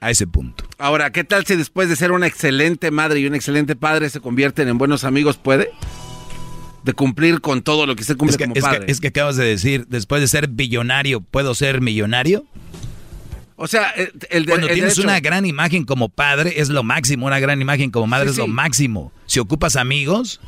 A 0.00 0.10
ese 0.10 0.26
punto. 0.26 0.64
Ahora, 0.78 1.12
¿qué 1.12 1.22
tal 1.22 1.44
si 1.46 1.54
después 1.54 1.88
de 1.88 1.94
ser 1.94 2.10
una 2.10 2.26
excelente 2.26 2.90
madre 2.90 3.20
y 3.20 3.26
un 3.26 3.34
excelente 3.36 3.76
padre 3.76 4.08
se 4.10 4.18
convierten 4.20 4.66
en 4.68 4.78
buenos 4.78 5.04
amigos? 5.04 5.36
¿Puede? 5.36 5.70
De 6.82 6.92
cumplir 6.94 7.40
con 7.40 7.62
todo 7.62 7.86
lo 7.86 7.94
que 7.94 8.02
se 8.02 8.16
cumple 8.16 8.32
Es 8.32 8.38
que, 8.38 8.44
como 8.44 8.54
es, 8.56 8.64
que, 8.64 8.68
padre. 8.70 8.84
es 8.88 9.00
que 9.00 9.08
acabas 9.08 9.36
de 9.36 9.44
decir, 9.44 9.86
después 9.88 10.20
de 10.20 10.26
ser 10.26 10.48
billonario, 10.48 11.20
¿puedo 11.20 11.54
ser 11.54 11.80
millonario? 11.80 12.44
O 13.62 13.68
sea, 13.68 13.90
el, 13.90 14.12
el 14.30 14.44
de- 14.44 14.50
Cuando 14.52 14.66
el 14.66 14.74
tienes 14.74 14.96
derecho- 14.96 15.04
una 15.04 15.20
gran 15.20 15.46
imagen 15.46 15.84
como 15.84 16.08
padre, 16.08 16.54
es 16.60 16.68
lo 16.68 16.82
máximo. 16.82 17.26
Una 17.26 17.38
gran 17.38 17.60
imagen 17.62 17.90
como 17.92 18.06
madre 18.08 18.26
Sí, 18.26 18.32
es 18.32 18.38
lo 18.38 18.48
máximo. 18.48 19.12
Si 19.26 19.38
ocupas 19.38 19.76
amigos, 19.76 20.40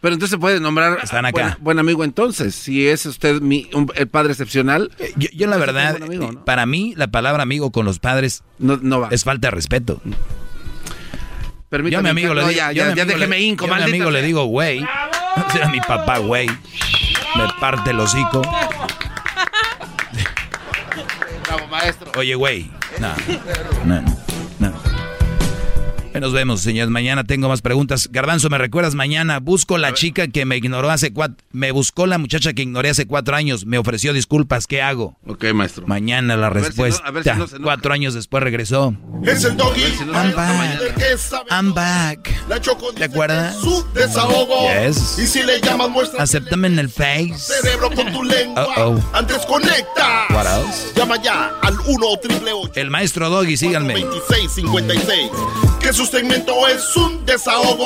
Pero 0.00 0.14
entonces 0.14 0.30
se 0.30 0.38
puede 0.38 0.60
nombrar 0.60 0.98
Están 1.02 1.26
acá. 1.26 1.42
Buen, 1.42 1.56
buen 1.64 1.78
amigo 1.78 2.04
entonces. 2.04 2.54
Si 2.54 2.86
es 2.88 3.04
usted 3.06 3.40
mi, 3.42 3.68
un- 3.74 3.90
el 3.94 4.08
padre 4.08 4.32
excepcional. 4.32 4.90
yo, 5.16 5.28
yo 5.34 5.46
la 5.46 5.56
verdad, 5.58 6.02
amigo, 6.02 6.32
¿no? 6.32 6.44
para 6.44 6.64
mí, 6.66 6.94
la 6.96 7.08
palabra 7.08 7.42
amigo 7.42 7.70
con 7.70 7.84
los 7.84 7.98
padres 7.98 8.42
no, 8.58 8.78
va. 9.00 9.08
es 9.10 9.24
falta 9.24 9.48
de 9.48 9.50
respeto. 9.52 10.00
Permítame, 11.68 11.90
yo 11.92 11.98
a 11.98 12.02
mi 12.02 12.08
amigo 12.10 12.34
le 12.34 12.40
digo, 12.42 12.52
ya, 12.52 12.72
ya, 12.72 12.94
ya 12.94 13.04
déjeme 13.04 13.56
yo 13.56 13.72
a 13.72 13.76
mi 13.78 13.82
amigo 13.82 14.10
le 14.10 14.22
digo, 14.22 14.44
güey. 14.44 14.80
Mi 15.72 15.80
papá, 15.80 16.18
güey. 16.18 16.46
Me 16.46 17.48
parte 17.60 17.90
el 17.90 17.98
hocico. 18.00 18.42
Maestro. 21.74 22.12
Oye, 22.16 22.34
güey. 22.36 22.70
No, 23.00 23.14
no, 23.84 24.00
no. 24.00 24.23
Ahí 26.14 26.20
Nos 26.20 26.32
vemos, 26.32 26.60
señores. 26.60 26.90
Mañana 26.90 27.24
tengo 27.24 27.48
más 27.48 27.60
preguntas. 27.60 28.08
Garbanzo, 28.12 28.48
¿me 28.48 28.56
recuerdas 28.56 28.94
mañana? 28.94 29.40
Busco 29.40 29.78
la 29.78 29.92
chica 29.94 30.28
que 30.28 30.44
me 30.44 30.56
ignoró 30.56 30.90
hace 30.90 31.12
cuatro... 31.12 31.36
Me 31.50 31.72
buscó 31.72 32.06
la 32.06 32.18
muchacha 32.18 32.52
que 32.52 32.62
ignoré 32.62 32.90
hace 32.90 33.06
cuatro 33.06 33.34
años. 33.34 33.66
Me 33.66 33.78
ofreció 33.78 34.12
disculpas. 34.12 34.68
¿Qué 34.68 34.80
hago? 34.80 35.18
Ok, 35.26 35.44
maestro. 35.52 35.86
Mañana 35.88 36.36
la 36.36 36.50
ver 36.50 36.62
si 36.72 36.78
no- 36.78 36.84
respuesta. 36.84 37.08
a 37.08 37.10
ver 37.10 37.24
si 37.24 37.30
no 37.30 37.46
se 37.48 37.56
enoja. 37.56 37.64
cuatro 37.64 37.92
años 37.94 38.14
después 38.14 38.44
regresó. 38.44 38.94
Es 39.24 39.42
el 39.44 39.56
doggy. 39.56 39.82
I'm 40.12 40.32
back. 40.36 40.80
El 40.80 40.94
que 40.94 41.18
sabe 41.18 41.46
I'm 41.50 41.74
back. 41.74 42.30
La 42.48 42.60
Choco 42.60 42.92
¿Te 42.92 43.04
acuerdas? 43.04 43.56
su 43.60 43.84
desahogo. 43.92 44.68
Yes. 44.86 45.18
Y 45.18 45.26
si 45.26 45.42
le 45.42 45.60
llamas, 45.60 45.90
muestra 45.90 46.22
Acéptame 46.22 46.68
en 46.68 46.78
el 46.78 46.90
face. 46.90 47.34
cerebro 47.38 47.90
con 47.90 48.12
tu 48.12 48.22
lengua. 48.22 48.66
Uh-oh. 48.76 49.00
Antes 49.12 49.38
conecta. 49.46 50.26
What 50.30 50.46
else? 50.46 50.92
Llama 50.94 51.20
ya 51.20 51.54
al 51.60 51.74
1 51.86 52.06
triple 52.22 52.52
El 52.76 52.90
maestro 52.90 53.28
Doggy, 53.30 53.56
síganme. 53.56 53.94
2656. 54.00 55.30
Que 55.80 55.92
su 55.92 56.03
segmento 56.06 56.66
es 56.68 56.96
un 56.96 57.24
desahogo. 57.24 57.84